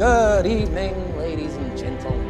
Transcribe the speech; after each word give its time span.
Good 0.00 0.46
evening, 0.46 0.94
ladies 1.18 1.54
and 1.56 1.76
gentlemen. 1.76 2.24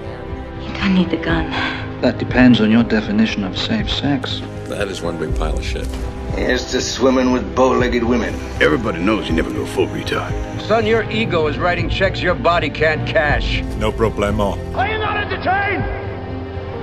You 0.60 0.72
don't 0.74 0.92
need 0.92 1.08
the 1.08 1.16
gun. 1.16 1.52
That 2.00 2.18
depends 2.18 2.60
on 2.60 2.68
your 2.72 2.82
definition 2.82 3.44
of 3.44 3.56
safe 3.56 3.88
sex. 3.88 4.42
That 4.66 4.88
is 4.88 5.02
one 5.02 5.18
big 5.18 5.38
pile 5.38 5.56
of 5.56 5.64
shit. 5.64 5.86
Here's 6.34 6.64
to 6.72 6.80
swimming 6.80 7.30
with 7.30 7.44
bow-legged 7.54 8.02
women. 8.02 8.34
Everybody 8.60 8.98
knows 8.98 9.28
you 9.28 9.34
never 9.36 9.52
go 9.52 9.64
full 9.66 9.86
retard. 9.86 10.32
Son, 10.66 10.84
your 10.84 11.08
ego 11.12 11.46
is 11.46 11.58
writing 11.58 11.88
checks 11.88 12.20
your 12.20 12.34
body 12.34 12.70
can't 12.70 13.06
cash. 13.06 13.62
No 13.78 13.92
problemo. 13.92 14.58
Are 14.74 14.88
you 14.88 14.98
not 14.98 15.16
entertained? 15.16 15.84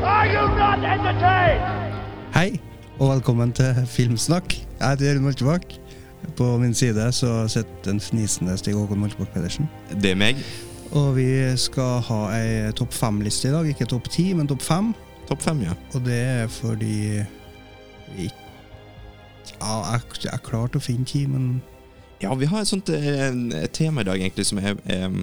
Are 0.06 0.28
you 0.28 0.44
not 0.56 0.80
entertained? 0.80 1.64
Hei, 2.34 2.62
og 3.00 3.10
velkommen 3.10 3.52
til 3.52 3.76
Filmsnakk. 3.88 4.56
Jeg 4.80 4.90
heter 4.90 5.06
Jørund 5.06 5.28
Moltebakk. 5.28 5.80
På 6.38 6.58
min 6.58 6.74
side 6.74 7.12
så 7.12 7.48
sitter 7.48 7.92
den 7.92 8.00
fnisende 8.00 8.58
Stig 8.58 8.74
Håkon 8.74 9.00
Moltebakk 9.00 9.34
Pedersen. 9.34 9.70
Det 10.02 10.12
er 10.12 10.16
meg. 10.16 10.40
Og 10.96 11.16
vi 11.18 11.28
skal 11.60 12.00
ha 12.08 12.20
ei 12.38 12.72
topp 12.78 12.94
fem-liste 12.96 13.50
i 13.50 13.54
dag. 13.54 13.68
Ikke 13.68 13.88
topp 13.90 14.08
ti, 14.14 14.30
men 14.38 14.48
topp 14.48 14.64
fem. 14.64 14.94
Topp 15.28 15.42
fem, 15.44 15.64
ja. 15.68 15.74
Og 15.98 16.04
det 16.06 16.18
er 16.18 16.52
fordi 16.52 17.24
vi 18.16 18.30
Ja, 19.58 19.74
jeg, 19.92 20.22
jeg 20.24 20.44
klarte 20.46 20.80
å 20.80 20.84
finne 20.84 21.08
ti, 21.08 21.26
men 21.28 21.58
Ja, 22.22 22.34
vi 22.38 22.48
har 22.50 22.64
et 22.64 22.70
sånt 22.70 22.90
eh, 22.90 23.30
et 23.60 23.74
tema 23.78 24.02
i 24.02 24.08
dag 24.08 24.22
egentlig 24.22 24.48
som 24.50 24.62
er 24.62 24.78
eh, 24.90 25.20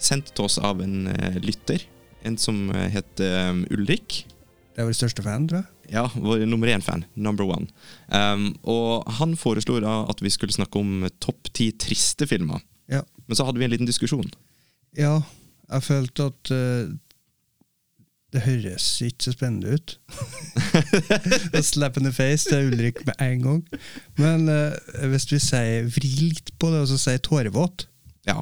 sendt 0.00 0.32
til 0.32 0.46
oss 0.46 0.58
av 0.58 0.80
en 0.84 1.08
eh, 1.10 1.40
lytter. 1.42 1.82
En 2.24 2.38
som 2.38 2.70
heter 2.70 3.36
eh, 3.40 3.74
Ulrik. 3.74 4.22
det 4.74 4.84
er 4.84 4.88
vår 4.88 4.96
største 4.96 5.24
fan, 5.24 5.48
tror 5.50 5.62
jeg. 5.62 5.68
Ja, 5.92 6.06
vår 6.14 6.46
nummer 6.48 6.70
én-fan. 6.72 7.04
Number 7.14 7.44
one. 7.44 7.66
Um, 8.08 8.54
og 8.62 9.04
han 9.18 9.34
foreslo 9.36 9.80
da 9.82 10.04
at 10.08 10.22
vi 10.24 10.30
skulle 10.32 10.54
snakke 10.54 10.78
om 10.80 11.04
topp 11.20 11.50
ti 11.52 11.72
triste 11.76 12.24
filmer. 12.30 12.62
Ja. 12.88 13.02
Men 13.26 13.36
så 13.36 13.44
hadde 13.44 13.60
vi 13.60 13.66
en 13.66 13.74
liten 13.74 13.88
diskusjon. 13.90 14.30
Ja, 14.98 15.20
jeg 15.72 15.82
følte 15.86 16.26
at 16.32 16.50
uh, 16.52 16.90
det 18.32 18.42
høres 18.46 18.84
ikke 19.04 19.26
så 19.26 19.32
spennende 19.34 19.74
ut. 19.76 19.94
Slap 21.64 21.96
in 22.00 22.06
the 22.08 22.12
face 22.16 22.48
til 22.48 22.70
Ulrik 22.72 23.02
med 23.06 23.14
en 23.20 23.42
gang. 23.44 23.62
Men 24.20 24.48
uh, 24.48 24.72
hvis 25.12 25.28
vi 25.32 25.40
sier 25.42 25.88
vri 25.92 26.12
litt 26.30 26.52
på 26.60 26.70
det, 26.72 26.82
og 26.84 26.90
så 26.92 26.98
sier 27.00 27.22
tårevåt, 27.24 27.86
Ja. 28.28 28.38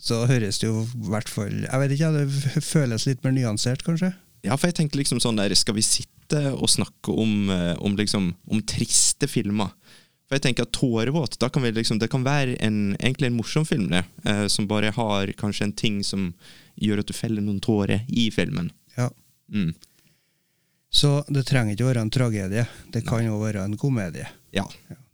så 0.00 0.22
høres 0.30 0.60
det 0.62 0.68
jo 0.68 0.84
i 0.86 1.08
hvert 1.10 1.28
fall 1.28 1.64
Jeg 1.64 1.80
vet 1.82 1.92
ikke, 1.96 2.10
det 2.14 2.62
føles 2.62 3.02
litt 3.08 3.24
mer 3.24 3.32
nyansert, 3.34 3.82
kanskje? 3.82 4.12
ja, 4.46 4.54
for 4.54 4.68
jeg 4.70 4.76
tenkte 4.78 5.00
liksom 5.00 5.18
sånn 5.20 5.36
der 5.40 5.52
Skal 5.58 5.74
vi 5.76 5.82
sitte 5.82 6.52
og 6.54 6.70
snakke 6.70 7.10
om, 7.12 7.50
eh, 7.50 7.74
om 7.82 7.96
liksom 7.98 8.30
Om 8.48 8.62
triste 8.62 9.26
filmer? 9.28 9.74
For 10.30 10.38
jeg 10.38 10.44
tenker 10.44 10.62
at 10.62 10.70
Tårevåt, 10.76 11.40
da 11.42 11.48
kan 11.50 11.64
vi 11.66 11.72
liksom, 11.74 11.98
det 11.98 12.06
kan 12.12 12.22
være 12.22 12.54
en, 12.62 12.92
egentlig 13.00 13.26
en 13.26 13.34
morsom 13.34 13.64
film, 13.66 13.88
det. 13.90 14.04
Eh, 14.22 14.44
som 14.46 14.68
bare 14.70 14.92
har 14.94 15.32
kanskje 15.34 15.66
en 15.66 15.72
ting 15.74 15.96
som 16.06 16.28
gjør 16.78 17.02
at 17.02 17.10
du 17.10 17.16
feller 17.16 17.42
noen 17.42 17.58
tårer 17.58 18.04
i 18.06 18.28
filmen. 18.30 18.68
Ja. 18.94 19.08
Mm. 19.50 19.72
Så 20.94 21.10
det 21.26 21.48
trenger 21.50 21.74
ikke 21.74 21.88
å 21.88 21.90
være 21.90 22.04
en 22.06 22.14
tragedie. 22.14 22.62
Det 22.94 23.02
kan 23.08 23.26
jo 23.26 23.40
være 23.42 23.66
en 23.66 23.74
komedie. 23.78 24.30
Ja. 24.54 24.68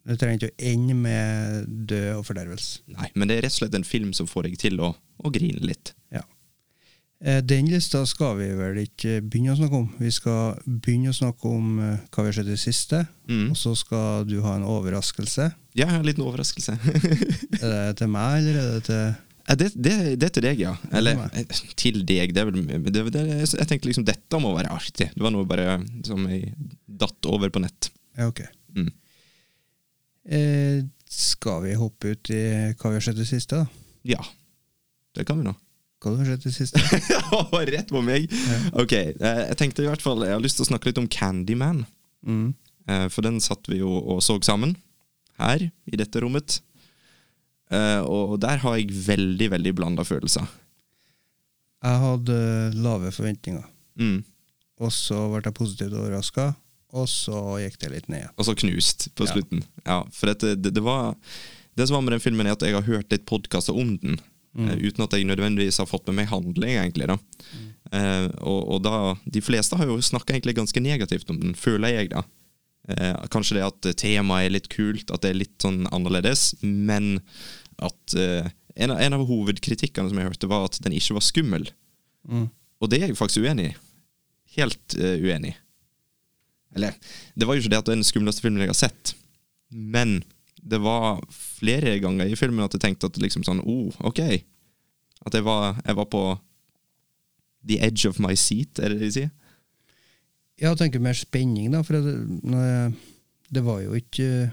Det 0.04 0.18
trenger 0.20 0.36
ikke 0.36 0.52
å 0.52 0.68
ende 0.74 0.98
med 1.00 1.72
død 1.88 2.10
og 2.18 2.28
fordervelse. 2.28 2.84
Nei, 2.92 3.08
men 3.16 3.32
det 3.32 3.38
er 3.38 3.46
rett 3.48 3.56
og 3.56 3.62
slett 3.62 3.80
en 3.80 3.88
film 3.88 4.12
som 4.20 4.28
får 4.28 4.50
deg 4.50 4.60
til 4.60 4.84
å, 4.84 4.92
å 4.96 5.32
grine 5.32 5.64
litt. 5.64 5.96
Ja. 6.12 6.26
Eh, 7.24 7.38
Den 7.44 7.66
lista 7.72 8.02
skal 8.06 8.36
vi 8.36 8.48
vel 8.58 8.76
ikke 8.82 9.20
begynne 9.24 9.54
å 9.54 9.58
snakke 9.58 9.78
om. 9.78 9.86
Vi 9.98 10.10
skal 10.12 10.58
begynne 10.66 11.12
å 11.14 11.16
snakke 11.16 11.48
om 11.48 11.78
eh, 11.80 12.00
hva 12.12 12.24
vi 12.24 12.28
har 12.28 12.36
sett 12.36 12.50
i 12.50 12.56
det 12.56 12.60
siste, 12.60 13.06
Mm. 13.26 13.50
og 13.50 13.56
så 13.58 13.72
skal 13.76 14.24
du 14.28 14.36
ha 14.44 14.52
en 14.56 14.62
overraskelse. 14.68 15.48
Ja, 15.74 15.88
en 15.96 16.04
liten 16.06 16.22
overraskelse. 16.22 16.76
Er 17.62 17.70
det 17.72 17.96
til 17.98 18.08
meg, 18.12 18.44
eller 18.44 18.60
er 18.60 18.74
det 18.76 18.84
til 18.86 19.14
det, 19.46 19.66
det, 19.78 19.92
det 20.18 20.26
er 20.26 20.32
til 20.34 20.42
deg, 20.42 20.58
ja. 20.60 20.72
Eller 20.92 21.20
eh, 21.32 21.44
til 21.78 22.00
deg. 22.06 22.32
Det 22.34 22.42
er 22.42 22.48
vel, 22.50 22.62
det, 22.90 23.02
det, 23.14 23.20
jeg 23.46 23.66
tenkte 23.70 23.86
liksom 23.88 24.04
dette 24.06 24.40
må 24.42 24.50
være 24.56 24.72
artig. 24.74 25.06
Det 25.14 25.22
var 25.22 25.30
noe 25.34 25.46
bare 25.46 25.76
som 26.06 26.24
jeg 26.28 26.50
datt 26.86 27.28
over 27.30 27.52
på 27.54 27.62
nett. 27.62 27.90
Ja, 28.18 28.26
ok. 28.32 28.42
Mm. 28.76 28.88
Eh, 30.26 30.80
skal 31.08 31.62
vi 31.62 31.76
hoppe 31.78 32.16
ut 32.16 32.30
i 32.34 32.40
hva 32.74 32.90
vi 32.90 32.98
har 32.98 33.04
sett 33.06 33.14
i 33.20 33.22
det 33.22 33.28
siste, 33.30 33.62
da? 33.62 33.68
Ja, 34.06 34.18
det 35.14 35.24
kan 35.30 35.38
vi 35.38 35.46
nå. 35.46 35.54
Har 36.06 36.24
du 36.24 36.32
i 36.32 36.36
det 36.42 36.52
siste? 36.54 36.78
Rett 37.72 37.88
på 37.90 38.02
meg! 38.04 38.28
Ok, 38.78 38.92
eh, 38.92 39.42
jeg 39.50 39.56
tenkte 39.60 39.82
i 39.84 39.88
hvert 39.90 40.02
fall 40.04 40.22
Jeg 40.26 40.34
har 40.36 40.42
lyst 40.44 40.56
til 40.60 40.66
å 40.66 40.70
snakke 40.70 40.90
litt 40.90 41.00
om 41.02 41.08
Candyman. 41.10 41.84
Mm. 42.26 42.54
Eh, 42.88 43.06
For 43.12 43.26
den 43.26 43.40
satt 43.42 43.66
vi 43.70 43.80
jo 43.82 43.90
og 43.98 44.22
så 44.24 44.38
sammen 44.46 44.76
her 45.40 45.66
i 45.66 45.96
dette 46.00 46.22
rommet. 46.22 46.60
Eh, 47.70 48.00
Og 48.06 48.38
der 48.40 48.62
har 48.62 48.76
jeg 48.78 48.92
veldig, 49.06 49.50
veldig 49.56 49.74
blanda 49.76 50.04
følelser. 50.06 50.46
Jeg 51.86 51.98
hadde 52.02 52.36
lave 52.82 53.10
forventninger, 53.14 53.64
Mm. 54.00 54.22
og 54.80 54.90
så 54.92 55.18
ble 55.30 55.42
jeg 55.44 55.54
positivt 55.54 55.92
overraska, 55.96 56.54
og 56.96 57.06
så 57.08 57.58
gikk 57.60 57.76
det 57.82 57.90
litt 57.92 58.08
ned. 58.12 58.28
Og 58.38 58.44
så 58.48 58.54
knust 58.56 59.08
på 59.14 59.26
Ja. 59.26 59.32
slutten. 59.32 59.62
Ja, 59.86 59.98
for 60.10 60.26
dette, 60.32 60.54
det, 60.56 60.72
det 60.74 60.82
var 60.82 61.14
Det 61.76 61.86
som 61.88 61.94
var 61.98 62.02
med 62.06 62.12
den 62.16 62.20
filmen, 62.24 62.46
er 62.46 62.52
at 62.56 62.62
jeg 62.64 62.72
har 62.72 62.82
hørt 62.88 63.10
litt 63.12 63.26
podkaster 63.28 63.76
om 63.76 63.98
den. 64.00 64.18
Eh, 64.56 64.76
uten 64.88 65.04
at 65.04 65.14
jeg 65.16 65.28
nødvendigvis 65.28 65.80
har 65.82 65.88
fått 65.88 66.06
med 66.08 66.20
meg 66.20 66.30
handling, 66.30 66.76
egentlig. 66.80 67.08
da. 67.10 67.18
Eh, 67.92 68.26
og, 68.40 68.60
og 68.76 68.82
da, 68.82 69.14
De 69.24 69.42
fleste 69.44 69.78
har 69.78 69.88
jo 69.88 70.00
snakka 70.02 70.40
ganske 70.52 70.82
negativt 70.82 71.30
om 71.30 71.40
den, 71.42 71.54
føler 71.54 71.94
jeg, 71.94 72.10
da. 72.14 72.24
Eh, 72.88 73.26
kanskje 73.32 73.58
det 73.58 73.66
at 73.66 73.90
temaet 73.98 74.46
er 74.46 74.54
litt 74.54 74.68
kult, 74.72 75.10
at 75.10 75.22
det 75.24 75.32
er 75.32 75.40
litt 75.42 75.56
sånn 75.62 75.86
annerledes, 75.92 76.54
men 76.62 77.20
at 77.76 78.14
en, 78.16 78.92
av, 78.92 79.00
en 79.00 79.16
av 79.18 79.26
hovedkritikkene 79.28 80.08
som 80.08 80.20
jeg 80.20 80.30
hørte, 80.30 80.48
var 80.48 80.64
at 80.64 80.78
den 80.84 80.94
ikke 80.96 81.18
var 81.18 81.24
skummel. 81.26 81.66
Mm. 82.24 82.48
Og 82.80 82.90
det 82.90 83.02
er 83.02 83.10
jeg 83.10 83.18
faktisk 83.18 83.44
uenig 83.44 83.70
i. 83.70 83.74
Helt 84.56 84.96
uenig. 84.96 85.52
Eller, 86.76 86.96
det 87.36 87.48
var 87.48 87.56
jo 87.56 87.64
ikke 87.64 87.72
det 87.74 87.80
at 87.82 87.88
det 87.88 87.92
er 87.92 88.00
den 88.00 88.08
skumleste 88.08 88.44
filmen 88.44 88.64
jeg 88.64 88.72
har 88.72 88.78
sett, 88.78 89.12
men 89.72 90.22
det 90.66 90.80
var 90.82 91.20
flere 91.30 91.96
ganger 92.02 92.28
i 92.30 92.36
filmen 92.38 92.64
at 92.64 92.74
jeg 92.74 92.82
tenkte 92.82 93.10
at 93.10 93.18
liksom 93.22 93.44
sånn, 93.46 93.62
oh, 93.62 93.94
ok. 94.08 94.22
At 95.26 95.36
jeg 95.36 95.46
var, 95.46 95.78
jeg 95.86 95.98
var 95.98 96.08
på 96.10 96.22
the 97.66 97.80
edge 97.82 98.08
of 98.08 98.18
my 98.22 98.34
seat, 98.38 98.78
er 98.78 98.92
det 98.92 99.00
det 99.00 99.08
de 99.08 99.12
sier? 99.20 99.34
Ja, 100.56 100.70
jeg 100.70 100.80
tenker 100.80 101.02
mer 101.04 101.16
spenning, 101.18 101.70
da, 101.74 101.82
for 101.84 101.98
det, 101.98 102.16
det 103.52 103.62
var 103.66 103.82
jo 103.84 103.96
ikke 103.98 104.48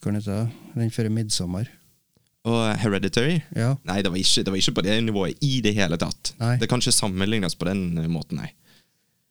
Hva 0.00 0.14
heter 0.14 0.30
det? 0.30 0.44
Den 0.78 0.92
før 0.94 1.10
Midtsommer. 1.12 1.68
Og 2.48 2.60
Hereditary? 2.80 3.40
Ja. 3.52 3.74
Nei, 3.84 3.98
det 4.00 4.12
var, 4.12 4.16
ikke, 4.16 4.44
det 4.46 4.52
var 4.54 4.60
ikke 4.62 4.76
på 4.78 4.84
det 4.86 4.94
nivået 5.04 5.42
i 5.44 5.58
det 5.64 5.74
hele 5.76 5.98
tatt. 6.00 6.32
Nei. 6.40 6.54
Det 6.62 6.70
kan 6.70 6.80
ikke 6.80 6.94
sammenlignes 6.96 7.58
på 7.58 7.68
den 7.68 7.98
måten, 8.08 8.40
nei. 8.40 8.54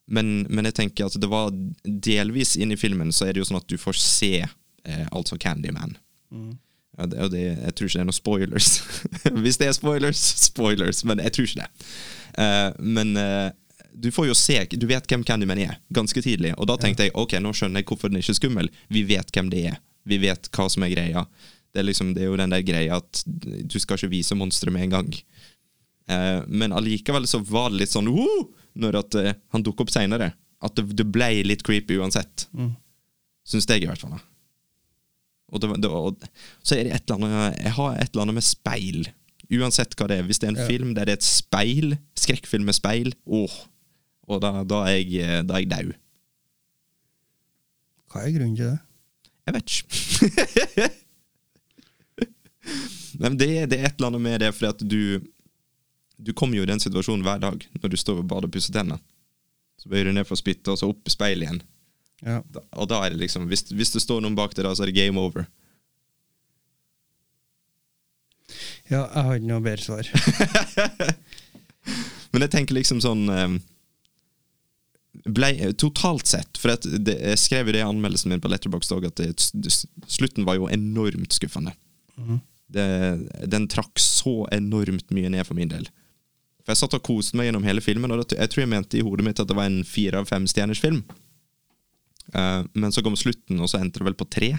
Men, 0.09 0.44
men 0.50 0.66
jeg 0.70 0.78
tenker 0.78 1.09
at 1.09 1.18
det 1.22 1.30
var 1.30 1.50
delvis 1.84 2.56
inn 2.58 2.74
i 2.74 2.78
filmen 2.78 3.14
så 3.14 3.28
er 3.28 3.34
det 3.34 3.44
jo 3.44 3.47
sånn 3.50 3.62
at 3.62 3.70
du 3.70 3.78
får 3.81 3.97
se 4.02 4.34
eh, 4.85 5.07
altså 5.12 5.38
Candyman. 5.41 5.97
Ja, 7.00 7.06
det, 7.07 7.19
og 7.23 7.31
det, 7.31 7.41
jeg 7.41 7.75
tror 7.75 7.88
ikke 7.88 7.95
det 7.95 8.03
er 8.03 8.07
noen 8.09 8.17
spoilers. 8.17 8.69
Hvis 9.44 9.59
det 9.62 9.69
er 9.69 9.75
spoilers, 9.78 10.22
spoilers, 10.50 11.03
men 11.07 11.22
jeg 11.23 11.35
tror 11.35 11.47
ikke 11.47 11.62
det. 11.63 11.90
Eh, 12.44 12.79
men 12.97 13.13
eh, 13.19 13.51
du 13.94 14.09
får 14.12 14.28
jo 14.29 14.35
se, 14.38 14.57
du 14.75 14.88
vet 14.90 15.07
hvem 15.07 15.23
Candyman 15.28 15.62
er, 15.63 15.78
ganske 15.95 16.23
tidlig. 16.23 16.51
Og 16.57 16.67
da 16.69 16.75
tenkte 16.79 17.07
jeg 17.07 17.16
ok, 17.16 17.38
nå 17.44 17.53
skjønner 17.56 17.81
jeg 17.81 17.90
hvorfor 17.91 18.12
den 18.12 18.19
ikke 18.19 18.35
er 18.35 18.40
skummel. 18.41 18.72
Vi 18.91 19.06
vet 19.07 19.31
hvem 19.35 19.51
det 19.53 19.63
er. 19.72 19.79
Vi 20.09 20.19
vet 20.19 20.51
hva 20.56 20.67
som 20.72 20.84
er 20.84 20.94
greia. 20.94 21.23
Det 21.72 21.84
er, 21.84 21.88
liksom, 21.88 22.11
det 22.17 22.25
er 22.25 22.31
jo 22.31 22.40
den 22.40 22.51
der 22.51 22.66
greia 22.66 22.97
at 23.00 23.23
du 23.25 23.78
skal 23.79 24.00
ikke 24.00 24.11
vise 24.11 24.35
monsteret 24.35 24.75
med 24.75 24.88
en 24.88 24.96
gang. 24.97 25.09
Eh, 26.09 26.40
men 26.47 26.75
allikevel 26.75 27.29
så 27.31 27.40
var 27.47 27.72
det 27.72 27.85
litt 27.85 27.96
sånn 27.96 28.11
«Woo!» 28.11 28.50
når 28.79 28.96
at, 29.00 29.16
han 29.56 29.63
dukker 29.66 29.88
opp 29.88 29.91
seinere. 29.94 30.34
At 30.63 30.75
det, 30.75 30.90
det 31.00 31.07
ble 31.07 31.31
litt 31.47 31.63
creepy 31.67 31.97
uansett. 32.00 32.50
Mm. 32.51 32.73
Syns 33.47 33.67
jeg, 33.72 33.84
i 33.84 33.90
hvert 33.90 34.03
fall. 34.03 34.17
da. 34.17 34.28
Og, 35.52 35.62
det, 35.64 35.70
det, 35.82 35.90
og 35.90 36.18
så 36.62 36.76
er 36.78 36.84
det 36.86 36.94
et 36.94 37.04
eller 37.10 37.26
annet 37.26 37.64
Jeg 37.64 37.74
har 37.80 37.96
et 37.98 38.10
eller 38.12 38.22
annet 38.28 38.38
med 38.38 38.46
speil. 38.46 39.08
Uansett 39.50 39.96
hva 39.98 40.08
det 40.12 40.20
er. 40.20 40.28
Hvis 40.28 40.38
det 40.41 40.47
er 40.50 40.53
en 40.53 40.62
Ja. 40.62 40.68
film 40.70 40.91
der 40.94 41.06
det 41.09 41.16
er 41.16 41.20
et 41.22 41.26
speil, 41.26 41.96
skrekkfilm 42.20 42.66
med 42.70 42.78
speil, 42.78 43.14
åh, 43.26 43.56
og 44.29 44.41
da, 44.44 44.52
da 44.64 44.84
er 44.85 45.00
jeg, 45.00 45.23
eh, 45.26 45.41
da 45.41 45.56
er 45.58 45.64
jeg 45.66 45.72
dau. 45.72 45.94
Hva 48.14 48.22
er 48.28 48.34
grunnen 48.35 48.56
til 48.58 48.70
det? 48.70 48.79
Jeg 49.50 49.56
vet 49.56 49.68
ikke. 49.73 50.90
Nei, 53.20 53.29
men 53.29 53.38
det, 53.40 53.50
det 53.72 53.79
er 53.79 53.88
et 53.90 53.96
eller 53.97 54.12
annet 54.12 54.22
med 54.22 54.40
det, 54.44 54.52
fordi 54.56 54.70
at 54.70 54.84
du 54.85 55.02
Du 56.20 56.34
kommer 56.35 56.58
jo 56.59 56.64
i 56.66 56.68
den 56.70 56.82
situasjonen 56.84 57.23
hver 57.23 57.40
dag 57.40 57.62
når 57.82 57.90
du 57.90 57.96
står 57.97 58.18
og 58.20 58.28
bader 58.28 58.50
og 58.50 58.52
pusser 58.52 58.73
tennene. 58.76 59.00
Så 59.79 59.88
bøyer 59.88 60.09
du 60.09 60.12
ned 60.12 60.26
for 60.28 60.35
å 60.35 60.41
spytte, 60.41 60.68
og 60.73 60.78
så 60.82 60.90
opp 60.91 61.08
i 61.08 61.14
speilet 61.14 61.46
igjen. 61.47 61.62
Ja. 62.26 62.42
Da, 62.52 62.64
og 62.76 62.90
da 62.92 63.00
er 63.06 63.14
det 63.14 63.22
liksom 63.22 63.48
hvis, 63.48 63.68
hvis 63.72 63.94
det 63.96 64.04
står 64.04 64.24
noen 64.24 64.36
bak 64.38 64.56
deg, 64.56 64.66
da, 64.68 64.74
så 64.76 64.84
er 64.84 64.92
det 64.92 65.00
game 65.00 65.22
over. 65.22 65.48
ja, 68.90 69.04
jeg 69.06 69.26
har 69.26 69.36
ikke 69.38 69.50
noe 69.52 69.66
bedre 69.66 69.86
svar. 69.86 70.08
Men 72.34 72.46
jeg 72.46 72.54
tenker 72.54 72.78
liksom 72.78 73.02
sånn 73.04 73.30
eh, 73.34 73.54
ble, 75.30 75.52
Totalt 75.80 76.30
sett, 76.30 76.60
for 76.62 76.74
det, 76.74 77.16
jeg 77.18 77.42
skrev 77.42 77.70
jo 77.70 77.76
det 77.76 77.84
i 77.84 77.88
anmeldelsen 77.88 78.34
min 78.34 78.42
på 78.42 78.52
Letterbox 78.52 78.92
òg, 78.96 79.08
at 79.10 79.22
det, 79.22 79.74
slutten 80.10 80.48
var 80.48 80.60
jo 80.60 80.70
enormt 80.74 81.38
skuffende. 81.38 81.76
Mm. 82.20 82.42
det, 82.68 82.86
den 83.48 83.70
trakk 83.72 84.02
så 84.04 84.44
enormt 84.52 85.08
mye 85.16 85.30
ned 85.32 85.48
for 85.48 85.56
min 85.58 85.72
del. 85.72 85.88
For 86.66 86.74
Jeg 86.74 86.82
satt 86.82 86.98
og 86.98 87.06
koste 87.06 87.40
meg 87.40 87.48
gjennom 87.48 87.66
hele 87.66 87.82
filmen, 87.86 88.12
og 88.12 88.36
jeg 88.36 88.52
tror 88.52 88.66
jeg 88.66 88.74
mente 88.74 89.00
i 89.00 89.06
hodet 89.06 89.26
mitt 89.26 89.40
at 89.42 89.50
det 89.50 89.58
var 89.58 89.70
en 89.70 89.84
fire 89.88 90.22
av 90.22 90.28
fem 90.30 90.46
stjerners 90.50 90.82
film. 90.84 91.04
Eh, 92.34 92.61
men 92.73 92.93
så 92.96 93.03
kom 93.05 93.17
slutten, 93.20 93.59
og 93.59 93.72
så 93.72 93.81
endte 93.81 94.02
det 94.02 94.09
vel 94.09 94.20
på 94.20 94.28
tre. 94.29 94.53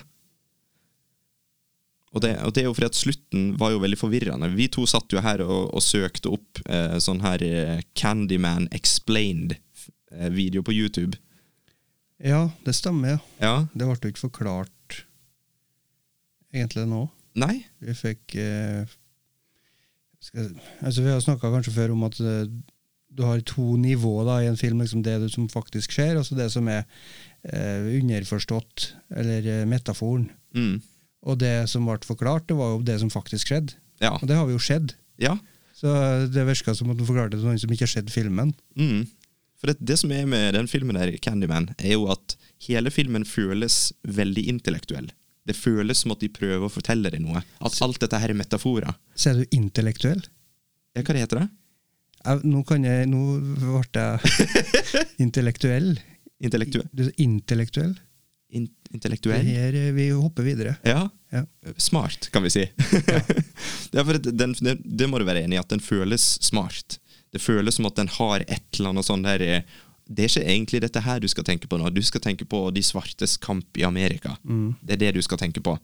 Og 2.10 2.24
det, 2.24 2.32
og 2.42 2.54
det 2.54 2.64
er 2.64 2.66
jo 2.66 2.74
fordi 2.74 2.90
at 2.90 2.98
slutten 2.98 3.42
var 3.60 3.70
jo 3.70 3.82
veldig 3.82 3.98
forvirrende. 4.00 4.50
Vi 4.56 4.66
to 4.72 4.82
satt 4.90 5.12
jo 5.14 5.22
her 5.22 5.44
og, 5.44 5.70
og 5.76 5.84
søkte 5.84 6.32
opp 6.34 6.62
eh, 6.66 6.96
sånn 7.02 7.22
her 7.22 7.42
eh, 7.46 7.82
Candyman 7.94 8.66
Explained-video 8.74 10.64
på 10.66 10.74
YouTube. 10.74 11.20
Ja, 12.20 12.48
det 12.66 12.74
stemmer, 12.76 13.14
ja. 13.14 13.20
Ja, 13.40 13.54
Det 13.72 13.86
ble 13.86 13.94
jo 13.94 14.12
ikke 14.12 14.26
forklart 14.26 15.04
egentlig 16.52 16.88
nå. 16.90 17.06
Nei? 17.38 17.62
Vi 17.78 17.94
fikk 17.94 18.34
eh, 18.42 18.90
skal, 20.20 20.50
altså 20.82 21.04
Vi 21.04 21.12
har 21.12 21.22
snakka 21.22 21.52
kanskje 21.52 21.72
før 21.78 21.94
om 21.94 22.04
at 22.08 22.18
eh, 22.20 22.50
du 23.10 23.24
har 23.26 23.40
to 23.46 23.76
nivåer 23.80 24.26
da, 24.28 24.36
i 24.42 24.50
en 24.50 24.58
film. 24.58 24.82
Liksom 24.82 25.02
det 25.06 25.16
som 25.32 25.48
faktisk 25.50 25.94
skjer, 25.94 26.18
og 26.18 26.26
så 26.26 26.36
det 26.38 26.50
som 26.52 26.68
er 26.70 26.82
eh, 26.82 26.90
underforstått, 27.44 28.94
eller 29.16 29.46
eh, 29.46 29.66
metaforen. 29.66 30.28
Mm. 30.54 30.80
Og 31.26 31.38
det 31.40 31.68
som 31.68 31.86
ble 31.88 31.98
forklart, 32.04 32.48
det 32.48 32.56
var 32.58 32.74
jo 32.74 32.82
det 32.84 32.98
som 33.00 33.10
faktisk 33.12 33.48
skjedde. 33.52 33.76
Ja. 34.00 34.14
Og 34.16 34.26
det 34.28 34.36
har 34.36 34.46
vi 34.48 34.56
jo 34.56 34.62
skjedd. 34.62 34.94
ja. 35.20 35.38
Så 35.80 35.88
det 36.28 36.42
virka 36.44 36.74
som 36.76 36.90
at 36.92 36.98
du 36.98 37.06
forklarte 37.08 37.32
det 37.32 37.38
til 37.40 37.46
noen 37.48 37.60
som 37.62 37.70
ikke 37.72 37.86
har 37.86 37.92
sett 37.94 38.10
filmen. 38.12 38.50
Mm. 38.76 39.06
For 39.56 39.70
det, 39.70 39.78
det 39.80 39.94
som 39.96 40.10
er 40.12 40.26
med 40.28 40.52
den 40.52 40.66
filmen 40.68 40.98
der, 40.98 41.14
Candyman, 41.24 41.70
er 41.78 41.94
jo 41.94 42.02
at 42.12 42.34
hele 42.66 42.90
filmen 42.92 43.24
føles 43.24 43.92
veldig 44.04 44.44
intellektuell. 44.52 45.08
Det 45.48 45.56
føles 45.56 46.02
som 46.04 46.12
at 46.12 46.20
de 46.20 46.28
prøver 46.28 46.66
å 46.66 46.72
fortelle 46.72 47.08
deg 47.08 47.24
noe. 47.24 47.40
At 47.64 47.78
alt 47.80 47.96
dette 48.02 48.20
her 48.20 48.28
er 48.28 48.36
metaforer. 48.36 48.92
Er 49.24 49.40
du 49.40 49.56
intellektuell. 49.56 50.20
Ja, 50.92 51.00
hva 51.00 51.16
heter 51.16 51.40
det? 51.40 51.48
Jeg, 52.20 52.44
nå 52.44 52.60
kan 52.68 52.84
jeg 52.84 53.08
Nå 53.08 53.22
ble 53.40 54.04
jeg 54.04 55.08
intellektuell. 55.24 55.94
Intellektuell? 56.40 56.88
Intellektuell. 57.16 57.94
In, 58.50 58.66
intellektuell? 58.90 59.46
her, 59.46 59.74
eh, 59.74 59.92
vi 59.94 60.08
hopper 60.10 60.42
videre. 60.42 60.76
Ja. 60.82 61.08
Ja. 61.30 61.44
Smart, 61.76 62.30
kan 62.30 62.42
vi 62.42 62.50
si. 62.50 62.64
Ja. 63.06 63.20
det, 63.90 64.32
den, 64.32 64.56
det, 64.84 65.06
må 65.06 65.20
du 65.20 65.26
være 65.28 65.44
enig 65.44 65.58
i, 65.58 65.60
at 65.60 65.70
den 65.70 65.82
føles 65.84 66.24
smart. 66.42 66.98
Det 67.30 67.38
føles 67.38 67.78
som 67.78 67.86
at 67.86 68.00
den 68.00 68.10
har 68.10 68.42
et 68.48 68.78
eller 68.78 68.90
annet 68.90 69.06
sånn 69.06 69.22
der 69.22 69.44
eh, 69.44 69.78
Det 70.10 70.24
er 70.24 70.32
ikke 70.32 70.48
egentlig 70.48 70.80
dette 70.82 71.04
her 71.04 71.20
du 71.22 71.28
skal 71.30 71.46
tenke 71.46 71.70
på 71.70 71.78
nå. 71.78 71.92
Du 71.94 72.02
skal 72.02 72.24
tenke 72.24 72.48
på 72.48 72.64
de 72.74 72.82
svartes 72.82 73.36
kamp 73.38 73.78
i 73.78 73.86
Amerika. 73.86 74.34
Det 74.82 74.96
er 74.96 75.04
det 75.04 75.14
du 75.14 75.22
skal 75.22 75.38
tenke 75.38 75.62
på. 75.62 75.76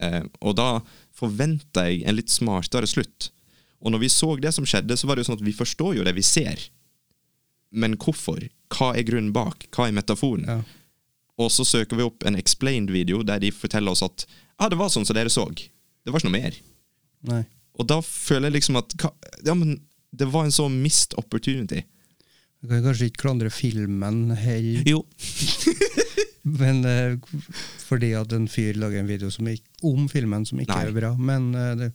Eh, 0.00 0.22
og 0.40 0.56
da 0.56 0.80
forventer 1.12 1.90
jeg 1.90 2.06
en 2.06 2.16
litt 2.16 2.32
smartere 2.32 2.88
slutt. 2.88 3.28
Og 3.82 3.92
når 3.92 4.06
vi 4.06 4.12
så 4.14 4.30
det 4.40 4.54
som 4.54 4.64
skjedde, 4.64 4.96
så 4.96 5.08
var 5.08 5.18
det 5.18 5.26
jo 5.26 5.32
sånn 5.32 5.40
at 5.40 5.44
vi 5.44 5.56
forstår 5.58 5.98
jo 5.98 6.06
det 6.06 6.14
vi 6.16 6.24
ser. 6.24 6.60
Men 7.72 7.98
hvorfor? 8.00 8.40
Hva 8.72 8.92
er 8.96 9.06
grunnen 9.08 9.32
bak? 9.34 9.68
Hva 9.74 9.88
er 9.88 9.96
metaforen? 9.96 10.46
Ja. 10.48 10.60
Og 11.40 11.50
så 11.52 11.64
søker 11.66 11.98
vi 11.98 12.06
opp 12.06 12.26
en 12.28 12.36
explained-video 12.38 13.22
der 13.26 13.40
de 13.42 13.52
forteller 13.54 13.94
oss 13.94 14.04
at 14.04 14.26
ah, 14.58 14.68
det 14.70 14.78
var 14.80 14.92
sånn 14.92 15.06
som 15.08 15.16
dere 15.16 15.32
så. 15.32 15.46
Det 15.52 16.12
var 16.12 16.20
ikke 16.20 16.30
noe 16.30 16.40
mer. 16.40 16.58
Nei. 17.28 17.42
Og 17.80 17.88
da 17.88 18.00
føler 18.04 18.50
jeg 18.50 18.58
liksom 18.58 18.78
at 18.82 18.94
Ja, 19.46 19.54
men 19.56 19.80
det 20.12 20.28
var 20.28 20.44
en 20.44 20.54
sånn 20.54 20.76
mist 20.84 21.16
opportunity. 21.20 21.86
Du 22.62 22.68
kan 22.70 22.82
kanskje 22.84 23.08
ikke 23.10 23.24
klandre 23.24 23.50
filmen 23.50 24.28
heller, 24.38 24.84
Jo. 24.86 25.00
men 26.60 26.82
uh, 26.84 27.38
fordi 27.82 28.12
at 28.18 28.34
en 28.36 28.48
fyr 28.50 28.76
lager 28.78 29.00
en 29.00 29.08
video 29.08 29.30
som 29.34 29.48
ikke, 29.50 29.66
om 29.88 30.04
filmen 30.10 30.44
som 30.46 30.60
ikke 30.62 30.76
Nei. 30.76 30.90
er 30.90 30.94
bra. 30.94 31.14
Men 31.18 31.48
uh, 31.56 31.72
det, 31.78 31.90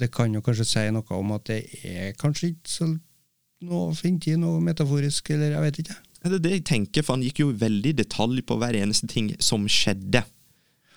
det 0.00 0.10
kan 0.14 0.32
jo 0.34 0.42
kanskje 0.42 0.66
si 0.72 0.86
noe 0.94 1.20
om 1.20 1.36
at 1.36 1.46
det 1.52 1.60
er 1.86 2.16
kanskje 2.18 2.54
ikke 2.54 2.72
så 2.72 2.90
noe 3.66 3.94
fint 3.96 4.26
i 4.30 4.36
noe 4.40 4.60
metaforisk, 4.64 5.32
eller 5.34 5.54
jeg 5.56 5.66
vet 5.66 5.82
ikke. 5.82 5.96
Det 6.20 6.36
er 6.36 6.42
det 6.44 6.52
jeg 6.52 6.66
tenker, 6.68 7.04
for 7.04 7.16
han 7.16 7.24
gikk 7.24 7.40
jo 7.42 7.52
veldig 7.56 7.94
i 7.94 7.98
detalj 8.02 8.42
på 8.44 8.58
hver 8.60 8.76
eneste 8.76 9.08
ting 9.08 9.32
som 9.40 9.66
skjedde. 9.68 10.24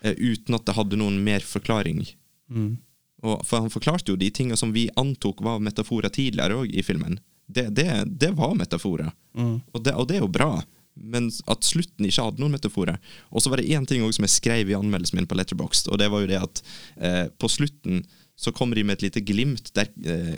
eh, 0.04 0.16
uten 0.20 0.56
at 0.58 0.66
det 0.68 0.76
hadde 0.76 1.00
noen 1.00 1.22
mer 1.24 1.40
forklaring. 1.48 2.04
Mm. 2.52 2.76
Og, 3.24 3.44
for 3.48 3.64
han 3.64 3.72
forklarte 3.72 4.12
jo 4.12 4.20
de 4.20 4.28
tingene 4.36 4.60
som 4.60 4.74
vi 4.76 4.90
antok 5.00 5.40
var 5.46 5.64
metaforer 5.64 6.12
tidligere 6.12 6.58
òg 6.60 6.74
i 6.76 6.84
filmen. 6.84 7.20
Det, 7.48 7.70
det, 7.76 7.88
det 8.20 8.34
var 8.36 8.56
metaforer. 8.60 9.14
Mm. 9.32 9.62
Og, 9.72 9.84
det, 9.84 9.94
og 9.96 10.10
det 10.10 10.18
er 10.18 10.26
jo 10.26 10.32
bra. 10.32 10.58
Men 11.00 11.30
at 11.50 11.64
slutten 11.66 12.06
ikke 12.06 12.26
hadde 12.28 12.44
noen 12.44 12.54
metaforer. 12.58 13.00
Og 13.32 13.42
så 13.42 13.50
var 13.50 13.62
det 13.62 13.72
én 13.72 13.88
ting 13.88 14.04
som 14.12 14.28
jeg 14.28 14.36
skrev 14.36 14.70
i 14.70 14.76
anmeldelsen 14.78 15.18
min 15.18 15.30
på 15.30 15.38
Letterboxd, 15.40 15.88
og 15.90 15.98
det 16.02 16.12
var 16.12 16.22
jo 16.22 16.30
det 16.30 16.42
at 16.42 16.62
eh, 17.00 17.26
på 17.32 17.50
slutten 17.50 18.04
så 18.36 18.52
kommer 18.52 18.76
de 18.76 18.84
med 18.84 18.98
et 18.98 19.08
lite 19.08 19.24
glimt 19.26 19.72
der, 19.78 19.90
eh, 20.06 20.36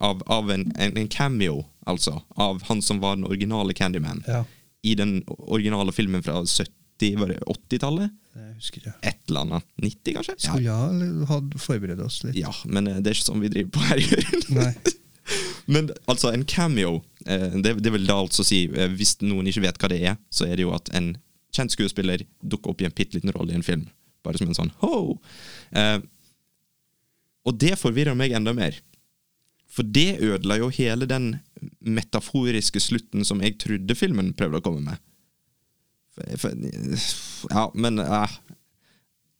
av, 0.00 0.22
av 0.26 0.50
en, 0.52 0.66
en, 0.76 0.96
en 0.96 1.10
cameo, 1.12 1.64
altså, 1.86 2.22
av 2.40 2.62
han 2.68 2.80
som 2.82 3.00
var 3.02 3.18
den 3.18 3.28
originale 3.28 3.76
Candyman. 3.76 4.24
Ja, 4.26 4.44
I 4.82 4.94
den 4.96 5.20
originale 5.28 5.92
filmen 5.92 6.22
fra 6.24 6.40
70, 6.46 7.16
var 7.20 7.32
det 7.32 7.40
80-tallet? 7.46 8.16
det 8.34 8.46
husker 8.54 8.84
jeg. 8.86 8.94
Et 9.02 9.28
eller 9.28 9.46
annet. 9.46 9.66
90, 9.82 10.14
kanskje? 10.16 10.36
Skulle 10.46 11.26
ha 11.28 11.38
forberedt 11.58 12.00
oss 12.04 12.22
litt. 12.24 12.38
Ja, 12.40 12.52
men 12.64 12.88
eh, 12.88 13.00
det 13.02 13.12
er 13.12 13.18
ikke 13.18 13.28
sånn 13.28 13.42
vi 13.44 13.50
driver 13.52 13.72
på 13.76 13.86
her. 13.88 14.04
Nei. 14.60 14.72
Men 15.70 15.90
altså, 16.10 16.30
en 16.34 16.44
cameo, 16.48 17.00
eh, 17.26 17.56
det, 17.62 17.76
det 17.84 17.92
vil 17.94 18.06
da 18.08 18.20
altså 18.22 18.44
si, 18.46 18.64
eh, 18.72 18.90
hvis 18.96 19.18
noen 19.24 19.50
ikke 19.50 19.64
vet 19.66 19.80
hva 19.82 19.90
det 19.92 20.00
er, 20.12 20.16
så 20.32 20.48
er 20.48 20.56
det 20.56 20.66
jo 20.66 20.74
at 20.76 20.90
en 20.96 21.12
kjent 21.54 21.74
skuespiller 21.74 22.24
dukker 22.40 22.72
opp 22.72 22.82
i 22.82 22.88
en 22.88 22.94
bitte 22.94 23.18
liten 23.18 23.34
rolle 23.36 23.54
i 23.54 23.58
en 23.58 23.66
film. 23.66 23.88
Bare 24.26 24.40
som 24.40 24.50
en 24.50 24.56
sånn 24.56 24.72
ho! 24.84 25.18
Eh, 25.76 25.98
og 27.48 27.56
det 27.56 27.76
forvirrer 27.80 28.16
meg 28.18 28.34
enda 28.36 28.52
mer. 28.56 28.76
For 29.70 29.86
det 29.86 30.18
ødela 30.24 30.58
jo 30.58 30.70
hele 30.74 31.06
den 31.06 31.32
metaforiske 31.78 32.80
slutten 32.82 33.24
som 33.26 33.42
jeg 33.44 33.58
trodde 33.62 33.96
filmen 33.98 34.32
prøvde 34.36 34.60
å 34.60 34.64
komme 34.64 34.82
med. 34.90 35.02
For, 36.16 36.36
for, 36.42 37.52
ja, 37.52 37.66
men 37.78 38.02
eh, 38.02 38.38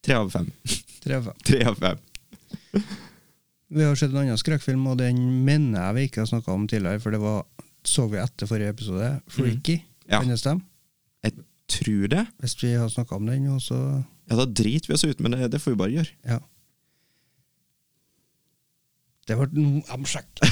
Tre 0.07 0.17
av 0.17 0.31
fem. 0.33 0.47
Tre 1.05 1.19
av 1.19 1.27
fem. 1.29 1.41
Tre 1.49 1.65
av 1.69 1.81
fem. 1.81 1.99
Vi 3.71 3.85
har 3.85 3.99
sett 3.99 4.11
en 4.15 4.23
annen 4.23 4.39
skrekkfilm, 4.41 4.87
og 4.91 4.97
den 4.99 5.19
mener 5.47 5.83
jeg 5.83 5.97
vi 5.97 6.07
ikke 6.09 6.23
har 6.25 6.31
snakka 6.31 6.55
om 6.55 6.65
tidligere, 6.71 7.03
for 7.03 7.15
det 7.15 7.21
var, 7.23 7.43
så 7.87 8.07
vi 8.11 8.19
etter 8.23 8.49
forrige 8.51 8.73
episode. 8.75 9.11
Freaky. 9.31 9.77
Ja. 10.07 10.23
Kan 10.23 10.33
det 10.33 10.41
stemme? 10.41 10.65
Jeg 11.27 11.37
tror 11.71 12.09
det. 12.15 12.25
Hvis 12.43 12.57
vi 12.63 12.73
har 12.81 12.89
snakka 12.91 13.19
om 13.19 13.29
den, 13.31 13.47
og 13.53 13.61
så 13.63 13.79
Ja, 14.31 14.39
Da 14.39 14.47
driter 14.47 14.89
vi 14.89 14.95
oss 14.97 15.05
ut, 15.05 15.21
men 15.21 15.35
det, 15.35 15.51
det 15.53 15.61
får 15.63 15.75
vi 15.75 15.83
bare 15.83 15.95
gjøre. 15.99 16.17
Ja. 16.27 16.41
Det 19.31 19.39
ble 19.39 20.07
shocked. 20.13 20.43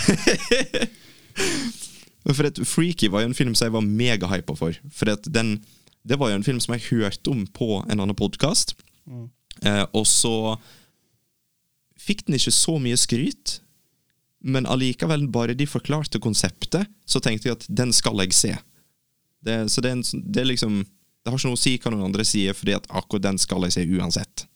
For 2.28 2.46
at 2.46 2.60
Freaky 2.68 3.08
var 3.10 3.24
jo 3.24 3.30
en 3.30 3.36
film 3.36 3.54
som 3.56 3.66
jeg 3.68 3.74
var 3.74 3.86
megahypa 3.86 4.54
for. 4.58 4.76
For 4.94 5.10
at 5.10 5.26
den, 5.32 5.56
det 6.06 6.18
var 6.20 6.30
jo 6.30 6.38
en 6.38 6.46
film 6.46 6.60
som 6.62 6.76
jeg 6.76 6.86
hørte 6.90 7.32
om 7.32 7.46
på 7.46 7.80
en 7.84 7.98
annen 7.98 8.16
podkast. 8.18 8.76
Eh, 9.64 9.84
og 9.96 10.04
så 10.06 10.56
fikk 11.98 12.26
den 12.26 12.38
ikke 12.38 12.54
så 12.54 12.76
mye 12.82 12.98
skryt. 13.00 13.58
Men 14.44 14.68
allikevel, 14.70 15.26
bare 15.34 15.56
de 15.58 15.66
forklarte 15.66 16.20
konseptet, 16.22 16.86
så 17.08 17.20
tenkte 17.24 17.48
jeg 17.48 17.58
at 17.58 17.66
den 17.66 17.90
skal 17.96 18.20
jeg 18.22 18.36
se. 18.36 18.52
Det, 19.42 19.56
så 19.72 19.82
det 19.82 19.90
er, 19.90 19.98
en, 19.98 20.22
det 20.34 20.40
er 20.42 20.48
liksom 20.50 20.80
Det 20.82 21.30
har 21.30 21.38
ikke 21.38 21.50
noe 21.50 21.58
å 21.58 21.60
si 21.60 21.72
hva 21.78 21.90
noen 21.92 22.06
andre 22.08 22.24
sier, 22.26 22.54
fordi 22.56 22.74
at 22.76 22.86
akkurat 22.88 23.24
den 23.26 23.38
skal 23.42 23.66
jeg 23.66 23.74
se 23.74 23.84
uansett. 23.98 24.46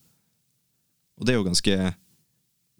Og 1.18 1.26
det 1.26 1.34
er 1.34 1.40
jo 1.40 1.48
ganske 1.48 1.74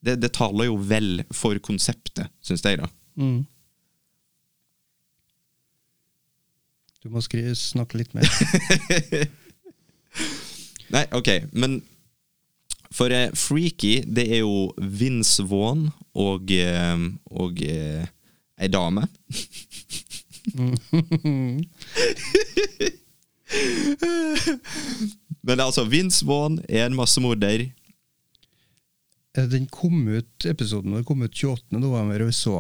Det, 0.02 0.23
det 0.23 0.32
taler 0.35 0.64
jo 0.66 0.76
vel 0.76 1.23
for 1.35 1.59
konseptet, 1.62 2.26
syns 2.42 2.64
jeg, 2.66 2.78
da. 2.82 2.88
Mm. 3.21 3.44
Du 7.02 7.09
må 7.11 7.21
skrive, 7.23 7.54
snakke 7.59 7.99
litt 7.99 8.14
mer. 8.14 8.28
Nei, 10.94 11.06
ok, 11.16 11.28
men 11.52 11.82
For 12.92 13.09
eh, 13.09 13.32
Freaky, 13.32 14.02
det 14.04 14.28
er 14.37 14.42
jo 14.42 14.68
Vince 14.76 15.40
Vaughn 15.49 15.87
og, 16.12 16.50
eh, 16.52 16.99
og 17.32 17.56
eh, 17.64 18.04
ei 18.61 18.68
dame. 18.68 19.09
men 25.49 25.61
altså, 25.61 25.85
Vince 25.88 26.26
Vaughn 26.28 26.61
er 26.68 26.87
en 26.87 26.94
massemorder. 26.94 27.73
Eh, 29.37 29.47
Den 29.49 29.67
kom 29.73 30.09
ut, 30.09 30.45
Episoden 30.45 30.93
vår 30.93 31.05
kom 31.09 31.23
ut 31.25 31.33
28. 31.35 31.79
november, 31.81 32.21
og 32.25 32.29
vi 32.33 32.37
så 32.37 32.57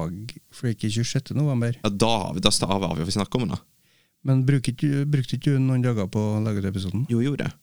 Freaky 0.54 0.90
26. 0.90 1.34
november. 1.36 1.76
Ja, 1.82 1.90
da 1.90 2.12
har 2.26 2.34
vi 2.34 2.40
da 2.44 2.50
staver 2.54 2.94
vi 2.96 3.12
snakke 3.12 3.40
om 3.40 3.48
det. 3.52 3.58
Men 4.24 4.44
brukte 4.46 4.70
ikke, 4.72 5.04
du 5.50 5.58
noen 5.58 5.82
dager 5.82 6.06
på 6.08 6.20
å 6.36 6.40
lage 6.44 6.62
ut 6.62 6.68
episoden? 6.70 7.06
Jo, 7.10 7.18
jeg 7.20 7.30
gjorde 7.32 7.48
det. 7.48 7.54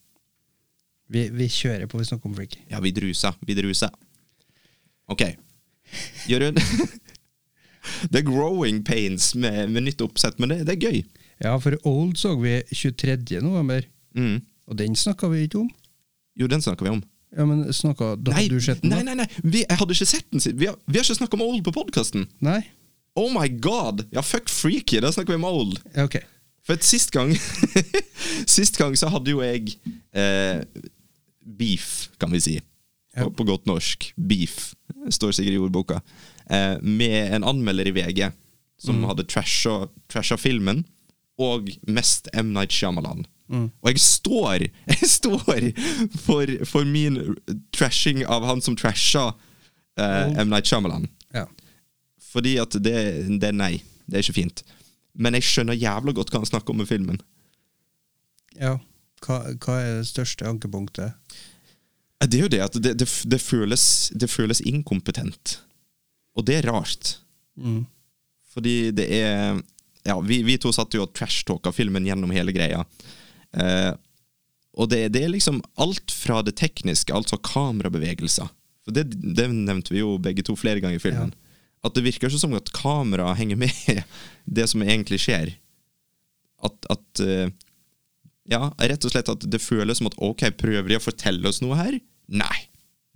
Vi, 1.09 1.23
vi 1.33 1.47
kjører 1.49 1.87
på, 1.89 1.97
vi 1.97 2.05
snakker 2.05 2.29
om 2.29 2.35
Freaky. 2.37 2.59
Ja, 2.69 2.81
vi 2.83 2.91
druser. 2.93 3.33
Vi 3.47 3.55
druser. 3.57 3.89
Ok. 5.09 5.23
Jørund. 6.29 6.59
er 8.19 8.27
growing 8.27 8.83
pains 8.85 9.31
med, 9.39 9.71
med 9.73 9.87
nytt 9.87 10.03
oppsett, 10.05 10.37
men 10.37 10.51
det, 10.53 10.59
det 10.67 10.75
er 10.75 10.83
gøy. 10.91 10.99
Ja, 11.41 11.55
for 11.63 11.77
Old 11.87 12.19
så 12.19 12.35
vi 12.41 12.59
23. 12.75 13.39
november, 13.41 13.87
Mm. 14.17 14.39
og 14.65 14.75
den 14.79 14.95
snakka 14.97 15.27
vi 15.29 15.43
ikke 15.45 15.59
om. 15.61 15.67
Jo, 16.35 16.47
den 16.49 16.61
snakka 16.65 16.81
vi 16.85 16.89
om. 16.95 17.01
Ja, 17.37 17.45
men 17.45 17.67
snakka 17.73 18.15
Da 18.17 18.31
Nei, 18.33 18.43
hadde 18.47 18.55
du 18.57 18.61
sett 18.65 18.81
den? 18.81 18.89
nei, 18.89 19.03
nei, 19.05 19.13
nei. 19.19 19.27
Vi, 19.43 19.59
jeg 19.61 19.77
hadde 19.77 19.93
ikke 19.93 20.07
sett 20.09 20.25
den. 20.33 20.39
siden- 20.41 20.59
Vi 20.59 20.65
har, 20.65 20.75
vi 20.87 20.97
har 20.97 21.03
ikke 21.05 21.19
snakka 21.19 21.37
om 21.37 21.43
Old 21.45 21.63
på 21.67 21.71
podkasten. 21.75 22.27
Oh 23.15 23.29
my 23.33 23.47
god! 23.61 24.05
Ja, 24.15 24.21
fuck 24.21 24.49
freaky, 24.49 24.99
da 25.01 25.11
snakker 25.11 25.33
vi 25.35 25.39
om 25.41 25.45
Old. 25.49 25.79
Ja, 25.95 26.05
ok. 26.09 26.19
For 26.65 26.73
at 26.77 26.83
sist 26.85 27.11
gang 27.11 27.31
Sist 28.57 28.77
gang 28.77 28.95
så 28.97 29.09
hadde 29.09 29.31
jo 29.33 29.41
jeg 29.41 29.75
eh, 30.13 30.61
beef, 31.45 32.09
kan 32.21 32.31
vi 32.33 32.41
si. 32.43 32.55
Ja. 33.15 33.23
På, 33.25 33.31
på 33.39 33.45
godt 33.49 33.65
norsk. 33.69 34.11
Beef. 34.15 34.73
Står 35.09 35.33
sikkert 35.35 35.57
i 35.57 35.61
ordboka. 35.63 36.01
Eh, 36.49 36.77
med 36.81 37.33
en 37.35 37.43
anmelder 37.47 37.89
i 37.89 37.93
VG 37.95 38.29
som 38.79 39.01
hadde 39.09 39.25
trasha, 39.27 39.87
trasha 40.07 40.37
filmen, 40.39 40.85
og 41.39 41.67
mest 41.87 42.29
M. 42.33 42.53
Night 42.55 42.71
Shyamalan. 42.71 43.25
Og 43.49 43.89
jeg 43.89 44.01
står 44.03 44.67
Jeg 44.93 45.09
står 45.09 45.69
for, 46.21 46.51
for 46.69 46.85
min 46.85 47.17
trashing 47.75 48.21
av 48.29 48.45
han 48.45 48.61
som 48.61 48.77
trasha 48.77 49.31
eh, 49.99 50.35
M. 50.37 50.51
Night 50.51 50.69
Shyamalan. 50.69 51.07
Ja. 51.33 51.47
Fordi 52.29 52.57
at 52.61 52.77
det, 52.77 52.99
det 53.41 53.53
nei. 53.57 53.79
Det 54.05 54.19
er 54.19 54.25
ikke 54.25 54.41
fint. 54.41 54.63
Men 55.17 55.35
jeg 55.37 55.47
skjønner 55.47 55.77
jævla 55.77 56.13
godt 56.15 56.31
hva 56.31 56.43
han 56.43 56.49
snakker 56.49 56.73
om 56.73 56.83
med 56.83 56.89
filmen. 56.89 57.19
ja. 58.59 58.77
Hva, 59.19 59.41
hva 59.59 59.73
er 59.83 59.97
det 59.99 60.07
største 60.07 60.45
ankepunktet? 60.47 61.11
Det 62.23 62.37
er 62.37 62.45
jo 62.45 62.51
det 62.51 62.61
at 62.63 62.77
det, 62.79 62.93
det, 63.01 63.07
det, 63.31 63.39
føles, 63.43 63.83
det 64.15 64.29
føles 64.31 64.61
inkompetent. 64.63 65.57
Og 66.39 66.45
det 66.47 66.59
er 66.59 66.69
rart. 66.71 67.17
Mm. 67.59 67.85
Fordi 68.53 68.91
det 68.95 69.09
er 69.19 69.59
Ja, 70.07 70.15
vi, 70.23 70.39
vi 70.47 70.55
to 70.57 70.71
satt 70.71 70.95
jo 70.95 71.03
og 71.03 71.11
trashtalka 71.13 71.73
filmen 71.75 72.07
gjennom 72.07 72.31
hele 72.31 72.53
greia. 72.55 72.85
Eh, 73.57 73.91
og 74.79 74.89
det, 74.91 75.01
det 75.15 75.23
er 75.25 75.33
liksom 75.33 75.61
alt 75.81 76.13
fra 76.13 76.41
det 76.45 76.55
tekniske, 76.59 77.13
altså 77.13 77.39
kamerabevegelser. 77.43 78.49
For 78.85 78.95
det, 78.95 79.09
det 79.19 79.49
nevnte 79.51 79.93
vi 79.93 80.03
jo 80.03 80.17
begge 80.21 80.45
to 80.45 80.55
flere 80.59 80.81
ganger 80.83 80.99
i 80.99 81.03
filmen. 81.03 81.33
At 81.85 81.95
det 81.95 82.03
virker 82.05 82.27
ikke 82.27 82.41
som 82.41 82.55
at 82.57 82.71
kameraet 82.75 83.39
henger 83.39 83.59
med 83.59 84.03
det 84.57 84.67
som 84.71 84.83
egentlig 84.85 85.21
skjer. 85.23 85.55
At, 86.65 86.77
at 86.91 87.23
eh, 87.23 87.51
Ja, 88.49 88.71
rett 88.81 89.05
og 89.05 89.13
slett 89.13 89.29
at 89.31 89.43
det 89.45 89.61
føles 89.61 89.99
som 89.99 90.09
at 90.09 90.17
ok, 90.17 90.47
prøver 90.57 90.87
de 90.89 90.97
å 90.97 91.03
fortelle 91.03 91.45
oss 91.47 91.61
noe 91.63 91.77
her? 91.79 91.99
Nei. 92.27 92.65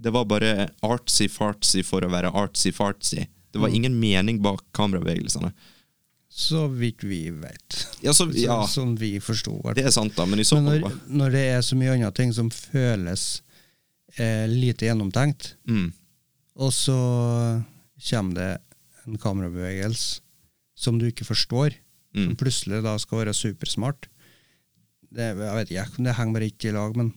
Det 0.04 0.12
var 0.14 0.28
bare 0.28 0.70
artsy-fartsy 0.84 1.84
for 1.86 2.04
å 2.04 2.12
være 2.12 2.32
artsy-fartsy. 2.38 3.24
Det 3.54 3.62
var 3.62 3.74
ingen 3.74 3.96
mening 4.02 4.42
bak 4.44 4.64
kamerabevegelsene. 4.76 5.52
Så 6.34 6.64
vidt 6.74 7.04
vi 7.06 7.28
vet. 7.30 7.76
Ja, 8.02 8.10
så, 8.18 8.26
ja, 8.34 8.64
Så, 8.66 8.80
sånn 8.82 8.96
vi 8.98 9.12
forsto. 9.22 9.60
det 9.78 9.84
er 9.86 9.94
sant, 9.94 10.16
da, 10.18 10.26
men 10.26 10.40
i 10.42 10.46
så 10.48 10.58
fall 10.58 10.80
når, 10.82 10.96
når 11.14 11.36
det 11.36 11.44
er 11.54 11.62
så 11.62 11.78
mye 11.78 11.94
andre 11.94 12.10
ting 12.18 12.32
som 12.34 12.50
føles 12.50 13.26
eh, 14.18 14.48
lite 14.50 14.88
gjennomtenkt, 14.90 15.52
mm, 15.70 15.92
og 16.58 16.74
så 16.74 16.98
kommer 18.10 18.34
det 18.40 18.50
en 19.06 19.20
kamerabevegelse 19.22 20.22
som 20.76 20.98
du 21.00 21.06
ikke 21.12 21.28
forstår, 21.28 21.76
som 22.16 22.32
mm, 22.34 22.38
plutselig 22.42 22.82
da 22.86 22.96
skal 23.02 23.22
være 23.24 23.34
supersmart 23.38 24.10
det, 25.14 25.28
Jeg 25.38 25.38
vet 25.38 25.70
ikke, 25.72 26.04
det 26.08 26.16
henger 26.18 26.34
bare 26.40 26.48
ikke 26.50 26.70
i 26.72 26.74
lag, 26.74 26.96
men 26.98 27.12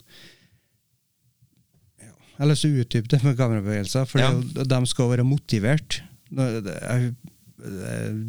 ja. 2.02 2.10
Jeg 2.12 2.42
har 2.42 2.50
lyst 2.50 2.66
til 2.66 2.74
å 2.76 2.82
utdype 2.84 3.08
det 3.14 3.20
med 3.24 3.38
kamerabevegelser, 3.38 4.04
for 4.10 4.20
Ja. 4.20 4.30
de 4.76 4.80
skal 4.92 5.08
være 5.14 5.24
motivert. 5.24 6.02
Er- 6.36 7.14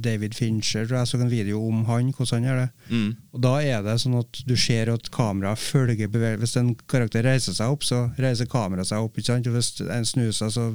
David 0.01 0.33
Fincher, 0.37 0.85
tror 0.87 0.99
jeg 1.01 1.07
så 1.11 1.19
en 1.21 1.29
video 1.31 1.59
om 1.67 1.83
han, 1.89 2.11
hvordan 2.15 2.37
han 2.43 2.47
gjør 2.49 2.59
det. 2.61 2.67
mm, 2.89 3.09
Og 3.33 3.41
da 3.43 3.53
er 3.61 3.81
det 3.85 3.95
sånn 4.01 4.19
at 4.19 4.41
du 4.47 4.55
ser 4.59 4.91
at 4.93 5.09
kameraet 5.13 5.59
følger 5.59 6.07
bevegelsen. 6.11 6.39
Hvis 6.43 6.55
en 6.61 6.75
karakter 6.87 7.23
reiser 7.27 7.53
seg 7.57 7.73
opp, 7.75 7.83
så 7.83 8.05
reiser 8.17 8.49
kameraet 8.51 8.87
seg 8.91 9.03
opp. 9.03 9.17
ikke 9.17 9.31
sant? 9.33 9.47
Og 9.47 9.57
hvis 9.57 9.73
en 9.83 10.05
snur 10.07 10.31
seg, 10.35 10.51
så 10.55 10.67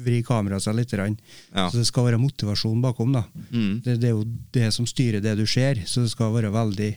vrir 0.00 0.22
kameraet 0.24 0.62
seg 0.64 0.76
litt. 0.78 0.92
ja, 0.96 1.68
Så 1.68 1.76
det 1.78 1.86
skal 1.86 2.04
være 2.08 2.18
motivasjon 2.22 2.80
bakom. 2.82 3.12
da. 3.12 3.24
mm, 3.50 3.80
Det, 3.84 3.98
det 4.00 4.08
er 4.08 4.14
jo 4.16 4.24
det 4.52 4.72
som 4.72 4.86
styrer 4.86 5.20
det 5.20 5.36
du 5.36 5.46
ser, 5.46 5.82
så 5.86 6.02
det 6.06 6.10
skal 6.10 6.32
være 6.32 6.50
veldig 6.54 6.92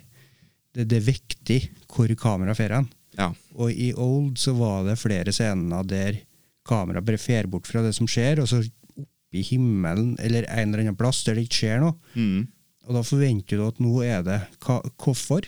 Det, 0.74 0.88
det 0.90 0.98
er 0.98 1.06
viktig 1.06 1.60
hvor 1.94 2.08
kameraet 2.18 2.58
fer 2.58 2.72
hen. 2.74 2.88
ja, 3.18 3.32
Og 3.56 3.70
i 3.72 3.92
Old 3.94 4.38
så 4.42 4.54
var 4.58 4.84
det 4.88 4.96
flere 4.98 5.32
scener 5.32 5.84
der 5.86 6.16
kameraet 6.66 7.06
bare 7.06 7.18
fer 7.22 7.46
bort 7.46 7.68
fra 7.68 7.82
det 7.84 7.94
som 7.94 8.08
skjer, 8.08 8.40
og 8.42 8.48
så 8.48 8.64
opp 9.34 9.40
i 9.40 9.44
himmelen 9.48 10.14
eller 10.22 10.46
en 10.50 10.70
eller 10.74 10.84
annen 10.86 10.98
plass 11.00 11.24
der 11.26 11.36
det 11.38 11.48
ikke 11.48 11.62
skjer 11.64 11.82
noe. 11.82 11.96
mm, 12.16 12.48
Og 12.88 12.96
da 12.98 13.02
forventer 13.08 13.58
du 13.58 13.66
at 13.68 13.80
nå 13.80 13.94
er 14.04 14.24
det 14.26 14.40
hva, 14.66 14.82
Hvorfor? 15.00 15.46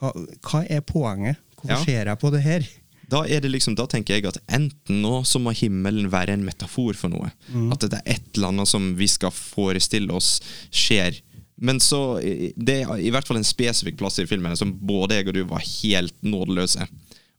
Hva, 0.00 0.12
hva 0.44 0.60
er 0.70 0.80
poenget? 0.80 1.36
Hvorfor 1.56 1.74
Ja. 1.74 1.84
ser 1.84 2.06
jeg 2.06 2.18
på 2.20 2.30
det 2.32 2.42
her? 2.42 2.68
da 3.10 3.24
er 3.26 3.40
det 3.40 3.50
liksom, 3.50 3.74
da 3.74 3.86
tenker 3.90 4.14
jeg 4.14 4.24
at 4.26 4.36
enten 4.48 5.00
nå 5.02 5.24
så 5.26 5.40
må 5.42 5.50
himmelen 5.52 6.06
være 6.12 6.30
en 6.36 6.44
metafor 6.46 6.94
for 6.94 7.08
noe. 7.10 7.32
At 7.72 7.80
det 7.80 7.98
er 7.98 8.12
et 8.14 8.36
eller 8.36 8.48
annet 8.52 8.68
som 8.68 8.94
vi 8.94 9.08
skal 9.10 9.32
forestille 9.34 10.12
oss 10.14 10.40
skjer. 10.70 11.18
Men 11.58 11.80
så, 11.80 12.20
det 12.56 12.84
er 12.86 13.00
i 13.02 13.10
hvert 13.10 13.26
fall 13.26 13.36
en 13.40 13.44
spesifikk 13.44 13.96
plass 13.98 14.20
i 14.22 14.26
filmen 14.30 14.54
som 14.56 14.70
både 14.78 15.16
jeg 15.18 15.26
og 15.26 15.34
du 15.34 15.42
var 15.44 15.58
helt 15.82 16.14
nådeløse. 16.22 16.86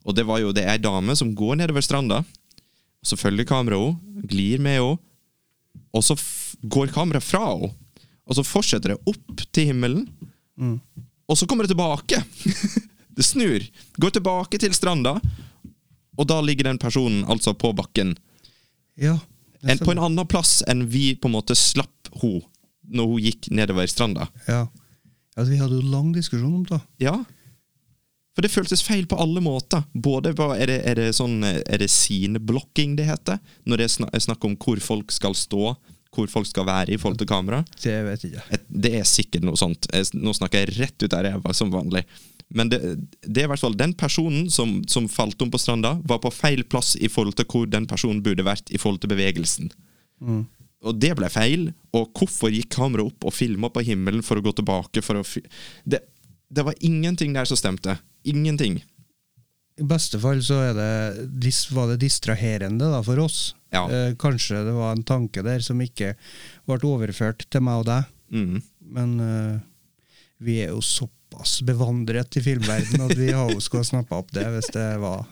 Og 0.03 0.13
det 0.13 0.25
var 0.27 0.39
jo 0.43 0.51
det 0.51 0.65
er 0.65 0.73
ei 0.75 0.77
dame 0.83 1.15
som 1.15 1.31
går 1.33 1.55
nedover 1.61 1.81
stranda, 1.81 2.19
og 2.19 3.05
så 3.07 3.15
følger 3.17 3.45
kameraet 3.47 3.95
henne, 3.95 4.27
glir 4.27 4.59
med 4.59 4.75
henne, 4.75 4.99
og 5.91 6.05
så 6.05 6.17
går 6.61 6.93
kameraet 6.95 7.25
fra 7.25 7.45
henne. 7.53 7.73
Og 8.29 8.37
så 8.37 8.43
fortsetter 8.47 8.93
det 8.93 9.09
opp 9.09 9.41
til 9.51 9.71
himmelen, 9.71 10.05
og 11.27 11.35
så 11.35 11.47
kommer 11.49 11.65
det 11.65 11.73
tilbake. 11.73 12.21
det 13.17 13.25
snur. 13.25 13.65
Går 13.99 14.13
tilbake 14.15 14.59
til 14.61 14.75
stranda, 14.77 15.17
og 16.15 16.27
da 16.29 16.37
ligger 16.43 16.69
den 16.69 16.79
personen 16.79 17.25
altså 17.27 17.53
på 17.57 17.73
bakken. 17.75 18.13
Ja. 18.95 19.17
En, 19.61 19.81
på 19.81 19.91
en 19.93 20.01
annen 20.01 20.29
plass 20.29 20.61
enn 20.69 20.85
vi 20.89 21.11
på 21.15 21.29
en 21.29 21.35
måte 21.35 21.57
slapp 21.57 22.13
henne 22.21 22.45
når 22.91 23.07
hun 23.07 23.23
gikk 23.23 23.51
nedover 23.55 23.87
stranda. 23.87 24.29
ja. 24.47 24.65
ja. 25.35 25.43
Vi 25.47 25.57
hadde 25.57 25.77
jo 25.79 25.91
lang 25.93 26.09
diskusjon 26.13 26.57
om 26.59 26.65
det. 26.67 26.81
Ja. 26.99 27.13
For 28.41 28.47
det 28.47 28.55
føltes 28.55 28.81
feil 28.81 29.03
på 29.05 29.19
alle 29.21 29.41
måter. 29.45 29.83
Både 29.93 30.31
på, 30.33 30.47
er, 30.55 30.65
det, 30.65 30.79
er 30.89 30.97
det 30.97 31.11
sånn 31.13 31.43
Er 31.45 31.77
det 31.77 31.91
sceneblocking 31.93 32.95
det 32.97 33.05
heter? 33.05 33.37
Når 33.69 33.83
det 33.83 33.89
er 34.01 34.23
snakk 34.25 34.45
om 34.47 34.55
hvor 34.57 34.81
folk 34.81 35.13
skal 35.13 35.35
stå, 35.37 35.75
hvor 36.11 36.31
folk 36.31 36.49
skal 36.49 36.65
være 36.65 36.95
i 36.95 36.97
forhold 36.97 37.19
til 37.21 37.29
kamera? 37.29 37.61
Det 37.83 37.99
vet 38.07 38.25
jeg 38.25 38.33
ikke. 38.33 38.59
Det 38.65 38.93
er 38.97 39.05
sikkert 39.05 39.45
noe 39.45 39.59
sånt. 39.61 39.85
Nå 40.17 40.33
snakker 40.33 40.63
jeg 40.63 40.73
rett 40.79 41.05
ut 41.05 41.13
av 41.13 41.27
ræva, 41.27 41.53
som 41.53 41.69
vanlig. 41.69 42.01
Men 42.49 42.71
det, 42.71 42.79
det 43.21 43.43
er 43.43 43.45
i 43.45 43.51
hvert 43.53 43.61
fall 43.61 43.77
den 43.77 43.93
personen 43.99 44.49
som, 44.51 44.79
som 44.89 45.05
falt 45.11 45.45
om 45.45 45.53
på 45.53 45.61
stranda, 45.61 45.93
var 46.01 46.23
på 46.25 46.33
feil 46.33 46.65
plass 46.65 46.95
i 46.97 47.11
forhold 47.13 47.37
til 47.37 47.47
hvor 47.53 47.69
den 47.69 47.85
personen 47.87 48.23
burde 48.25 48.47
vært 48.47 48.73
i 48.73 48.81
forhold 48.81 49.03
til 49.05 49.13
bevegelsen. 49.13 49.69
Og 50.81 50.97
det 50.97 51.13
ble 51.19 51.29
feil. 51.29 51.69
Og 51.93 52.09
hvorfor 52.17 52.49
gikk 52.49 52.73
kameraet 52.73 53.13
opp 53.13 53.29
og 53.29 53.37
filma 53.37 53.69
på 53.69 53.85
himmelen 53.85 54.25
for 54.25 54.41
å 54.41 54.43
gå 54.43 54.55
tilbake? 54.57 55.05
For 55.05 55.21
å 55.21 55.23
det, 55.85 56.01
det 56.51 56.65
var 56.67 56.75
ingenting 56.79 57.33
der 57.33 57.47
som 57.47 57.57
stemte. 57.57 57.97
Ingenting. 58.23 58.81
I 59.79 59.83
beste 59.87 60.19
fall 60.19 60.43
så 60.43 60.59
det, 60.75 61.53
var 61.71 61.87
det 61.89 62.01
distraherende 62.03 62.91
da, 62.91 62.99
for 63.03 63.19
oss. 63.23 63.55
Ja. 63.71 63.85
Eh, 63.87 64.15
kanskje 64.19 64.59
det 64.67 64.75
var 64.75 64.91
en 64.91 65.03
tanke 65.07 65.43
der 65.45 65.63
som 65.63 65.79
ikke 65.81 66.13
ble 66.67 66.79
overført 66.89 67.47
til 67.49 67.63
meg 67.63 67.83
og 67.83 67.87
deg. 67.87 68.09
Mm. 68.35 68.59
Men 68.91 69.13
eh, 69.23 69.55
vi 70.43 70.59
er 70.65 70.73
jo 70.75 70.83
såpass 70.83 71.61
bevandret 71.65 72.35
i 72.37 72.43
filmverden 72.43 73.07
at 73.07 73.15
vi 73.17 73.31
har 73.31 73.53
jo 73.53 73.63
skulle 73.63 73.85
ha 73.85 73.91
snappa 73.93 74.19
opp 74.19 74.35
det 74.35 74.45
hvis 74.51 74.71
det 74.75 74.87
var, 75.01 75.23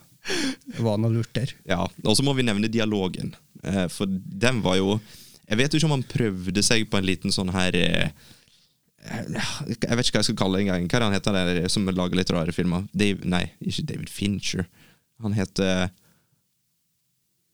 var 0.79 0.99
noe 1.03 1.19
lurt 1.19 1.35
der. 1.35 1.51
Ja, 1.67 1.83
Og 2.05 2.15
så 2.15 2.23
må 2.23 2.33
vi 2.37 2.47
nevne 2.47 2.71
dialogen. 2.71 3.35
Eh, 3.63 3.87
for 3.91 4.07
den 4.07 4.63
var 4.63 4.79
jo 4.79 5.01
Jeg 5.49 5.57
vet 5.59 5.73
ikke 5.73 5.87
om 5.89 5.97
han 5.97 6.05
prøvde 6.07 6.61
seg 6.63 6.85
på 6.87 6.99
en 6.99 7.07
liten 7.09 7.33
sånn 7.33 7.49
her 7.51 7.75
eh, 7.75 8.11
Jeg 8.99 9.69
vet 9.69 9.77
ikke 9.79 10.17
hva 10.17 10.21
jeg 10.21 10.27
skal 10.27 10.37
kalle 10.37 10.59
det 10.59 10.67
engang. 10.67 10.87
Hva 10.89 10.97
er 10.97 11.03
det 11.03 11.07
han 11.07 11.17
heter 11.17 11.37
der 11.37 11.71
som 11.71 11.87
lager 11.87 12.19
litt 12.19 12.31
rare 12.35 12.53
filmer? 12.55 12.85
Dave, 12.91 13.23
nei, 13.27 13.45
ikke 13.63 13.87
David 13.93 14.11
Fincher. 14.11 14.67
Han 15.23 15.35
heter 15.35 15.89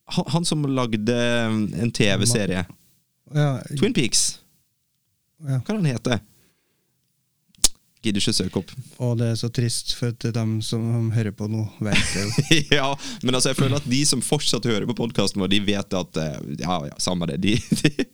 han, 0.05 0.25
han 0.27 0.45
som 0.45 0.65
lagde 0.69 1.17
en 1.81 1.91
TV-serie. 1.91 2.65
Ja, 3.33 3.49
Twin 3.79 3.93
Peaks. 3.93 4.39
ja. 5.41 5.59
Hva 5.59 5.73
er 5.73 5.77
det 5.77 5.81
han 5.81 5.91
heter? 5.95 6.23
Gidder 8.05 8.21
ikke 8.21 8.35
søke 8.37 8.61
opp. 8.61 8.73
Og 9.01 9.15
det 9.17 9.31
er 9.31 9.37
så 9.39 9.49
trist, 9.49 9.95
for 9.97 10.13
at 10.13 10.27
dem 10.35 10.59
som 10.65 11.09
hører 11.15 11.33
på 11.33 11.47
nå, 11.49 11.63
vet 11.87 12.11
det 12.13 12.21
jo. 12.21 12.59
ja, 12.77 12.89
men 13.25 13.33
altså 13.33 13.49
jeg 13.51 13.57
føler 13.57 13.79
at 13.79 13.87
de 13.89 14.01
som 14.05 14.21
fortsatt 14.21 14.67
hører 14.69 14.85
på 14.91 14.97
podkasten 14.99 15.41
vår, 15.41 15.49
de 15.55 15.61
vet 15.65 15.97
at 15.97 16.21
eh, 16.21 16.37
Ja, 16.61 16.77
ja, 16.85 16.99
samme 17.01 17.25
det. 17.31 17.39
De, 17.41 17.55
de, 17.81 18.05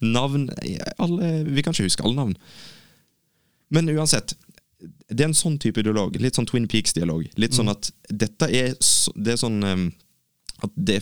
navn 0.00 0.48
alle, 0.98 1.32
Vi 1.48 1.62
kan 1.62 1.72
ikke 1.74 1.86
huske 1.88 2.04
alle 2.04 2.18
navn. 2.18 2.34
Men 3.72 3.88
uansett. 3.88 4.34
Det 5.08 5.20
er 5.22 5.30
en 5.30 5.36
sånn 5.36 5.58
type 5.62 5.82
dialog. 5.84 6.16
Litt 6.20 6.34
sånn 6.38 6.48
Twin 6.48 6.66
Peaks-dialog. 6.68 7.28
Litt 7.38 7.54
sånn 7.54 7.70
at 7.70 7.90
dette 8.10 8.48
er, 8.50 8.74
det 9.14 9.32
er 9.36 9.40
sånn 9.40 9.62
At 10.62 10.72
det, 10.76 11.00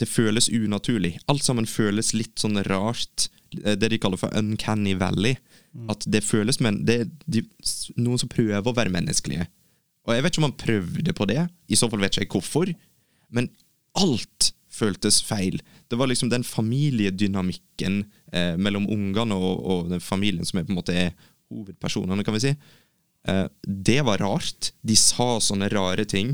det 0.00 0.08
føles 0.08 0.48
unaturlig. 0.52 1.18
Alt 1.28 1.44
sammen 1.46 1.66
føles 1.68 2.12
litt 2.16 2.38
sånn 2.42 2.58
rart. 2.68 3.28
eh, 3.64 3.76
Det 3.76 3.88
de 3.92 3.98
kaller 3.98 4.20
for 4.20 4.32
uncanny 4.36 4.94
valley. 4.98 5.36
At 5.88 6.04
det 6.04 6.20
føles 6.24 6.58
men 6.60 6.82
det 6.84 6.96
er 7.00 7.06
de, 7.26 7.42
noen 7.96 8.18
som 8.20 8.28
prøver 8.28 8.60
å 8.68 8.74
være 8.76 8.92
menneskelige. 8.92 9.46
Og 10.04 10.12
jeg 10.14 10.22
vet 10.24 10.32
ikke 10.34 10.42
om 10.42 10.48
han 10.50 10.58
prøvde 10.60 11.12
på 11.16 11.26
det. 11.30 11.48
I 11.72 11.76
så 11.78 11.88
fall 11.88 12.00
vet 12.02 12.16
jeg 12.18 12.26
ikke 12.26 12.40
hvorfor. 12.40 12.72
Men 13.30 13.48
alt 13.96 14.50
føltes 14.72 15.22
feil. 15.24 15.60
Det 15.92 15.98
var 16.00 16.08
liksom 16.08 16.30
den 16.32 16.44
familiedynamikken 16.46 17.98
eh, 18.32 18.54
mellom 18.56 18.86
ungene 18.88 19.36
og, 19.36 19.58
og 19.60 19.90
den 19.92 20.00
familien 20.00 20.46
som 20.48 20.60
er 20.60 20.64
på 20.64 20.72
en 20.72 20.78
måte 20.78 20.94
er 20.96 21.10
hovedpersonene, 21.52 22.24
kan 22.24 22.32
vi 22.38 22.46
si. 22.46 22.52
Eh, 23.28 23.44
det 23.68 23.98
var 24.08 24.22
rart. 24.24 24.72
De 24.80 24.96
sa 24.96 25.36
sånne 25.44 25.68
rare 25.72 26.06
ting. 26.08 26.32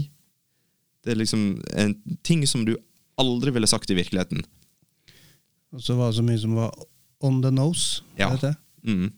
Det 1.02 1.14
er 1.14 1.18
liksom 1.18 1.48
en 1.74 1.96
ting 2.22 2.46
som 2.46 2.62
du 2.68 2.76
aldri 3.18 3.50
ville 3.56 3.66
sagt 3.66 3.90
i 3.90 3.98
virkeligheten. 3.98 4.44
Og 5.74 5.82
så 5.82 5.98
var 5.98 6.12
det 6.12 6.20
så 6.20 6.24
mye 6.24 6.40
som 6.40 6.54
var 6.56 6.70
on 7.24 7.42
the 7.42 7.50
nose. 7.50 8.04
Ja. 8.18 8.30
vet 8.36 8.46
jeg. 8.52 8.60
Mm. 8.86 9.10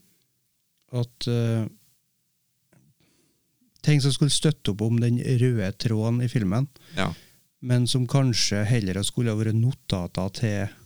At 1.00 1.28
uh, 1.28 1.68
Ting 3.80 4.00
som 4.04 4.12
skulle 4.12 4.32
støtte 4.32 4.74
opp 4.74 4.82
om 4.84 4.98
den 5.00 5.16
røde 5.40 5.70
tråden 5.80 6.18
i 6.20 6.28
filmen, 6.28 6.66
Ja. 6.98 7.06
Men 7.60 7.86
som 7.88 8.06
kanskje 8.08 8.62
heller 8.64 9.00
skulle 9.04 9.32
ha 9.32 9.38
vært 9.38 9.58
notater 9.58 10.36
til 10.38 10.76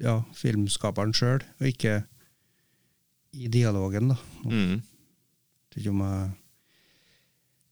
ja, 0.00 0.20
filmskaperen 0.36 1.12
sjøl, 1.16 1.42
og 1.60 1.66
ikke 1.68 2.00
i 3.36 3.50
dialogen, 3.52 4.14
da. 4.14 4.16
Mm. 4.48 4.78
Ikke 5.76 5.90
om 5.92 6.04
jeg 6.06 6.30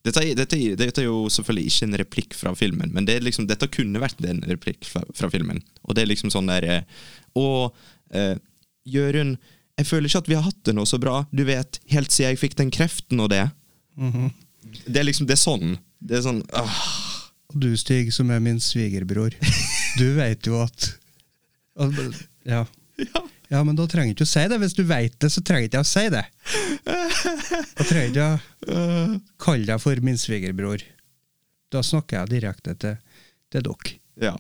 Dette, 0.07 0.23
dette, 0.39 0.57
dette 0.79 1.03
er 1.03 1.09
jo 1.09 1.27
selvfølgelig 1.29 1.69
ikke 1.69 1.87
en 1.89 1.97
replikk 2.01 2.35
fra 2.39 2.53
filmen, 2.57 2.93
men 2.95 3.05
det 3.05 3.19
liksom, 3.21 3.49
dette 3.51 3.67
kunne 3.69 4.01
vært 4.01 4.23
en 4.25 4.39
replikk 4.47 4.87
fra, 4.89 5.03
fra 5.13 5.29
filmen. 5.29 5.59
Og 5.85 5.97
det 5.99 6.05
er 6.05 6.09
liksom 6.09 6.31
sånn 6.33 6.49
der 6.49 6.69
Og 7.37 7.43
Å, 7.43 7.73
eh, 8.17 8.39
Jørund, 8.89 9.37
jeg 9.77 9.89
føler 9.91 10.09
ikke 10.09 10.23
at 10.23 10.31
vi 10.31 10.39
har 10.39 10.47
hatt 10.47 10.63
det 10.65 10.75
noe 10.79 10.89
så 10.89 11.01
bra, 11.03 11.27
du 11.35 11.43
vet, 11.45 11.81
helt 11.93 12.15
siden 12.15 12.33
jeg 12.33 12.41
fikk 12.41 12.57
den 12.57 12.73
kreften 12.73 13.21
og 13.21 13.29
det. 13.35 13.45
Det 14.87 15.03
er 15.03 15.07
liksom, 15.11 15.29
det 15.29 15.37
er 15.37 15.43
sånn. 15.43 15.77
Det 16.01 16.17
er 16.19 16.25
sånn 16.25 16.41
ah, 16.57 16.81
Og 17.49 17.63
du, 17.63 17.71
Stig, 17.81 18.13
som 18.13 18.31
er 18.31 18.43
min 18.45 18.61
svigerbror, 18.61 19.35
du 20.01 20.07
vet 20.19 20.47
jo 20.47 20.61
at, 20.61 20.91
at 21.81 22.01
ja. 22.45 22.65
ja. 23.49 23.63
men 23.63 23.77
da 23.79 23.87
trenger 23.89 24.13
du 24.13 24.19
ikke 24.19 24.29
å 24.29 24.33
si 24.35 24.45
det. 24.53 24.59
Hvis 24.61 24.77
du 24.77 24.83
vet 24.89 25.17
det, 25.17 25.31
så 25.33 25.41
trenger 25.41 25.71
ikke 25.71 25.81
jeg 25.81 25.87
å 25.87 25.93
si 25.93 26.05
det. 26.13 26.25
Da 26.85 27.87
trenger 27.87 28.11
ikke 28.11 28.27
jeg 28.27 29.23
kalle 29.41 29.71
deg 29.71 29.81
for 29.81 30.05
min 30.05 30.21
svigerbror. 30.21 30.85
Da 31.73 31.83
snakker 31.85 32.21
jeg 32.21 32.35
direkte 32.37 32.77
til, 32.81 33.01
til 33.53 33.65
dere. 33.65 33.97
Ja. 34.21 34.35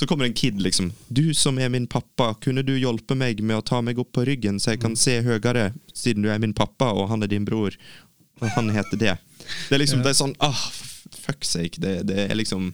Så 0.00 0.06
kommer 0.06 0.24
en 0.24 0.34
kid, 0.34 0.60
liksom. 0.62 0.92
'Du 1.08 1.34
som 1.34 1.58
er 1.58 1.68
min 1.68 1.86
pappa, 1.86 2.34
kunne 2.40 2.62
du 2.62 2.72
hjelpe 2.78 3.14
meg 3.18 3.42
med 3.42 3.58
å 3.58 3.64
ta 3.66 3.82
meg 3.82 3.98
opp 3.98 4.12
på 4.16 4.24
ryggen, 4.24 4.60
så 4.62 4.72
jeg 4.72 4.80
kan 4.80 4.94
se 4.96 5.18
høyere, 5.26 5.72
siden 5.92 6.22
du 6.24 6.30
er 6.30 6.38
min 6.38 6.54
pappa, 6.54 6.92
og 6.94 7.10
han 7.10 7.26
er 7.26 7.28
din 7.28 7.44
bror, 7.44 7.74
og 8.40 8.48
han 8.54 8.70
heter 8.70 8.96
det?' 8.96 9.18
Det 9.68 9.74
er 9.74 9.82
liksom, 9.82 10.00
det 10.04 10.14
er 10.14 10.16
sånn 10.20 10.36
ah, 10.38 10.62
f- 11.30 11.34
Fuck 11.34 11.44
sake. 11.44 11.80
Det, 11.80 12.06
det 12.08 12.18
er 12.30 12.34
liksom 12.34 12.72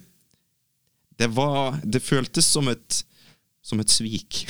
Det 1.19 1.29
var 1.37 1.81
Det 1.85 2.03
føltes 2.03 2.45
som 2.45 2.69
et 2.69 3.03
Som 3.63 3.81
et 3.81 3.91
svik. 3.91 4.45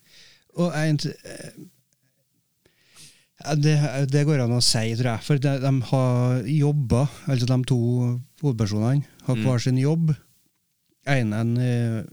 Og 0.60 0.72
en, 0.76 0.98
eh, 1.04 1.52
det, 3.56 3.74
det 4.12 4.24
går 4.28 4.42
an 4.44 4.52
å 4.52 4.60
si, 4.62 4.92
tror 4.98 5.14
jeg. 5.14 5.24
For 5.24 5.40
de, 5.40 5.52
de 5.62 5.70
har 5.90 6.42
jobba, 6.44 7.04
altså 7.30 7.46
de 7.48 7.56
to 7.70 7.78
hovedpersonene, 8.42 9.04
har 9.26 9.36
Mm. 9.38 9.44
hver 9.46 9.58
sin 9.62 9.78
jobb. 9.80 10.10
En, 11.06 11.32
en, 11.32 11.54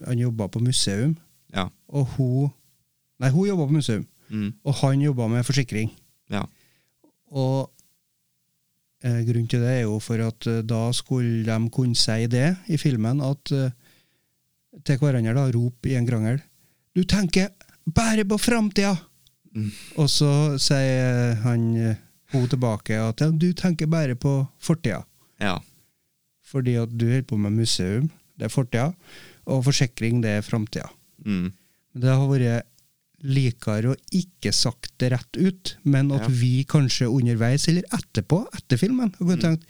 han 0.07 0.17
jobba 0.21 0.47
på 0.47 0.61
museum, 0.63 1.17
ja. 1.53 1.67
og 1.89 2.07
hun 2.15 2.49
Nei, 3.19 3.29
hun 3.33 3.47
jobba 3.49 3.65
på 3.67 3.73
museum, 3.73 4.05
Mm. 4.29 4.53
og 4.63 4.73
han 4.75 5.01
jobba 5.01 5.27
med 5.27 5.43
forsikring. 5.45 5.89
Ja. 6.29 6.43
Og 7.31 7.69
eh, 7.69 7.76
grunnen 9.27 9.49
til 9.51 9.63
det 9.63 9.73
er 9.73 9.83
jo 9.85 9.99
for 10.03 10.21
at 10.25 10.47
eh, 10.49 10.63
da 10.65 10.87
skulle 10.95 11.45
de 11.47 11.69
kunne 11.73 11.97
si 11.97 12.25
det 12.31 12.49
i 12.67 12.79
filmen, 12.81 13.21
at 13.21 13.53
eh, 13.55 13.75
til 14.85 14.99
hverandre 15.01 15.35
da, 15.35 15.47
rop 15.53 15.87
i 15.89 15.95
en 15.97 16.07
krangel 16.07 16.41
Du 16.95 17.03
tenker 17.03 17.49
bare 17.85 18.25
på 18.27 18.37
framtida! 18.41 18.95
Og 19.97 20.09
så 20.11 20.57
sier 20.61 21.37
han 21.41 21.63
eh, 21.77 21.97
hun 22.33 22.45
tilbake 22.51 22.97
at 22.99 23.23
du 23.39 23.51
tenker 23.57 23.89
bare 23.89 24.15
på 24.15 24.39
fortida. 24.59 25.03
ja. 25.39 25.57
Fordi 26.47 26.77
at 26.79 26.91
du 26.95 27.09
holder 27.09 27.25
på 27.27 27.37
med 27.37 27.51
museum, 27.51 28.05
det 28.39 28.45
er 28.47 28.51
fortida, 28.53 28.93
og 29.51 29.65
forsikring, 29.65 30.21
det 30.23 30.29
er 30.37 30.45
framtida. 30.45 30.87
Mm. 31.25 31.51
Det 31.91 32.13
har 32.13 32.29
vært 32.29 32.63
likere 33.23 33.93
å 33.93 33.97
ikke 34.13 34.51
sagt 34.53 34.91
det 35.01 35.11
rett 35.11 35.37
ut, 35.37 35.75
men 35.83 36.11
at 36.11 36.21
Ja. 36.21 36.27
vi 36.29 36.63
kanskje 36.63 37.07
underveis, 37.09 37.67
eller 37.67 37.83
etterpå, 37.91 38.45
etter 38.53 38.77
filmen, 38.77 39.13
har 39.17 39.35
Mm. 39.37 39.41
tenkt 39.41 39.63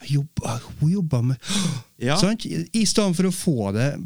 ja, 0.00 0.06
jobba, 0.20 0.60
hun 0.80 0.90
jobba 0.92 1.22
med 1.22 1.38
Ja. 1.98 2.16
Sant? 2.16 2.44
I 2.46 2.84
stedet 2.84 3.14
for 3.16 3.24
å 3.24 3.32
få 3.34 3.72
det 3.74 4.00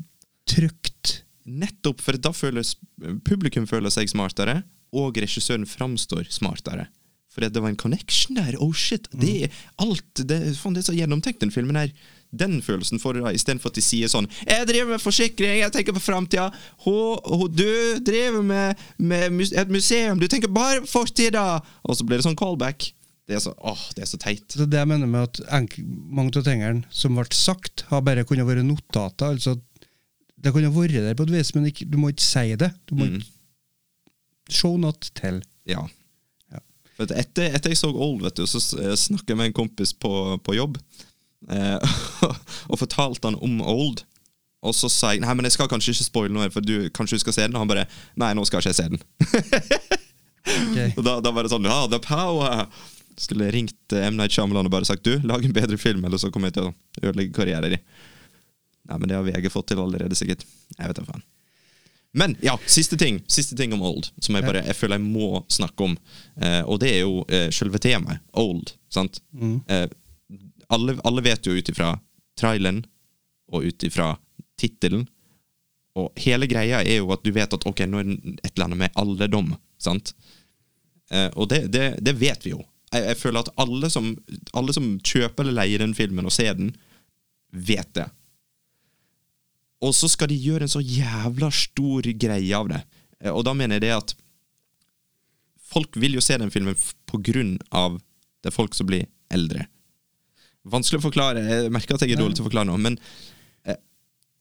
trygt. 0.46 1.22
Nettopp, 1.46 2.00
for 2.00 2.12
da 2.16 2.30
føles 2.30 2.76
publikum 3.24 3.66
føler 3.66 3.90
seg 3.90 4.08
smartere, 4.08 4.62
og 4.92 5.14
regissøren 5.16 5.64
framstår 5.66 6.28
smartere. 6.30 6.86
For 7.32 7.40
det 7.40 7.56
var 7.62 7.70
en 7.70 7.76
connection 7.80 8.36
der. 8.36 8.54
Oh 8.60 8.72
shit, 8.72 9.08
det 9.18 9.44
er 9.44 9.50
alt 9.78 10.14
det, 10.20 10.54
faen, 10.54 10.74
det 10.74 10.82
er 10.86 10.92
så 10.92 10.96
gjennomtenkt, 10.98 11.40
den 11.40 11.50
filmen 11.50 11.76
her. 11.76 11.90
Den 12.34 12.62
følelsen 12.64 13.00
får 13.00 13.14
du 13.14 13.20
da, 13.20 13.32
istedenfor 13.36 13.68
at 13.68 13.76
de 13.76 13.82
sier 13.84 14.08
sånn 14.08 14.26
'Jeg 14.46 14.66
driver 14.66 14.88
med 14.94 15.00
forsikring, 15.04 15.58
jeg 15.60 15.72
tenker 15.72 15.92
på 15.92 16.00
framtida'. 16.00 16.52
Du 17.54 17.98
driver 18.00 18.42
med, 18.42 18.76
med 18.98 19.52
et 19.52 19.68
museum, 19.68 20.18
du 20.18 20.26
tenker 20.28 20.48
bare 20.48 20.80
på 20.80 20.86
fortida! 20.88 21.60
Og 21.84 21.96
så 21.96 22.04
blir 22.06 22.16
det 22.18 22.24
sånn 22.24 22.36
callback. 22.36 22.92
Det 23.28 23.36
er 23.36 23.40
så, 23.40 23.52
åh, 23.62 23.78
det 23.94 24.02
er 24.02 24.06
så 24.10 24.18
teit. 24.18 24.48
Så 24.48 24.66
det 24.68 24.78
jeg 24.80 24.88
mener 24.88 25.06
med 25.06 25.22
at 25.22 25.78
mange 26.10 26.34
av 26.36 26.42
tingene 26.44 26.84
som 26.90 27.14
ble 27.14 27.24
sagt, 27.30 27.84
har 27.88 28.00
bare 28.02 28.24
kunnet 28.24 28.46
være 28.46 28.64
notater. 28.64 29.30
altså 29.36 29.60
Det 30.42 30.52
kunne 30.52 30.72
vært 30.74 30.90
der 31.04 31.14
på 31.14 31.22
et 31.22 31.30
vis, 31.30 31.54
men 31.54 31.66
ikke, 31.66 31.88
du 31.88 31.98
må 31.98 32.08
ikke 32.10 32.24
si 32.26 32.56
det. 32.56 32.72
Du 32.88 32.96
må 32.96 33.04
Mm. 33.06 33.14
ikke 33.20 33.26
Show 34.50 34.76
not 34.76 35.10
tell. 35.14 35.40
Ja. 35.66 35.86
Ja. 36.52 36.58
For 36.96 37.04
etter, 37.04 37.54
etter 37.54 37.70
jeg 37.70 37.78
så 37.78 37.92
Old, 37.94 38.22
vet 38.22 38.34
du, 38.34 38.42
så 38.46 38.58
snakka 38.60 39.28
jeg 39.32 39.36
med 39.36 39.46
en 39.46 39.52
kompis 39.52 39.92
på, 39.92 40.38
på 40.42 40.56
jobb, 40.56 40.78
eh, 41.50 41.98
og 42.70 42.80
fortalte 42.80 43.28
han 43.28 43.38
om 43.42 43.60
Old. 43.60 44.04
Og 44.62 44.74
så 44.78 44.90
sa 44.92 45.10
jeg 45.10 45.24
nei, 45.24 45.32
men 45.34 45.48
jeg 45.48 45.56
skal 45.56 45.70
kanskje 45.70 45.94
ikke 45.96 46.06
spoile 46.06 46.34
noe, 46.34 46.46
for 46.54 46.62
du, 46.62 46.86
kanskje 46.94 47.18
du 47.18 47.24
skal 47.24 47.34
se 47.34 47.46
den? 47.48 47.56
Og 47.58 47.64
han 47.64 47.72
bare 47.72 47.88
nei, 48.20 48.30
nå 48.38 48.44
skal 48.46 48.62
ikke 48.62 48.70
jeg 48.70 48.78
se 48.78 48.88
den. 48.92 49.02
Ok. 50.42 50.78
Og 50.98 51.04
da, 51.06 51.18
da 51.22 51.30
var 51.34 51.46
det 51.46 51.52
sånn 51.52 51.66
ja, 51.66 51.82
the 51.90 51.98
power! 52.02 52.66
Skulle 53.18 53.48
jeg 53.48 53.56
ringt 53.58 53.94
eh, 53.94 54.06
M. 54.08 54.16
Night 54.16 54.34
Shyamalan 54.34 54.70
og 54.70 54.72
bare 54.72 54.88
sagt 54.88 55.04
du, 55.04 55.18
lag 55.28 55.44
en 55.44 55.54
bedre 55.54 55.76
film, 55.78 56.00
eller 56.08 56.18
så 56.18 56.30
kommer 56.32 56.48
jeg 56.48 56.56
til 56.56 56.70
å 56.70 56.72
ødelegge 57.02 57.34
karrieren 57.36 57.74
din. 57.74 57.82
Nei, 58.88 58.96
men 58.96 59.10
det 59.10 59.18
har 59.18 59.26
VG 59.26 59.50
fått 59.52 59.68
til 59.70 59.82
allerede, 59.82 60.16
sikkert. 60.18 60.46
Jeg 60.78 60.88
vet 60.88 60.98
da 60.98 61.04
faen. 61.06 61.22
Men 62.12 62.34
ja, 62.44 62.58
siste 62.68 62.98
ting 63.00 63.22
Siste 63.30 63.56
ting 63.56 63.72
om 63.72 63.80
Old, 63.88 64.10
som 64.20 64.36
jeg 64.36 64.44
bare 64.44 64.60
jeg 64.66 64.76
føler 64.76 64.98
jeg 65.00 65.06
må 65.06 65.42
snakke 65.52 65.86
om. 65.86 65.94
Eh, 66.36 66.60
og 66.68 66.80
det 66.82 66.90
er 66.92 67.00
jo 67.06 67.22
eh, 67.32 67.48
selve 67.54 67.80
temaet. 67.80 68.20
Old. 68.36 68.74
sant? 68.92 69.22
Eh, 69.72 69.86
alle, 70.74 70.96
alle 71.04 71.24
vet 71.24 71.46
jo 71.46 71.54
ut 71.56 71.68
ifra 71.72 71.94
traileren 72.40 72.82
og 73.52 73.66
ut 73.68 73.84
ifra 73.84 74.14
tittelen 74.60 75.04
Og 75.98 76.12
hele 76.24 76.46
greia 76.48 76.80
er 76.80 77.02
jo 77.02 77.10
at 77.12 77.24
du 77.24 77.32
vet 77.36 77.52
at 77.52 77.66
ok, 77.68 77.82
nå 77.84 78.00
er 78.00 78.06
det 78.08 78.38
et 78.46 78.54
eller 78.54 78.64
annet 78.70 78.80
med 78.80 78.94
alderdom. 78.96 79.50
sant? 79.76 80.14
Eh, 81.12 81.28
og 81.36 81.50
det, 81.50 81.66
det, 81.74 81.98
det 82.00 82.14
vet 82.16 82.46
vi 82.46 82.54
jo. 82.54 82.62
Jeg, 82.92 83.04
jeg 83.10 83.18
føler 83.20 83.42
at 83.42 83.52
alle 83.60 83.90
som, 83.92 84.08
alle 84.56 84.72
som 84.72 84.86
kjøper 85.04 85.44
eller 85.44 85.58
leier 85.60 85.84
den 85.84 85.92
filmen 85.96 86.24
og 86.28 86.32
ser 86.32 86.56
den, 86.56 86.72
vet 87.52 87.90
det. 87.98 88.06
Og 89.84 89.92
så 89.98 90.08
skal 90.08 90.30
de 90.30 90.38
gjøre 90.40 90.64
en 90.64 90.72
så 90.72 90.80
jævla 90.80 91.50
stor 91.52 92.08
greie 92.24 92.56
av 92.56 92.70
det. 92.72 92.80
Eh, 93.20 93.32
Og 93.34 93.44
da 93.44 93.52
mener 93.52 93.76
jeg 93.76 93.84
det 93.88 93.92
at 93.98 94.16
folk 95.72 95.96
vil 96.00 96.16
jo 96.16 96.24
se 96.24 96.40
den 96.40 96.52
filmen 96.54 96.76
på 97.08 97.20
grunn 97.20 97.58
av 97.68 98.00
det 98.42 98.50
er 98.50 98.56
folk 98.56 98.74
som 98.74 98.88
blir 98.88 99.04
eldre. 99.32 99.68
Vanskelig 100.68 101.00
å 101.00 101.06
forklare. 101.08 101.42
Jeg 101.42 101.70
merker 101.74 101.96
at 101.96 102.04
jeg 102.04 102.14
er 102.14 102.20
dårlig 102.20 102.38
til 102.38 102.44
å 102.44 102.48
forklare 102.48 102.68
noe, 102.70 102.80
men 102.80 102.98
eh, 103.66 103.78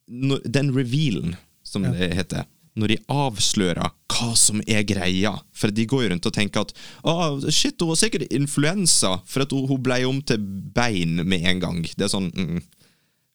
når, 0.06 0.44
den 0.46 0.74
revealen, 0.76 1.38
som 1.66 1.86
Ja. 1.88 1.94
det 1.96 2.12
heter, 2.18 2.46
når 2.76 2.94
de 2.94 2.98
avslører 3.12 3.90
hva 4.12 4.30
som 4.40 4.62
er 4.64 4.84
greia 4.88 5.34
For 5.52 5.74
de 5.76 5.84
går 5.86 6.06
jo 6.06 6.10
rundt 6.14 6.28
og 6.30 6.34
tenker 6.36 6.64
at 6.64 6.72
oh, 7.04 7.40
shit, 7.52 7.76
hun 7.82 7.92
har 7.92 8.00
sikkert 8.00 8.32
influensa, 8.32 9.18
for 9.28 9.44
at 9.44 9.52
hun, 9.52 9.66
hun 9.68 9.82
ble 9.84 9.98
om 10.08 10.22
til 10.22 10.40
bein 10.76 11.20
med 11.26 11.48
en 11.48 11.60
gang. 11.64 11.82
Det 11.84 12.08
er 12.08 12.14
sånn 12.14 12.30
mm. 12.32 12.62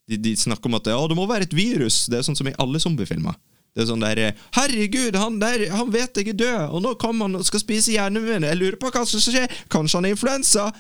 de, 0.09 0.21
de 0.29 0.37
snakker 0.41 0.71
om 0.71 0.79
at 0.79 0.89
oh, 0.95 1.05
det 1.11 1.19
må 1.19 1.27
være 1.29 1.49
et 1.49 1.57
virus. 1.57 2.07
Det 2.11 2.21
er 2.21 2.27
sånn 2.27 2.39
som 2.39 2.49
i 2.49 2.57
alle 2.63 2.81
zombiefilmer. 2.83 3.37
Det 3.77 3.85
er 3.85 3.91
sånn 3.91 4.01
der, 4.01 4.23
Herregud, 4.57 5.19
han 5.21 5.35
der, 5.43 5.67
han 5.69 5.91
vet 5.93 6.17
jeg 6.17 6.33
er 6.33 6.39
død, 6.41 6.61
og 6.73 6.81
nå 6.81 6.95
kommer 7.01 7.29
han 7.29 7.37
og 7.37 7.45
skal 7.45 7.61
spise 7.61 7.93
hjernen 7.93 8.25
min. 8.25 8.47
Jeg 8.49 8.57
lurer 8.57 8.79
på 8.81 8.89
hva 8.89 9.03
som 9.05 9.21
skal 9.21 9.35
skje. 9.35 9.59
Kanskje 9.73 9.99
han 9.99 10.09
har 10.09 10.17
influensa? 10.17 10.71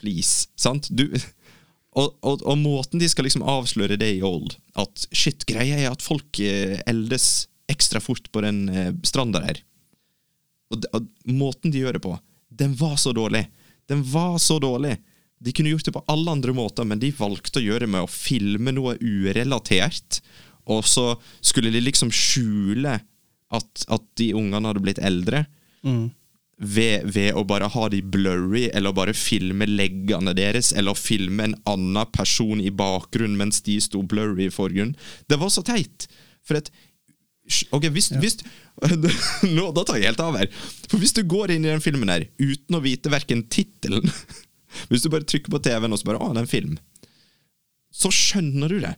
Please. 0.00 0.48
Sant? 0.58 0.88
Du, 0.90 1.06
og, 1.94 2.14
og, 2.26 2.42
og 2.42 2.58
måten 2.58 3.02
de 3.02 3.08
skal 3.10 3.28
liksom 3.28 3.44
avsløre 3.46 3.98
det 4.00 4.16
i 4.16 4.22
Old, 4.26 4.56
at 4.78 5.06
shit, 5.14 5.46
greia 5.46 5.78
er 5.78 5.92
at 5.92 6.02
folk 6.02 6.40
eh, 6.42 6.80
eldes 6.90 7.46
ekstra 7.70 8.02
fort 8.02 8.26
på 8.34 8.42
den 8.44 8.66
eh, 8.68 8.90
stranda 9.06 9.44
der. 9.44 9.60
Og, 10.74 10.86
og 10.96 11.06
måten 11.30 11.74
de 11.74 11.84
gjør 11.84 11.98
det 11.98 12.04
på, 12.04 12.16
den 12.54 12.74
var 12.78 12.96
så 13.00 13.14
dårlig. 13.14 13.46
Den 13.90 14.02
var 14.10 14.38
så 14.42 14.58
dårlig. 14.62 14.96
De 15.44 15.52
kunne 15.52 15.70
gjort 15.74 15.86
det 15.86 15.94
på 15.94 16.04
alle 16.10 16.34
andre 16.34 16.54
måter, 16.56 16.86
men 16.88 17.00
de 17.02 17.12
valgte 17.14 17.60
å 17.60 17.64
gjøre 17.64 17.84
det 17.84 17.92
med 17.94 18.06
å 18.06 18.10
filme 18.10 18.74
noe 18.74 18.96
urelatert. 18.98 20.20
Og 20.72 20.86
så 20.88 21.10
skulle 21.44 21.72
de 21.74 21.82
liksom 21.84 22.10
skjule 22.14 22.96
at, 23.54 23.86
at 23.92 24.04
de 24.18 24.32
ungene 24.34 24.70
hadde 24.70 24.82
blitt 24.82 25.02
eldre. 25.04 25.44
Ved, 26.54 27.08
ved 27.10 27.34
å 27.34 27.42
bare 27.42 27.66
ha 27.66 27.88
de 27.90 27.98
blurry, 27.98 28.68
eller 28.70 28.94
bare 28.94 29.14
filme 29.18 29.66
leggene 29.66 30.36
deres, 30.38 30.70
eller 30.72 30.94
filme 30.94 31.48
en 31.48 31.56
annen 31.66 32.10
person 32.14 32.62
i 32.62 32.70
bakgrunnen 32.70 33.34
mens 33.40 33.58
de 33.66 33.74
sto 33.82 34.04
blurry 34.06 34.46
i 34.46 34.54
forgrunnen. 34.54 34.94
Det 35.26 35.40
var 35.40 35.50
så 35.50 35.64
teit. 35.66 36.06
For 36.46 36.60
at 36.60 36.70
Ok, 37.76 37.90
hvis, 37.92 38.06
hvis 38.16 38.38
nå, 39.56 39.66
Da 39.76 39.82
tar 39.84 39.98
jeg 40.00 40.08
helt 40.08 40.22
av 40.24 40.38
her. 40.38 40.48
For 40.88 40.96
hvis 40.96 41.12
du 41.12 41.20
går 41.28 41.52
inn 41.52 41.66
i 41.66 41.68
den 41.68 41.82
filmen 41.84 42.08
her 42.08 42.24
uten 42.40 42.78
å 42.78 42.80
vite 42.80 43.12
verken 43.12 43.42
tittelen 43.52 44.08
Hvis 44.88 45.04
du 45.04 45.10
bare 45.12 45.28
trykker 45.28 45.52
på 45.52 45.60
TV-en 45.62 45.92
og 45.92 46.00
så 46.00 46.08
bare 46.08 46.22
'Å, 46.24 46.32
det 46.32 46.40
er 46.40 46.46
en 46.46 46.50
film', 46.50 46.78
så 47.94 48.10
skjønner 48.10 48.72
du 48.72 48.80
det. 48.82 48.94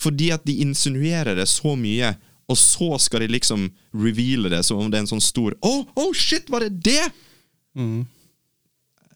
Fordi 0.00 0.30
at 0.32 0.46
de 0.48 0.54
insinuerer 0.64 1.36
det 1.36 1.44
så 1.50 1.74
mye, 1.76 2.14
og 2.50 2.58
så 2.58 2.98
skal 3.02 3.24
de 3.24 3.30
liksom 3.30 3.68
reveale 3.94 4.50
det 4.52 4.64
som 4.66 4.80
om 4.82 4.90
det 4.90 4.98
er 4.98 5.06
en 5.06 5.12
sånn 5.14 5.24
stor 5.24 5.56
oh, 5.66 5.84
oh, 5.94 6.12
shit, 6.16 6.50
var 6.50 6.66
det 6.66 6.80
det?' 6.84 7.10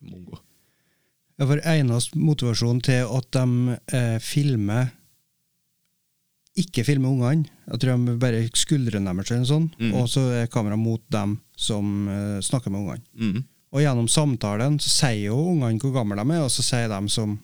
Mongo. 0.05 0.37
Ja, 1.41 1.47
for 1.49 1.63
eneste 1.65 2.19
motivasjon 2.21 2.83
til 2.85 3.09
at 3.09 3.31
de 3.35 3.77
eh, 3.97 4.19
filmer 4.23 4.93
ikke 6.61 6.85
filmer 6.87 7.11
ungene. 7.11 7.49
Jeg 7.67 7.81
tror 7.83 7.99
de 7.99 8.15
bare 8.21 8.45
skuldrene 8.55 9.11
deres 9.11 9.33
eller 9.33 9.49
sånn, 9.49 9.65
og 9.97 10.05
så 10.11 10.23
er 10.43 10.53
kameraet 10.53 10.79
mot 10.79 11.03
dem 11.11 11.39
som 11.59 12.07
eh, 12.07 12.39
snakker 12.45 12.71
med 12.71 12.85
ungene. 12.85 13.03
Mm. 13.19 13.41
Og 13.75 13.83
gjennom 13.83 14.07
samtalen 14.11 14.79
så 14.79 14.93
sier 14.93 15.33
jo 15.33 15.41
ungene 15.51 15.81
hvor 15.83 15.97
gamle 15.97 16.21
de 16.21 16.37
er, 16.37 16.45
og 16.45 16.53
så 16.55 16.63
sier 16.63 16.93
de 16.93 17.01
som 17.11 17.35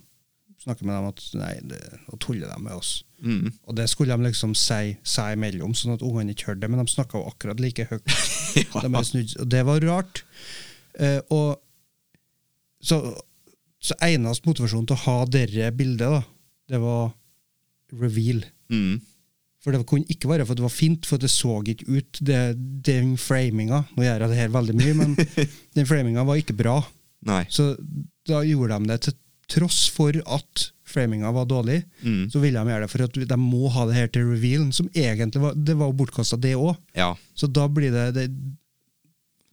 snakker 0.61 0.87
med 0.87 0.97
dem 0.99 1.09
at 1.09 1.23
nei, 1.41 1.53
det, 1.71 1.81
nå 2.07 2.19
tuller 2.21 2.51
de 2.51 2.59
med 2.63 2.77
oss. 2.77 2.93
Mm. 3.25 3.53
Og 3.69 3.77
det 3.79 3.87
skulle 3.91 4.17
de 4.17 4.29
liksom 4.29 4.53
si 4.59 4.95
seg 5.07 5.37
imellom, 5.37 5.73
sånn 5.77 5.97
at 5.97 6.05
ungene 6.05 6.35
ikke 6.35 6.51
hørte 6.51 6.65
det, 6.65 6.71
men 6.73 6.83
de 6.83 6.93
snakka 6.93 7.21
jo 7.21 7.31
akkurat 7.33 7.63
like 7.63 7.89
høyt. 7.91 8.07
Ja. 8.51 8.81
De 8.83 9.01
snudd, 9.07 9.31
og 9.39 9.47
det 9.47 9.61
var 9.63 9.85
rart. 9.87 10.25
Eh, 10.99 11.21
og 11.31 11.61
så, 12.83 12.97
så 13.79 13.95
eneste 14.03 14.49
motivasjonen 14.51 14.89
til 14.91 14.97
å 14.97 15.05
ha 15.05 15.15
dette 15.31 15.69
bildet, 15.79 16.17
da, 16.17 16.25
det 16.75 16.81
var 16.83 17.13
reveal. 17.95 18.43
Mm. 18.75 18.99
For 19.63 19.71
det 19.71 19.85
kunne 19.87 20.09
ikke 20.11 20.33
være 20.33 20.47
for 20.49 20.59
det 20.59 20.65
var 20.65 20.75
fint, 20.75 21.07
for 21.07 21.21
det 21.23 21.31
så 21.31 21.61
ikke 21.63 21.87
ut. 21.87 22.21
Det, 22.25 22.41
den 22.87 23.13
framinga 23.21 23.85
Nå 23.93 24.07
gjør 24.07 24.25
jeg 24.25 24.33
det 24.33 24.39
her 24.41 24.55
veldig 24.55 24.77
mye, 24.79 24.99
men 24.99 25.17
den 25.79 25.89
framinga 25.89 26.25
var 26.27 26.41
ikke 26.41 26.57
bra. 26.59 26.79
Nei. 27.29 27.45
Så 27.53 27.75
da 28.27 28.41
gjorde 28.47 28.81
de 28.81 28.91
det 28.91 29.01
til 29.07 29.19
tross 29.51 29.89
for 29.93 30.17
at 30.27 30.71
framinga 30.91 31.31
var 31.35 31.47
dårlig. 31.51 31.83
Mm. 32.03 32.31
Så 32.31 32.43
ville 32.43 32.59
de 32.59 32.73
gjøre 32.73 32.87
det 32.87 32.93
for 32.93 33.07
at 33.07 33.19
de 33.33 33.39
må 33.41 33.71
ha 33.75 33.87
det 33.89 33.99
her 33.99 34.09
til 34.13 34.27
revealen, 34.31 34.73
som 34.75 34.89
egentlig 34.95 35.43
var, 35.43 35.55
det 35.55 35.77
var 35.79 35.93
bortkasta, 35.97 36.39
det 36.41 36.57
òg. 36.59 36.75
Ja. 36.99 37.13
Så 37.35 37.51
da 37.51 37.69
blir 37.71 37.95
det, 37.95 38.09
det 38.19 38.27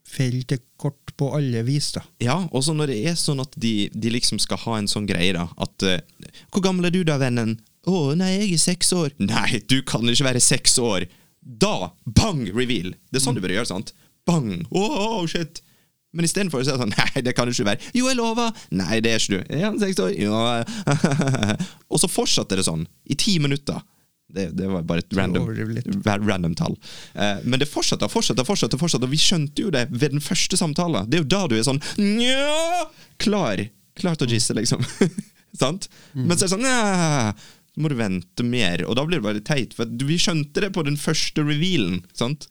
feil 0.07 0.39
til 0.47 0.61
kort 0.79 1.13
på 1.19 1.29
alle 1.35 1.61
vis, 1.67 1.91
da. 1.97 2.03
Ja, 2.23 2.37
og 2.51 2.63
så 2.65 2.75
når 2.77 2.93
det 2.93 2.99
er 3.11 3.17
sånn 3.19 3.41
at 3.43 3.55
de, 3.59 3.89
de 3.91 4.11
liksom 4.13 4.39
skal 4.41 4.61
ha 4.63 4.77
en 4.79 4.89
sånn 4.89 5.07
greie, 5.09 5.33
da 5.35 5.49
At 5.59 5.83
uh, 5.83 5.99
'Hvor 6.47 6.63
gammel 6.63 6.87
er 6.87 6.95
du 6.95 7.01
da, 7.07 7.19
vennen?' 7.21 7.57
'Å, 7.87 8.15
nei, 8.19 8.33
jeg 8.33 8.53
er 8.55 8.63
seks 8.63 8.91
år.' 8.95 9.15
Nei, 9.19 9.61
du 9.67 9.81
kan 9.87 10.07
ikke 10.07 10.29
være 10.29 10.43
seks 10.43 10.77
år! 10.79 11.07
Da, 11.41 11.91
bang, 12.03 12.47
reveal! 12.51 12.93
Det 13.11 13.19
er 13.19 13.23
sånn 13.23 13.37
du 13.37 13.43
bør 13.43 13.55
gjøre, 13.55 13.69
sant? 13.69 13.93
Bang! 14.27 14.65
Å, 14.71 15.23
shit! 15.31 15.61
Men 16.17 16.25
istedenfor 16.25 16.63
å 16.63 16.65
si 16.65 16.73
sånn 16.73 16.93
'Nei, 16.97 17.21
det 17.25 17.35
kan 17.37 17.47
det 17.47 17.53
ikke 17.53 17.69
være'. 17.69 17.91
'Jo, 17.93 18.07
jeg 18.09 18.17
lover'. 18.17 18.63
'Nei, 18.73 18.97
det 19.05 19.13
er 19.13 19.21
ikke 19.21 19.37
du'. 19.37 19.45
'Er 19.53 19.67
han 19.67 19.77
seks 19.81 20.01
år?' 20.01 20.15
Ja. 20.17 20.63
og 21.91 22.01
så 22.01 22.09
fortsatte 22.09 22.57
det 22.57 22.65
sånn 22.65 22.87
i 23.05 23.17
ti 23.19 23.37
minutter. 23.43 23.83
Det, 24.27 24.49
det 24.59 24.67
var 24.67 24.83
bare 24.83 24.99
et 25.05 25.13
random, 25.15 25.47
random 26.03 26.55
tall. 26.59 26.75
Eh, 27.15 27.37
men 27.47 27.61
det 27.61 27.69
fortsatte 27.71 28.09
og 28.09 28.11
fortsatte, 28.11 28.43
fortsatte, 28.43 28.79
fortsatte, 28.79 29.07
og 29.07 29.13
vi 29.13 29.21
skjønte 29.21 29.63
jo 29.63 29.71
det 29.71 29.85
ved 29.93 30.17
den 30.17 30.23
første 30.23 30.59
samtalen. 30.59 31.07
Det 31.07 31.21
er 31.21 31.23
jo 31.23 31.29
da 31.31 31.43
du 31.47 31.55
er 31.55 31.63
sånn 31.67 31.79
Nja! 32.01 32.89
Klar. 33.23 33.63
Klar 33.97 34.19
til 34.19 34.27
å 34.27 34.33
gisse, 34.35 34.55
liksom. 34.57 34.83
Sant? 35.61 35.87
Men 36.11 36.35
så 36.35 36.43
er 36.43 36.49
det 36.49 36.53
sånn 36.57 36.65
Nja! 36.67 37.31
Så 37.71 37.83
må 37.83 37.93
du 37.93 37.95
vente 37.99 38.43
mer, 38.43 38.83
og 38.89 38.97
da 38.99 39.05
blir 39.07 39.21
det 39.21 39.27
bare 39.29 39.45
teit. 39.47 39.77
For 39.77 39.87
vi 40.09 40.19
skjønte 40.19 40.65
det 40.65 40.73
på 40.75 40.83
den 40.83 40.99
første 40.99 41.45
revealen. 41.45 42.01
Sant? 42.17 42.49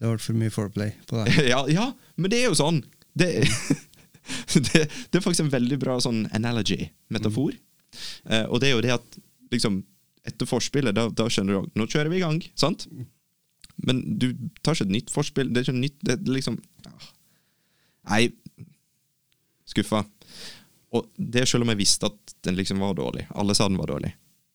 Det 0.00 0.08
ble 0.08 0.16
for 0.24 0.40
mye 0.40 0.52
foreplay 0.52 0.94
på 1.06 1.20
det. 1.20 1.46
ja, 1.52 1.60
ja, 1.70 1.90
men 2.20 2.32
det 2.32 2.40
er 2.40 2.50
jo 2.50 2.58
sånn. 2.58 2.82
Det, 3.16 3.30
det, 4.54 4.84
det 4.86 5.18
er 5.18 5.24
faktisk 5.24 5.46
en 5.46 5.54
veldig 5.54 5.78
bra 5.82 5.98
sånn 6.02 6.24
analogy, 6.36 6.90
metafor. 7.12 7.56
Eh, 8.28 8.46
og 8.46 8.60
det 8.62 8.70
er 8.70 8.76
jo 8.76 8.84
det 8.84 8.94
at 8.96 9.20
liksom, 9.54 9.80
etter 10.28 10.48
forspillet, 10.48 10.94
da, 10.96 11.08
da 11.08 11.26
skjønner 11.32 11.58
du 11.58 11.80
nå 11.80 11.88
kjører 11.90 12.12
vi 12.12 12.20
i 12.20 12.24
gang. 12.24 12.42
sant? 12.58 12.86
Men 13.86 14.02
du 14.20 14.32
tar 14.60 14.76
ikke 14.76 14.88
et 14.88 14.96
nytt 14.98 15.12
forspill. 15.12 15.50
Det 15.50 15.62
er 15.62 15.68
ikke 15.68 15.80
nytt, 15.80 15.98
det 16.04 16.16
er 16.18 16.34
liksom 16.36 16.58
ah. 16.88 17.10
Nei, 18.10 18.24
skuffa. 19.68 20.02
Og 20.96 21.06
det 21.14 21.46
selv 21.48 21.64
om 21.64 21.70
jeg 21.72 21.80
visste 21.80 22.08
at 22.10 22.34
den 22.46 22.56
liksom 22.58 22.80
var 22.82 22.96
dårlig. 22.98 23.26
Alle 23.38 23.54
sa 23.54 23.68
den 23.68 23.78
var 23.80 23.92
dårlig. 23.92 24.12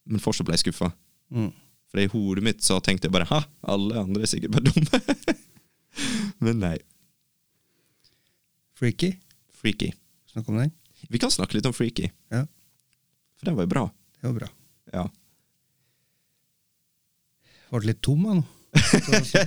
Men 0.10 0.22
fortsatt 0.22 0.48
ble 0.48 0.58
jeg 0.58 0.68
skuffa. 0.68 0.92
Mm. 1.34 1.52
For 1.92 2.02
i 2.02 2.10
hodet 2.12 2.44
mitt 2.46 2.66
så 2.66 2.82
tenkte 2.84 3.08
jeg 3.08 3.16
bare 3.16 3.30
ha, 3.30 3.46
alle 3.72 4.02
andre 4.02 4.26
er 4.26 4.32
sikkert 4.32 4.58
bare 4.58 4.68
dumme. 4.68 5.38
Men 6.46 6.60
nei. 6.62 6.76
Freaky. 8.76 9.14
Freaky. 9.56 9.94
Snakk 10.32 10.50
om 10.52 10.58
den. 10.60 10.72
Vi 11.10 11.20
kan 11.22 11.32
snakke 11.32 11.58
litt 11.58 11.68
om 11.70 11.74
Freaky, 11.76 12.10
Ja, 12.34 12.46
for 13.38 13.46
den 13.50 13.56
var 13.58 13.66
jo 13.68 13.72
bra. 13.72 13.84
det 14.22 14.28
var 14.28 14.36
bra. 14.40 14.48
Ja. 14.94 15.04
Ble 17.76 17.90
litt 17.92 18.02
tom, 18.06 18.26
av 18.32 18.38
nå. 18.40 18.44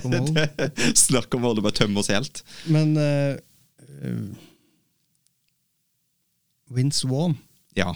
Om. 0.05 0.37
Snakk 1.07 1.33
om 1.37 1.43
å 1.45 1.49
holde 1.51 1.63
bare 1.65 1.77
tømme 1.77 2.01
oss 2.01 2.09
helt. 2.13 2.41
Men 2.69 2.93
uh, 2.97 3.37
Vince 6.69 7.07
Vaughn, 7.09 7.37
Ja. 7.77 7.95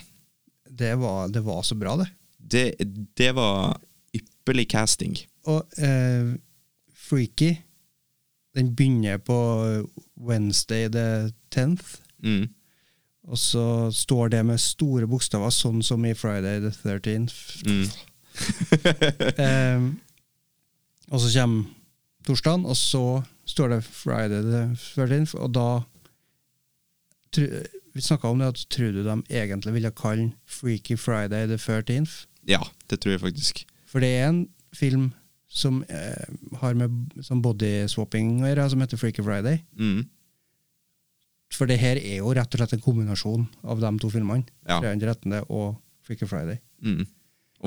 det 0.70 0.96
var, 1.02 1.28
det 1.30 1.42
var 1.46 1.62
så 1.64 1.76
bra, 1.76 1.96
det. 1.98 2.10
Det, 2.38 2.64
det 3.18 3.32
var 3.38 3.78
ypperlig 4.14 4.68
casting. 4.74 5.16
Og 5.50 5.62
uh, 5.82 6.34
Freaky, 6.94 7.56
den 8.56 8.76
begynner 8.76 9.18
på 9.18 9.38
Wednesday 10.20 10.90
the 10.90 11.32
10th. 11.56 11.98
Mm. 12.24 12.50
Og 13.24 13.38
så 13.40 13.92
står 13.92 14.28
det 14.34 14.46
med 14.46 14.60
store 14.60 15.08
bokstaver, 15.08 15.50
sånn 15.54 15.84
som 15.84 16.04
i 16.06 16.14
Friday 16.14 16.60
the 16.60 16.72
13th. 16.76 17.64
Mm. 17.66 17.86
um, 19.38 19.88
og 21.14 21.22
så 21.22 21.32
kommer 21.40 21.70
torsdagen, 22.28 22.66
og 22.66 22.78
så 22.78 23.22
står 23.46 23.74
det 23.76 23.84
Friday 23.86 24.42
the 24.44 24.64
13th, 24.76 25.36
og 25.40 25.54
da 25.56 25.68
tru- 27.36 27.64
Vi 27.94 28.02
snakka 28.02 28.28
om 28.28 28.40
det 28.42 28.48
at 28.48 28.62
tror 28.74 28.92
du 28.92 29.04
de 29.06 29.16
egentlig 29.30 29.74
ville 29.76 29.92
kalle 29.94 30.32
Freaky 30.50 30.96
Friday 30.98 31.46
the 31.48 31.58
13th? 31.62 32.26
Ja, 32.50 32.58
det 32.90 33.00
tror 33.04 33.12
jeg 33.12 33.22
faktisk. 33.22 33.66
For 33.86 34.00
det 34.02 34.10
er 34.18 34.30
en 34.30 34.48
film 34.74 35.12
som 35.54 35.84
eh, 35.86 36.26
har 36.62 36.74
med 36.78 37.14
sånn 37.22 37.42
bodyswapping 37.46 38.40
å 38.42 38.50
gjøre, 38.50 38.68
som 38.74 38.82
heter 38.82 38.98
Freaky 38.98 39.26
Friday. 39.26 39.62
Mm. 39.78 40.08
For 41.54 41.70
det 41.70 41.78
her 41.78 42.00
er 42.02 42.24
jo 42.24 42.32
rett 42.34 42.56
og 42.56 42.62
slett 42.62 42.74
en 42.74 42.82
kombinasjon 42.82 43.46
av 43.62 43.82
de 43.84 43.92
to 44.02 44.10
filmene. 44.10 44.48
Ja. 44.66 44.80
313. 44.82 45.44
og 45.46 45.76
Freaky 46.04 46.26
Friday. 46.26 46.58
Mm. 46.82 47.06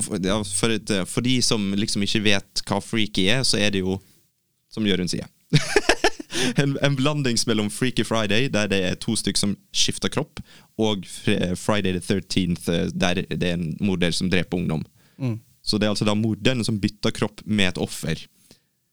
For, 0.03 0.19
ja, 0.21 0.41
for, 0.43 0.75
et, 0.75 0.93
for 1.09 1.25
de 1.25 1.39
som 1.47 1.71
liksom 1.79 2.03
ikke 2.05 2.25
vet 2.27 2.65
hva 2.69 2.83
freaky 2.85 3.31
er, 3.33 3.47
så 3.49 3.61
er 3.63 3.71
det 3.73 3.85
jo 3.85 3.97
som 4.73 4.85
Jørund 4.85 5.13
sier. 5.13 5.31
en, 6.61 6.75
en 6.85 6.99
blandings 6.99 7.47
mellom 7.49 7.71
Freaky 7.73 8.05
Friday, 8.05 8.51
der 8.53 8.69
det 8.69 8.83
er 8.91 8.99
to 9.01 9.15
stykker 9.17 9.41
som 9.41 9.55
skifter 9.73 10.13
kropp, 10.13 10.43
og 10.77 11.07
Friday 11.07 11.95
the 11.95 12.03
13th, 12.03 12.67
eh, 12.73 12.91
der 12.93 13.23
det 13.31 13.47
er 13.47 13.57
en 13.57 13.71
morder 13.81 14.11
som 14.11 14.29
dreper 14.33 14.59
ungdom. 14.59 14.85
Mm. 15.17 15.39
Så 15.67 15.79
det 15.79 15.89
er 15.89 15.95
altså 15.95 16.07
da 16.07 16.15
morderen 16.15 16.65
som 16.67 16.79
bytter 16.81 17.15
kropp 17.15 17.43
med 17.45 17.73
et 17.73 17.81
offer. 17.83 18.23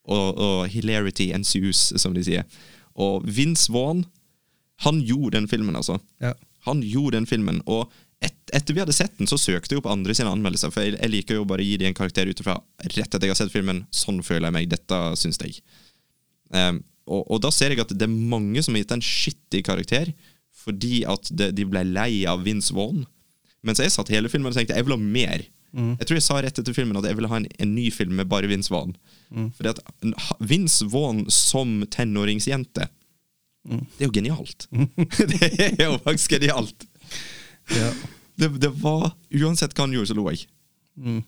Og, 0.03 0.39
og 0.41 0.71
hilarity 0.73 1.29
ensues, 1.35 1.91
som 2.01 2.15
de 2.15 2.23
sier. 2.25 2.47
Og 2.99 3.23
Vince 3.29 3.71
Vaughn, 3.71 4.03
han 4.83 4.99
gjorde 5.05 5.37
den 5.37 5.47
filmen, 5.51 5.77
altså. 5.79 5.99
Ja. 6.23 6.33
Han 6.67 6.81
gjorde 6.83 7.19
den 7.19 7.29
filmen, 7.29 7.61
og 7.69 7.91
et, 8.23 8.35
etter 8.55 8.75
vi 8.75 8.81
hadde 8.81 8.95
sett 8.95 9.17
den, 9.19 9.27
så 9.27 9.37
søkte 9.39 9.75
jeg 9.75 9.81
opp 9.81 9.89
andre 9.91 10.15
sine 10.15 10.31
anmeldelser. 10.31 10.71
For 10.73 10.85
jeg, 10.85 10.97
jeg 10.97 11.11
liker 11.11 11.39
jo 11.39 11.47
bare 11.47 11.63
å 11.63 11.67
gi 11.67 11.77
dem 11.79 11.91
en 11.91 11.97
karakter 11.97 12.29
ut 12.29 12.39
ifra 12.39 12.57
rett 12.85 13.03
etter 13.03 13.27
jeg 13.27 13.35
har 13.35 13.39
sett 13.41 13.53
filmen. 13.53 13.83
Sånn 13.93 14.21
føler 14.25 14.47
jeg 14.47 14.55
meg. 14.57 14.69
Dette 14.71 14.99
syns 15.19 15.41
jeg. 15.43 15.59
Um, 16.53 16.79
og, 17.09 17.25
og 17.27 17.41
da 17.43 17.51
ser 17.51 17.73
jeg 17.73 17.83
at 17.83 17.91
det 17.91 18.07
er 18.07 18.13
mange 18.13 18.63
som 18.63 18.75
har 18.75 18.83
gitt 18.83 18.95
en 18.95 19.03
skittig 19.03 19.63
karakter 19.67 20.13
fordi 20.63 21.01
at 21.09 21.27
det, 21.33 21.49
de 21.57 21.65
ble 21.67 21.81
lei 21.89 22.23
av 22.29 22.45
Vince 22.45 22.71
Vaughn. 22.75 23.01
Mens 23.67 23.81
jeg 23.81 23.91
satt 23.91 24.11
hele 24.13 24.29
filmen 24.31 24.51
og 24.51 24.55
tenkte 24.55 24.77
jeg 24.77 24.85
vil 24.87 24.95
ha 24.95 25.01
mer. 25.01 25.43
Jeg 25.73 26.05
tror 26.05 26.19
jeg 26.19 26.25
sa 26.25 26.35
rett 26.43 26.59
etter 26.61 26.75
filmen 26.75 26.99
at 26.99 27.07
jeg 27.09 27.17
ville 27.17 27.29
ha 27.31 27.39
en, 27.39 27.47
en 27.49 27.71
ny 27.73 27.87
film 27.93 28.13
med 28.19 28.29
bare 28.29 28.49
Vince 28.51 28.69
Vaughn. 28.69 28.93
Fordi 29.57 29.71
at 29.71 29.79
Vince 30.43 30.85
Vaughn 30.93 31.23
som 31.33 31.81
tenåringsjente 31.89 32.89
det 33.63 34.03
er 34.03 34.09
jo 34.09 34.13
genialt. 34.13 34.67
det 35.31 35.47
er 35.79 35.85
jo 35.85 35.97
faktisk 36.03 36.35
genialt. 36.35 36.85
Ja. 37.71 37.89
Det, 38.35 38.49
det 38.59 38.71
var 38.81 39.13
Uansett 39.31 39.75
hva 39.77 39.85
han 39.85 39.95
gjorde, 39.95 40.11
så 40.11 40.17
lo 40.17 40.27
jeg. 40.31 40.45
Mm. 40.99 41.21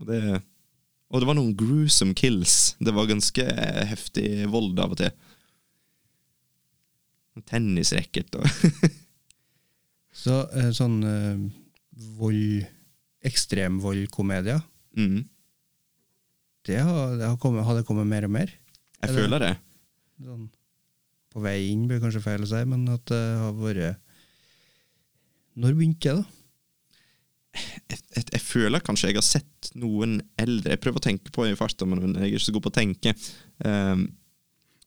Og 0.00 0.10
det, 0.10 0.20
og 1.12 1.22
det 1.22 1.28
var 1.28 1.38
noen 1.38 1.54
gruesome 1.58 2.16
kills. 2.18 2.74
Det 2.82 2.94
var 2.96 3.08
ganske 3.08 3.44
heftig 3.92 4.28
vold 4.52 4.78
av 4.82 4.96
og 4.96 5.00
til. 5.00 5.14
Tennisracket 7.46 8.38
og 8.40 8.46
Så 10.16 10.38
eh, 10.56 10.70
sånn 10.72 10.96
eh, 11.04 11.42
vold 12.16 12.64
Ekstremvoldkomedier, 13.26 14.62
mm. 14.96 15.18
det 16.68 16.78
har, 16.82 17.16
det 17.18 17.26
har, 17.26 17.36
kommet, 17.42 17.66
har 17.66 17.78
det 17.78 17.86
kommet 17.88 18.08
mer 18.10 18.28
og 18.28 18.34
mer? 18.38 18.52
Jeg 19.00 19.10
Eller- 19.10 19.22
føler 19.22 19.44
det. 19.44 19.52
Sånn, 20.22 20.48
på 21.34 21.42
vei 21.44 21.58
inn 21.68 21.84
blir 21.90 22.00
kanskje 22.00 22.24
feil 22.24 22.46
å 22.46 22.48
si, 22.48 22.62
men 22.64 22.86
at 22.88 23.04
det 23.10 23.22
har 23.36 23.52
vært 23.58 23.98
Når 25.60 25.74
begynte 25.76 26.08
det, 26.08 26.22
da? 26.22 26.24
jeg, 27.88 27.98
jeg, 28.16 28.24
jeg 28.32 28.42
føler 28.44 28.84
kanskje 28.84 29.10
jeg 29.10 29.18
har 29.18 29.26
sett 29.26 29.70
noen 29.78 30.18
eldre 30.40 30.74
Jeg 30.74 30.82
prøver 30.82 31.00
å 31.00 31.06
tenke 31.08 31.32
på 31.34 31.46
det 31.46 31.54
i 31.54 31.58
farta, 31.58 31.88
men 31.88 32.14
jeg 32.14 32.22
er 32.22 32.32
ikke 32.32 32.46
så 32.46 32.54
god 32.56 32.66
på 32.66 32.72
å 32.72 32.76
tenke. 32.78 33.12
Um, 33.64 34.06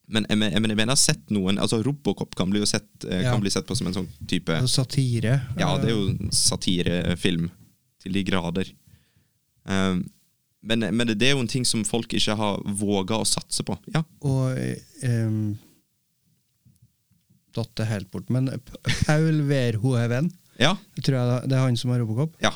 men 0.10 0.26
jeg, 0.26 0.42
jeg, 0.42 0.62
mener 0.64 0.74
jeg 0.76 0.90
har 0.90 0.98
sett 1.00 1.34
noen 1.34 1.62
Altså 1.62 1.84
Robocop 1.86 2.34
kan 2.38 2.50
bli, 2.50 2.64
sett, 2.66 2.90
kan 3.04 3.26
Ja. 3.28 3.36
bli 3.42 3.52
sett 3.54 3.68
på 3.70 3.78
som 3.78 3.90
en 3.90 3.98
sånn 4.00 4.10
type 4.30 4.56
Altså 4.56 4.82
Satire. 4.84 5.36
Ja, 5.60 5.76
det 5.82 5.92
er 5.92 5.94
eh, 5.94 6.00
jo 6.00 6.32
satirefilm 6.34 7.50
til 8.04 8.16
de 8.16 8.24
grader. 8.28 8.70
Um, 9.70 10.04
men, 10.62 10.84
men 10.96 11.08
det 11.14 11.30
er 11.30 11.36
jo 11.38 11.44
en 11.44 11.52
ting 11.52 11.66
som 11.68 11.86
folk 11.88 12.12
ikke 12.18 12.36
har 12.36 12.60
våga 12.80 13.20
å 13.22 13.28
satse 13.28 13.64
på. 13.68 13.78
Ja, 13.96 14.02
Og 14.28 14.58
um, 15.08 15.58
Datt 17.56 17.72
det 17.80 17.88
helt 17.90 18.12
bort. 18.14 18.28
Men 18.30 18.52
Paul 19.08 19.42
Verhoeven, 19.50 20.30
ja, 20.60 20.76
jeg 21.00 21.08
tror 21.08 21.18
jeg 21.18 21.50
det 21.50 21.58
er 21.58 21.64
han 21.66 21.78
som 21.80 21.94
har 21.96 22.04
Robocop. 22.04 22.36
ja. 22.44 22.54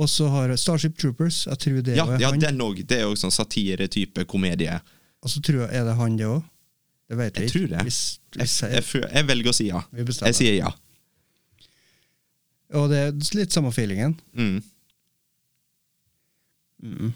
Og 0.00 0.08
så 0.08 0.30
har 0.32 0.48
Starship 0.56 0.94
Troopers, 0.96 1.42
jeg 1.44 1.58
tror 1.60 1.80
det 1.84 1.96
ja, 1.98 2.06
er 2.08 2.22
ja 2.22 2.28
han. 2.32 2.40
den 2.40 2.60
òg. 2.64 2.78
Det 2.88 3.02
er 3.02 3.02
jo 3.04 3.16
sånn 3.20 3.32
satiretype 3.34 4.22
komedie. 4.30 4.78
Og 5.20 5.28
så 5.28 5.42
tror 5.44 5.66
jeg 5.66 5.76
er 5.76 5.84
det 5.84 5.96
han, 5.98 6.14
det 6.16 6.28
òg. 6.30 6.38
Det 7.10 7.18
vet 7.18 7.36
Jeg 7.36 7.44
vi 7.44 7.50
tror 7.52 7.66
det. 7.72 7.82
Hvis, 7.84 7.98
Jeg, 8.32 8.38
hvis 8.46 8.54
jeg, 8.62 8.78
jeg, 8.78 9.02
jeg 9.10 9.26
velger 9.28 9.50
å 9.50 9.56
si 9.58 9.66
ja. 9.66 9.82
Jeg 9.98 10.38
sier 10.38 10.54
ja. 10.56 10.70
Og 12.78 12.90
det 12.92 13.00
er 13.02 13.16
litt 13.38 13.54
samme 13.54 13.72
feelingen. 13.74 14.14
Mm. 14.36 14.60
Mm. 16.82 17.12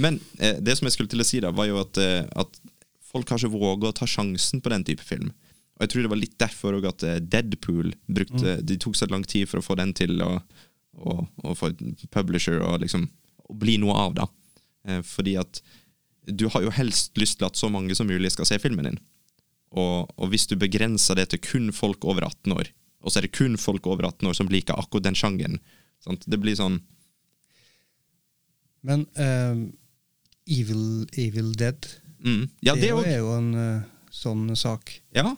Men 0.00 0.20
eh, 0.38 0.56
det 0.60 0.78
som 0.78 0.88
jeg 0.88 0.96
skulle 0.96 1.12
til 1.12 1.22
å 1.22 1.26
si, 1.26 1.40
da 1.44 1.52
var 1.54 1.68
jo 1.68 1.80
at, 1.82 2.00
eh, 2.00 2.24
at 2.36 2.60
folk 3.06 3.28
har 3.30 3.40
ikke 3.40 3.52
våga 3.54 3.90
å 3.90 3.96
ta 3.96 4.08
sjansen 4.08 4.62
på 4.64 4.72
den 4.72 4.86
type 4.88 5.04
film. 5.04 5.32
Og 5.76 5.84
jeg 5.84 5.92
tror 5.92 6.06
det 6.06 6.12
var 6.12 6.20
litt 6.20 6.38
derfor 6.40 6.78
òg 6.78 6.88
at 6.88 7.04
eh, 7.04 7.20
Deadpool 7.20 7.92
brukte 8.08 8.58
De 8.64 8.78
tok 8.80 8.96
så 8.96 9.08
lang 9.12 9.26
tid 9.28 9.48
for 9.50 9.60
å 9.60 9.66
få 9.66 9.76
den 9.78 9.92
til 9.96 10.22
å, 10.24 10.38
å, 10.96 11.18
å 11.44 11.56
få 11.56 11.72
publisher 12.14 12.62
og 12.64 12.80
liksom 12.84 13.08
å 13.46 13.56
bli 13.60 13.76
noe 13.82 13.96
av, 14.06 14.16
da. 14.16 14.30
Eh, 14.88 15.02
fordi 15.06 15.36
at 15.40 15.60
du 16.26 16.48
har 16.50 16.64
jo 16.64 16.72
helst 16.74 17.14
lyst 17.20 17.38
til 17.38 17.46
at 17.46 17.58
så 17.58 17.68
mange 17.70 17.94
som 17.94 18.08
mulig 18.08 18.32
skal 18.34 18.48
se 18.48 18.58
filmen 18.58 18.88
din. 18.88 18.98
Og, 19.76 20.08
og 20.16 20.32
hvis 20.32 20.48
du 20.50 20.56
begrenser 20.58 21.18
det 21.18 21.28
til 21.30 21.42
kun 21.44 21.70
folk 21.74 22.06
over 22.08 22.26
18 22.26 22.56
år, 22.56 22.72
og 23.06 23.12
så 23.12 23.20
er 23.20 23.28
det 23.28 23.36
kun 23.38 23.54
folk 23.60 23.86
over 23.86 24.08
18 24.08 24.28
år 24.28 24.36
som 24.36 24.50
liker 24.50 24.78
akkurat 24.78 25.06
den 25.06 25.18
sjangeren 25.18 25.60
sant? 26.02 26.26
Det 26.26 26.40
blir 26.42 26.58
sånn 26.58 26.80
Men 28.86 29.06
uh, 29.18 29.62
Evil, 30.46 31.06
Evil 31.18 31.52
Dead, 31.58 31.86
mm, 32.22 32.42
Ja, 32.66 32.74
det 32.74 32.90
det 32.90 33.14
er 33.14 33.22
jo 33.22 33.32
en 33.34 33.52
uh, 33.54 33.86
sånn 34.14 34.50
sak. 34.56 34.92
Ja. 35.16 35.32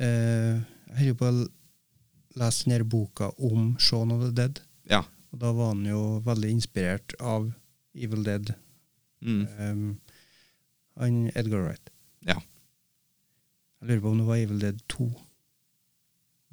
Uh, 0.00 0.60
jeg 0.90 0.96
har 0.96 1.08
jo 1.10 1.16
på 1.20 1.30
lest 1.30 1.56
lese 2.40 2.70
denne 2.70 2.86
boka 2.88 3.28
om 3.36 3.74
Shaun 3.78 4.14
of 4.14 4.22
the 4.28 4.34
Dead. 4.42 4.62
ja. 4.88 5.04
Og 5.30 5.38
da 5.38 5.52
var 5.54 5.68
han 5.74 5.84
jo 5.86 6.18
veldig 6.26 6.48
inspirert 6.50 7.12
av 7.22 7.52
Evil 7.94 8.24
Dead. 8.26 8.48
Mm. 9.22 9.42
Um, 9.58 10.00
han 10.98 11.20
Edgar 11.38 11.62
Wright. 11.62 11.92
Ja. 12.26 12.40
Jeg 13.80 13.88
lurer 13.88 14.00
på 14.02 14.10
om 14.10 14.18
det 14.18 14.26
var 14.26 14.40
Evil 14.42 14.64
Dead 14.64 14.80
2. 14.90 15.06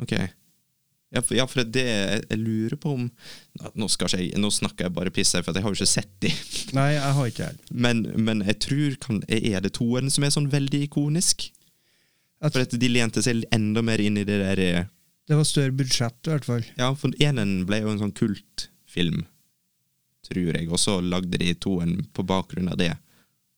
Ok. 0.05 0.13
Ja, 1.15 1.21
for, 1.23 1.37
ja, 1.37 1.45
for 1.47 1.63
det 1.63 1.83
jeg, 1.87 2.23
jeg 2.27 2.39
lurer 2.41 2.75
på 2.83 2.91
om 2.97 3.05
nå, 3.07 3.87
jeg, 3.87 4.31
nå 4.35 4.49
snakker 4.51 4.87
jeg 4.87 4.95
bare 4.97 5.13
piss 5.15 5.31
her, 5.37 5.45
for 5.45 5.55
jeg 5.55 5.63
har 5.63 5.71
jo 5.71 5.79
ikke 5.79 5.87
sett 5.87 6.11
de. 6.23 6.31
Nei, 6.77 6.89
jeg 6.97 7.13
har 7.19 7.29
ikke 7.31 7.47
det. 7.47 7.69
Men, 7.71 8.03
men 8.27 8.43
jeg 8.43 8.59
tror 8.65 8.97
kan, 9.05 9.21
Er 9.31 9.63
det 9.63 9.77
toeren 9.79 10.11
som 10.11 10.27
er 10.27 10.35
sånn 10.35 10.51
veldig 10.51 10.83
ikonisk? 10.89 11.47
At, 12.43 12.51
For 12.51 12.65
at 12.65 12.75
de 12.75 12.91
lente 12.91 13.23
seg 13.25 13.47
enda 13.55 13.81
mer 13.85 14.03
inn 14.03 14.19
i 14.19 14.27
det 14.27 14.37
der 14.43 14.61
eh, 14.61 14.89
Det 15.29 15.39
var 15.39 15.47
større 15.47 15.73
budsjett, 15.79 16.19
i 16.27 16.33
hvert 16.35 16.45
fall. 16.45 16.67
Ja, 16.77 16.91
for 16.99 17.15
enen 17.23 17.63
ble 17.69 17.81
jo 17.81 17.89
en 17.93 18.03
sånn 18.03 18.13
kultfilm, 18.15 19.23
tror 20.27 20.51
jeg, 20.51 20.67
og 20.69 20.79
så 20.81 20.99
lagde 21.01 21.39
de 21.39 21.53
toen 21.55 22.01
på 22.13 22.27
bakgrunn 22.27 22.69
av 22.71 22.77
det. 22.83 22.93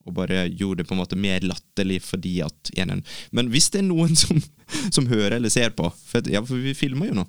Og 0.07 0.13
bare 0.15 0.45
gjorde 0.47 0.81
det 0.81 0.88
på 0.89 0.95
en 0.95 1.01
måte 1.01 1.17
mer 1.19 1.43
latterlig 1.43 1.97
fordi 2.05 2.38
at 2.45 2.69
enen 2.79 3.01
Men 3.35 3.49
hvis 3.51 3.67
det 3.73 3.81
er 3.81 3.88
noen 3.89 4.15
som, 4.17 4.39
som 4.95 5.09
hører 5.12 5.35
eller 5.38 5.51
ser 5.51 5.73
på 5.75 5.89
For, 6.07 6.23
ja, 6.31 6.39
for 6.47 6.55
vi 6.63 6.71
filmer 6.77 7.12
jo 7.12 7.17
nå. 7.19 7.25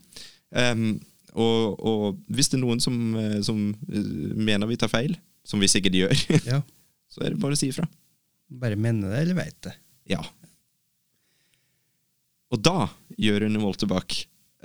um, 0.54 0.85
og, 1.30 1.80
og 1.87 2.04
hvis 2.35 2.48
det 2.50 2.56
er 2.59 2.62
noen 2.64 2.80
som, 2.83 2.94
eh, 3.14 3.37
som 3.46 3.59
eh, 3.87 4.06
mener 4.35 4.66
vi 4.66 4.74
tar 4.80 4.90
feil, 4.90 5.12
som 5.46 5.61
vi 5.62 5.68
sikkert 5.70 5.94
gjør, 5.94 6.14
Ja. 6.50 6.56
så 7.06 7.22
er 7.22 7.30
det 7.37 7.38
bare 7.42 7.54
å 7.54 7.61
si 7.61 7.68
ifra. 7.70 7.85
Bare 8.50 8.74
mener 8.74 9.12
det, 9.12 9.20
eller 9.22 9.38
veit 9.38 9.54
det. 9.62 9.76
Ja. 10.11 10.24
Og 12.50 12.59
da, 12.66 12.88
Jørund 13.20 13.61
Moltebakk, 13.62 14.16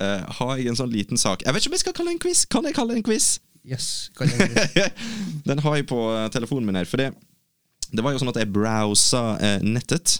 uh, 0.01 0.23
har 0.39 0.55
jeg 0.57 0.71
en 0.71 0.79
sånn 0.79 0.89
liten 0.93 1.21
sak 1.21 1.45
Jeg 1.45 1.53
vet 1.53 1.61
ikke 1.61 1.69
om 1.71 1.77
jeg 1.77 1.83
skal 1.85 1.95
kalle 1.99 2.09
det 2.11 2.17
en 2.17 2.23
quiz. 2.25 2.41
Kan 2.49 2.65
jeg 2.65 2.77
kalle 2.77 2.95
det 2.95 3.03
en 3.03 3.07
quiz? 3.11 3.27
Yes, 3.65 3.91
kall 4.17 4.33
det 4.33 4.47
en 4.47 4.55
quiz. 4.57 5.05
Den 5.49 5.61
har 5.65 5.77
jeg 5.77 5.87
på 5.93 5.99
eh, 6.17 6.25
telefonen 6.33 6.65
min 6.71 6.81
her. 6.81 6.89
For 6.89 7.01
det, 7.01 7.11
det 7.91 8.05
var 8.05 8.13
jo 8.15 8.21
sånn 8.21 8.31
at 8.33 8.39
jeg 8.41 8.53
browsa 8.53 9.23
eh, 9.43 9.65
nettet. 9.65 10.19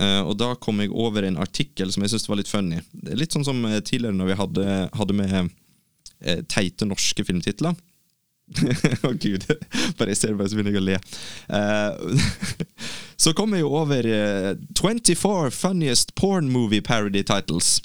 Uh, 0.00 0.22
og 0.24 0.36
da 0.40 0.54
kom 0.56 0.80
jeg 0.80 0.92
over 0.96 1.26
en 1.28 1.36
artikkel 1.42 1.90
som 1.92 2.04
jeg 2.04 2.14
syntes 2.14 2.30
var 2.30 2.40
litt 2.40 2.50
funny. 2.50 2.80
Litt 3.12 3.34
sånn 3.36 3.44
som 3.44 3.58
eh, 3.68 3.82
tidligere 3.84 4.16
når 4.16 4.30
vi 4.30 4.38
hadde, 4.38 4.66
hadde 4.96 5.16
med 5.18 5.34
uh, 5.40 6.40
teite 6.48 6.88
norske 6.88 7.26
filmtitler. 7.26 7.76
Å 9.06 9.12
gud, 9.14 9.44
bare 9.98 10.12
jeg 10.12 10.18
ser 10.18 10.34
bare 10.38 10.50
så 10.50 10.58
begynner 10.58 10.74
jeg 10.74 10.80
å 10.80 10.86
le. 10.88 10.96
Uh, 11.52 12.56
så 13.22 13.34
kom 13.36 13.54
jeg 13.54 13.62
jo 13.62 13.74
over 13.78 14.06
eh, 14.08 14.54
24 14.74 15.52
funniest 15.54 16.14
porn 16.18 16.50
movie 16.50 16.82
parody 16.82 17.22
titles. 17.26 17.78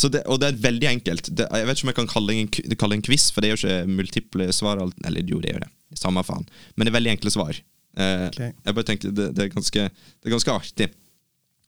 Det, 0.00 0.22
og 0.30 0.38
det 0.40 0.52
er 0.52 0.60
veldig 0.62 0.88
enkelt. 0.88 1.32
Det, 1.36 1.44
jeg 1.44 1.66
vet 1.66 1.76
ikke 1.76 1.86
om 1.86 1.90
jeg 1.90 1.98
kan 1.98 2.12
kalle 2.12 2.32
det 2.32 2.44
en, 2.44 2.78
kalle 2.80 2.96
en 2.96 3.04
quiz, 3.04 3.26
for 3.34 3.42
det 3.42 3.50
er 3.50 3.56
jo 3.56 3.60
ikke 3.60 3.96
multiple 3.98 4.46
svar. 4.56 4.80
Eller 5.04 5.26
jo, 5.26 5.42
det 5.42 5.52
gjør 5.52 5.66
det. 5.66 5.72
Samme 5.98 6.22
faen. 6.24 6.46
Men 6.74 6.86
det 6.86 6.92
er 6.92 6.98
veldig 7.00 7.12
enkle 7.16 7.32
svar. 7.34 7.58
Eh, 7.96 8.26
Ok. 8.28 8.40
Jeg 8.40 8.74
bare 8.74 8.84
tenkte 8.86 9.10
det, 9.10 9.28
det, 9.36 9.44
er 9.44 9.48
ganske, 9.54 9.88
det 9.90 10.28
er 10.28 10.34
ganske 10.36 10.52
artig. 10.52 10.88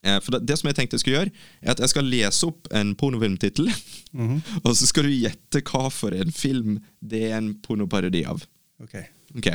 Eh, 0.05 0.19
for 0.23 0.31
det, 0.37 0.41
det 0.49 0.57
som 0.59 0.69
jeg 0.71 0.77
tenkte 0.79 0.95
jeg 0.99 1.01
skulle 1.05 1.19
gjøre, 1.21 1.33
er 1.63 1.71
at 1.75 1.81
jeg 1.83 1.91
skal 1.93 2.05
lese 2.11 2.47
opp 2.47 2.69
en 2.75 2.95
pornofilmtittel. 2.99 3.71
Og 4.65 4.73
så 4.77 4.87
skal 4.91 5.07
du 5.09 5.13
gjette 5.15 5.63
hva 5.71 5.89
for 5.95 6.11
en 6.15 6.33
film 6.35 6.81
det 7.01 7.25
er 7.31 7.37
en 7.41 7.53
pornoparodi 7.63 8.25
av. 8.29 8.43
Ok. 8.83 8.95
Ok, 9.39 9.49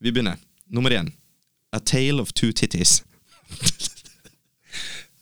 vi 0.00 0.10
begynner. 0.14 0.36
Nummer 0.70 0.90
én. 0.94 1.10
A 1.72 1.78
Tale 1.78 2.20
of 2.22 2.32
Two 2.32 2.52
Titties. 2.52 3.02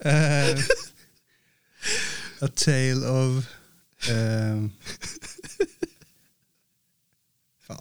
uh, 0.04 0.54
a 2.44 2.48
Tale 2.54 3.04
of 3.04 3.48
um, 4.08 4.72
Faen. 7.68 7.80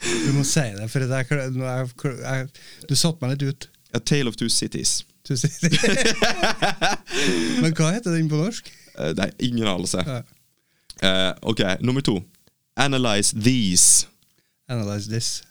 Du 0.00 0.32
må 0.32 0.44
si 0.48 0.64
det, 0.76 0.86
for 0.88 1.04
det 1.04 1.12
er, 1.12 1.52
jeg, 1.60 1.88
jeg, 2.24 2.48
du 2.88 2.96
satte 2.96 3.20
meg 3.20 3.36
litt 3.36 3.50
ut. 3.50 3.68
A 3.92 4.00
Tale 4.00 4.30
of 4.30 4.38
Two 4.40 4.48
Cities. 4.48 5.00
Two 5.24 5.36
cities. 5.36 5.82
Men 7.62 7.74
hva 7.76 7.90
heter 7.96 8.14
den 8.14 8.30
på 8.30 8.40
norsk? 8.40 8.70
Uh, 8.94 9.10
nei, 9.18 9.28
ingen 9.50 9.68
anelse. 9.68 10.04
Ja. 10.06 10.22
Uh, 11.00 11.32
ok, 11.52 11.64
nummer 11.84 12.04
to. 12.04 12.20
Analyze 12.80 13.36
these. 13.36 14.06
Analyze 14.68 15.10
this. 15.10 15.42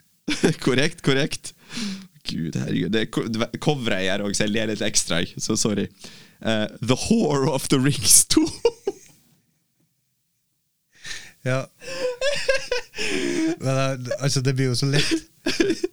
korrekt, 0.66 1.02
korrekt. 1.02 1.54
Gud, 2.26 2.56
herregud. 2.58 2.92
Det 2.92 3.06
er 3.06 3.46
er 3.46 3.58
coveret 3.62 4.02
jeg 4.02 4.10
gjør 4.10 4.26
òg, 4.26 4.36
så 4.36 4.44
jeg 4.46 4.54
ler 4.56 4.72
litt 4.72 4.84
ekstra. 4.84 5.22
Så 5.38 5.56
sorry. 5.56 5.86
Uh, 6.42 6.66
the 6.82 6.98
Whore 7.06 7.48
of 7.52 7.68
the 7.68 7.78
Rings 7.78 8.24
2. 8.26 8.44
Ja. 11.46 11.62
Men, 13.60 14.06
altså, 14.18 14.40
det 14.42 14.56
blir 14.58 14.66
jo 14.72 14.74
så 14.74 14.86
lett. 14.90 15.12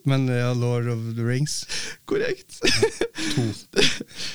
Men 0.06 0.28
ja, 0.28 0.54
Lord 0.54 0.88
of 0.88 1.00
the 1.16 1.28
Rings 1.28 1.66
korrekt. 2.06 2.60
to. 3.36 3.42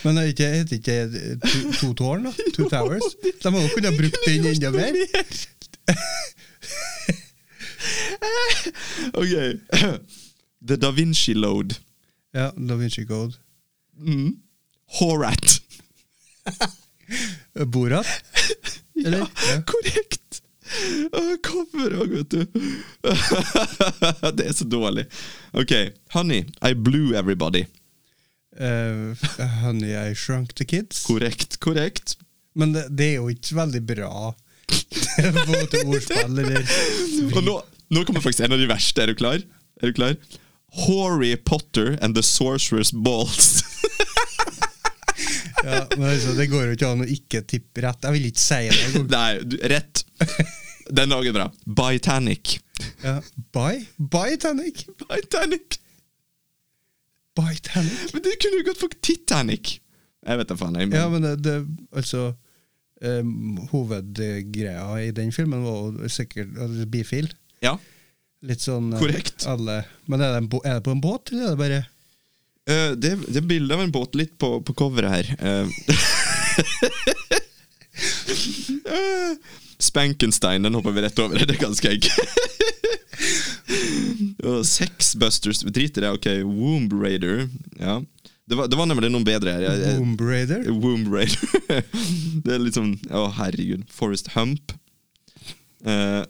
Men 0.05 0.17
det 0.17 0.39
heter 0.39 0.77
ikke 0.79 1.09
to, 1.43 1.73
to 1.81 1.93
tårn, 1.99 2.25
da? 2.29 2.33
Two 2.55 2.69
Towers? 2.73 3.03
De 3.43 3.51
må 3.53 3.59
jo 3.65 3.69
kunne 3.75 3.89
ha 3.91 3.97
brukt 3.99 4.19
den 4.27 4.47
enda 4.47 4.71
mer. 4.71 4.95
ok. 9.21 9.35
The 10.69 10.77
Da 10.77 10.91
Vinci 10.91 11.35
Load. 11.35 11.75
Ja, 12.35 12.51
Da 12.69 12.75
Vinci 12.77 13.07
Code. 13.07 13.35
Mm. 13.99 14.33
Horat. 15.01 15.63
Borat? 17.67 18.07
Eller? 19.05 19.19
Ja, 19.19 19.27
korrekt! 19.67 20.43
Òg, 21.19 22.13
vet 22.13 22.31
du. 22.31 22.47
det 24.39 24.49
er 24.49 24.55
så 24.57 24.67
dårlig. 24.69 25.07
OK. 25.53 25.75
Honey, 26.15 26.47
I 26.63 26.75
blew 26.75 27.15
everybody. 27.15 27.67
Uh, 28.59 29.15
honey, 29.63 29.95
I 29.95 30.15
Shrunk 30.15 30.55
the 30.55 30.65
Kids. 30.65 31.05
Korrekt, 31.07 31.61
korrekt. 31.61 32.17
Men 32.59 32.75
det, 32.75 32.89
det 32.91 33.13
er 33.13 33.21
jo 33.21 33.29
ikke 33.31 33.61
veldig 33.61 33.85
bra 33.87 34.35
både 35.47 35.83
ordspill 35.87 36.39
eller 36.39 36.67
Og 37.37 37.43
nå, 37.45 37.55
nå 37.95 38.05
kommer 38.05 38.25
faktisk 38.25 38.47
en 38.47 38.57
av 38.57 38.61
de 38.61 38.69
verste. 38.71 39.03
Er 39.03 39.13
du 39.13 39.19
klar? 39.19 39.43
Er 39.83 39.91
du 39.91 39.97
klar? 39.97 40.17
Harry 40.87 41.37
Potter 41.37 41.99
and 42.03 42.15
the 42.15 42.23
Sorcerer's 42.23 42.93
Balls. 42.93 43.59
ja, 45.65 45.87
men 45.97 46.11
altså, 46.11 46.35
Det 46.37 46.51
går 46.53 46.69
jo 46.69 46.77
ikke 46.77 46.93
an 46.93 47.07
å 47.07 47.09
ikke 47.09 47.43
tippe 47.49 47.87
rett. 47.87 48.05
Jeg 48.05 48.19
vil 48.19 48.29
ikke 48.31 48.45
si 48.45 48.63
det. 48.69 49.05
Nei, 49.09 49.31
du, 49.43 49.57
rett. 49.73 50.05
Den 50.99 51.13
dagen 51.13 51.35
bra. 51.37 51.51
Bitanic. 51.65 52.59
Ja. 53.03 53.19
Bye? 53.53 53.87
Bytanic? 53.97 54.87
Titanic. 55.09 55.79
Titanic? 57.37 58.13
Men 58.13 58.23
det 58.25 58.37
kunne 58.43 58.61
jo 58.61 58.67
gått 58.71 58.81
for 58.81 58.89
Titanic. 59.05 59.77
Jeg 60.27 60.41
vet 60.41 60.51
da 60.51 60.57
faen. 60.59 60.79
Jeg, 60.81 60.91
men, 60.91 60.99
Ja, 60.99 61.09
men 61.13 61.23
det, 61.27 61.35
det 61.45 61.57
altså 61.97 62.33
um, 63.05 63.59
Hovedgreia 63.73 64.89
i 65.05 65.13
den 65.15 65.31
filmen 65.35 65.63
var 65.67 65.77
jo 65.93 66.09
sikkert 66.13 66.57
altså, 66.57 66.89
bifil. 66.91 67.31
ja. 67.65 67.79
Litt 68.47 68.63
sånn 68.63 68.93
eh, 68.93 69.01
Korrekt. 69.03 69.43
Alle, 69.51 69.81
men 70.07 70.23
er 70.23 70.37
det, 70.37 70.45
en, 70.45 70.51
er 70.63 70.77
det 70.77 70.85
på 70.87 70.93
en 70.95 71.01
båt, 71.03 71.33
eller 71.33 71.43
er 71.43 71.51
det 71.57 71.59
bare 71.59 71.81
uh, 72.71 72.93
det, 72.95 73.11
det 73.27 73.41
er 73.41 73.49
bilde 73.51 73.75
av 73.75 73.83
en 73.83 73.95
båt 73.95 74.15
litt 74.15 74.37
på, 74.39 74.63
på 74.63 74.75
coveret 74.79 75.11
her. 75.11 75.27
Eh, 75.43 75.67
Spankenstein, 79.79 80.63
den 80.67 80.75
hopper 80.75 80.91
vi 80.97 81.03
rett 81.05 81.19
over. 81.23 81.39
Det 81.47 81.55
er 81.57 81.61
ganske 81.63 81.91
egg. 81.93 82.09
Sexbusters, 84.65 85.61
drit 85.67 85.99
i 85.99 86.01
det. 86.01 86.11
Ok, 86.11 86.27
Womb 86.45 86.93
Raider. 86.93 87.49
Ja. 87.79 87.99
Det 88.49 88.57
var, 88.57 88.69
det 88.73 88.77
var 88.81 88.87
nemlig 88.89 89.11
noen 89.13 89.27
bedre 89.27 89.53
her. 89.53 89.61
Jeg- 89.67 89.81
jeg- 89.85 89.99
Womb 90.01 90.21
Raider? 90.25 90.63
Womb 90.73 91.09
Raider. 91.13 91.83
det 92.45 92.55
er 92.55 92.63
litt 92.63 92.75
sånn 92.79 92.95
Å, 93.13 93.27
herregud. 93.37 93.85
Forest 93.93 94.31
Hump. 94.35 94.73
Uh, 95.85 96.25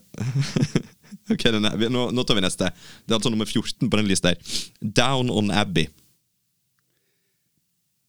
ok, 1.32 1.44
den 1.54 1.68
vi- 1.78 1.88
nå, 1.94 2.08
nå 2.12 2.24
tar 2.26 2.34
vi 2.36 2.42
neste. 2.44 2.72
Det 3.06 3.14
er 3.14 3.20
altså 3.20 3.30
nummer 3.32 3.46
14 3.48 3.88
på 3.88 3.96
den 4.00 4.08
lista 4.10 4.32
her. 4.34 4.58
Down 4.82 5.30
on 5.30 5.50
Abbey. 5.54 5.86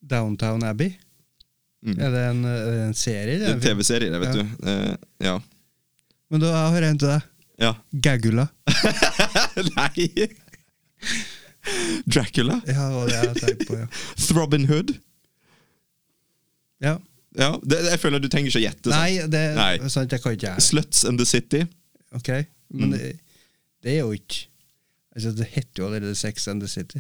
Downtown 0.09 0.63
Abbey? 0.65 0.95
Er, 1.87 2.09
det 2.11 2.21
en, 2.29 2.41
er 2.45 2.79
en 2.89 2.93
serie? 2.97 3.37
Mm. 3.37 3.39
Det 3.39 3.47
er 3.49 3.53
en? 3.55 3.61
TV-serie, 3.63 4.11
det, 4.11 4.19
vet 4.19 4.35
Ja. 4.35 4.43
du. 4.43 4.65
Uh, 4.67 4.95
ja. 5.23 5.35
Men 6.29 6.41
da 6.43 6.49
har 6.69 6.81
jeg 6.81 6.91
en 6.91 6.97
til 6.99 7.07
deg. 7.13 7.27
ja. 7.63 7.73
Gagula. 8.05 8.47
Nei! 9.77 10.09
Dracula. 12.05 12.61
Ja, 12.67 12.73
det 12.89 12.95
var 12.95 13.07
det 13.09 13.15
jeg 13.19 13.35
tenkte 13.43 13.65
på, 13.69 13.77
ja. 13.79 13.87
Throbin 14.27 14.65
Hood. 14.71 14.95
ja. 16.83 16.97
Ja, 17.37 17.51
det, 17.61 17.77
jeg 17.91 17.99
føler 18.01 18.19
du 18.19 18.25
trenger 18.27 18.49
ikke 18.49 18.57
å 18.59 18.63
gjette. 18.63 18.89
Nei, 18.89 19.27
det 19.29 19.41
Nei. 19.55 19.73
sant, 19.93 20.11
jeg 20.11 20.21
kan 20.23 20.33
ikke 20.33 20.47
jeg. 20.49 20.63
Sluts 20.65 21.03
and 21.05 21.19
the 21.21 21.27
City. 21.29 21.65
Ok, 22.17 22.31
Mm. 22.69 22.81
Men 22.83 22.91
det, 22.93 23.07
det 23.81 23.93
er 23.95 24.03
jo 24.03 24.11
ikke 24.13 24.43
Altså, 25.15 25.31
Det 25.33 25.47
heter 25.55 25.79
jo 25.81 25.85
allerede 25.87 26.13
Sex 26.15 26.43
and 26.51 26.61
the 26.61 26.67
City. 26.69 26.99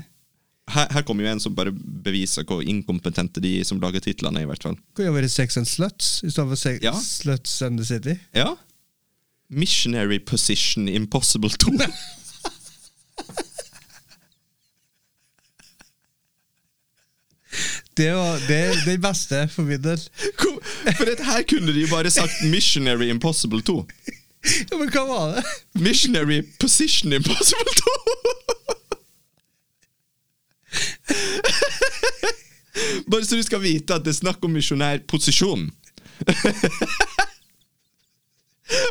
Her, 0.69 0.87
her 0.93 1.01
kommer 1.07 1.23
jo 1.25 1.31
en 1.31 1.39
som 1.41 1.55
bare 1.57 1.71
beviser 2.05 2.43
hvor 2.47 2.61
inkompetente 2.61 3.41
de 3.41 3.55
som 3.65 3.79
lager 3.81 3.99
titlene 4.05 4.43
i 4.43 4.45
hvert 4.49 4.63
fall. 4.63 4.75
Kan 4.95 5.05
jo 5.09 5.15
være 5.15 5.29
Sex 5.29 5.57
and 5.57 5.65
Sluts 5.69 6.19
i 6.23 6.29
stedet 6.29 6.49
for 6.51 6.59
sex, 6.59 6.81
Ja. 6.85 6.93
Sluts 7.01 7.61
and 7.65 7.79
the 7.81 7.85
City. 7.85 8.15
Ja. 8.35 8.51
Missionary 9.49 10.19
Position 10.25 10.87
Impossible 10.87 11.49
2. 11.49 11.71
Det 17.97 18.11
var 18.13 18.39
det 18.47 18.85
den 18.85 19.01
beste 19.01 19.47
for 19.51 19.61
min 19.67 19.81
del. 19.83 19.99
For 20.97 21.05
dette 21.09 21.25
her 21.25 21.41
kunne 21.49 21.73
de 21.73 21.81
jo 21.83 21.89
bare 21.91 22.11
sagt 22.11 22.43
Missionary 22.51 23.09
Impossible 23.09 23.61
2. 23.61 23.75
Ja, 24.71 24.77
men 24.79 24.91
hva 24.93 25.01
var 25.09 25.33
det? 25.35 25.43
Missionary 25.83 26.41
Position 26.59 27.13
Impossible 27.13 27.73
2! 27.81 27.89
Bare 33.09 33.25
så 33.25 33.35
du 33.35 33.43
skal 33.43 33.61
vite 33.63 33.95
at 33.95 34.05
det 34.05 34.13
er 34.13 34.19
snakk 34.21 34.43
om 34.45 34.53
misjonær 34.55 35.01
posisjon. 35.09 35.69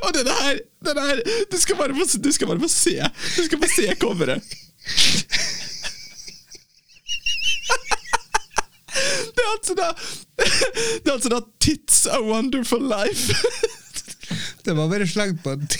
Og 0.03 0.11
denne 0.17 0.35
her, 0.41 0.59
denne 0.85 1.05
her 1.07 1.21
du, 1.51 1.57
skal 1.61 1.79
bare 1.79 1.95
få, 1.95 2.07
du 2.19 2.33
skal 2.35 2.51
bare 2.51 2.63
få 2.65 2.71
se. 2.73 2.97
Du 3.37 3.43
skal 3.47 3.61
få 3.63 3.69
se 3.77 3.95
coveret. 4.03 4.43
Det 9.37 9.43
er 9.45 9.51
altså 9.53 9.75
da 9.79 9.93
Det 10.39 11.07
er 11.07 11.13
altså 11.13 11.31
da 11.31 11.41
Tits 11.63 12.07
a 12.07 12.19
Wonderful 12.25 12.83
Life. 12.83 13.35
Det 14.69 14.77
var 14.77 14.89
bare 14.89 15.07
slengt 15.07 15.43
på 15.45 15.51
en 15.51 15.67
T 15.67 15.79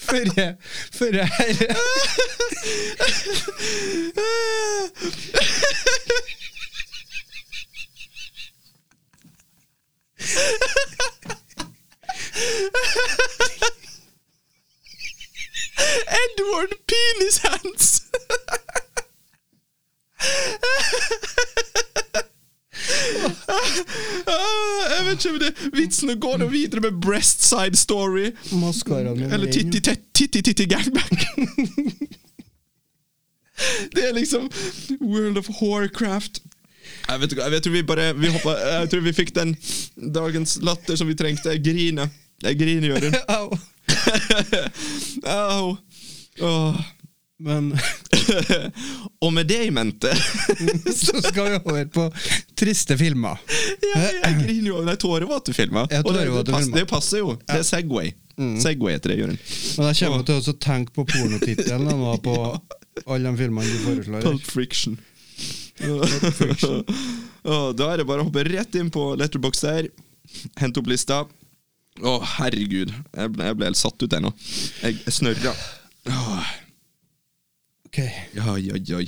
før 0.00 0.24
jeg, 0.36 0.54
før 0.92 1.12
jeg 1.12 1.28
Edward 16.22 16.72
Penis 16.88 17.36
Hands! 17.44 18.02
Ah, 23.50 24.82
Jeg 24.90 25.06
vet 25.06 25.24
ikke 25.24 25.30
om 25.34 25.38
det 25.40 25.50
Vitsen 25.76 26.12
går 26.20 26.38
nå 26.42 26.46
videre 26.52 26.80
med 26.84 27.00
Breast 27.02 27.42
Side 27.46 27.76
Story. 27.78 28.30
Eller. 29.32 29.52
Titti 29.52 29.80
Titti 30.14 30.42
Titti 30.42 30.66
Gangbang. 30.70 31.20
Det 33.94 34.04
er 34.08 34.14
liksom 34.16 34.48
World 35.00 35.38
of 35.38 35.48
Horcraft. 35.60 36.40
Jeg 37.08 37.20
vet 37.20 37.34
jeg 37.36 37.62
tror 37.62 37.72
vi 37.72 37.82
bare 37.82 38.12
vi 38.16 38.30
hoppa, 38.32 38.54
Jeg 38.56 38.90
tror 38.90 39.00
vi 39.04 39.12
fikk 39.12 39.34
den 39.36 39.56
dagens 40.14 40.58
latter 40.62 40.96
som 40.96 41.08
vi 41.08 41.14
trengte. 41.14 41.50
Jeg 41.52 41.64
griner. 41.64 42.08
Jeg 42.42 42.56
griner, 42.58 42.88
Jørund. 42.88 43.14
Au. 43.36 43.58
Au. 45.36 45.76
Åh. 46.40 46.80
Men 47.40 47.70
Og 49.24 49.32
med 49.32 49.48
det 49.48 49.58
i 49.66 49.70
mente 49.74 50.12
så 51.02 51.20
skal 51.24 51.50
vi 51.50 51.58
over 51.58 51.86
på 51.92 52.06
triste 52.58 52.96
filmer. 53.00 53.40
ja, 53.84 54.02
Jeg 54.28 54.36
griner 54.42 54.68
jo. 54.70 54.82
Nei, 54.86 54.96
tårevåte-filmer. 55.00 55.88
Ja, 55.92 56.02
Og 56.04 56.14
det, 56.14 56.26
det, 56.74 56.84
passer 56.90 57.22
jo. 57.22 57.34
Det 57.48 57.62
er 57.62 57.66
Segway. 57.66 58.12
Segway 58.60 58.96
heter 58.96 59.12
det, 59.12 59.18
Jørund. 59.20 59.40
Men 59.78 59.90
jeg 59.90 59.98
kommer 60.04 60.28
til 60.28 60.52
å 60.52 60.56
tenke 60.60 60.94
på 60.96 61.04
pornotittelen 61.08 62.04
på 62.24 62.36
alle 63.10 63.24
de 63.32 63.34
filmene 63.40 63.72
du 63.72 63.82
foreslår. 63.88 64.24
Pulp 64.24 64.46
Friction. 64.48 64.96
Åh, 67.44 67.68
da 67.76 67.90
er 67.92 68.00
det 68.00 68.08
bare 68.08 68.22
å 68.22 68.28
hoppe 68.28 68.44
rett 68.48 68.76
inn 68.80 68.92
på 68.92 69.10
Letterbox 69.20 69.64
der. 69.64 69.90
Hente 70.60 70.80
opp 70.80 70.88
lista. 70.90 71.22
Å, 72.00 72.16
herregud. 72.38 72.92
Jeg 73.16 73.32
ble, 73.34 73.48
jeg 73.48 73.58
ble 73.58 73.68
helt 73.70 73.80
satt 73.80 74.04
ut 74.04 74.16
ennå. 74.16 74.32
Jeg, 74.84 75.00
jeg 75.04 75.16
snørra. 75.16 75.54
Åh, 76.08 76.50
Ok, 77.90 77.98
Ja, 78.38 78.52
ja, 78.58 78.76
ja. 78.86 78.98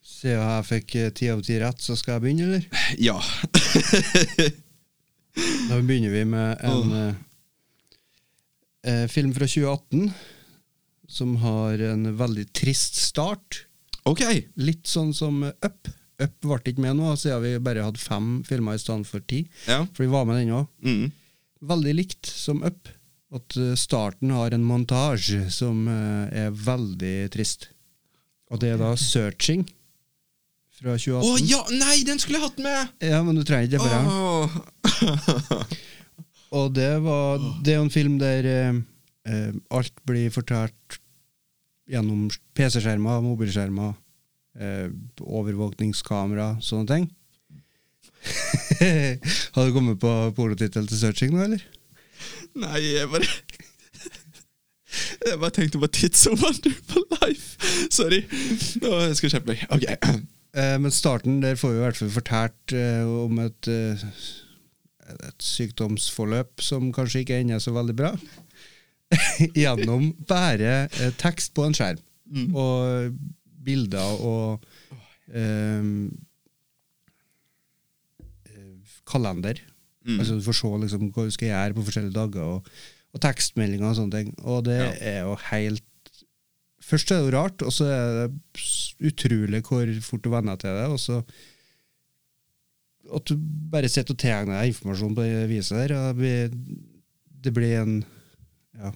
Siden 0.00 0.38
jeg 0.40 0.64
fikk 0.64 0.94
eh, 0.96 1.10
ti 1.12 1.26
av 1.28 1.42
ti 1.44 1.58
rett, 1.60 1.80
så 1.84 1.92
skal 1.92 2.14
jeg 2.16 2.22
begynne, 2.24 2.46
eller? 2.48 2.62
Ja. 2.96 3.18
Da 5.70 5.76
begynner 5.86 6.10
vi 6.10 6.22
med 6.26 6.62
en 6.66 6.92
oh. 6.96 7.10
eh, 8.82 9.04
film 9.12 9.30
fra 9.36 9.46
2018 9.46 10.08
som 11.08 11.36
har 11.44 11.84
en 11.92 12.08
veldig 12.18 12.46
trist 12.56 12.96
start. 12.98 13.66
ok. 14.08 14.24
Litt 14.58 14.88
sånn 14.88 15.12
som 15.14 15.44
Up. 15.46 15.90
Up 16.20 16.34
ble 16.42 16.58
ikke 16.72 16.82
med 16.82 16.96
nå, 16.98 17.12
siden 17.20 17.44
vi 17.44 17.52
bare 17.62 17.84
hadde 17.86 18.02
fem 18.02 18.40
filmer 18.48 18.76
i 18.76 18.82
stedet 18.82 19.06
for 19.08 19.24
ti. 19.30 19.44
Ja. 19.68 19.84
For 19.94 20.04
vi 20.06 20.10
var 20.12 20.26
med 20.28 20.40
den 20.40 20.54
òg. 20.58 20.66
Mm. 20.80 21.12
Veldig 21.70 21.94
likt 22.00 22.32
som 22.32 22.64
Up. 22.66 22.88
At 23.36 23.54
starten 23.78 24.32
har 24.34 24.56
en 24.56 24.66
montasje 24.66 25.44
som 25.54 25.84
er 25.86 26.50
veldig 26.50 27.28
trist. 27.36 27.70
Og 28.50 28.60
det 28.62 28.72
er 28.74 28.80
da 28.80 28.94
Searching 28.98 29.62
fra 30.80 30.96
2018. 30.96 31.28
Å 31.28 31.36
ja! 31.44 31.60
Nei, 31.78 32.00
den 32.08 32.20
skulle 32.22 32.40
jeg 32.40 32.48
hatt 32.48 32.60
med! 32.64 32.94
Ja, 33.04 33.20
men 33.26 33.38
du 33.38 33.44
trenger 33.46 33.68
ikke 33.68 33.78
det 33.78 33.84
for 33.84 33.90
oh. 34.10 34.48
Og 36.60 36.72
det 36.74 36.92
var 37.04 37.38
Det 37.62 37.74
er 37.74 37.78
jo 37.78 37.86
en 37.86 37.94
film 37.94 38.18
der 38.18 38.48
eh, 38.50 38.80
eh, 39.30 39.52
alt 39.70 39.94
blir 40.08 40.32
fortalt 40.34 40.98
gjennom 41.90 42.28
PC-skjermer, 42.54 43.18
mobilskjermer, 43.24 43.96
eh, 44.62 44.90
overvåkningskamera, 45.26 46.52
sånne 46.62 46.86
ting. 46.86 47.08
Har 49.56 49.66
du 49.66 49.74
kommet 49.74 49.98
på 50.02 50.12
polotittel 50.36 50.86
til 50.86 51.00
searching 51.00 51.34
nå, 51.34 51.48
eller? 51.48 51.64
Nei, 52.62 52.78
jeg 52.84 53.10
bare 53.10 53.26
Jeg 55.26 55.38
bare 55.40 55.52
tenkte 55.52 55.80
på 55.80 55.88
Tits 55.92 56.26
of 56.30 56.40
Wonderful 56.42 57.04
Life. 57.20 57.56
Sorry. 57.92 58.22
Nå, 58.80 58.92
jeg 59.04 59.16
skal 59.18 59.34
kjempe 59.34 59.52
meg. 59.52 59.64
Ok. 59.68 59.84
Eh, 60.56 60.76
men 60.82 60.94
starten 60.94 61.42
der 61.44 61.58
får 61.60 61.74
vi 61.74 61.78
i 61.78 61.82
hvert 61.84 61.98
fall 62.00 62.12
fortalt 62.14 62.74
eh, 62.74 63.02
om 63.06 63.38
et, 63.44 63.68
eh, 63.70 64.04
et 65.12 65.44
sykdomsforløp 65.44 66.64
som 66.64 66.88
kanskje 66.96 67.22
ikke 67.24 67.40
ender 67.42 67.60
så 67.62 67.74
veldig 67.76 67.96
bra. 67.98 68.14
Gjennom 69.60 70.10
bare 70.30 70.88
tekst 71.20 71.52
på 71.54 71.66
en 71.68 71.76
skjerm. 71.76 72.00
Og 72.54 73.12
bilder 73.60 74.22
og 74.24 74.66
kalender. 79.10 79.58
Altså 80.06 80.38
Du 80.38 80.46
får 80.46 80.56
se 80.56 80.70
liksom, 80.84 81.10
hva 81.14 81.26
du 81.26 81.34
skal 81.34 81.50
gjøre 81.50 81.76
på 81.76 81.84
forskjellige 81.86 82.16
dager, 82.16 82.56
og, 82.56 82.70
og 83.14 83.20
tekstmeldinger 83.24 83.88
og 83.90 83.96
sånne 83.98 84.16
ting. 84.18 84.34
Og 84.44 84.64
det 84.68 84.78
Ja. 84.80 84.90
er 85.00 85.20
jo 85.28 85.36
helt 85.50 85.84
Først 86.90 87.10
er 87.12 87.20
det 87.20 87.30
jo 87.30 87.36
rart, 87.38 87.62
og 87.62 87.70
så 87.70 87.84
er 87.86 88.06
det 88.28 88.62
utrolig 89.12 89.60
hvor 89.62 89.86
fort 90.02 90.22
du 90.24 90.30
venner 90.32 90.56
til 90.58 90.70
det. 90.74 90.86
Og 90.90 90.98
så 90.98 91.18
at 93.14 93.24
du 93.28 93.36
bare 93.70 93.88
sitter 93.88 94.14
og 94.14 94.18
tegner 94.18 94.56
deg 94.60 94.72
informasjon 94.72 95.14
på 95.14 95.22
det 95.22 95.48
viset 95.50 95.76
der. 95.76 95.94
Og 95.94 96.08
det 96.08 96.16
blir, 96.16 96.50
det 97.44 97.52
blir 97.54 97.76
en 97.82 98.04
Ja. 98.80 98.92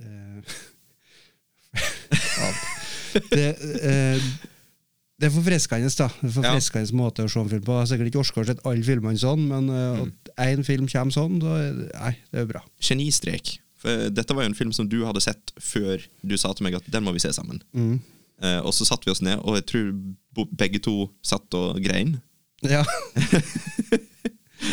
Eh. 0.00 0.42
Det, 3.32 3.48
eh, 3.82 4.20
det 5.18 5.26
er 5.26 5.32
forfriskende, 5.34 5.88
da. 5.98 6.06
Det 6.22 6.30
forfriskende 6.36 6.94
måte 6.98 7.24
å 7.26 7.30
se 7.30 7.40
en 7.42 7.48
film 7.50 7.64
på. 7.66 7.74
Jeg 7.74 7.82
har 7.82 7.88
sikkert 7.90 8.10
ikke 8.12 8.20
orka 8.22 8.42
å 8.42 8.46
se 8.46 8.54
alle 8.70 8.84
filmene 8.86 9.18
sånn, 9.18 9.46
men 9.50 9.70
uh, 9.72 10.04
at 10.04 10.30
én 10.46 10.62
film 10.66 10.86
kommer 10.90 11.14
sånn, 11.14 11.40
det, 11.42 11.56
nei, 11.90 12.12
det 12.30 12.44
er 12.44 12.46
bra. 12.52 12.62
Genistrek. 12.88 13.56
For 13.78 14.08
dette 14.14 14.34
var 14.34 14.46
jo 14.46 14.52
en 14.52 14.58
film 14.58 14.70
som 14.74 14.86
du 14.90 15.00
hadde 15.06 15.22
sett 15.22 15.52
før 15.62 16.02
du 16.26 16.36
sa 16.38 16.52
til 16.54 16.66
meg 16.66 16.78
at 16.78 16.86
den 16.90 17.04
må 17.06 17.14
vi 17.14 17.22
se 17.22 17.32
sammen. 17.34 17.58
Mm. 17.74 17.98
Uh, 18.38 18.60
og 18.62 18.70
så 18.74 18.86
satte 18.86 19.08
vi 19.08 19.14
oss 19.14 19.22
ned, 19.26 19.42
og 19.42 19.58
jeg 19.58 19.66
tror 19.72 20.46
begge 20.54 20.78
to 20.86 21.08
satt 21.26 21.58
og 21.58 21.82
grein. 21.82 22.18
Ja. 22.66 22.80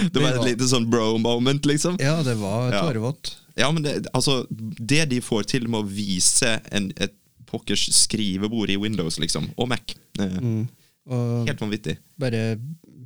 Det 0.10 0.18
var 0.18 0.32
et 0.40 0.48
lite 0.48 0.66
sånn 0.66 0.88
bro-moment, 0.90 1.68
liksom. 1.70 2.00
ja, 2.02 2.16
det 2.26 2.34
var 2.40 2.72
Ja. 2.74 2.80
tårevått. 2.82 3.36
Ja, 3.56 3.68
men 3.72 3.84
det, 3.86 4.08
altså, 4.18 4.46
det 4.50 5.04
de 5.12 5.20
får 5.22 5.46
til 5.54 5.68
med 5.70 5.84
å 5.84 5.88
vise 5.88 6.56
en, 6.74 6.90
et 6.98 7.14
pokkers 7.50 7.88
skrivebord 7.96 8.74
i 8.74 8.80
Windows, 8.82 9.20
liksom, 9.22 9.52
og 9.58 9.70
Mac 9.74 9.96
eh, 10.20 10.40
Mm. 10.42 10.66
Og 11.06 11.46
Helt 11.46 11.60
vanvittig. 11.62 12.00
bare 12.18 12.56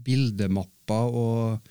bildemapper 0.06 1.16
og 1.20 1.68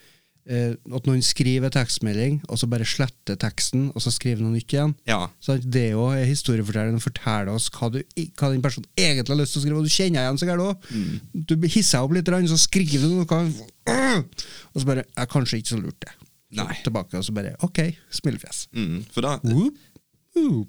eh, 0.48 0.74
at 0.76 1.08
noen 1.08 1.22
skriver 1.24 1.72
tekstmelding, 1.72 2.42
og 2.48 2.60
så 2.60 2.68
bare 2.70 2.86
sletter 2.88 3.38
teksten, 3.40 3.88
og 3.94 4.04
så 4.04 4.12
skriver 4.14 4.42
noe 4.44 4.52
nytt 4.56 4.74
igjen. 4.74 4.94
Ja. 5.08 5.22
Så 5.44 5.56
det 5.62 5.86
òg 5.96 6.18
er 6.18 6.28
historiefortelleren 6.28 7.00
forteller 7.00 7.52
oss 7.54 7.70
hva, 7.74 7.90
du, 7.94 8.00
hva 8.36 8.52
den 8.52 8.64
personen 8.64 8.88
egentlig 8.96 9.34
har 9.34 9.40
lyst 9.42 9.56
til 9.56 9.62
å 9.62 9.66
skrive, 9.66 9.80
og 9.82 9.88
du 9.88 9.94
kjenner 9.96 10.24
igjen 10.26 10.40
så 10.40 10.48
gærent 10.50 10.68
òg. 10.68 10.88
Mm. 10.92 11.42
Du 11.48 11.56
hisser 11.68 12.04
opp 12.04 12.16
litt, 12.16 12.28
så 12.52 12.60
skriver 12.60 13.08
du 13.08 13.18
noe, 13.22 13.42
og 14.72 14.80
så 14.82 14.88
bare 14.88 15.08
er 15.16 15.30
kanskje 15.32 15.62
ikke 15.62 15.74
så 15.76 15.82
lurt, 15.82 16.00
det. 16.04 16.14
Nei. 16.56 16.78
Tilbake, 16.80 17.12
og 17.18 17.24
så 17.26 17.32
bare 17.36 17.50
OK, 17.66 17.82
smilefjes. 18.20 18.62
Mm, 18.72 19.02
for 19.12 19.20
da 19.26 19.34
Whoop, 19.42 19.52
whoop. 19.52 19.82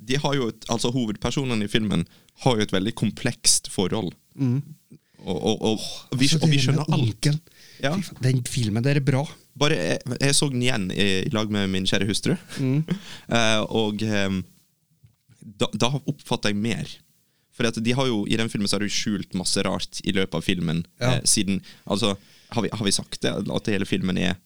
De 0.10 0.20
har 0.24 0.36
jo 0.38 0.50
et, 0.52 0.66
altså 0.72 0.92
Hovedpersonene 0.96 1.68
i 1.68 1.72
filmen 1.72 2.06
har 2.44 2.58
jo 2.58 2.66
et 2.66 2.74
veldig 2.74 2.94
komplekst 2.98 3.70
forhold. 3.74 4.14
Og, 4.40 5.36
og, 5.36 5.64
og, 5.72 5.80
vi, 6.16 6.30
Altså, 6.30 6.40
og 6.46 6.52
vi 6.52 6.62
skjønner 6.64 6.94
alt. 6.96 7.30
Ja. 7.84 7.94
Den 8.24 8.42
filmen 8.48 8.84
der 8.86 9.00
er 9.00 9.06
bra. 9.06 9.26
Bare, 9.60 9.76
jeg, 9.76 10.00
jeg 10.22 10.36
så 10.38 10.48
den 10.52 10.64
igjen 10.64 10.88
i, 10.94 11.08
i 11.28 11.34
lag 11.36 11.52
med 11.52 11.68
min 11.74 11.88
kjære 11.90 12.08
hustru, 12.10 12.38
Eh, 13.40 13.62
og 13.76 14.02
um, 14.02 14.42
da, 15.40 15.68
da 15.76 15.92
oppfatter 16.00 16.54
jeg 16.54 16.62
mer. 16.62 16.92
For 17.56 17.68
de 17.76 17.94
har 17.96 18.08
jo, 18.08 18.24
I 18.28 18.38
den 18.40 18.50
filmen 18.52 18.70
så 18.72 18.78
har 18.78 18.86
de 18.86 18.94
skjult 18.94 19.36
masse 19.36 19.60
rart 19.68 20.00
i 20.08 20.14
løpet 20.16 20.38
av 20.40 20.46
filmen. 20.46 20.86
Ja. 21.02 21.18
Eh, 21.18 21.26
siden, 21.28 21.60
altså, 21.84 22.14
har 22.56 22.64
vi, 22.64 22.72
har 22.72 22.86
vi 22.86 22.96
sagt 22.96 23.20
det? 23.26 23.34
At 23.36 23.72
hele 23.72 23.90
filmen 23.90 24.18
er 24.18 24.40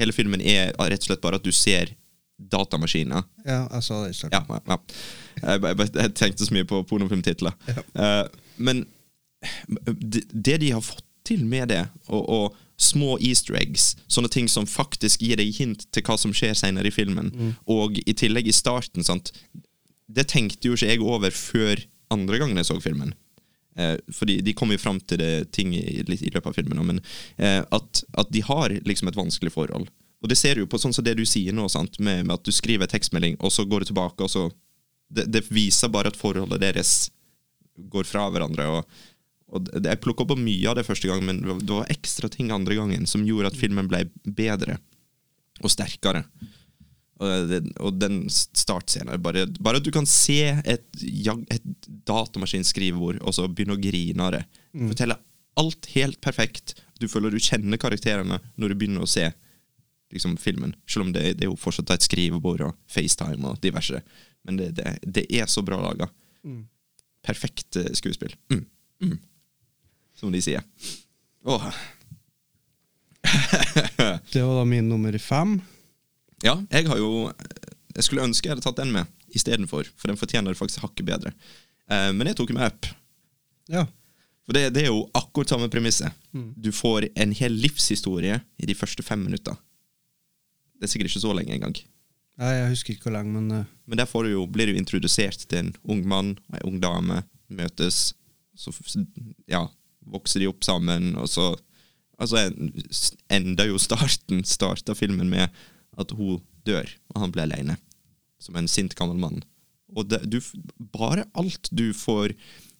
Hele 0.00 0.14
filmen 0.16 0.40
er 0.40 0.70
rett 0.72 1.02
og 1.04 1.04
slett 1.04 1.20
bare 1.20 1.36
at 1.36 1.44
du 1.44 1.50
ser 1.52 1.90
datamaskiner. 2.50 3.24
Ja, 3.46 3.66
jeg 3.68 3.86
sa 3.86 4.00
det 4.04 4.14
i 4.14 4.18
starten. 4.18 4.50
Ja, 4.50 4.60
ja. 4.72 4.78
Jeg, 5.42 5.62
jeg, 5.62 5.92
jeg 5.94 6.14
tenkte 6.18 6.48
så 6.48 6.56
mye 6.56 6.68
på 6.68 6.82
pornofilmtitler. 6.90 7.56
Eh, 7.94 8.26
men 8.56 8.84
det, 9.92 10.58
de 10.62 10.70
har 10.70 10.84
fått 10.84 11.04
til 11.26 11.44
med 11.46 11.70
det, 11.70 11.84
og, 12.08 12.22
og 12.26 12.60
små 12.82 13.16
easter 13.22 13.54
eggs, 13.58 13.92
sånne 14.10 14.30
ting 14.32 14.48
som 14.50 14.66
faktisk 14.66 15.22
gir 15.22 15.38
deg 15.38 15.52
hint 15.54 15.86
til 15.94 16.04
hva 16.06 16.16
som 16.18 16.34
skjer 16.34 16.56
senere 16.58 16.90
i 16.90 16.94
filmen, 16.94 17.30
og 17.70 18.00
i 18.02 18.14
tillegg 18.18 18.50
i 18.50 18.54
starten, 18.56 19.06
sant 19.06 19.30
Det 20.12 20.26
tenkte 20.28 20.68
jo 20.68 20.74
ikke 20.74 20.90
jeg 20.90 21.02
over 21.02 21.30
før 21.30 21.84
andre 22.12 22.38
gangen 22.42 22.58
jeg 22.60 22.68
så 22.68 22.80
filmen. 22.82 23.14
Eh, 23.78 23.96
fordi 24.12 24.40
de 24.44 24.52
kommer 24.52 24.76
jo 24.76 24.82
fram 24.82 24.98
til 25.00 25.22
det 25.22 25.52
ting 25.56 25.72
i, 25.72 26.02
i 26.02 26.30
løpet 26.34 26.50
av 26.50 26.56
filmen, 26.58 26.82
men 26.84 27.00
eh, 27.38 27.62
at, 27.62 28.02
at 28.18 28.32
de 28.34 28.42
har 28.44 28.74
liksom 28.84 29.08
et 29.08 29.16
vanskelig 29.16 29.54
forhold. 29.54 29.88
Og 30.22 30.30
det 30.30 30.38
ser 30.38 30.54
du 30.54 30.62
jo 30.62 30.70
på 30.70 30.78
sånn 30.78 30.94
som 30.94 31.04
det 31.04 31.16
du 31.18 31.24
sier 31.26 31.54
nå, 31.56 31.64
sant? 31.72 31.98
Med, 31.98 32.22
med 32.26 32.36
at 32.36 32.44
du 32.46 32.52
skriver 32.54 32.86
tekstmelding, 32.90 33.36
og 33.42 33.50
så 33.52 33.64
går 33.66 33.82
du 33.82 33.90
tilbake, 33.90 34.22
og 34.22 34.30
så 34.30 34.44
det, 35.12 35.26
det 35.34 35.42
viser 35.52 35.90
bare 35.92 36.12
at 36.12 36.16
forholdet 36.18 36.62
deres 36.62 36.92
går 37.92 38.06
fra 38.08 38.28
hverandre. 38.30 38.68
og, 38.70 39.02
og 39.52 39.66
det, 39.68 39.82
Jeg 39.90 40.00
plukka 40.04 40.24
på 40.30 40.38
mye 40.38 40.70
av 40.70 40.78
det 40.78 40.86
første 40.86 41.10
gang, 41.10 41.24
men 41.26 41.42
det 41.42 41.68
var- 41.74 41.90
ekstra 41.92 42.30
ting 42.32 42.52
andre 42.54 42.78
gangen 42.78 43.06
som 43.10 43.26
gjorde 43.26 43.50
at 43.52 43.58
filmen 43.58 43.90
ble 43.90 44.06
bedre 44.24 44.78
og 45.62 45.70
sterkere. 45.74 46.24
Og, 47.22 47.48
det, 47.50 47.60
og 47.78 47.98
den 48.02 48.24
startscenen 48.32 49.20
bare, 49.22 49.44
bare 49.60 49.78
at 49.78 49.84
du 49.86 49.92
kan 49.94 50.06
se 50.06 50.40
et, 50.64 50.86
et 51.02 51.68
datamaskinskrivebord 52.08 53.20
og 53.22 53.34
så 53.36 53.44
begynne 53.46 53.76
å 53.76 53.82
grine 53.82 54.24
av 54.26 54.32
det. 54.38 54.44
Fortelle 54.90 55.18
alt 55.60 55.86
helt 55.94 56.18
perfekt. 56.24 56.74
Du 56.98 57.06
føler 57.12 57.30
du 57.30 57.38
kjenner 57.42 57.78
karakterene 57.78 58.40
når 58.56 58.72
du 58.72 58.74
begynner 58.80 59.04
å 59.04 59.10
se 59.10 59.28
liksom, 60.12 60.36
filmen. 60.40 60.74
Selv 60.86 61.06
om 61.06 61.12
det, 61.14 61.22
det 61.38 61.46
er 61.46 61.50
jo 61.50 61.58
fortsatt 61.58 61.90
et 61.94 62.04
skrivebord 62.06 62.64
og 62.68 62.76
FaceTime 62.90 63.48
og 63.48 63.60
diverse. 63.64 64.02
Men 64.46 64.58
det, 64.60 64.72
det, 64.78 64.96
det 65.02 65.26
er 65.30 65.50
så 65.50 65.64
bra 65.64 65.80
laga. 65.80 66.08
Perfekt 67.22 67.76
eh, 67.76 67.92
skuespill. 67.94 68.34
Mm. 68.52 68.64
Mm. 69.02 69.18
Som 70.18 70.32
de 70.34 70.42
sier. 70.42 70.62
Åh. 71.44 71.68
Det 74.32 74.42
var 74.42 74.56
da 74.58 74.64
min 74.66 74.88
nummer 74.88 75.14
fem. 75.18 75.60
Ja, 76.42 76.56
jeg 76.70 76.88
har 76.90 76.98
jo 76.98 77.30
Jeg 77.94 78.04
skulle 78.04 78.24
ønske 78.26 78.48
jeg 78.48 78.56
hadde 78.56 78.64
tatt 78.64 78.80
den 78.80 78.90
med 78.94 79.06
istedenfor, 79.32 79.86
for 79.96 80.10
den 80.10 80.18
fortjener 80.18 80.56
faktisk 80.58 80.82
hakket 80.84 81.06
bedre. 81.08 81.32
Eh, 81.88 82.10
men 82.12 82.28
jeg 82.28 82.36
tok 82.38 82.52
med 82.56 82.66
app. 82.66 82.88
Ja. 83.70 83.86
For 84.42 84.56
det, 84.56 84.72
det 84.74 84.84
er 84.84 84.90
jo 84.90 85.06
akkurat 85.16 85.52
samme 85.52 85.70
premisset. 85.72 86.12
Du 86.32 86.72
får 86.74 87.06
en 87.14 87.32
hel 87.36 87.54
livshistorie 87.62 88.40
i 88.58 88.68
de 88.68 88.74
første 88.74 89.04
fem 89.06 89.22
minutter. 89.22 89.54
Det 90.82 90.88
er 90.88 90.90
sikkert 90.90 91.12
ikke 91.12 91.22
så 91.22 91.34
lenge 91.38 91.54
engang. 91.54 91.76
Nei, 92.42 92.48
jeg 92.56 92.70
husker 92.72 92.96
ikke 92.96 93.06
hvor 93.06 93.14
lenge, 93.14 93.36
men 93.36 93.60
uh... 93.62 93.68
Men 93.86 94.00
der 94.00 94.08
får 94.10 94.26
du 94.26 94.32
jo, 94.32 94.46
blir 94.50 94.66
du 94.66 94.74
introdusert 94.74 95.44
til 95.46 95.60
en 95.60 95.68
ung 95.94 96.00
mann 96.10 96.32
og 96.50 96.56
en 96.58 96.64
ung 96.72 96.80
dame. 96.82 97.20
Møtes, 97.52 98.16
så 98.58 98.72
ja, 99.46 99.60
vokser 100.10 100.42
de 100.42 100.48
opp 100.50 100.66
sammen, 100.66 101.12
og 101.20 101.30
så 101.30 101.52
Altså 102.22 102.38
enda 103.32 103.64
jo 103.66 103.80
starten 103.82 104.44
starta 104.46 104.94
filmen 104.94 105.30
med 105.32 105.48
at 105.98 106.12
hun 106.14 106.42
dør, 106.62 106.86
og 107.10 107.24
han 107.24 107.32
blir 107.34 107.48
alene. 107.48 107.74
Som 108.38 108.58
en 108.58 108.68
sint 108.70 108.94
gammel 108.98 109.18
mann. 109.18 109.40
Og 109.96 110.06
det, 110.10 110.20
du, 110.30 110.38
bare 110.94 111.26
alt 111.34 111.66
du 111.74 111.90
får 111.96 112.36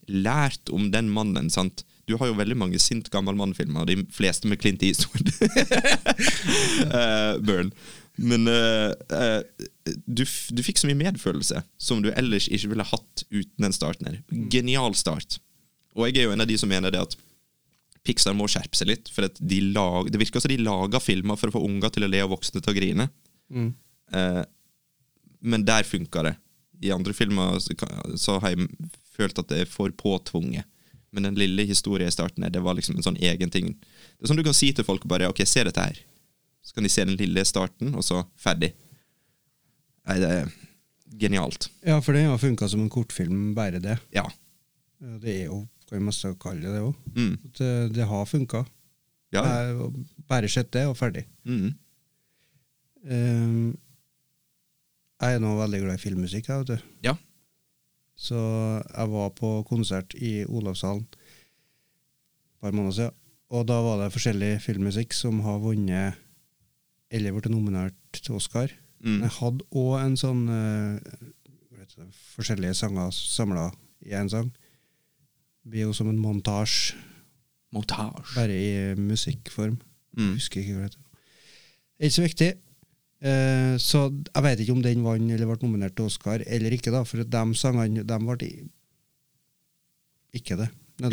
lært 0.06 0.70
om 0.70 0.90
den 0.94 1.10
mannen 1.10 1.50
sant? 1.50 1.82
Du 2.08 2.16
har 2.18 2.30
jo 2.30 2.38
veldig 2.38 2.56
mange 2.58 2.80
sint 2.82 3.08
gammel 3.12 3.36
mann-filmer, 3.38 3.86
de 3.86 4.00
fleste 4.12 4.48
med 4.50 4.60
Clint 4.62 4.82
Eastwood. 4.82 5.30
uh, 6.96 7.38
Burn. 7.44 7.70
Men 8.18 8.48
uh, 8.50 8.90
uh, 9.14 9.68
du, 10.06 10.24
du 10.26 10.62
fikk 10.66 10.80
så 10.82 10.90
mye 10.90 10.98
medfølelse 10.98 11.62
som 11.80 12.02
du 12.04 12.10
ellers 12.12 12.48
ikke 12.52 12.72
ville 12.74 12.88
hatt 12.90 13.24
uten 13.30 13.68
den 13.68 13.76
starten 13.76 14.10
her. 14.10 14.18
Genial 14.52 14.98
start. 14.98 15.38
Og 15.96 16.08
jeg 16.08 16.22
er 16.22 16.28
jo 16.28 16.34
en 16.34 16.44
av 16.44 16.50
de 16.50 16.58
som 16.60 16.70
mener 16.72 16.92
det 16.92 17.04
at 17.04 17.16
Pixar 18.02 18.34
må 18.34 18.48
skjerpe 18.50 18.76
seg 18.78 18.90
litt. 18.90 19.10
For 19.14 19.28
de 19.38 19.60
lag, 19.74 20.10
det 20.10 20.20
virker 20.20 20.42
som 20.42 20.50
de 20.50 20.58
lager 20.62 21.02
filmer 21.02 21.38
for 21.38 21.50
å 21.50 21.56
få 21.56 21.64
unger 21.68 21.92
til 21.94 22.06
å 22.06 22.10
le 22.10 22.22
og 22.26 22.34
voksne 22.34 22.62
til 22.62 22.72
å 22.72 22.76
grine. 22.76 23.08
Eh, 24.12 24.42
men 25.40 25.66
der 25.66 25.86
funka 25.86 26.24
det. 26.26 26.34
I 26.82 26.90
andre 26.94 27.14
filmer 27.14 27.60
så, 27.62 27.76
så 28.18 28.38
har 28.42 28.54
jeg 28.54 28.66
følt 29.14 29.38
at 29.38 29.50
det 29.52 29.62
er 29.62 29.70
for 29.70 29.94
påtvunget. 29.94 30.66
Men 31.12 31.28
den 31.28 31.36
lille 31.36 31.66
historien 31.68 32.08
i 32.08 32.14
starten 32.14 32.46
det 32.48 32.62
var 32.64 32.76
liksom 32.78 32.96
en 32.96 33.04
sånn 33.04 33.20
egen 33.20 33.52
ting. 33.52 33.74
Det 33.76 34.24
er 34.24 34.30
sånn 34.30 34.40
du 34.40 34.46
kan 34.46 34.56
si 34.56 34.70
til 34.72 34.86
folk 34.86 35.04
bare 35.10 35.28
Ok, 35.28 35.44
se 35.48 35.64
dette 35.68 35.84
her. 35.84 35.98
Så 36.62 36.76
kan 36.76 36.86
de 36.86 36.92
se 36.92 37.04
den 37.04 37.18
lille 37.18 37.44
starten, 37.44 37.90
og 37.98 38.04
så 38.06 38.22
ferdig. 38.40 38.72
Nei, 40.08 40.16
det 40.22 40.30
er 40.30 40.52
genialt. 41.20 41.68
Ja, 41.84 41.98
for 42.02 42.16
det 42.16 42.24
har 42.24 42.40
funka 42.40 42.68
som 42.70 42.84
en 42.84 42.92
kortfilm, 42.92 43.52
bare 43.56 43.82
det. 43.82 43.98
Ja. 44.14 44.24
Det 45.20 45.34
er 45.42 45.44
jo 45.50 45.64
kan 45.92 46.00
vi 46.00 46.06
mest 46.08 46.24
kalle 46.40 46.70
det 46.72 46.80
òg. 46.80 47.00
Mm. 47.12 47.32
Det, 47.58 47.70
det 47.92 48.04
har 48.08 48.24
funka. 48.24 48.62
Ja. 49.34 49.42
Bare 50.28 50.48
sett 50.48 50.70
det, 50.72 50.86
og 50.88 50.96
ferdig. 50.96 51.26
Mm. 51.44 51.74
Um, 53.02 53.66
jeg 55.20 55.36
er 55.36 55.42
nå 55.42 55.52
veldig 55.58 55.82
glad 55.82 55.98
i 55.98 56.02
filmmusikk, 56.02 56.48
jeg, 56.48 56.62
vet 56.62 56.72
du. 56.72 56.88
Ja. 57.04 57.14
Så 58.22 58.38
jeg 58.38 59.10
var 59.10 59.32
på 59.34 59.50
konsert 59.66 60.14
i 60.14 60.44
Olavshallen 60.46 61.02
et 61.02 62.62
par 62.62 62.74
måneder 62.74 62.94
siden, 62.94 63.18
og 63.50 63.66
da 63.68 63.80
var 63.82 63.98
det 63.98 64.12
forskjellig 64.14 64.52
filmmusikk 64.62 65.14
som 65.16 65.40
har 65.42 65.58
vunnet 65.60 66.20
eller 67.12 67.34
blitt 67.34 67.50
nominert 67.50 67.98
til 68.14 68.38
Oscar. 68.38 68.70
Mm. 69.02 69.24
Jeg 69.24 69.34
hadde 69.40 69.66
òg 69.76 69.96
en 69.98 70.14
sånn 70.16 70.44
uh, 70.48 71.24
forskjellige 72.36 72.78
sanger 72.78 73.10
samla 73.12 73.66
i 74.06 74.14
én 74.16 74.30
sang. 74.30 74.52
Det 75.62 75.74
blir 75.74 75.88
jo 75.88 75.96
som 75.96 76.08
en 76.10 76.20
montasje, 76.22 76.94
Montage. 77.72 78.22
bare 78.36 78.54
i 78.54 78.94
musikkform. 78.98 79.78
Mm. 80.18 80.34
Husker 80.36 80.62
ikke 80.62 80.76
hva 80.76 80.86
det 80.86 80.92
heter. 80.92 81.26
Er 81.98 82.08
ikke 82.08 82.16
så 82.16 82.26
viktig. 82.26 82.50
Eh, 83.22 83.74
så 83.78 84.08
jeg 84.10 84.42
vet 84.42 84.60
ikke 84.64 84.74
om 84.74 84.82
den 84.82 85.04
vant 85.06 85.30
eller 85.30 85.46
ble 85.46 85.58
nominert 85.62 85.94
til 85.94 86.08
Oscar 86.08 86.42
eller 86.42 86.74
ikke, 86.74 86.90
da, 86.90 87.04
for 87.06 87.22
de 87.22 87.42
sangene 87.54 88.02
de 88.02 88.18
ble 88.26 88.48
ikke 90.32 90.56
det. 90.58 90.68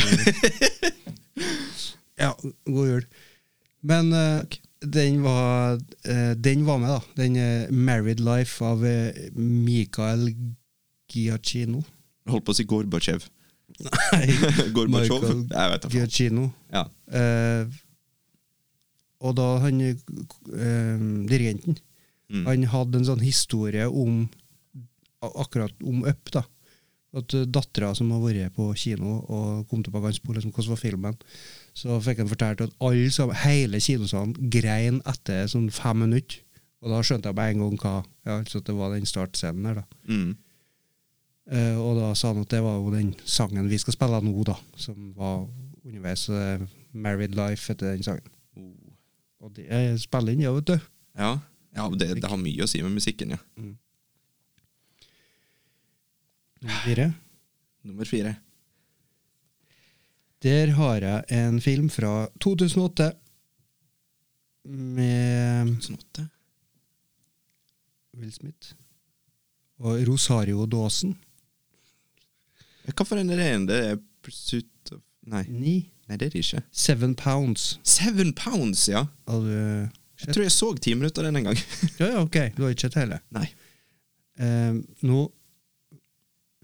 ja, 2.24 2.32
god 2.66 2.88
jul. 2.88 3.06
Men 3.86 4.14
eh, 4.16 4.58
den 4.80 5.24
var 5.24 5.78
eh, 6.06 6.34
Den 6.40 6.66
var 6.66 6.78
med, 6.80 6.90
da. 6.90 7.00
Den 7.20 7.36
eh, 7.36 7.68
'Married 7.70 8.20
Life' 8.24 8.64
av 8.66 8.86
eh, 8.86 9.30
Mikael 9.36 10.34
Giacchino. 11.12 11.84
Jeg 12.26 12.32
Holdt 12.34 12.46
på 12.48 12.56
å 12.56 12.58
si 12.58 12.66
Gorbatsjev. 12.70 13.28
Nei, 13.86 14.26
Gorbatsjov? 14.76 15.22
Michael 15.22 15.46
Jeg 15.52 15.74
vet 15.74 15.86
faen. 15.86 15.94
Giacchino. 15.94 16.48
Ja. 16.74 16.86
Eh, 17.12 17.80
og 19.20 19.36
da 19.36 19.48
han 19.66 19.82
dirigenten 21.28 21.76
Mm. 22.30 22.46
Han 22.46 22.66
hadde 22.74 23.00
en 23.00 23.08
sånn 23.10 23.26
historie 23.26 23.88
om 23.90 24.24
akkurat 25.20 25.74
om 25.84 26.04
Up. 26.08 26.32
da 26.32 26.44
At 27.18 27.34
uh, 27.34 27.46
dattera 27.46 27.94
som 27.98 28.12
har 28.14 28.22
vært 28.22 28.56
på 28.56 28.68
kino 28.78 29.20
og 29.26 29.64
kom 29.70 29.82
tilbake 29.84 30.12
og 30.12 30.18
spurte 30.18 30.40
liksom, 30.40 30.54
hvordan 30.54 30.76
var 30.76 30.82
filmen, 30.84 31.18
så 31.74 31.98
fikk 32.04 32.22
han 32.22 32.30
fortalt 32.30 32.62
at 32.68 32.76
alle 32.86 33.10
sammen, 33.14 33.40
hele 33.44 33.82
kinosalen 33.82 34.36
grein 34.54 35.02
etter 35.10 35.50
sånn 35.50 35.72
fem 35.74 36.06
minutter. 36.06 36.44
Og 36.80 36.94
da 36.94 37.02
skjønte 37.04 37.32
jeg 37.32 37.36
med 37.36 37.56
en 37.56 37.64
gang 37.66 37.82
hva 37.82 37.96
ja, 38.00 38.38
altså 38.38 38.62
at 38.62 38.70
det 38.70 38.78
var 38.78 38.94
den 38.94 39.10
startscenen 39.10 39.68
der. 39.68 39.82
da 39.82 40.14
Mm. 40.14 40.38
Uh, 41.50 41.80
og 41.82 41.96
da 41.98 42.12
sa 42.14 42.30
han 42.30 42.44
at 42.44 42.52
det 42.54 42.60
var 42.62 42.76
jo 42.78 42.92
den 42.94 43.16
sangen 43.26 43.72
vi 43.72 43.78
skal 43.82 43.96
spille 43.96 44.20
nå, 44.22 44.36
da, 44.46 44.54
som 44.78 45.08
var 45.18 45.48
underveis. 45.82 46.28
Uh, 46.30 46.62
'Married 46.94 47.34
Life' 47.34 47.72
etter 47.72 47.90
den 47.90 48.04
sangen. 48.06 48.30
Og 49.42 49.56
det 49.56 49.66
er 49.70 49.98
spiller 49.98 50.36
inn, 50.36 50.44
ja, 50.44 50.52
vet 50.54 50.68
du. 50.68 50.78
Ja, 51.18 51.40
ja 51.76 51.86
det, 51.96 52.10
det 52.22 52.30
har 52.32 52.40
mye 52.42 52.66
å 52.66 52.70
si 52.70 52.82
med 52.84 52.96
musikken, 52.98 53.36
ja. 53.36 53.40
Nummer 56.60 56.84
fire. 56.84 57.08
Nummer 57.88 58.10
fire. 58.10 58.36
Der 60.44 60.74
har 60.76 61.04
jeg 61.04 61.24
en 61.36 61.60
film 61.62 61.90
fra 61.92 62.28
2008 62.40 63.12
med 64.70 65.80
Sånn 65.84 66.00
åtte. 66.00 66.28
Will 68.20 68.32
Smith 68.36 68.74
og 69.80 70.02
Rosario 70.08 70.66
Dawson. 70.68 71.14
Hva 72.90 73.06
for 73.06 73.20
en 73.20 73.32
er 73.32 73.40
det? 73.40 73.48
en? 73.54 73.68
Det 73.70 73.80
er 73.92 74.02
Pursuit 74.26 74.92
of 74.92 75.04
Nei. 75.30 75.44
Ni. 75.52 75.76
Nei, 76.10 76.18
det 76.18 76.30
er 76.30 76.34
det 76.34 76.42
ikke. 76.42 76.64
Seven 76.74 77.14
Pounds. 77.16 77.76
Seven 77.86 78.32
Pounds, 78.34 78.88
ja! 78.90 79.04
Har 79.30 79.44
du 79.46 79.99
Jeg 80.20 80.36
tror 80.36 80.46
jeg 80.46 80.54
så 80.56 80.70
ti 80.76 80.94
minutter 80.98 81.24
av 81.24 81.30
den 81.30 81.42
en 81.42 81.50
gang. 81.52 81.60
Ja, 82.02 82.08
ja, 82.14 82.24
ok. 82.24 82.38
Du 82.56 82.64
har 82.66 82.74
ikke 82.74 82.90
sett 82.90 83.00
hele? 83.00 83.20
Nei. 83.36 83.46
Eh, 84.40 84.80
nå, 85.08 85.22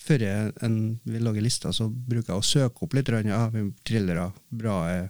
før 0.05 0.25
jeg 0.25 0.53
en, 0.65 0.77
vi 1.07 1.21
lager 1.23 1.43
lista, 1.43 1.71
så 1.75 1.87
bruker 1.89 2.33
jeg 2.33 2.41
å 2.41 2.45
søke 2.45 2.85
opp 2.85 2.95
litt 2.97 3.11
ja, 3.27 3.45
thrillere, 3.87 4.29
bra 4.51 4.77
eh, 4.91 5.07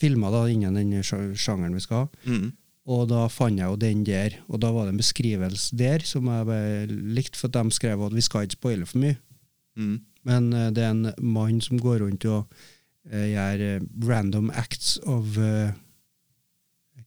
filmer 0.00 0.32
da, 0.34 0.46
innen 0.48 0.78
den 0.78 1.02
sjangeren 1.02 1.76
vi 1.76 1.84
skal 1.84 2.04
ha. 2.04 2.30
Mm. 2.30 2.50
Og 2.90 3.04
da 3.10 3.26
fant 3.30 3.60
jeg 3.60 3.68
jo 3.68 3.78
den 3.78 4.04
der, 4.06 4.38
og 4.48 4.62
da 4.62 4.70
var 4.74 4.86
det 4.86 4.94
en 4.94 5.02
beskrivelse 5.02 5.76
der 5.78 6.02
som 6.06 6.30
jeg 6.30 6.88
likte, 6.90 7.38
for 7.38 7.52
de 7.52 7.66
skrev 7.74 8.02
at 8.06 8.16
vi 8.16 8.24
skal 8.24 8.46
ikke 8.46 8.58
spoile 8.58 8.88
for 8.88 9.02
mye. 9.02 9.18
Mm. 9.78 9.98
Men 10.28 10.52
eh, 10.52 10.70
det 10.74 10.84
er 10.84 10.94
en 10.94 11.12
mann 11.22 11.60
som 11.64 11.80
går 11.80 12.02
rundt 12.04 12.26
og 12.28 12.48
eh, 13.10 13.30
gjør 13.32 13.66
eh, 13.66 13.86
random 14.08 14.50
acts 14.54 14.98
of 15.08 15.38
eh, 15.40 15.70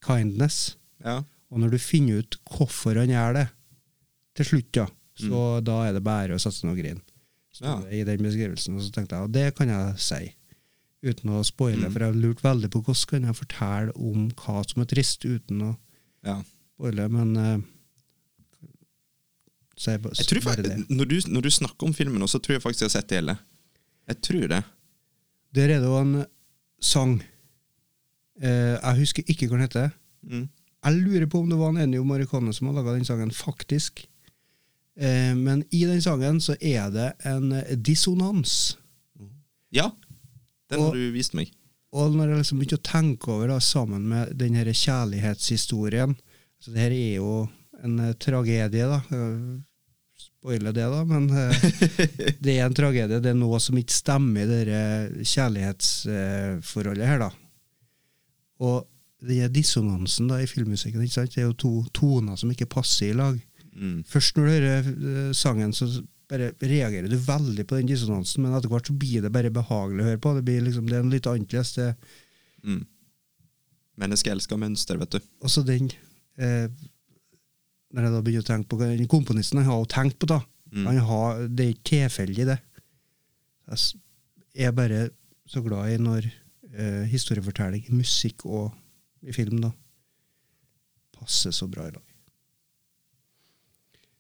kindness. 0.06 0.76
Ja. 1.04 1.22
Og 1.54 1.60
når 1.62 1.74
du 1.76 1.80
finner 1.82 2.22
ut 2.24 2.38
hvorfor 2.56 2.98
han 3.00 3.12
gjør 3.14 3.34
det, 3.40 3.48
til 4.38 4.46
slutt, 4.50 4.76
ja, 4.80 4.88
så 5.20 5.42
da 5.62 5.76
er 5.88 5.94
det 5.94 6.02
bare 6.06 6.34
å 6.34 6.42
ned 6.42 6.72
og 6.74 6.80
grine. 6.80 7.02
Ja. 7.62 7.76
I 7.94 8.00
den 8.08 8.24
beskrivelsen. 8.26 8.74
Og 8.80 8.82
så 8.82 8.90
tenkte 8.96 9.16
jeg, 9.20 9.28
og 9.28 9.32
det 9.36 9.44
kan 9.56 9.70
jeg 9.70 10.00
si, 10.02 10.24
uten 11.06 11.30
å 11.36 11.44
spoile, 11.46 11.86
Mm. 11.86 11.92
for 11.94 12.00
jeg 12.00 12.10
har 12.14 12.22
lurt 12.24 12.42
veldig 12.42 12.70
på 12.74 12.82
hvordan 12.82 13.10
kan 13.12 13.28
jeg 13.30 13.36
fortelle 13.38 13.94
om 13.96 14.30
hva 14.32 14.64
som 14.66 14.82
er 14.82 14.90
trist, 14.90 15.26
uten 15.26 15.62
å 15.62 15.72
ja. 16.26 16.40
spoile, 16.74 17.06
men 17.14 17.36
uh, 17.38 17.60
ba- 20.02 20.14
Jeg 20.18 20.28
tror, 20.30 20.42
faktisk, 20.42 20.90
når, 20.90 21.06
du, 21.12 21.16
når 21.34 21.42
du 21.42 21.50
snakker 21.52 21.88
om 21.88 21.94
filmen, 21.94 22.26
så 22.28 22.40
tror 22.40 22.58
jeg 22.58 22.64
faktisk 22.64 22.86
jeg 22.86 22.90
har 22.90 22.96
sett 23.02 23.10
det 23.12 23.20
hele. 23.22 23.38
Jeg 24.08 24.22
tror 24.22 24.48
det. 24.52 24.62
Der 25.54 25.70
er 25.76 25.80
det 25.84 25.90
jo 25.90 25.98
en 26.02 26.16
sang. 26.84 27.20
Eh, 28.42 28.76
jeg 28.80 29.00
husker 29.04 29.30
ikke 29.30 29.48
hva 29.50 29.58
den 29.60 29.66
heter. 29.68 29.92
Mm. 30.26 30.48
Jeg 30.84 31.00
lurer 31.00 31.28
på 31.32 31.40
om 31.44 31.50
det 31.52 31.58
var 31.60 31.70
en 31.74 31.82
Ennio 31.86 32.04
Morricone 32.08 32.54
som 32.56 32.68
har 32.70 32.76
laga 32.80 32.96
den 32.98 33.06
sangen, 33.08 33.32
faktisk. 33.32 34.06
Eh, 35.00 35.34
men 35.38 35.64
i 35.72 35.86
den 35.90 36.02
sangen 36.04 36.40
så 36.44 36.56
er 36.60 36.90
det 36.94 37.10
en 37.30 37.52
eh, 37.60 37.76
dissonans. 37.78 38.78
Ja, 39.74 39.92
den 40.70 40.80
Og- 40.80 40.92
har 40.92 40.96
du 41.00 41.12
vist 41.16 41.34
meg. 41.34 41.52
Og 41.94 42.16
når 42.16 42.30
jeg 42.32 42.38
liksom 42.42 42.60
begynte 42.60 42.80
å 42.80 42.88
tenke 42.90 43.28
over 43.30 43.48
da, 43.54 43.60
sammen 43.62 44.08
med 44.10 44.32
den 44.40 44.56
her 44.58 44.66
kjærlighetshistorien 44.66 46.16
Så 46.60 46.72
det 46.74 46.80
her 46.82 46.92
er 46.96 47.16
jo 47.20 47.34
en 47.84 48.00
uh, 48.00 48.14
tragedie, 48.18 48.88
da. 48.88 48.98
Spoile 49.04 49.62
Spoiler 50.18 50.74
det, 50.74 50.88
da, 50.90 51.04
men 51.06 51.28
uh, 51.30 51.54
det 52.44 52.56
er 52.58 52.66
en 52.66 52.74
tragedie. 52.74 53.20
Det 53.22 53.30
er 53.30 53.38
noe 53.38 53.60
som 53.62 53.78
ikke 53.78 53.94
stemmer 53.94 54.42
i 54.42 54.64
det 54.64 55.28
kjærlighetsforholdet 55.28 57.08
her, 57.08 57.20
da. 57.28 57.30
Og 58.64 58.88
det 59.24 59.40
er 59.44 59.52
dissonansen 59.54 60.28
da 60.32 60.40
i 60.42 60.48
filmmusikken, 60.50 61.04
ikke 61.04 61.16
sant? 61.16 61.36
det 61.36 61.44
er 61.44 61.48
jo 61.50 61.60
to 61.60 61.74
toner 61.96 62.40
som 62.40 62.52
ikke 62.52 62.68
passer 62.72 63.12
i 63.12 63.18
lag. 63.18 63.38
Mm. 63.74 64.02
Først 64.08 64.36
når 64.38 64.46
du 64.46 64.52
hører 64.52 64.90
eh, 64.90 65.30
sangen, 65.38 65.72
så 65.76 65.88
bare 66.32 66.52
reagerer 66.62 67.08
du 67.12 67.16
veldig 67.20 67.66
på 67.68 67.78
den 67.80 67.90
dissonansen, 67.90 68.44
men 68.44 68.56
etter 68.58 68.72
hvert 68.72 68.90
så 68.90 68.96
blir 68.98 69.24
det 69.24 69.32
bare 69.34 69.54
behagelig 69.54 70.04
å 70.04 70.10
høre 70.12 70.22
på. 70.24 70.36
Det 70.38 70.46
blir 70.48 70.66
liksom, 70.66 70.88
det 70.90 70.98
er 70.98 71.06
en 71.06 71.14
litt 71.14 71.30
annerledes. 71.30 71.76
Det, 71.80 71.94
Mm. 72.64 72.86
Mennesket 74.00 74.32
elsker 74.32 74.56
mønster, 74.56 74.96
vet 74.96 75.18
du. 75.18 75.26
Og 75.44 75.52
så 75.52 75.66
den 75.68 75.90
eh, 76.40 76.70
Når 77.92 78.06
jeg 78.08 78.14
da 78.14 78.22
begynner 78.24 78.46
å 78.46 78.48
tenke 78.48 78.72
på 78.72 78.80
den 78.80 79.10
komponisten 79.12 79.60
han 79.60 79.68
har 79.68 79.82
jo 79.82 79.90
tenkt 79.92 80.16
på, 80.22 80.30
da. 80.32 80.40
Mm. 80.72 80.88
Har, 81.06 81.44
det 81.52 81.66
er 81.66 81.74
ikke 81.76 81.90
tilfeldig, 81.92 82.46
det. 82.50 82.56
Jeg 84.56 84.70
er 84.70 84.74
bare 84.74 85.02
så 85.46 85.62
glad 85.66 85.92
i 85.92 86.00
når 86.02 86.30
eh, 86.74 87.04
historiefortelling, 87.12 87.86
musikk 87.94 88.46
og 88.46 88.74
i 89.24 89.34
film, 89.36 89.62
da, 89.64 89.72
passer 91.16 91.54
så 91.56 91.68
bra 91.72 91.88
i 91.88 91.94
lag. 91.94 92.04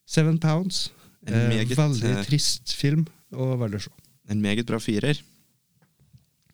Seven 0.05 0.39
Pounds. 0.39 0.91
En 1.25 1.33
Eh, 1.33 1.49
meget, 1.49 1.77
veldig 1.77 2.09
eh, 2.09 2.23
trist 2.27 2.73
film, 2.75 3.05
og 3.31 3.55
veldig 3.61 3.79
å 3.79 3.83
se. 3.85 3.93
En 4.31 4.41
meget 4.43 4.67
bra 4.67 4.79
firer. 4.79 5.19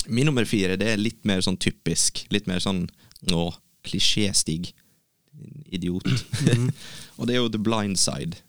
Min 0.08 0.30
nummer 0.30 0.46
fire 0.46 0.78
det 0.78 0.92
er 0.94 1.02
litt 1.02 1.26
mer 1.26 1.42
sånn 1.42 1.58
typisk. 1.58 2.24
Litt 2.34 2.48
mer 2.50 2.62
sånn 2.64 2.88
nå, 3.30 3.48
klisjéstig. 3.86 4.74
Idiot. 5.74 6.06
Og 7.18 7.28
det 7.28 7.36
er 7.36 7.42
jo 7.42 7.50
The 7.50 7.62
Blind 7.62 8.00
Side. 8.00 8.40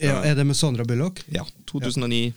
Ja, 0.00 0.22
er 0.24 0.34
det 0.38 0.46
med 0.48 0.56
Sandra 0.56 0.86
Bullock? 0.88 1.20
Ja, 1.28 1.44
2009. 1.68 2.32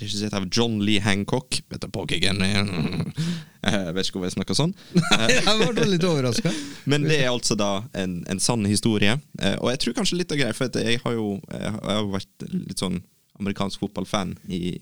Regissert 0.00 0.34
av 0.34 0.48
John 0.50 0.80
Lee 0.82 0.98
Hancock. 1.00 1.60
Vet 1.70 1.84
du, 1.84 1.88
Jeg 2.10 2.34
vet 3.94 4.08
ikke 4.08 4.18
hvorfor 4.18 4.26
jeg 4.26 4.34
snakker 4.34 4.56
sånn. 4.58 4.72
jeg 5.30 5.68
ble 5.76 5.86
litt 5.86 6.06
overraska. 6.08 6.50
Men 6.90 7.06
det 7.06 7.20
er 7.20 7.30
altså 7.30 7.54
da 7.58 7.84
en, 7.94 8.16
en 8.30 8.42
sann 8.42 8.66
historie. 8.66 9.14
Eh, 9.38 9.54
og 9.60 9.70
jeg 9.70 9.84
tror 9.84 9.98
kanskje 10.00 10.18
litt 10.18 10.34
av 10.34 10.40
greia, 10.40 10.56
for 10.56 10.80
jeg 10.82 10.98
har 11.04 11.14
jo 11.14 11.28
jeg 11.38 11.76
har 11.76 11.78
jeg 11.78 12.00
har 12.00 12.10
vært 12.16 12.48
litt 12.50 12.82
sånn 12.82 12.98
amerikansk 13.38 13.84
fotballfan 13.84 14.34
i 14.50 14.80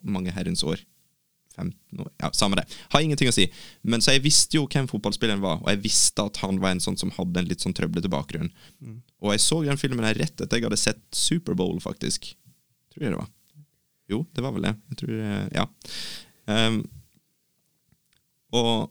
mange 0.00 0.32
herrens 0.32 0.64
år. 0.64 0.80
15 1.52 2.00
år, 2.00 2.08
ja, 2.22 2.30
samme 2.32 2.56
det. 2.56 2.64
Har 2.94 3.04
ingenting 3.04 3.28
å 3.28 3.34
si. 3.36 3.44
Men 3.84 4.00
så 4.00 4.14
jeg 4.14 4.24
visste 4.24 4.56
jo 4.56 4.64
hvem 4.72 4.88
fotballspilleren 4.88 5.42
var, 5.44 5.60
og 5.60 5.68
jeg 5.68 5.82
visste 5.84 6.24
at 6.24 6.40
han 6.40 6.62
var 6.62 6.72
en 6.72 6.80
sånn 6.80 6.96
som 6.96 7.12
hadde 7.18 7.42
en 7.42 7.50
litt 7.50 7.60
sånn 7.60 7.76
trøblete 7.76 8.08
bakgrunn. 8.12 8.48
Og 9.20 9.34
jeg 9.34 9.44
så 9.44 9.60
den 9.66 9.80
filmen 9.80 10.08
her 10.08 10.16
rett 10.16 10.40
etter 10.40 10.56
jeg 10.56 10.64
hadde 10.70 10.80
sett 10.80 11.04
Superbowl, 11.12 11.76
faktisk. 11.84 12.32
Tror 12.94 13.04
jeg 13.04 13.12
det 13.12 13.20
var. 13.20 13.28
Jo, 14.12 14.22
det 14.36 14.44
var 14.44 14.54
vel 14.54 14.68
det. 14.68 14.74
Jeg 14.92 15.00
tror, 15.02 15.14
eh, 15.26 15.46
ja. 15.56 15.68
Um, 16.52 16.82
Og, 18.52 18.90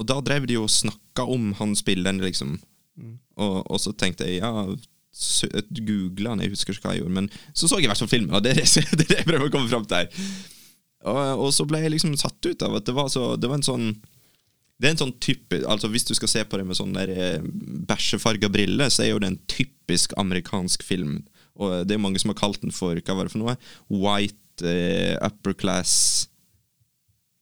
og 0.00 0.06
da 0.10 0.18
drev 0.24 0.48
de 0.48 0.56
jo 0.56 0.64
og 0.66 0.72
snakka 0.72 1.24
om 1.30 1.52
han 1.60 1.76
spilleren, 1.78 2.18
liksom. 2.24 2.56
Og, 3.36 3.56
og 3.70 3.78
så 3.80 3.92
tenkte 3.92 4.26
jeg 4.26 4.40
ja, 4.40 4.50
googla 5.86 6.32
han, 6.32 6.42
jeg 6.44 6.52
husker 6.52 6.74
ikke 6.74 6.88
hva 6.88 6.94
jeg 6.96 7.04
gjorde, 7.04 7.16
men 7.20 7.30
så 7.52 7.68
så 7.68 7.78
jeg 7.78 7.86
i 7.86 7.90
hvert 7.92 8.02
fall 8.02 8.10
filmen, 8.10 8.34
og 8.36 8.42
det 8.44 8.54
er 8.54 8.60
det, 8.62 8.66
det, 8.98 9.06
er 9.06 9.12
det 9.12 9.18
jeg 9.20 9.28
prøver 9.28 9.48
å 9.48 9.52
komme 9.54 9.70
fram 9.70 9.86
til 9.88 10.02
her. 10.02 10.28
Og, 11.06 11.46
og 11.46 11.50
så 11.54 11.66
ble 11.68 11.84
jeg 11.84 11.94
liksom 11.94 12.16
satt 12.18 12.48
ut 12.48 12.64
av 12.66 12.78
at 12.80 12.88
det 12.88 12.96
var, 12.96 13.10
så, 13.12 13.34
det 13.38 13.50
var 13.52 13.60
en 13.60 13.66
sånn 13.68 13.88
det 14.76 14.88
er 14.88 14.92
en 14.92 15.00
sånn 15.00 15.14
type, 15.24 15.62
altså 15.64 15.88
Hvis 15.88 16.04
du 16.04 16.10
skal 16.18 16.28
se 16.28 16.42
på 16.44 16.58
det 16.60 16.66
med 16.68 16.76
sånn 16.76 16.92
der 16.92 17.08
eh, 17.08 17.44
bæsjefarga 17.88 18.50
briller, 18.52 18.90
så 18.92 19.06
er 19.06 19.14
jo 19.14 19.20
det 19.22 19.30
en 19.30 19.38
typisk 19.48 20.12
amerikansk 20.20 20.84
film. 20.84 21.22
Og 21.56 21.86
det 21.88 21.96
er 21.96 22.02
mange 22.02 22.20
som 22.20 22.28
har 22.34 22.36
kalt 22.36 22.60
den 22.60 22.74
for 22.76 22.98
hva 23.00 23.16
var 23.16 23.24
det 23.24 23.32
for 23.32 23.40
noe? 23.40 23.54
White 23.88 24.36
eh, 24.62 25.16
upper 25.20 25.52
class 25.52 26.28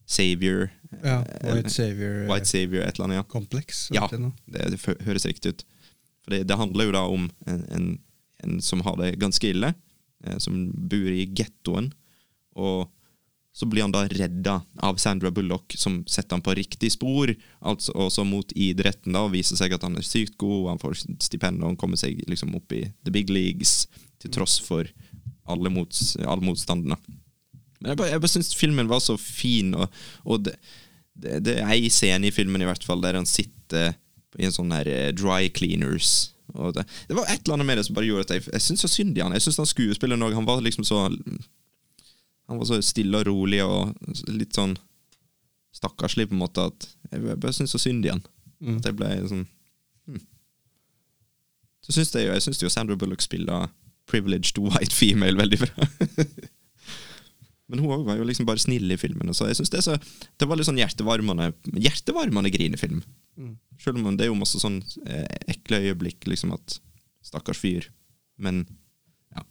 savior. 0.06 0.70
Ja, 1.02 1.24
Eh, 1.40 1.54
White 1.54 1.70
Savior 1.70 2.22
eh, 2.22 2.32
White 2.32 2.46
savior, 2.46 2.82
et 2.82 2.94
eller 2.94 3.04
annet, 3.04 3.16
ja. 3.16 3.22
Kompleks? 3.22 3.88
Ja, 3.94 4.08
det, 4.10 4.32
det 4.46 4.96
høres 5.06 5.26
riktig 5.26 5.54
ut. 5.54 5.64
For 6.24 6.34
det, 6.34 6.44
det 6.48 6.58
handler 6.58 6.88
jo 6.88 6.96
da 6.96 7.04
om 7.10 7.28
en, 7.50 7.62
en, 7.74 7.86
en 8.44 8.60
som 8.64 8.82
har 8.86 8.98
det 9.00 9.14
ganske 9.22 9.50
ille, 9.50 9.74
eh, 10.24 10.38
som 10.42 10.66
bor 10.72 11.08
i 11.10 11.26
gettoen. 11.36 11.92
Og 12.54 12.86
så 13.54 13.68
blir 13.70 13.84
han 13.84 13.94
da 13.94 14.04
redda 14.10 14.56
av 14.82 14.98
Sandra 14.98 15.30
Bullock, 15.30 15.76
som 15.78 16.00
setter 16.10 16.34
han 16.34 16.42
på 16.42 16.56
riktig 16.58 16.90
spor. 16.96 17.30
Altså 17.62 17.94
også 18.06 18.24
mot 18.26 18.50
idretten, 18.58 19.14
da, 19.14 19.26
og 19.28 19.34
viser 19.36 19.58
seg 19.60 19.76
at 19.76 19.84
han 19.86 19.98
er 19.98 20.06
sykt 20.06 20.38
god, 20.42 20.72
han 20.72 20.82
får 20.82 21.04
stipend 21.22 21.62
og 21.62 21.72
han 21.72 21.78
kommer 21.78 22.00
seg 22.00 22.24
liksom 22.30 22.54
opp 22.58 22.74
i 22.74 22.86
the 23.06 23.14
big 23.14 23.30
leagues, 23.30 23.84
til 24.22 24.32
tross 24.34 24.56
for 24.62 24.88
alle, 25.44 25.72
mots, 25.72 26.14
alle 26.20 26.44
motstandene. 26.44 26.98
Men 27.80 27.92
jeg 27.92 28.00
bare, 28.00 28.12
jeg 28.14 28.22
bare 28.24 28.32
syns 28.32 28.54
filmen 28.56 28.88
var 28.90 29.02
så 29.04 29.16
fin, 29.20 29.74
og, 29.76 29.92
og 30.24 30.46
det, 30.46 30.54
det, 31.12 31.40
det 31.44 31.58
er 31.60 31.72
ei 31.74 31.90
scene 31.92 32.30
i 32.30 32.34
filmen 32.34 32.62
i 32.62 32.68
hvert 32.68 32.86
fall 32.86 33.02
der 33.04 33.18
han 33.18 33.28
sitter 33.28 33.92
i 34.40 34.46
en 34.48 34.54
sånn 34.54 34.72
her 34.74 34.88
eh, 34.90 35.10
dry 35.14 35.50
cleaners. 35.54 36.32
Og 36.54 36.74
det, 36.76 36.84
det 37.08 37.16
var 37.16 37.28
et 37.28 37.42
eller 37.44 37.58
annet 37.58 37.68
med 37.68 37.78
det 37.78 37.86
som 37.86 37.96
bare 37.96 38.08
gjorde 38.08 38.26
at 38.28 38.34
jeg, 38.36 38.46
jeg 38.52 38.64
syns 38.64 38.84
så 38.84 38.90
synd 38.90 39.18
i 39.18 39.22
han. 39.24 39.34
Jeg 39.36 39.46
syns 39.46 39.60
han 39.62 39.70
skuespilleren 39.70 40.24
òg, 40.26 40.36
han 40.36 40.48
var 40.48 40.62
liksom 40.64 40.86
så 40.86 41.06
Han 42.44 42.58
var 42.60 42.66
så 42.68 42.76
stille 42.84 43.16
og 43.22 43.24
rolig 43.24 43.62
og 43.64 43.94
litt 44.28 44.52
sånn 44.52 44.74
stakkarslig 45.74 46.28
på 46.28 46.36
en 46.36 46.42
måte 46.42 46.66
at 46.68 46.88
jeg 47.10 47.38
bare 47.40 47.54
syns 47.56 47.72
så 47.72 47.80
synd 47.80 48.04
i 48.04 48.12
han. 48.12 48.20
At 48.76 48.90
jeg 48.90 48.96
ble 48.98 49.08
sånn 49.28 49.46
hm. 50.08 50.20
Så 51.84 51.96
syns 51.96 52.14
Jeg 52.16 52.60
jo 52.62 52.72
Sandra 52.72 52.96
Bullock 52.96 53.24
spiller 53.24 53.68
privileged 54.14 54.62
white 54.62 54.94
female 54.94 55.38
veldig 55.40 55.60
bra. 55.66 55.88
Men 57.72 57.80
hun 57.80 58.04
var 58.06 58.18
jo 58.18 58.26
liksom 58.28 58.46
bare 58.46 58.60
snill 58.60 58.92
i 58.92 58.98
filmen. 59.00 59.32
Så 59.34 59.48
jeg 59.48 59.58
synes 59.58 59.72
det, 59.72 59.82
så, 59.86 59.96
det 60.38 60.46
var 60.48 60.58
litt 60.60 60.68
sånn 60.68 60.78
hjertevarmende 60.78 61.50
Hjertevarmende 61.72 62.52
grinefilm. 62.54 63.00
Selv 63.80 63.98
om 63.98 64.14
det 64.14 64.26
er 64.26 64.30
jo 64.30 64.38
masse 64.38 64.60
sånn 64.62 64.82
eh, 65.08 65.24
ekle 65.50 65.80
øyeblikk, 65.88 66.28
liksom 66.30 66.52
at 66.54 66.78
Stakkars 67.24 67.62
fyr. 67.62 67.88
Men 68.36 68.62
ja. 69.34 69.42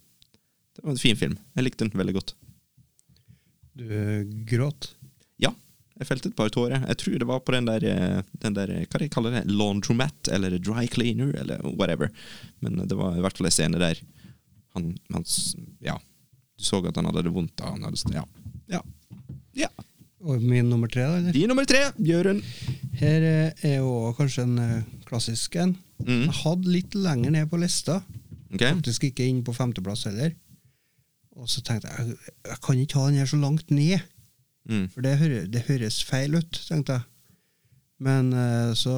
Det 0.76 0.84
var 0.84 0.94
en 0.94 1.02
fin 1.02 1.18
film. 1.18 1.36
Jeg 1.58 1.66
likte 1.66 1.84
den 1.84 1.98
veldig 1.98 2.16
godt. 2.16 2.34
Du 3.74 3.84
eh, 3.90 4.22
gråt. 4.46 4.92
Ja, 5.42 5.50
jeg 5.98 6.08
felte 6.08 6.30
et 6.30 6.38
par 6.38 6.52
tårer. 6.54 6.86
Jeg 6.86 7.00
tror 7.02 7.18
det 7.20 7.28
var 7.28 7.42
på 7.42 7.56
den 7.56 7.68
der, 7.68 7.84
eh, 7.90 8.20
den 8.46 8.56
der 8.56 8.72
eh, 8.72 8.86
Hva 8.86 9.02
de 9.02 9.10
kaller 9.12 9.40
det? 9.40 9.44
Laundromat? 9.50 10.30
Eller 10.32 10.56
dry 10.58 10.86
cleaner? 10.90 11.34
Eller 11.42 11.62
whatever. 11.74 12.14
Men 12.62 12.78
det 12.86 12.96
var 12.98 13.18
i 13.18 13.24
hvert 13.26 13.40
fall 13.40 13.50
en 13.50 13.58
scene 13.58 13.82
der 13.82 14.00
han, 14.74 14.92
han 15.14 15.24
Ja. 15.84 15.98
Du 16.54 16.62
så 16.64 16.78
at 16.86 16.96
han 16.96 17.08
hadde 17.10 17.24
det 17.26 17.32
vondt. 17.34 17.56
da. 17.58 17.72
Han 17.74 17.82
hadde, 17.82 18.14
ja. 18.14 18.22
ja. 18.70 18.80
ja. 19.58 19.68
Og 20.24 20.40
min 20.42 20.68
nummer 20.70 20.88
tre, 20.88 21.02
da? 21.02 21.16
eller? 21.18 21.32
Din 21.34 21.48
nummer 21.50 21.66
tre, 21.68 21.80
Jørund. 21.98 22.42
Her 23.00 23.26
eh, 23.28 23.64
er 23.66 23.76
jo 23.82 24.12
kanskje 24.16 24.46
en 24.46 24.58
eh, 24.62 24.84
klassisk 25.08 25.56
en. 25.60 25.74
Mm. 26.00 26.22
Jeg 26.28 26.36
hadde 26.44 26.70
litt 26.72 26.94
lenger 26.94 27.34
ned 27.34 27.50
på 27.50 27.58
lista. 27.60 27.98
Okay. 28.54 28.70
Faktisk 28.76 29.04
ikke 29.10 29.26
inn 29.26 29.42
på 29.44 29.52
femteplass 29.56 30.06
heller. 30.08 30.32
Og 31.34 31.48
så 31.50 31.60
tenkte 31.66 31.90
jeg 31.90 32.14
jeg, 32.14 32.58
kan 32.62 32.78
ikke 32.78 33.00
ha 33.00 33.08
den 33.10 33.18
her 33.18 33.30
så 33.30 33.40
langt 33.40 33.70
ned, 33.74 33.98
Mm. 34.64 34.86
for 34.88 35.04
det, 35.04 35.18
hører, 35.20 35.42
det 35.52 35.60
høres 35.66 35.98
feil 36.08 36.38
ut, 36.38 36.56
tenkte 36.70 36.94
jeg. 36.96 37.02
Men 38.00 38.30
eh, 38.32 38.70
så 38.72 38.94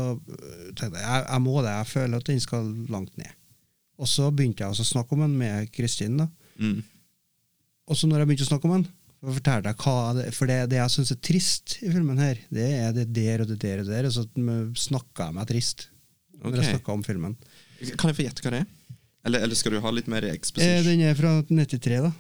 tenkte 0.79 0.93
jeg 1.01 1.03
jeg, 1.03 1.25
jeg 1.27 1.43
må 1.43 1.57
det, 1.59 1.73
jeg 1.75 1.89
føler 1.91 2.21
at 2.21 2.29
den 2.31 2.39
skal 2.45 2.69
langt 2.93 3.17
ned. 3.19 3.33
Og 3.97 4.09
så 4.11 4.29
begynte 4.35 4.65
jeg 4.65 4.75
å 4.77 4.85
snakke 4.87 5.17
om 5.17 5.25
den 5.25 5.37
med 5.41 5.71
Kristin. 5.73 6.19
da. 6.21 6.29
Mm. 6.61 6.83
Og 7.89 7.97
så 7.97 8.09
når 8.11 8.23
jeg 8.23 8.29
begynte 8.31 8.47
å 8.47 8.51
snakke 8.51 8.69
om 8.69 8.75
den, 8.77 8.87
fortalte 9.27 9.73
jeg 9.73 9.81
hva 9.83 9.95
det, 10.19 10.27
For 10.37 10.51
det, 10.51 10.57
det 10.71 10.79
jeg 10.79 10.93
syns 10.93 11.13
er 11.15 11.21
trist 11.25 11.77
i 11.83 11.91
filmen 11.91 12.19
her, 12.21 12.39
det 12.53 12.67
er 12.77 12.93
det 12.97 13.07
der 13.17 13.43
og 13.45 13.49
det 13.51 13.59
der 13.63 13.81
og 13.83 13.91
der. 13.91 14.09
Og 14.09 14.13
så 14.15 14.27
snakka 14.87 15.31
jeg 15.31 15.39
meg 15.39 15.49
trist 15.51 15.89
når 16.37 16.51
Ok. 16.53 16.59
jeg 16.61 16.75
snakka 16.77 16.93
om 16.93 17.05
filmen. 17.07 17.37
Kan 17.97 18.11
jeg 18.13 18.19
få 18.19 18.27
gjette 18.27 18.45
hva 18.45 18.53
det 18.53 18.61
er? 18.65 18.73
Eller, 19.27 19.43
eller 19.43 19.59
skal 19.59 19.73
du 19.75 19.81
ha 19.83 19.91
litt 19.91 20.07
mer 20.07 20.23
Eh, 20.23 20.83
den 20.87 21.01
er 21.03 21.17
fra 21.19 21.41
93, 21.49 22.03
da. 22.05 22.13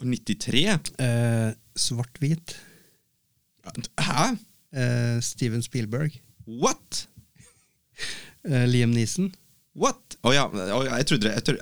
93? 0.00 0.62
Eh, 1.04 1.50
Svart-hvit. 1.76 2.54
Hæ? 4.00 4.36
Eh, 4.72 5.18
Steven 5.20 5.62
Spielberg. 5.62 6.14
What? 6.46 7.06
Eh, 8.48 8.64
Liam 8.70 8.94
Neeson. 8.94 9.34
What? 9.78 10.16
Å 10.26 10.32
ja, 10.34 10.46
oh, 10.50 10.82
ja, 10.84 10.96
jeg 10.98 11.06
trodde 11.06 11.28
det 11.28 11.34
Jeg, 11.36 11.44
trodde. 11.46 11.60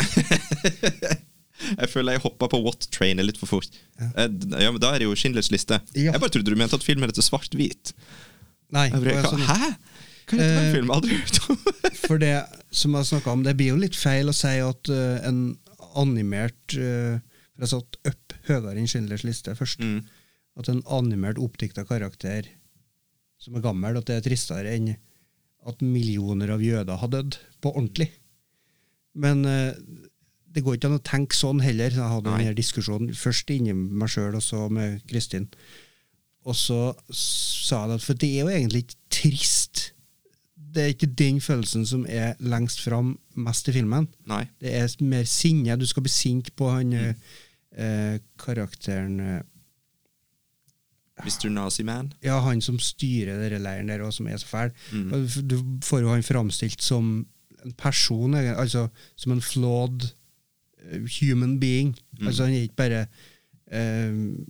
jeg 1.82 1.90
føler 1.92 2.16
jeg 2.16 2.22
hoppa 2.24 2.48
på 2.50 2.60
what-trainet 2.64 3.26
litt 3.28 3.38
for 3.40 3.50
fort. 3.50 3.78
Ja. 4.00 4.28
Ja, 4.62 4.70
men 4.72 4.80
Da 4.82 4.94
er 4.94 5.02
det 5.02 5.08
jo 5.10 5.16
Schindlers 5.18 5.50
liste. 5.52 5.80
Ja. 5.92 6.12
Jeg 6.14 6.22
bare 6.22 6.32
trodde 6.32 6.54
du 6.54 6.58
mente 6.58 6.78
at 6.78 6.86
filmen 6.86 7.08
heter 7.10 7.24
Svart-hvit. 7.26 7.92
Nei, 8.74 8.88
Jeg 8.92 9.00
ble, 9.04 9.16
sånn- 9.24 9.44
Hæ? 9.48 9.72
Hva 10.28 10.36
er 10.36 10.40
dette 10.42 10.52
for 10.52 10.60
Eh, 10.60 10.66
en 10.68 10.74
film? 10.76 10.90
Aldri 10.92 11.16
hørt 11.16 11.38
om. 11.48 11.60
For 12.08 12.20
det 12.20 12.34
som 12.70 12.94
jeg 12.98 13.08
snakka 13.08 13.32
om, 13.32 13.42
det 13.44 13.54
blir 13.56 13.70
jo 13.72 13.78
litt 13.80 13.96
feil 13.96 14.28
å 14.28 14.34
si 14.36 14.54
at 14.60 14.90
uh, 14.92 15.18
en 15.28 15.38
animert 15.96 16.76
uh, 16.76 17.16
For 17.56 17.64
jeg 17.64 17.70
satt 17.72 17.96
opp 18.10 18.34
høyere 18.48 18.74
enn 18.76 18.88
Schindlers 18.88 19.24
liste 19.24 19.54
først. 19.56 19.80
Mm. 19.80 20.02
At 20.60 20.68
en 20.72 20.82
animert, 20.92 21.40
oppdikta 21.40 21.84
karakter 21.88 22.48
som 23.40 23.56
er 23.56 23.64
gammel, 23.64 23.96
at 24.00 24.08
det 24.08 24.16
er 24.18 24.24
tristere 24.28 24.72
enn 24.76 24.92
at 25.68 25.84
millioner 25.84 26.54
av 26.54 26.62
jøder 26.64 27.00
har 27.00 27.10
dødd 27.12 27.38
på 27.62 27.72
ordentlig. 27.74 28.08
Men 29.18 29.44
eh, 29.48 29.74
det 30.54 30.64
går 30.64 30.78
ikke 30.78 30.90
an 30.90 30.98
å 30.98 31.04
tenke 31.04 31.36
sånn 31.36 31.60
heller. 31.62 31.92
Jeg 31.92 32.12
hadde 32.14 32.32
Nei. 32.32 32.40
denne 32.42 32.58
diskusjonen 32.58 33.12
først 33.16 33.50
inni 33.54 33.74
meg 33.74 34.10
sjøl, 34.12 34.38
og 34.38 34.44
så 34.44 34.64
med 34.72 35.02
Kristin. 35.10 35.48
Og 36.48 36.56
så 36.56 36.80
sa 37.12 37.84
jeg 37.84 37.98
at 37.98 38.06
for 38.06 38.18
det 38.18 38.30
er 38.30 38.46
jo 38.46 38.54
egentlig 38.54 38.86
ikke 38.86 39.00
trist. 39.18 39.82
Det 40.56 40.84
er 40.84 40.94
ikke 40.94 41.10
den 41.18 41.42
følelsen 41.44 41.84
som 41.88 42.06
er 42.08 42.38
lengst 42.40 42.80
fram 42.84 43.16
mest 43.36 43.68
i 43.68 43.76
filmen. 43.76 44.08
Nei. 44.30 44.44
Det 44.60 44.72
er 44.78 44.88
mer 45.04 45.28
sinne. 45.28 45.76
Du 45.80 45.86
skal 45.88 46.04
bli 46.06 46.12
sint 46.12 46.50
på 46.56 46.70
han 46.72 46.94
mm. 46.94 47.30
eh, 47.76 48.16
karakteren 48.40 49.20
eh, 49.24 49.40
Mr. 51.24 51.48
Nazi-man. 51.50 52.12
Ja, 52.24 52.38
han 52.44 52.60
som 52.64 52.78
styrer 52.82 53.40
denne 53.42 53.60
leiren 53.62 53.90
der, 53.90 54.04
og 54.06 54.14
som 54.14 54.28
er 54.30 54.38
så 54.38 54.46
fæl. 54.46 54.70
Mm. 54.92 55.26
Du 55.50 55.56
får 55.84 56.04
jo 56.04 56.12
han 56.12 56.26
framstilt 56.26 56.84
som 56.84 57.26
en 57.64 57.74
person, 57.78 58.34
altså 58.34 58.86
som 59.16 59.34
en 59.34 59.42
flawed 59.42 60.08
eh, 60.90 61.02
human 61.18 61.58
being. 61.60 61.96
Mm. 62.18 62.26
Altså 62.26 62.44
Han 62.44 62.54
er 62.54 62.66
ikke 62.68 62.76
bare 62.76 63.06
um, 63.72 64.46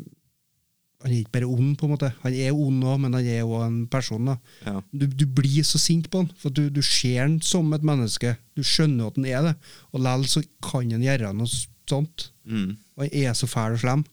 Han 1.02 1.12
er 1.12 1.18
ikke 1.18 1.32
bare 1.32 1.46
ond, 1.46 1.76
på 1.76 1.86
en 1.86 1.90
måte. 1.90 2.12
Han 2.22 2.34
er 2.34 2.52
ond 2.52 2.84
òg, 2.84 3.00
men 3.00 3.14
han 3.14 3.26
er 3.26 3.46
òg 3.46 3.66
en 3.66 3.80
person. 3.86 4.34
Ja. 4.66 4.80
du, 4.92 5.06
du 5.06 5.26
blir 5.26 5.62
så 5.64 5.78
sint 5.78 6.10
på 6.10 6.24
han, 6.24 6.30
for 6.36 6.50
du, 6.50 6.68
du 6.68 6.82
ser 6.82 7.22
han 7.22 7.40
som 7.40 7.72
et 7.72 7.86
menneske. 7.86 8.34
Du 8.56 8.64
skjønner 8.66 9.06
at 9.06 9.16
han 9.16 9.28
er 9.30 9.42
det, 9.46 9.54
og 9.92 10.02
likevel 10.02 10.28
så 10.28 10.42
kan 10.64 10.90
han 10.90 11.06
gjøre 11.06 11.32
noe 11.38 11.48
sånt. 11.88 12.32
Mm. 12.44 12.76
Og 12.98 13.06
han 13.06 13.14
er 13.14 13.38
så 13.38 13.46
fæl 13.46 13.78
og 13.78 13.84
slem. 13.84 14.04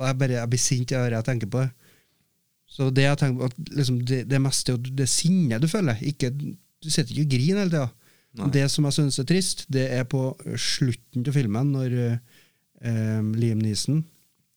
Og 0.00 0.06
jeg, 0.08 0.16
bare, 0.18 0.38
jeg 0.40 0.48
blir 0.52 0.62
sint 0.62 0.92
av 0.96 1.06
det 1.10 1.18
jeg 1.18 1.26
tenker 1.28 1.50
på. 1.52 1.62
Så 2.70 2.86
det 2.94 3.04
jeg 3.04 3.18
tenker 3.20 3.42
på, 3.42 3.48
at 3.50 3.72
liksom 3.76 3.98
det, 4.08 4.22
det 4.30 4.40
meste 4.40 4.72
er 4.72 4.92
det 5.02 5.08
sinnet 5.12 5.60
du 5.60 5.68
føler. 5.68 5.98
Ikke, 6.06 6.30
du 6.32 6.88
sitter 6.88 7.12
ikke 7.12 7.26
og 7.26 7.34
griner 7.34 7.60
hele 7.66 7.74
tida. 7.74 7.88
Det 8.54 8.62
som 8.70 8.86
jeg 8.86 8.94
syns 8.96 9.18
er 9.18 9.26
trist, 9.26 9.64
det 9.74 9.88
er 9.92 10.04
på 10.08 10.20
slutten 10.56 11.24
av 11.26 11.34
filmen, 11.34 11.72
når 11.74 11.96
eh, 11.98 13.20
Liam 13.36 13.58
Neeson, 13.60 14.04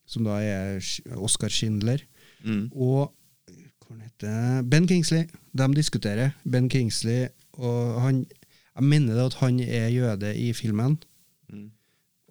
som 0.07 0.23
da 0.27 0.37
er 0.45 0.79
Oscar 1.19 1.51
Schindler, 1.51 2.05
Mm. 2.43 2.65
og 2.75 3.13
Ben 4.67 4.87
Kingsley. 4.87 5.27
De 5.55 5.67
diskuterer. 5.75 6.33
Ben 6.43 6.65
Kingsley 6.69 7.27
og 7.53 8.01
han 8.01 8.25
Jeg 8.75 8.83
mener 8.83 9.13
det 9.13 9.25
at 9.29 9.33
han 9.39 9.59
er 9.61 9.87
jøde 9.93 10.31
i 10.35 10.47
filmen. 10.53 10.97
Mm. 11.53 11.67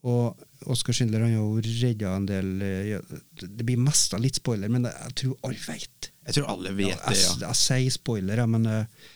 Og 0.03 0.37
Oscar 0.71 0.95
Schindler 0.95 1.25
han 1.25 1.33
har 1.35 1.41
jo 1.41 1.63
redda 1.63 2.13
en 2.17 2.27
del 2.29 2.51
eh. 2.63 3.17
Det 3.41 3.65
blir 3.67 3.81
mest 3.81 4.15
av 4.15 4.23
litt 4.23 4.39
spoiler, 4.39 4.71
men 4.73 4.87
det, 4.87 4.93
jeg 5.09 5.17
tror 5.23 5.49
alle 5.49 5.65
vet. 5.65 6.11
Jeg 6.29 6.37
tror 6.37 6.53
alle 6.53 6.75
vet 6.77 6.93
ja, 6.93 7.01
det, 7.09 7.19
ja. 7.19 7.35
jeg 7.49 7.59
sier 7.59 7.95
spoiler, 7.95 8.43
ja, 8.43 8.47
men 8.51 8.69
uh, 8.69 9.09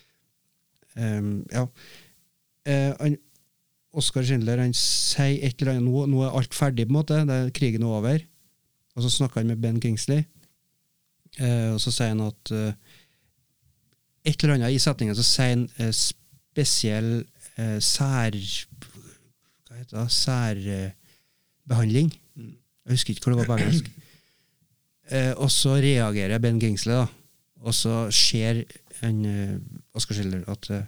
um, 0.99 1.31
Ja. 1.53 1.67
Uh, 2.67 2.93
han, 2.99 3.19
Oscar 3.97 4.27
Schindler 4.27 4.61
han 4.61 4.75
sier 4.77 5.39
et 5.47 5.63
eller 5.63 5.77
annet 5.77 5.87
nå, 5.87 6.03
nå 6.11 6.25
er 6.27 6.35
alt 6.37 6.57
ferdig, 6.57 6.89
på 6.89 6.93
en 6.93 6.99
måte. 6.99 7.21
Det 7.29 7.37
er 7.37 7.55
krigen 7.57 7.87
er 7.87 7.95
over. 8.01 8.27
Og 8.97 9.05
så 9.05 9.13
snakker 9.13 9.41
han 9.41 9.53
med 9.53 9.63
Ben 9.63 9.79
Kingsley, 9.81 10.27
uh, 11.41 11.77
og 11.77 11.81
så 11.85 11.95
sier 11.95 12.13
han 12.13 12.27
at 12.27 12.53
et 14.27 14.43
eller 14.43 14.57
annet 14.57 14.75
i 14.75 14.83
setningen 14.83 15.17
så 15.17 15.25
sier 15.25 15.55
han 15.55 15.95
spesiell 15.95 17.11
sær... 17.81 18.37
Hva 19.67 19.79
heter 19.79 20.61
det? 20.61 20.93
Særbehandling. 21.67 22.12
Jeg 22.37 22.95
husker 22.95 23.14
ikke 23.14 23.27
hva 23.27 23.35
det 23.35 23.39
var 23.41 23.49
på 23.51 23.61
engelsk. 23.61 23.89
Eh, 25.11 25.33
og 25.35 25.51
så 25.51 25.77
reagerer 25.83 26.39
Ben 26.43 26.61
Gingsley, 26.62 26.95
da. 26.95 27.07
Og 27.67 27.75
så 27.75 28.07
ser 28.14 28.64
en 29.07 29.25
eh, 29.27 29.57
Oscar 29.95 30.14
Schiller 30.14 30.45
at 30.51 30.71
eh, 30.71 30.85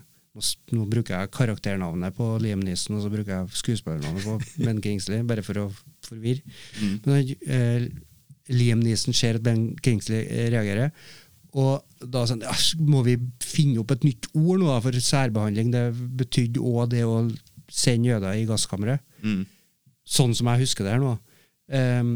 nå, 0.75 0.85
bruker 0.87 1.17
jeg 1.17 1.33
karakternavnet 1.35 2.15
på 2.15 2.37
Liam 2.43 2.63
Neeson, 2.63 2.97
og 2.99 3.03
så 3.03 3.11
bruker 3.11 3.35
jeg 3.35 3.61
skuespillernavnet 3.63 4.27
på 4.27 4.39
Ben 4.67 4.83
Kingsley, 4.83 5.25
bare 5.27 5.43
for 5.47 5.65
å 5.65 5.69
forvirre. 6.07 6.43
Men 6.81 7.17
han, 7.17 7.33
eh, 7.51 7.89
Liam 8.55 8.83
Neeson 8.85 9.17
ser 9.17 9.41
at 9.41 9.47
Ben 9.47 9.73
Kingsley 9.83 10.23
eh, 10.27 10.47
reagerer, 10.55 10.95
og 11.59 11.83
da 12.13 12.23
sånn, 12.29 12.45
ja, 12.45 12.55
må 12.87 13.03
vi 13.07 13.17
finne 13.43 13.81
opp 13.83 13.91
et 13.95 14.05
nytt 14.07 14.29
ord 14.37 14.61
nå 14.61 14.69
da, 14.69 14.79
for 14.85 14.95
særbehandling. 15.03 15.71
Det 15.73 15.85
betydde 16.21 16.61
òg 16.63 16.91
det 16.93 17.07
å 17.09 17.23
sende 17.73 18.13
jøder 18.13 18.37
i 18.37 18.45
gasskammeret. 18.47 19.03
Mm. 19.25 19.47
Sånn 20.09 20.33
som 20.37 20.49
jeg 20.53 20.63
husker 20.65 20.87
det 20.87 20.95
her 20.97 21.03
nå. 21.03 21.15
Um, 21.69 22.13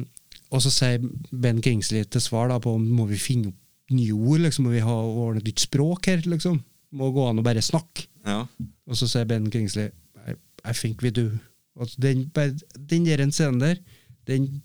og 0.53 0.63
så 0.65 0.71
sier 0.73 1.03
Ben 1.45 1.61
Kingsley 1.65 2.05
til 2.09 2.23
svar 2.25 2.49
da 2.53 2.57
på 2.63 2.73
om 2.79 2.85
må 2.97 3.05
vi 3.11 3.19
finne 3.21 3.51
opp 3.53 3.59
nye 3.93 4.15
ord, 4.17 4.41
liksom, 4.47 4.65
må 4.65 4.73
vi 4.73 4.81
ha 4.85 4.95
ordne 4.97 5.43
et 5.43 5.49
nytt 5.51 5.61
språk 5.67 6.07
her, 6.09 6.23
liksom. 6.25 6.63
Må 6.97 7.11
gå 7.13 7.27
an 7.29 7.41
å 7.41 7.45
bare 7.45 7.61
snakke. 7.65 8.07
Ja. 8.25 8.47
Og 8.89 8.97
så 8.97 9.09
sier 9.11 9.27
Ben 9.29 9.51
Kingsley 9.53 9.91
I, 10.29 10.37
I 10.65 10.73
think 10.77 11.03
we 11.05 11.11
do. 11.13 11.27
Og 11.77 11.89
den, 12.01 12.27
den 12.77 13.05
der 13.09 13.21
en 13.25 13.33
scenen 13.33 13.61
der, 13.61 13.81
den 14.29 14.63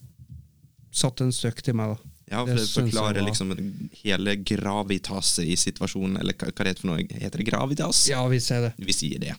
satte 0.96 1.24
en 1.28 1.36
støkk 1.36 1.60
til 1.66 1.76
meg, 1.80 1.96
da. 1.96 2.14
Ja, 2.28 2.42
for 2.44 2.56
Det 2.60 2.64
det 2.66 2.72
forklarer 2.76 3.22
var- 3.22 3.28
liksom 3.30 3.52
hele 4.04 4.36
gravitaset 4.44 5.46
i 5.48 5.56
situasjonen, 5.56 6.18
eller 6.20 6.34
hva, 6.36 6.50
hva 6.52 6.64
det 6.66 6.74
heter 6.74 6.84
for 6.84 6.92
noe? 6.92 7.06
Heter 7.22 7.40
det 7.44 7.48
gravitas? 7.48 8.02
Ja, 8.12 8.26
vi 8.28 8.40
sier 8.44 8.66
det. 8.68 8.74
Vi 8.84 8.94
sier 8.96 9.20
det. 9.24 9.36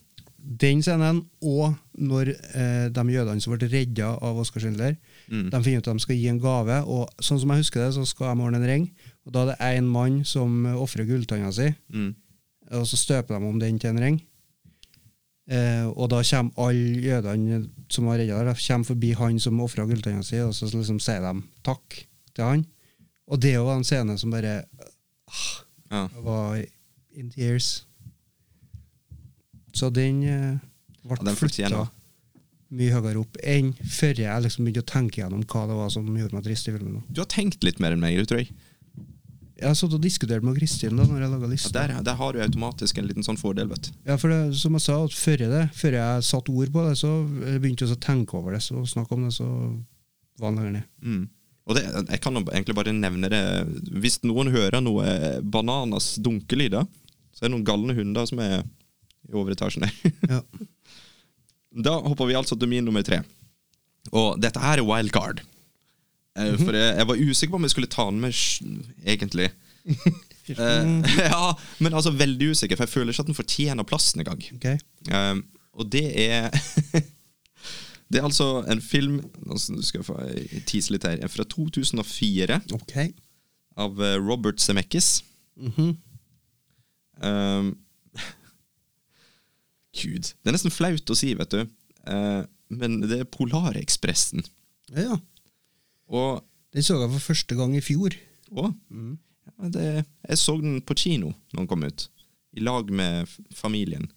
Den 0.49 0.80
scenen, 0.82 1.26
og 1.44 1.74
når 2.01 2.30
eh, 2.57 2.88
de 2.88 3.03
jødene 3.12 3.40
som 3.44 3.53
ble 3.53 3.68
redda 3.68 4.14
av 4.24 4.38
Oskar 4.40 4.61
Schindler, 4.64 4.96
Mm. 5.28 5.51
de 5.51 5.59
finner 5.62 5.78
ut 5.82 5.88
at 5.88 5.94
de 5.99 6.01
skal 6.01 6.16
gi 6.16 6.28
en 6.30 6.38
gave, 6.40 6.76
og 6.88 7.11
sånn 7.20 7.38
som 7.38 7.51
jeg 7.53 7.59
husker 7.61 7.82
det, 7.84 7.90
så 7.94 8.07
skal 8.09 8.30
de 8.34 8.42
ordne 8.46 8.57
en 8.57 8.64
ring, 8.70 8.86
og 9.26 9.32
da 9.34 9.42
er 9.42 9.46
det 9.51 9.59
en 9.76 9.88
mann 9.92 10.24
som 10.24 10.64
ofrer 10.72 11.05
gulltanna 11.05 11.53
si, 11.53 11.74
Mm. 11.92 12.14
og 12.70 12.86
så 12.88 12.96
støper 12.96 13.38
de 13.38 13.44
om 13.46 13.59
den 13.59 13.78
til 13.78 13.90
en 13.90 13.99
ring. 14.01 14.22
Eh, 15.51 15.84
og 15.86 16.09
da 16.11 16.22
kommer 16.22 16.53
alle 16.57 17.01
jødene 17.03 17.68
som 17.90 18.05
var 18.07 18.18
redda, 18.18 18.38
der, 18.44 18.55
kommer 18.55 18.84
forbi 18.84 19.12
han 19.16 19.38
som 19.40 19.61
ofra 19.61 19.84
gulltanna 19.86 20.22
si, 20.24 20.40
og 20.40 20.53
så 20.55 20.64
liksom 20.72 20.99
sier 21.01 21.20
de 21.20 21.42
takk 21.62 22.07
til 22.34 22.44
han. 22.44 22.66
Og 23.28 23.40
det 23.40 23.59
var 23.61 23.76
en 23.76 23.84
scene 23.84 24.18
som 24.18 24.30
bare 24.30 24.64
Ja. 25.90 26.09
var 26.22 26.64
in 27.16 27.30
tears. 27.30 27.84
Så 29.78 29.92
den 29.94 30.24
eh, 30.26 30.58
ble 31.06 31.22
Ja, 31.22 31.38
flytta 31.38 31.86
mye 32.68 32.92
høyere 32.92 33.22
opp 33.22 33.38
enn 33.48 33.70
før 33.88 34.18
jeg 34.20 34.44
liksom 34.44 34.66
begynte 34.66 34.84
å 34.84 34.88
tenke 34.90 35.22
gjennom 35.22 35.44
hva 35.48 35.62
det 35.70 35.76
var 35.78 35.92
som 35.92 36.08
gjorde 36.12 36.36
meg 36.36 36.44
trist 36.44 36.68
i 36.68 36.74
filmen. 36.74 37.04
Du 37.08 37.22
har 37.22 37.28
tenkt 37.32 37.64
litt 37.64 37.78
mer 37.80 37.94
enn 37.94 38.02
meg, 38.02 38.18
tror 38.28 38.42
jeg. 38.42 38.50
Jeg 39.58 39.66
har 39.66 39.74
satt 39.74 39.94
og 39.96 40.02
diskutert 40.04 40.44
med 40.46 40.54
Kristin 40.54 41.00
da 41.00 41.06
når 41.08 41.24
jeg 41.24 41.30
laga 41.32 41.48
Ja, 41.50 41.70
der, 41.74 41.94
der 42.06 42.18
har 42.20 42.34
du 42.34 42.42
automatisk 42.44 43.00
en 43.00 43.08
liten 43.08 43.26
sånn 43.26 43.40
fordel, 43.40 43.70
vet 43.72 43.88
du. 43.88 43.96
Ja, 44.06 44.18
for 44.20 44.30
det, 44.30 44.52
som 44.60 44.76
jeg 44.76 44.84
sa, 44.84 44.98
før 45.10 45.42
det, 45.50 45.62
før 45.74 45.96
jeg 45.98 46.26
satte 46.28 46.54
ord 46.54 46.70
på 46.76 46.84
det, 46.86 46.92
så 47.00 47.10
begynte 47.24 47.88
jeg 47.88 47.96
å 47.96 48.04
tenke 48.04 48.38
over 48.38 48.54
det, 48.54 48.62
så 48.62 48.84
snakke 48.86 49.16
om 49.16 49.24
det, 49.26 49.32
så 49.34 49.48
var 50.38 50.52
den 50.52 50.60
lenger 50.60 50.76
ned. 50.76 50.86
Mm. 51.02 51.24
Og 51.68 51.76
det, 51.76 51.82
jeg 51.88 52.22
kan 52.24 52.38
egentlig 52.38 52.76
bare 52.78 52.94
nevne 52.96 53.28
det 53.28 53.40
Hvis 54.00 54.22
noen 54.24 54.48
hører 54.54 54.80
noe 54.80 55.08
bananas 55.42 56.14
dunkelyder, 56.22 56.86
så 57.34 57.42
er 57.42 57.48
det 57.48 57.56
noen 57.56 57.66
galne 57.66 57.96
hunder 57.98 58.28
som 58.30 58.40
er 58.44 58.62
i 59.26 59.34
overetasjen 59.34 59.86
der. 59.88 60.14
Ja. 60.30 60.42
Da 61.84 61.92
hopper 62.00 62.26
vi 62.26 62.34
altså 62.34 62.56
til 62.58 62.66
min 62.70 62.86
nummer 62.88 63.02
tre. 63.04 63.18
Og 64.16 64.38
dette 64.40 64.58
her 64.58 64.80
er 64.80 64.86
wildcard. 64.88 65.42
Eh, 66.34 66.54
For 66.56 66.72
jeg, 66.74 66.94
jeg 66.96 67.06
var 67.10 67.20
usikker 67.20 67.52
på 67.52 67.58
om 67.60 67.66
jeg 67.66 67.74
skulle 67.74 67.90
ta 67.92 68.06
den 68.08 68.22
med, 68.24 68.32
egentlig. 69.06 69.50
Eh, 70.48 70.86
ja, 71.28 71.50
men 71.84 71.92
altså 71.92 72.08
veldig 72.16 72.46
usikker, 72.54 72.78
for 72.78 72.86
jeg 72.86 72.92
føler 72.94 73.12
ikke 73.12 73.20
at 73.20 73.28
den 73.28 73.36
fortjener 73.36 73.84
plassen 73.84 74.22
engang. 74.22 74.40
Okay. 74.56 74.78
Um, 75.12 75.42
og 75.76 75.90
det 75.92 76.06
er 76.24 76.48
Det 78.08 78.16
er 78.16 78.24
altså 78.24 78.62
en 78.72 78.80
film 78.80 79.18
Nå 79.44 79.58
skal 79.60 79.98
jeg 80.00 80.06
få 80.08 80.16
tise 80.70 80.94
litt 80.94 81.04
her. 81.04 81.20
Fra 81.28 81.44
2004 81.44 82.62
Okay. 82.78 83.10
av 83.76 84.00
Robert 84.24 84.64
Zemeckis. 84.64 85.18
Mhm. 85.60 85.90
Um, 87.20 87.74
Gud. 89.99 90.30
Det 90.32 90.51
er 90.51 90.57
nesten 90.57 90.74
flaut 90.74 91.11
å 91.11 91.16
si, 91.18 91.32
vet 91.38 91.55
du. 91.55 91.64
Eh, 92.09 92.42
men 92.68 93.01
det 93.05 93.22
er 93.22 93.32
Polarekspressen. 93.32 94.44
Ja, 94.94 95.11
ja. 95.11 95.18
Og, 96.09 96.44
Den 96.72 96.84
så 96.84 96.99
jeg 97.03 97.12
for 97.16 97.30
første 97.32 97.57
gang 97.59 97.74
i 97.76 97.84
fjor. 97.84 98.14
og 98.51 98.72
ja, 98.92 99.68
det, 99.74 100.05
Jeg 100.28 100.38
så 100.38 100.57
den 100.61 100.80
på 100.80 100.94
kino 100.96 101.32
når 101.53 101.61
den 101.62 101.68
kom 101.68 101.84
ut, 101.84 102.09
i 102.57 102.61
lag 102.64 102.90
med 102.90 103.28
familien. 103.55 104.09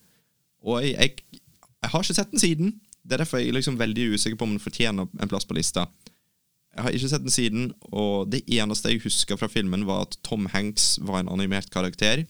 Og 0.64 0.84
jeg, 0.84 0.96
jeg, 0.96 1.42
jeg 1.82 1.92
har 1.92 2.04
ikke 2.04 2.16
sett 2.16 2.32
den 2.32 2.40
siden. 2.40 2.74
Det 3.04 3.16
er 3.16 3.24
derfor 3.24 3.42
jeg 3.42 3.50
er 3.50 3.58
liksom 3.58 3.80
veldig 3.80 4.14
usikker 4.14 4.38
på 4.38 4.48
om 4.48 4.56
den 4.56 4.64
fortjener 4.64 5.08
en 5.10 5.32
plass 5.32 5.48
på 5.48 5.58
lista. 5.58 5.88
Jeg 6.72 6.86
har 6.86 6.96
ikke 6.96 7.10
sett 7.12 7.26
den 7.26 7.34
siden, 7.34 7.72
og 7.92 8.30
det 8.32 8.46
eneste 8.48 8.94
jeg 8.94 9.02
husker 9.04 9.40
fra 9.40 9.50
filmen, 9.52 9.84
var 9.88 10.06
at 10.06 10.16
Tom 10.24 10.46
Hanks 10.54 11.00
var 11.04 11.20
en 11.20 11.32
animert 11.34 11.68
karakter, 11.74 12.24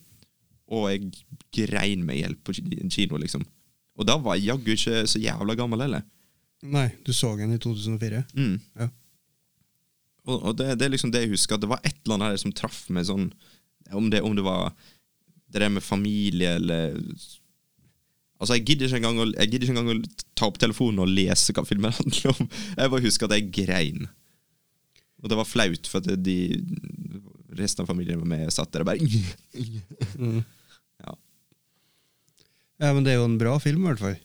og 0.66 0.88
jeg 0.90 1.12
grein 1.52 2.02
meg 2.06 2.18
i 2.18 2.22
hjel 2.24 2.34
på 2.44 2.54
ki- 2.56 2.88
kino, 2.92 3.18
liksom. 3.20 3.44
Og 4.00 4.08
da 4.08 4.16
var 4.20 4.38
jeg 4.38 4.48
jaggu 4.52 4.72
ikke 4.74 5.02
så 5.10 5.20
jævla 5.20 5.56
gammel 5.58 5.84
heller. 5.84 6.04
Nei, 6.62 6.88
du 7.04 7.12
så 7.12 7.32
den 7.36 7.52
i 7.56 7.58
2004. 7.60 8.22
Mm. 8.38 8.54
Ja. 8.80 8.88
Og, 10.24 10.36
og 10.38 10.56
det, 10.56 10.68
det 10.78 10.86
er 10.86 10.92
liksom 10.94 11.10
det 11.12 11.24
jeg 11.24 11.32
husker, 11.34 11.58
at 11.58 11.64
det 11.64 11.70
var 11.72 11.82
et 11.82 11.96
eller 12.04 12.14
annet 12.20 12.32
her 12.36 12.42
som 12.44 12.52
traff 12.54 12.84
meg 12.94 13.08
sånn 13.08 13.32
Om 13.90 14.06
det, 14.12 14.20
om 14.22 14.36
det 14.38 14.44
var 14.46 14.68
det 15.52 15.60
der 15.64 15.72
med 15.74 15.82
familie 15.84 16.54
eller 16.60 16.94
Altså, 18.42 18.54
jeg 18.56 18.64
gidder 18.70 18.94
å, 18.96 19.26
jeg 19.36 19.50
gidder 19.52 19.66
ikke 19.68 19.74
engang 19.76 19.90
å 19.92 20.22
ta 20.38 20.48
opp 20.48 20.56
telefonen 20.58 21.02
og 21.04 21.10
lese 21.14 21.52
hva 21.54 21.62
filmen 21.66 21.92
handler 21.98 22.32
om. 22.32 22.48
Jeg 22.74 22.90
bare 22.90 23.04
husker 23.04 23.28
at 23.28 23.36
jeg 23.36 23.52
grein. 23.54 24.08
Og 25.22 25.30
det 25.30 25.38
var 25.38 25.46
flaut, 25.46 25.86
for 25.86 26.02
at 26.02 26.24
de 26.26 26.38
resten 27.54 27.84
av 27.84 27.90
familien 27.92 28.18
var 28.18 28.30
med 28.32 28.48
og 28.48 28.54
satt 28.56 28.72
der 28.74 28.82
og 28.82 28.88
bare 28.88 28.98
Ja. 28.98 30.40
Ja, 32.82 32.90
men 32.90 33.04
det 33.06 33.12
er 33.12 33.20
jo 33.20 33.28
en 33.28 33.38
bra 33.38 33.54
film, 33.62 33.84
i 33.84 33.92
hvert 33.92 34.02
fall. 34.02 34.16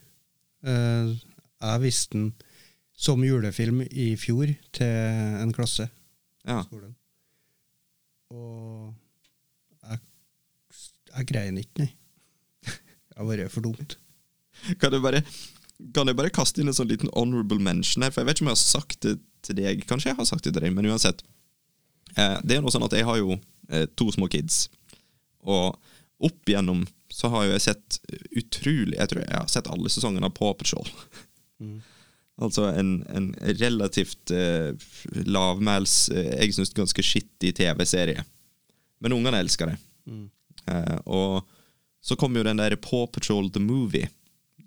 Eh, 0.66 1.12
jeg 1.62 1.82
visste 1.84 2.18
den 2.18 2.30
som 2.98 3.22
julefilm 3.22 3.84
i 3.86 4.16
fjor 4.18 4.50
til 4.74 5.44
en 5.44 5.54
klasse 5.54 5.86
ja. 5.86 6.64
skolen. 6.66 6.96
Og 8.34 8.96
jeg, 9.86 10.02
jeg 11.14 11.30
grein 11.30 11.62
ikke, 11.62 11.84
nei. 11.84 11.92
Det 12.74 13.20
har 13.20 13.30
vært 13.30 13.54
for 13.54 13.66
dumt. 13.66 13.98
Kan 14.82 14.92
du 14.94 14.98
bare 15.04 15.22
Kan 15.94 16.10
jeg 16.10 16.18
bare 16.18 16.34
kaste 16.34 16.62
inn 16.62 16.72
en 16.72 16.76
sånn 16.76 16.90
liten 16.90 17.12
honorable 17.14 17.62
mention 17.62 18.02
her? 18.02 18.10
For 18.10 18.24
jeg 18.24 18.32
vet 18.32 18.40
ikke 18.40 18.48
om 18.48 18.50
jeg 18.50 18.58
har 18.58 18.64
sagt 18.64 19.00
det 19.06 19.16
til 19.46 19.60
deg. 19.60 19.86
Kanskje 19.86 20.10
jeg 20.10 20.18
har 20.18 20.26
sagt 20.26 20.48
det 20.48 20.56
til 20.56 20.66
deg, 20.66 20.74
men 20.74 20.90
uansett. 20.90 21.22
Eh, 22.18 22.40
det 22.42 22.58
er 22.58 22.66
noe 22.66 22.74
sånn 22.74 22.86
at 22.88 22.98
jeg 22.98 23.06
har 23.06 23.22
jo 23.22 23.38
eh, 23.70 23.86
to 23.94 24.10
små 24.16 24.26
kids. 24.34 24.66
Og 25.46 25.78
opp 26.18 26.50
igjennom 26.50 26.82
så 27.18 27.32
har 27.34 27.48
jo 27.48 27.54
jeg 27.56 27.64
sett 27.66 28.00
utrolig 28.38 28.98
Jeg 29.00 29.10
tror 29.10 29.24
jeg 29.24 29.34
har 29.34 29.48
sett 29.50 29.70
alle 29.74 29.90
sesongene 29.90 30.30
av 30.30 30.36
Paw 30.38 30.54
Patrol. 30.58 30.90
altså 32.44 32.68
en, 32.70 33.00
en 33.10 33.32
relativt 33.58 34.34
eh, 34.36 34.76
lavmæls, 35.26 35.96
eh, 36.14 36.34
jeg 36.44 36.58
syns 36.58 36.76
ganske 36.78 37.06
skittig 37.06 37.56
TV-serie. 37.58 38.26
Men 39.02 39.18
ungene 39.18 39.42
elsker 39.42 39.72
det. 39.72 39.80
Eh, 40.70 41.00
og 41.06 41.42
så 42.06 42.18
kom 42.20 42.38
jo 42.38 42.46
den 42.46 42.62
der 42.62 42.78
Paw 42.82 43.08
Patrol 43.10 43.50
The 43.50 43.64
Movie. 43.64 44.12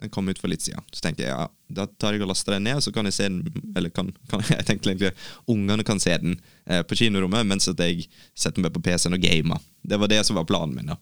Den 0.01 0.11
kom 0.11 0.29
ut 0.33 0.41
for 0.41 0.51
litt 0.51 0.65
siden. 0.65 0.83
Så 0.91 1.05
tenkte 1.05 1.27
jeg 1.27 1.31
ja, 1.31 1.47
da 1.77 1.87
tar 2.03 2.17
jeg 2.17 2.25
og 2.25 2.33
laster 2.33 2.57
den 2.57 2.67
ned, 2.67 2.81
så 2.83 2.91
kan 2.95 3.07
jeg 3.07 3.15
se 3.15 3.29
den 3.29 3.45
Eller 3.77 3.93
kan, 3.95 4.11
kan 4.33 4.43
jeg 4.57 4.67
tenkte 4.67 4.91
egentlig 4.91 5.13
ungene 5.47 5.87
kan 5.87 6.03
se 6.03 6.17
den 6.19 6.35
eh, 6.67 6.83
på 6.83 6.99
kinorommet, 6.99 7.47
mens 7.47 7.71
at 7.71 7.79
jeg 7.85 8.09
setter 8.35 8.65
meg 8.65 8.75
på 8.75 8.83
PC-en 8.83 9.15
og 9.15 9.23
gamer. 9.23 9.63
Det 9.87 10.01
var 10.01 10.11
det 10.11 10.25
som 10.27 10.41
var 10.41 10.49
planen 10.51 10.75
min. 10.75 10.91
da 10.91 10.99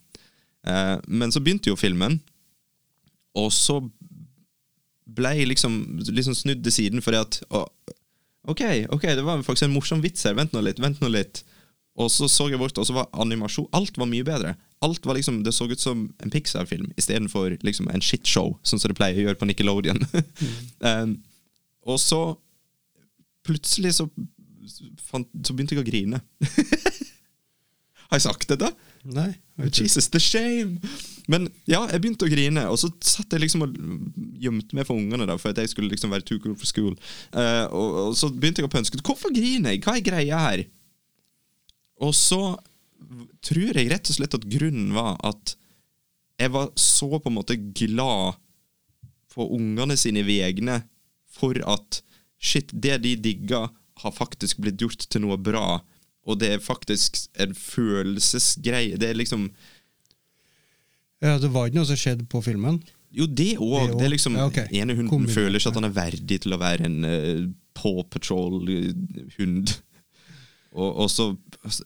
Men 1.07 1.31
så 1.31 1.39
begynte 1.39 1.71
jo 1.71 1.79
filmen, 1.79 2.17
og 3.39 3.47
så 3.55 3.77
ble 5.09 5.31
jeg 5.37 5.47
liksom, 5.49 5.77
liksom 6.11 6.35
snudd 6.37 6.65
til 6.65 6.73
siden 6.75 7.01
fordi 7.01 7.21
at 7.21 7.37
å, 7.55 7.63
OK, 8.51 8.61
ok, 8.91 9.05
det 9.15 9.23
var 9.25 9.41
faktisk 9.45 9.67
en 9.67 9.73
morsom 9.73 10.03
vits 10.03 10.27
her. 10.27 10.35
Vent 10.37 10.51
nå 10.53 10.61
litt. 10.65 10.81
vent 10.83 10.99
nå 11.03 11.09
litt 11.13 11.43
og 11.99 12.07
så 12.11 12.29
så 12.31 12.47
jeg 12.47 12.59
bort, 12.59 12.77
og 12.79 12.87
så 12.87 12.95
var 12.95 13.09
animasjon 13.19 13.67
Alt 13.75 13.97
var 13.99 14.07
mye 14.07 14.23
bedre. 14.23 14.53
Alt 14.85 15.05
var 15.05 15.17
liksom, 15.17 15.41
Det 15.43 15.53
så 15.53 15.67
ut 15.67 15.79
som 15.79 16.05
en 16.23 16.31
Pixar-film 16.31 16.91
istedenfor 16.97 17.57
liksom 17.65 17.89
en 17.91 18.03
shitshow, 18.03 18.55
sånn 18.63 18.79
som 18.79 18.91
det 18.91 18.97
pleier 18.99 19.19
å 19.19 19.25
gjøre 19.27 19.39
på 19.39 19.49
Nickelodeon. 19.49 19.99
um, 20.79 21.17
og 21.91 21.99
så 21.99 22.21
plutselig 23.43 23.97
så, 23.97 24.07
fant, 25.09 25.27
så 25.43 25.55
begynte 25.55 25.75
jeg 25.75 25.83
å 25.83 25.89
grine. 25.89 26.21
Har 28.09 28.19
jeg 28.19 28.27
sagt 28.29 28.47
dette? 28.51 28.71
Nei. 29.03 29.33
Jesus, 29.67 30.07
the 30.13 30.19
shame! 30.19 30.79
Men 31.29 31.45
ja, 31.69 31.83
jeg 31.91 32.01
begynte 32.01 32.25
å 32.25 32.31
grine, 32.31 32.63
og 32.71 32.79
så 32.81 32.89
satt 33.05 33.35
jeg 33.35 33.43
liksom 33.43 33.67
og 33.67 33.75
gjemte 34.41 34.77
meg 34.77 34.87
for 34.87 34.97
ungene, 34.97 35.27
da, 35.29 35.35
for 35.37 35.51
at 35.51 35.61
jeg 35.61 35.73
skulle 35.73 35.91
liksom 35.91 36.13
være 36.13 36.25
too 36.25 36.41
cool 36.41 36.55
for 36.57 36.69
school. 36.69 36.95
Uh, 37.35 37.67
og, 37.69 37.97
og 38.07 38.17
så 38.17 38.31
begynte 38.33 38.63
jeg 38.63 38.69
å 38.69 38.73
pønske 38.73 39.01
hvorfor 39.05 39.33
griner 39.35 39.75
jeg, 39.75 39.83
hva 39.85 39.97
er 39.99 40.05
greia 40.05 40.41
her? 40.47 40.63
Og 42.01 42.15
så 42.17 42.41
tror 43.45 43.77
jeg 43.77 43.91
rett 43.91 44.09
og 44.09 44.17
slett 44.17 44.37
at 44.37 44.47
grunnen 44.49 44.93
var 44.95 45.19
at 45.27 45.55
jeg 46.39 46.53
var 46.55 46.71
så 46.79 47.09
på 47.17 47.29
en 47.29 47.35
måte 47.35 47.57
glad 47.57 48.39
på 49.33 49.45
ungene 49.55 49.97
sine 49.99 50.23
vegne 50.25 50.79
for 51.29 51.59
at 51.67 52.01
shit, 52.39 52.71
det 52.71 53.01
de 53.03 53.15
digga, 53.19 53.67
har 53.99 54.15
faktisk 54.15 54.61
blitt 54.63 54.79
gjort 54.79 55.03
til 55.11 55.25
noe 55.25 55.35
bra. 55.35 55.81
Og 56.29 56.37
det 56.41 56.53
er 56.53 56.61
faktisk 56.63 57.17
en 57.41 57.55
følelsesgreie. 57.57 58.99
Det 59.01 59.09
er 59.09 59.17
liksom 59.17 59.49
Ja, 61.19 61.35
det 61.41 61.49
var 61.51 61.67
ikke 61.67 61.81
noe 61.81 61.89
som 61.89 61.99
skjedde 61.99 62.27
på 62.31 62.41
filmen. 62.45 62.79
Jo, 63.11 63.25
det 63.25 63.55
òg. 63.57 63.95
Det 63.97 64.05
er 64.05 64.13
liksom 64.13 64.37
Ja, 64.37 64.45
okay. 64.45 64.67
ene 64.71 64.93
hunden 64.93 65.09
Kombinert, 65.09 65.35
føler 65.35 65.59
ikke 65.59 65.71
at 65.73 65.79
han 65.79 65.89
er 65.89 65.95
verdig 65.97 66.41
til 66.45 66.53
å 66.53 66.61
være 66.61 66.85
en 66.85 66.97
uh, 67.03 67.45
Paw 67.73 68.03
Patrol-hund. 68.11 69.73
Og, 70.77 70.89
og 71.03 71.09
så 71.09 71.31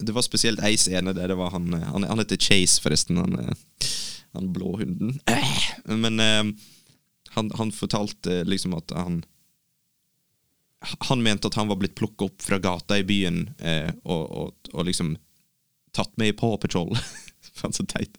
Det 0.04 0.12
var 0.12 0.26
spesielt 0.26 0.60
ei 0.68 0.76
scene 0.76 1.14
der 1.16 1.32
det 1.32 1.38
var 1.40 1.54
han 1.54 1.72
eh, 1.74 1.86
Han, 1.94 2.04
han 2.04 2.20
heter 2.20 2.36
Chase, 2.36 2.82
forresten. 2.84 3.18
Han, 3.18 3.40
eh, 3.40 3.88
han 4.36 4.52
blå 4.54 4.76
hunden. 4.82 5.20
Men 6.04 6.20
uh, 6.20 6.52
han, 7.38 7.52
han 7.56 7.72
fortalte 7.72 8.44
liksom 8.44 8.76
at 8.78 8.92
han 8.98 9.24
Han 11.10 11.24
mente 11.24 11.48
at 11.48 11.56
han 11.56 11.70
var 11.72 11.80
blitt 11.80 11.96
plukka 11.96 12.26
opp 12.26 12.42
fra 12.44 12.60
gata 12.60 12.98
i 13.00 13.06
byen 13.08 13.46
eh, 13.60 13.92
og, 14.04 14.24
og, 14.32 14.72
og 14.74 14.88
liksom 14.88 15.16
tatt 15.96 16.18
med 16.18 16.34
i 16.34 16.38
Paw 16.38 16.58
Patrol. 16.58 16.92
Faen, 17.58 17.74
så 17.74 17.86
teit. 17.86 18.18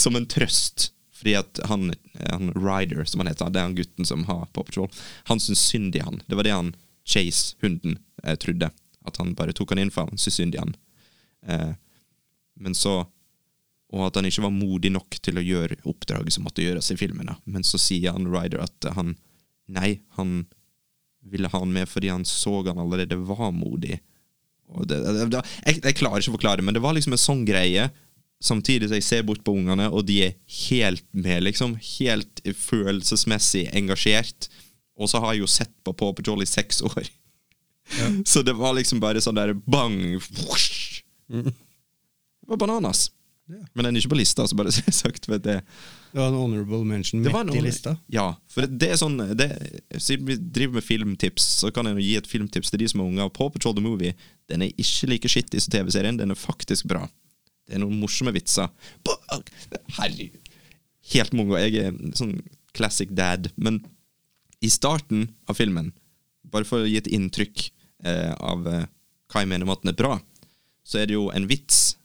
Som 0.00 0.16
en 0.16 0.28
trøst. 0.30 0.90
Fordi 1.16 1.34
at 1.38 1.60
han, 1.64 1.94
han 2.20 2.52
Ryder, 2.52 3.04
som 3.04 3.20
han 3.20 3.30
heter, 3.30 3.50
det 3.50 3.60
er 3.60 3.68
han 3.70 3.76
gutten 3.76 4.08
som 4.08 4.26
har 4.28 4.46
Paw 4.52 4.66
Patrol, 4.68 4.90
han 5.30 5.40
syns 5.40 5.64
synd 5.64 5.96
i 5.96 6.04
han. 6.04 6.20
Det 6.26 6.38
var 6.38 6.46
det 6.46 6.54
han 6.54 6.74
Chase, 7.06 7.56
hunden, 7.62 7.98
eh, 8.22 8.36
trodde. 8.36 8.70
At 9.06 9.16
han 9.16 9.34
bare 9.38 9.54
tok 9.54 9.72
han 9.72 9.80
inn 9.80 9.92
for 9.94 10.10
han 10.10 10.18
syntes 10.18 10.40
synd 10.40 10.56
i 10.56 10.62
han. 10.62 10.74
Eh, 11.46 11.74
men 12.60 12.74
så 12.74 13.04
Og 13.94 14.00
at 14.02 14.16
han 14.18 14.26
ikke 14.26 14.42
var 14.42 14.50
modig 14.50 14.90
nok 14.90 15.14
til 15.22 15.38
å 15.38 15.44
gjøre 15.46 15.76
oppdraget 15.86 16.34
som 16.34 16.42
måtte 16.42 16.64
gjøres 16.64 16.88
i 16.90 16.96
filmen. 16.98 17.28
Men 17.44 17.62
så 17.62 17.78
sier 17.78 18.16
han 18.16 18.26
Ryder 18.26 18.64
at 18.64 18.88
han 18.96 19.14
Nei, 19.70 20.00
han 20.18 20.48
ville 21.30 21.50
ha 21.52 21.60
han 21.62 21.72
med 21.72 21.88
fordi 21.90 22.10
han 22.12 22.26
så 22.28 22.60
han 22.66 22.80
allerede 22.82 23.18
var 23.28 23.50
modig. 23.54 24.00
Det, 24.66 24.98
det, 24.98 25.28
det, 25.30 25.42
jeg, 25.66 25.80
jeg 25.84 25.96
klarer 25.98 26.22
ikke 26.22 26.32
å 26.32 26.36
forklare, 26.36 26.60
det, 26.60 26.66
men 26.66 26.76
det 26.76 26.82
var 26.82 26.96
liksom 26.96 27.14
en 27.14 27.22
sånn 27.22 27.44
greie. 27.48 27.88
Samtidig 28.42 28.90
som 28.90 28.98
jeg 28.98 29.06
ser 29.06 29.22
bort 29.24 29.44
på 29.46 29.54
ungene, 29.56 29.86
og 29.88 30.04
de 30.08 30.18
er 30.26 30.34
helt 30.68 31.06
med, 31.16 31.46
liksom. 31.46 31.76
Helt 31.96 32.42
følelsesmessig 32.66 33.68
engasjert. 33.78 34.50
Og 35.00 35.08
så 35.12 35.20
har 35.22 35.34
jeg 35.34 35.44
jo 35.44 35.50
sett 35.50 35.72
på 35.86 35.94
Paw 35.96 36.12
Patrol 36.16 36.44
i 36.44 36.48
seks 36.48 36.82
år. 36.84 37.06
Så 38.30 38.42
det 38.42 38.56
var 38.58 38.74
liksom 38.74 38.98
bare 38.98 39.20
sånn 39.22 39.36
der 39.38 39.52
bang 39.54 40.16
whoosh. 40.18 41.04
Det 41.30 42.48
var 42.50 42.58
bananas. 42.58 43.10
Men 43.46 43.86
den 43.86 43.92
er 43.92 44.00
ikke 44.00 44.16
på 44.16 44.18
lista, 44.18 44.46
så 44.48 44.58
bare 44.58 44.72
så 44.74 44.82
jeg 44.86 44.96
sagt 44.96 45.28
vet 45.30 45.44
det. 45.44 45.60
Det 46.12 46.20
var 46.20 46.30
en 46.30 46.38
honorable 46.38 46.84
mention 46.86 47.22
midt 47.22 47.54
i 47.56 47.62
lista. 47.64 47.96
Ja, 48.12 48.28
for 48.52 48.68
det, 48.68 48.88
er 48.94 49.00
sånn 49.00 49.18
det, 49.36 49.48
Siden 50.00 50.28
vi 50.28 50.38
driver 50.38 50.78
med 50.78 50.86
filmtips, 50.86 51.46
så 51.60 51.72
kan 51.74 51.90
jeg 51.90 52.04
gi 52.04 52.14
et 52.20 52.30
filmtips 52.30 52.72
til 52.72 52.82
de 52.82 52.88
som 52.92 53.02
er 53.02 53.10
unge. 53.10 53.28
På 53.36 53.50
Patrol 53.52 53.76
the 53.76 53.84
Movie 53.84 54.14
Den 54.50 54.64
er 54.64 54.72
ikke 54.74 55.10
like 55.10 55.30
skittig 55.32 55.64
som 55.64 55.74
TV-serien. 55.74 56.18
Den 56.20 56.32
er 56.32 56.38
faktisk 56.38 56.88
bra. 56.90 57.04
Det 57.66 57.76
er 57.76 57.82
noen 57.82 57.98
morsomme 58.00 58.34
vitser. 58.34 58.70
Herregud. 59.98 60.38
Helt 61.12 61.34
mongo. 61.36 61.58
Jeg 61.58 61.88
er 61.88 61.98
sånn 62.18 62.38
classic 62.76 63.12
dad. 63.16 63.50
Men 63.56 63.82
i 64.64 64.70
starten 64.70 65.28
av 65.50 65.58
filmen, 65.58 65.92
bare 66.46 66.66
for 66.68 66.84
å 66.84 66.88
gi 66.88 66.98
et 67.00 67.10
inntrykk 67.10 67.68
eh, 68.06 68.32
av 68.32 68.66
eh, 68.70 68.86
hva 69.32 69.42
jeg 69.42 69.50
mener 69.50 69.66
med 69.66 69.78
at 69.78 69.84
den 69.84 69.92
er 69.92 69.98
bra, 69.98 70.16
så 70.86 71.00
er 71.02 71.10
det 71.10 71.16
jo 71.16 71.26
en 71.34 71.48
vits 71.50 71.96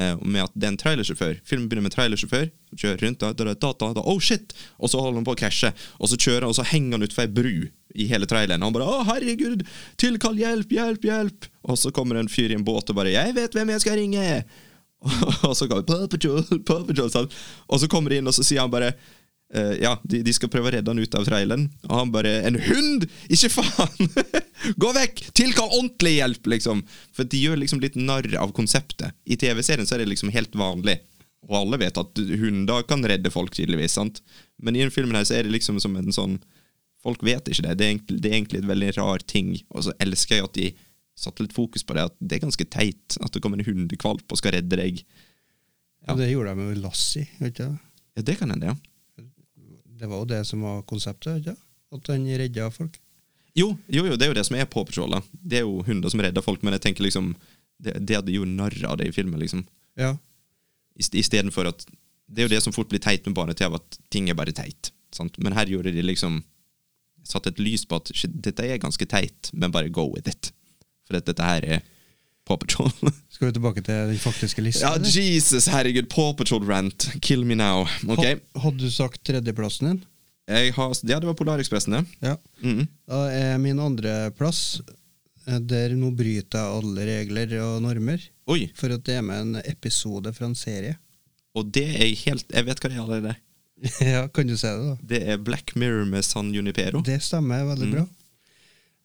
eh, 0.00 0.18
med 0.20 0.44
at 0.46 0.54
det 0.54 0.68
er 0.68 0.74
en 0.74 0.80
trailersjåfør. 0.82 1.38
Filmen 1.46 1.68
begynner 1.68 1.86
med 1.86 1.92
en 1.92 1.96
trailersjåfør. 1.98 2.48
Kjører 2.80 3.06
rundt, 3.06 3.22
da, 3.22 3.32
da, 3.32 3.54
da, 3.54 3.72
da, 3.80 3.88
da, 3.96 4.04
oh 4.10 4.20
shit! 4.22 4.54
Og 4.78 4.90
så 4.90 5.00
holder 5.00 5.20
han 5.20 5.28
på 5.28 5.36
å 5.36 5.40
cashe, 5.40 5.72
Og 6.00 6.10
så 6.10 6.18
kjører 6.18 6.46
han, 6.46 6.52
og 6.52 6.58
så 6.58 6.66
henger 6.68 6.98
han 6.98 7.06
utfor 7.06 7.26
ei 7.26 7.32
bru 7.40 7.56
i 7.94 8.08
hele 8.10 8.26
traileren. 8.26 8.62
Og 8.62 8.70
han 8.70 8.76
bare 8.76 8.90
'Å, 8.90 9.06
herregud! 9.12 9.64
Tilkall 10.00 10.38
hjelp, 10.40 10.70
hjelp, 10.74 11.08
hjelp!' 11.10 11.50
Og 11.70 11.78
så 11.78 11.92
kommer 11.94 12.18
en 12.18 12.30
fyr 12.30 12.50
i 12.50 12.58
en 12.58 12.66
båt 12.66 12.90
og 12.90 12.96
bare 12.96 13.14
'Jeg 13.14 13.34
vet 13.34 13.52
hvem 13.54 13.70
jeg 13.70 13.80
skal 13.80 13.98
ringe!' 13.98 14.44
Og 15.48 15.52
så 15.56 15.68
kommer 15.68 15.84
Paw 15.84 16.06
Patrol, 16.08 16.42
Paw 16.64 16.84
Patrol, 16.88 17.10
sånn. 17.12 17.28
Og 17.68 17.80
så 17.80 17.88
kommer 17.88 18.10
de 18.10 18.22
inn, 18.22 18.26
og 18.30 18.34
så 18.34 18.44
sier 18.46 18.64
han 18.64 18.72
bare 18.72 18.94
Uh, 19.54 19.76
ja, 19.78 19.92
de, 20.02 20.18
de 20.24 20.32
skal 20.34 20.48
prøve 20.50 20.66
å 20.66 20.72
redde 20.74 20.90
han 20.90 20.98
ut 20.98 21.14
av 21.14 21.26
traileren, 21.28 21.68
og 21.86 21.92
han 21.94 22.10
bare 22.10 22.30
'En 22.42 22.56
hund! 22.58 23.04
Ikke 23.30 23.52
faen! 23.52 24.08
Gå 24.82 24.88
vekk! 24.96 25.20
Tilkall 25.36 25.68
ordentlig 25.68 26.16
hjelp!' 26.16 26.48
liksom. 26.50 26.80
For 27.14 27.28
de 27.28 27.38
gjør 27.38 27.60
liksom 27.60 27.82
litt 27.84 27.94
narr 27.94 28.26
av 28.40 28.50
konseptet. 28.56 29.14
I 29.28 29.36
TV-serien 29.38 29.86
så 29.86 29.94
er 29.94 30.02
det 30.02 30.10
liksom 30.10 30.32
helt 30.34 30.56
vanlig, 30.58 30.96
og 31.44 31.56
alle 31.60 31.78
vet 31.82 31.98
at 32.00 32.20
hunder 32.40 32.84
kan 32.88 33.04
redde 33.04 33.32
folk, 33.32 33.52
tydeligvis. 33.54 33.96
sant? 33.98 34.22
Men 34.62 34.76
i 34.76 34.84
den 34.84 34.92
filmen 34.94 35.16
her 35.18 35.26
så 35.28 35.38
er 35.38 35.46
det 35.46 35.54
liksom 35.54 35.80
som 35.82 35.96
en 36.00 36.12
sånn 36.14 36.38
Folk 37.04 37.20
vet 37.20 37.44
ikke 37.52 37.66
det. 37.66 37.74
Det 37.76 37.84
er 37.84 37.90
egentlig, 37.90 38.16
det 38.24 38.28
er 38.30 38.34
egentlig 38.38 38.58
et 38.62 38.68
veldig 38.70 38.86
rar 38.96 39.20
ting. 39.28 39.50
Og 39.76 39.82
så 39.84 39.92
elsker 40.00 40.38
jeg 40.38 40.44
at 40.46 40.54
de 40.56 40.70
satte 41.20 41.44
litt 41.44 41.52
fokus 41.52 41.84
på 41.84 41.92
det, 41.92 42.06
at 42.08 42.14
det 42.16 42.38
er 42.38 42.46
ganske 42.46 42.64
teit 42.72 43.18
at 43.20 43.34
det 43.34 43.42
kommer 43.44 43.60
en 43.60 43.66
hundekvalp 43.66 44.24
og 44.32 44.40
skal 44.40 44.54
redde 44.56 44.78
deg. 44.80 45.02
Ja. 46.08 46.16
det 46.16 46.30
gjorde 46.30 46.54
de 46.54 46.62
med 46.62 46.80
Lassie. 46.80 47.26
vet 47.42 47.60
det? 47.60 47.68
Ja, 48.16 48.24
det 48.24 48.38
kan 48.40 48.54
hende, 48.54 48.72
ja. 48.72 49.24
Det 50.00 50.08
var 50.08 50.22
jo 50.22 50.30
det 50.32 50.40
som 50.48 50.64
var 50.64 50.80
konseptet. 50.88 51.44
du? 51.44 51.52
At 51.92 52.08
han 52.08 52.24
redda 52.24 52.70
folk. 52.72 52.96
Jo, 53.54 53.74
jo, 53.86 54.06
jo, 54.08 54.16
det 54.16 54.26
er 54.26 54.32
jo 54.32 54.38
det 54.40 54.46
som 54.48 54.56
er 54.58 54.66
Paw 54.66 54.88
Patrol. 54.88 55.14
Det 55.30 55.60
er 55.60 55.68
jo 55.68 55.84
hunder 55.86 56.10
som 56.10 56.24
redder 56.24 56.42
folk, 56.42 56.64
men 56.64 56.74
jeg 56.74 56.88
tenker 56.88 57.06
liksom 57.06 57.34
Det, 57.84 57.98
det 58.06 58.16
hadde 58.16 58.32
jo 58.32 58.44
narr 58.46 58.74
av 58.86 58.96
det 58.96 59.08
i 59.10 59.12
filmen, 59.12 59.40
liksom. 59.42 59.64
Ja. 59.98 60.14
Istedenfor 61.00 61.66
at 61.72 61.86
Det 62.30 62.40
er 62.42 62.46
jo 62.48 62.54
det 62.54 62.62
som 62.64 62.72
fort 62.72 62.88
blir 62.88 63.02
teit 63.02 63.26
med 63.26 63.34
barne-TV, 63.36 63.74
at 63.76 63.98
ting 64.10 64.28
er 64.30 64.34
bare 64.38 64.52
teit. 64.56 64.92
Sant? 65.12 65.36
Men 65.38 65.52
her 65.52 65.66
gjorde 65.70 65.92
de 65.92 66.02
liksom 66.02 66.42
Satte 67.24 67.48
et 67.48 67.60
lys 67.62 67.86
på 67.88 67.96
at 67.96 68.10
dette 68.44 68.64
er 68.68 68.76
ganske 68.76 69.06
teit, 69.08 69.48
men 69.56 69.72
bare 69.72 69.88
go 69.88 70.02
with 70.12 70.28
it. 70.28 70.50
For 71.08 71.16
at 71.16 71.24
dette 71.24 71.40
her 71.46 71.64
er 71.64 71.84
Paw 72.44 72.58
Patrol. 72.60 72.90
Skal 73.32 73.48
vi 73.48 73.54
tilbake 73.56 73.80
til 73.80 74.10
den 74.10 74.18
faktiske 74.20 74.60
lista? 74.60 74.90
ja. 74.92 74.98
Jesus, 75.08 75.70
herregud. 75.72 76.10
Paw 76.12 76.34
Patrol-rant. 76.36 77.06
Kill 77.24 77.46
me 77.48 77.56
now. 77.56 77.86
Okay. 78.04 78.36
Hadde 78.60 78.82
du 78.84 78.90
sagt 78.92 79.22
tredjeplassen 79.24 79.88
din? 79.88 80.02
Jeg 80.52 80.74
har, 80.76 80.92
ja, 81.08 81.16
det 81.16 81.30
var 81.30 81.38
Polarekspressen, 81.38 81.96
det. 81.96 82.04
Ja. 82.28 82.36
Mhm. 82.60 82.84
Da 83.08 83.22
er 83.32 83.56
min 83.62 83.80
andreplass 83.80 84.82
eh, 85.48 85.60
der 85.64 85.96
nå 85.96 86.10
bryter 86.12 86.60
jeg 86.60 86.76
alle 86.82 87.06
regler 87.08 87.54
og 87.64 87.78
normer. 87.86 88.20
Oi. 88.50 88.66
For 88.76 88.92
at 88.92 89.04
det 89.06 89.14
er 89.18 89.22
med 89.24 89.40
en 89.40 89.62
episode 89.64 90.32
fra 90.36 90.46
en 90.50 90.54
serie. 90.58 90.96
Og 91.54 91.70
det 91.72 91.84
er 91.94 92.10
helt 92.26 92.50
Jeg 92.52 92.66
vet 92.66 92.80
hva 92.82 92.90
det 92.90 92.96
er 92.98 93.02
allerede. 93.04 93.34
ja, 94.14 94.26
kan 94.28 94.46
du 94.48 94.56
si 94.56 94.66
det, 94.66 94.84
da? 94.90 94.96
Det 95.14 95.20
er 95.32 95.40
Black 95.42 95.74
Mirror 95.76 96.04
med 96.10 96.24
San 96.26 96.52
Junipero. 96.54 97.00
Det 97.06 97.20
stemmer 97.22 97.64
veldig 97.68 97.88
Mm. 97.88 97.94
bra. 97.96 98.04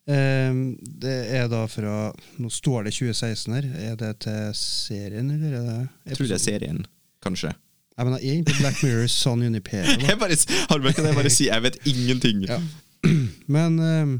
Um, 0.09 0.59
det 0.81 1.17
er 1.37 1.47
da 1.51 1.59
fra 1.69 2.11
Nå 2.41 2.49
står 2.49 2.87
det 2.87 2.93
2016 2.97 3.53
her. 3.53 3.67
Er 3.91 3.95
det 3.99 4.13
til 4.25 4.53
serien, 4.57 5.29
eller 5.35 5.53
er 5.53 5.65
det 5.67 5.89
Jeg 6.09 6.17
tror 6.17 6.27
det 6.31 6.37
er 6.39 6.43
serien, 6.45 6.79
kanskje. 7.21 7.51
Jeg 7.99 8.05
mener, 8.07 8.19
jeg 8.23 8.39
er 8.39 8.43
på 8.47 8.55
Black 8.61 8.83
Mirror 8.83 9.07
San 9.07 9.43
Junipero. 9.43 9.85
da. 9.85 10.07
Jeg 10.09 10.17
bare, 10.19 10.37
har 10.69 10.77
du 10.77 10.83
merket 10.83 11.03
det? 11.03 11.11
jeg 11.11 11.15
bare 11.19 11.29
sier 11.35 11.53
jeg 11.53 11.63
vet 11.63 11.77
ingenting. 11.85 12.43
Ja. 12.47 12.59
Men 13.55 13.79
um, 13.79 14.13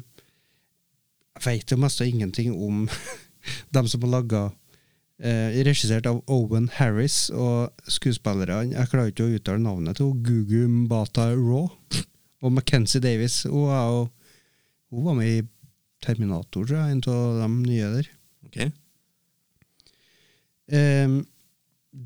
jeg 1.35 1.43
jo 1.71 1.77
mest 1.81 2.01
av 2.01 2.07
ingenting 2.11 2.51
om 2.53 2.89
dem 3.73 3.87
som 3.87 4.01
har 4.03 4.11
laga 4.19 4.49
eh, 5.19 5.59
Regissert 5.67 6.07
av 6.09 6.21
Owen 6.31 6.69
Harris 6.77 7.29
og 7.29 7.73
skuespillerne 7.91 8.73
Jeg 8.73 8.91
klarer 8.91 9.11
ikke 9.11 9.27
å 9.27 9.33
uttale 9.37 9.63
navnet 9.63 9.99
til. 9.99 10.13
Gugu 10.25 10.67
Mbata 10.85 11.29
Raw 11.35 11.67
og 12.43 12.53
Mackenzie 12.55 13.01
Davis. 13.03 13.43
Hun, 13.49 13.67
jo, 13.69 14.05
hun 14.93 15.07
var 15.09 15.17
med 15.19 15.33
i 15.33 15.41
Terminator, 16.03 16.63
tror 16.63 16.77
jeg, 16.77 16.95
en 16.95 17.03
av 17.11 17.41
de 17.41 17.49
nye 17.65 17.91
der. 17.97 18.11
Ok. 18.47 18.59
Eh, 20.69 21.17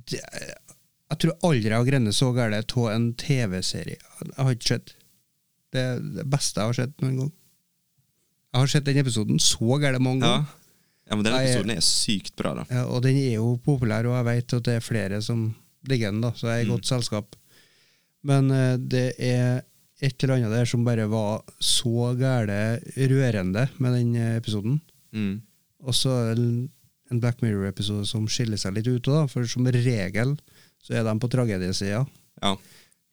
det, 0.10 0.22
jeg 1.14 1.22
tror 1.22 1.46
aldri 1.46 1.70
jeg 1.70 1.78
har 1.78 1.86
grenet 1.88 2.18
så 2.18 2.32
galt 2.34 2.74
av 2.80 2.90
en 2.90 3.12
TV-serie. 3.20 4.00
Jeg 4.24 4.36
har 4.40 4.56
ikke 4.56 4.72
sett. 4.74 4.96
Det 5.74 5.86
det 6.18 6.26
beste 6.30 6.62
jeg 6.62 6.72
har 6.72 6.78
sett 6.78 7.00
noen 7.04 7.20
gang. 7.22 7.32
Jeg 8.54 8.62
har 8.62 8.70
sett 8.70 8.86
den 8.86 9.00
episoden 9.02 9.40
så 9.42 9.80
gærent 9.82 10.06
mange 10.06 10.22
ganger. 10.26 10.46
ja, 10.46 10.63
men 11.12 11.24
den 11.26 11.34
episoden 11.36 11.74
er 11.76 11.84
sykt 11.84 12.36
bra, 12.40 12.54
da. 12.62 12.64
Ja, 12.72 12.86
og 12.88 13.04
den 13.04 13.18
er 13.20 13.36
jo 13.36 13.58
populær, 13.64 14.08
og 14.08 14.16
jeg 14.16 14.26
vet 14.30 14.54
at 14.58 14.64
det 14.70 14.76
er 14.80 14.86
flere 14.86 15.22
som 15.22 15.50
digger 15.88 16.12
den, 16.14 16.22
da, 16.24 16.32
så 16.36 16.48
jeg 16.48 16.62
er 16.62 16.64
i 16.64 16.70
Mm. 16.70 16.76
godt 16.78 16.86
selskap. 16.88 17.36
Men 18.24 18.52
uh, 18.52 18.78
det 18.80 19.14
er 19.20 19.64
et 20.04 20.24
eller 20.24 20.36
annet 20.38 20.52
der 20.56 20.66
som 20.66 20.84
bare 20.88 21.06
var 21.12 21.44
så 21.60 22.14
gære 22.20 22.80
rørende 23.12 23.66
med 23.80 23.94
den 23.98 24.16
eh, 24.16 24.38
episoden. 24.38 24.82
Mm. 25.16 25.42
Og 25.84 25.96
så 25.96 26.10
en 26.36 27.20
Black 27.22 27.42
Mirror-episode 27.44 28.08
som 28.10 28.26
skiller 28.28 28.58
seg 28.60 28.74
litt 28.76 28.88
ut. 28.88 29.04
Da, 29.06 29.22
for 29.32 29.48
som 29.48 29.64
regel 29.68 30.34
så 30.84 30.98
er 31.00 31.04
de 31.08 31.14
på 31.20 31.30
tragediesida. 31.32 32.02
Ja. 32.42 32.56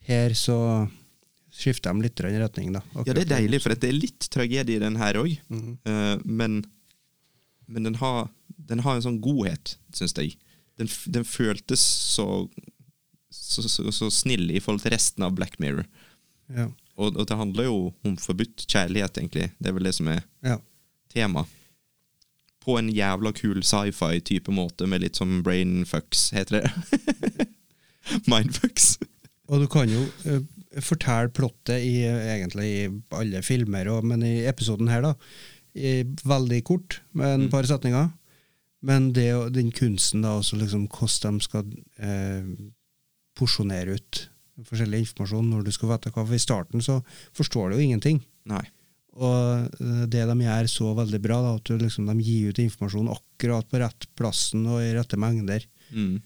Her 0.08 0.34
så 0.34 0.56
skifter 1.54 1.92
de 1.94 2.06
litt 2.08 2.20
retning. 2.22 2.72
Da, 2.74 2.82
ja, 3.06 3.12
det 3.14 3.26
er 3.28 3.32
deilig, 3.36 3.60
for 3.62 3.74
det 3.74 3.90
er 3.90 3.98
litt 3.98 4.26
tragedie 4.32 4.78
i 4.78 4.82
den 4.82 4.96
her 4.98 5.14
òg. 5.20 5.36
men 6.24 6.64
men 7.70 7.86
den, 7.86 7.96
har, 8.02 8.28
den 8.70 8.82
har 8.84 8.98
en 8.98 9.04
sånn 9.06 9.20
godhet, 9.24 9.76
syns 9.96 10.14
jeg. 10.18 10.36
Den, 10.80 10.90
den 11.14 11.26
føltes 11.28 11.82
så 12.14 12.26
så, 13.30 13.62
så 13.62 13.92
så 13.94 14.08
snill 14.10 14.50
i 14.50 14.60
forhold 14.62 14.82
til 14.82 14.90
resten 14.94 15.22
av 15.22 15.34
Black 15.38 15.58
Mirror. 15.62 15.86
Ja. 16.50 16.66
Og, 16.98 17.14
og 17.14 17.26
det 17.30 17.36
handler 17.38 17.68
jo 17.68 17.76
om 18.06 18.16
forbudt 18.18 18.66
kjærlighet, 18.66 19.20
egentlig. 19.20 19.50
Det 19.58 19.70
er 19.70 19.76
vel 19.76 19.86
det 19.86 19.94
som 19.96 20.10
er 20.10 20.24
Ja. 20.46 20.56
tema. 21.12 21.44
På 22.60 22.76
en 22.78 22.90
jævla 22.92 23.32
kul 23.32 23.62
sci-fi-type 23.64 24.52
måte, 24.52 24.86
med 24.90 25.04
litt 25.04 25.16
sånn 25.20 25.40
brainfucks, 25.46 26.30
heter 26.36 26.60
det. 26.60 27.46
Mindfucks. 28.30 28.96
Og 29.50 29.62
du 29.64 29.68
kan 29.70 29.88
jo 29.90 30.02
uh, 30.26 30.42
fortelle 30.82 31.32
plottet 31.34 31.80
i, 31.86 32.02
eh, 32.06 32.34
egentlig 32.36 32.66
i 32.68 32.82
alle 33.16 33.40
filmer, 33.46 33.88
og, 33.94 34.04
men 34.10 34.22
i 34.26 34.34
episoden 34.50 34.90
her, 34.92 35.06
da, 35.06 35.14
i, 35.74 36.02
veldig 36.24 36.64
kort, 36.66 37.00
med 37.12 37.34
en 37.34 37.48
par 37.52 37.68
setninger. 37.68 38.10
Men 38.80 39.10
det, 39.12 39.28
den 39.54 39.70
kunsten, 39.76 40.24
da, 40.24 40.38
også 40.40 40.56
liksom 40.60 40.86
hvordan 40.88 41.38
de 41.38 41.46
skal 41.46 41.72
eh, 42.00 42.52
porsjonere 43.36 43.98
ut 43.98 44.26
forskjellig 44.66 45.04
informasjon 45.04 45.48
når 45.48 45.64
du 45.64 45.72
skal 45.72 45.92
vite 45.94 46.12
hva 46.12 46.24
For 46.26 46.36
I 46.36 46.42
starten 46.42 46.84
så 46.84 46.98
forstår 47.36 47.70
du 47.70 47.78
jo 47.78 47.84
ingenting. 47.84 48.20
Nei. 48.48 48.62
Og 49.20 49.68
eh, 49.82 50.02
det 50.10 50.24
de 50.28 50.36
gjør 50.44 50.70
så 50.70 50.94
veldig 50.96 51.20
bra, 51.22 51.40
da, 51.44 51.54
at 51.58 51.68
du 51.68 51.80
liksom, 51.80 52.08
de 52.10 52.24
gir 52.24 52.50
ut 52.50 52.62
informasjon 52.62 53.12
akkurat 53.12 53.68
på 53.68 53.80
rett 53.82 54.08
plassen 54.18 54.66
og 54.66 54.82
i 54.84 54.92
rette 54.96 55.18
mengder. 55.20 55.66
Mm. 55.92 56.20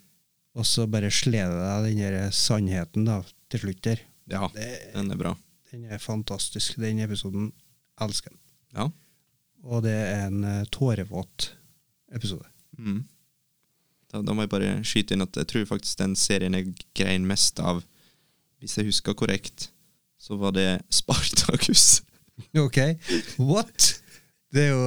Og 0.55 0.68
så 0.68 0.86
bare 0.90 1.11
sleder 1.11 1.57
deg 1.59 1.88
den 1.88 2.03
der 2.05 2.34
sannheten 2.34 3.09
da, 3.09 3.22
til 3.51 3.64
slutt 3.64 3.82
der. 3.86 4.05
Ja, 4.30 4.47
den 4.55 5.11
er 5.11 5.20
bra. 5.20 5.34
Den 5.72 5.88
er 5.90 6.01
fantastisk. 6.01 6.78
Den 6.80 7.03
episoden 7.03 7.51
elsker 8.01 8.30
den. 8.30 8.40
Ja. 8.76 8.86
Og 9.64 9.84
det 9.86 9.94
er 9.96 10.26
en 10.28 10.44
eh, 10.44 10.64
tårevåt 10.72 11.54
episode. 12.14 12.44
Mm. 12.78 13.04
Da, 14.12 14.20
da 14.22 14.34
må 14.36 14.44
jeg 14.44 14.52
bare 14.52 14.72
skyte 14.86 15.16
inn 15.16 15.24
at 15.24 15.36
jeg 15.40 15.48
tror 15.50 15.68
faktisk 15.72 15.98
den 16.02 16.14
serien 16.18 16.56
jeg 16.56 16.74
grein 16.96 17.26
mest 17.28 17.60
av, 17.62 17.82
hvis 18.62 18.76
jeg 18.78 18.88
husker 18.90 19.16
korrekt, 19.18 19.70
så 20.20 20.38
var 20.40 20.54
det 20.56 20.68
Spartacus. 20.92 22.02
Ok, 22.58 22.80
what? 23.38 23.92
Det 24.50 24.64
er 24.64 24.72
jo 24.72 24.86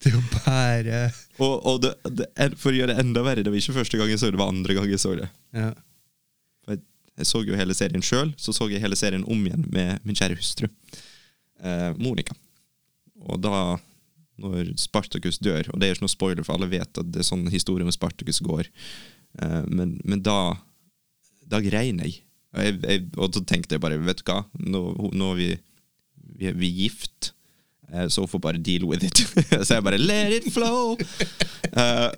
Det 0.00 0.08
er 0.08 0.14
jo 0.14 0.22
bare 0.32 1.00
Og, 1.36 1.58
og 1.60 1.82
det, 1.84 1.90
det, 2.08 2.28
for 2.56 2.72
å 2.72 2.78
gjøre 2.78 2.94
det 2.94 3.02
enda 3.02 3.20
verre, 3.20 3.44
det 3.44 3.52
var 3.52 3.60
ikke 3.60 3.74
første 3.76 4.00
gang 4.00 4.08
jeg 4.08 4.22
så 4.22 4.30
det, 4.30 4.38
det 4.38 4.40
var 4.40 4.52
andre 4.54 4.76
gang 4.78 4.88
jeg 4.88 5.02
så 5.02 5.12
det. 5.18 5.28
ja. 5.52 5.74
Jeg, 6.70 6.80
jeg 7.20 7.28
så 7.28 7.42
jo 7.44 7.58
hele 7.60 7.76
serien 7.76 8.06
sjøl, 8.06 8.32
så 8.40 8.56
så 8.56 8.70
jeg 8.72 8.80
hele 8.80 8.96
serien 8.96 9.26
om 9.28 9.44
igjen 9.44 9.68
med 9.76 10.00
min 10.08 10.16
kjære 10.16 10.38
hustru, 10.40 10.70
eh, 11.60 11.90
Monica. 12.00 12.32
Og 13.30 13.40
da, 13.44 13.76
når 14.42 14.74
Spartacus 14.80 15.40
dør, 15.42 15.70
og 15.72 15.80
det 15.80 15.88
er 15.88 15.96
ikke 15.96 16.06
noe 16.06 16.12
spoiler, 16.12 16.46
for 16.46 16.56
alle 16.56 16.70
vet 16.72 17.00
at 17.00 17.12
det 17.12 17.22
er 17.22 17.28
sånn 17.28 17.46
historien 17.52 17.88
med 17.88 17.96
Spartacus 17.96 18.42
går, 18.44 18.70
eh, 19.42 19.62
men, 19.70 19.96
men 20.04 20.24
da, 20.24 20.56
da 21.48 21.62
grein 21.64 22.02
jeg. 22.04 22.20
Og, 22.54 22.64
jeg, 22.66 22.80
jeg. 22.82 23.06
og 23.18 23.30
så 23.34 23.44
tenkte 23.46 23.76
jeg 23.76 23.84
bare, 23.84 24.00
vet 24.02 24.20
du 24.20 24.28
hva, 24.30 24.42
nå, 24.60 24.84
nå 25.14 25.30
er 25.34 25.40
vi, 25.40 25.48
vi, 26.34 26.52
vi 26.52 26.68
er 26.70 26.82
gift, 26.84 27.32
eh, 27.92 28.06
så 28.12 28.26
får 28.30 28.42
bare 28.44 28.62
deal 28.62 28.86
with 28.90 29.06
it. 29.06 29.24
så 29.66 29.78
jeg 29.78 29.86
bare 29.86 30.00
let 30.00 30.40
it 30.40 30.50
flow! 30.54 30.94
Eh, 31.74 32.10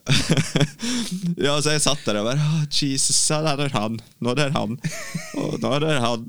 ja, 1.47 1.55
så 1.65 1.73
jeg 1.73 1.81
satt 1.81 2.03
der 2.05 2.19
og 2.21 2.27
bare 2.27 2.43
oh, 2.45 2.65
Jesus, 2.69 3.17
der 3.31 3.63
er 3.65 3.73
han. 3.73 3.95
Nå 4.21 4.35
er 4.35 4.37
det 4.43 4.49
han. 4.53 4.75
Og 5.41 5.55
nå 5.63 5.71
er 5.79 5.85
det 5.87 5.95
han. 6.03 6.27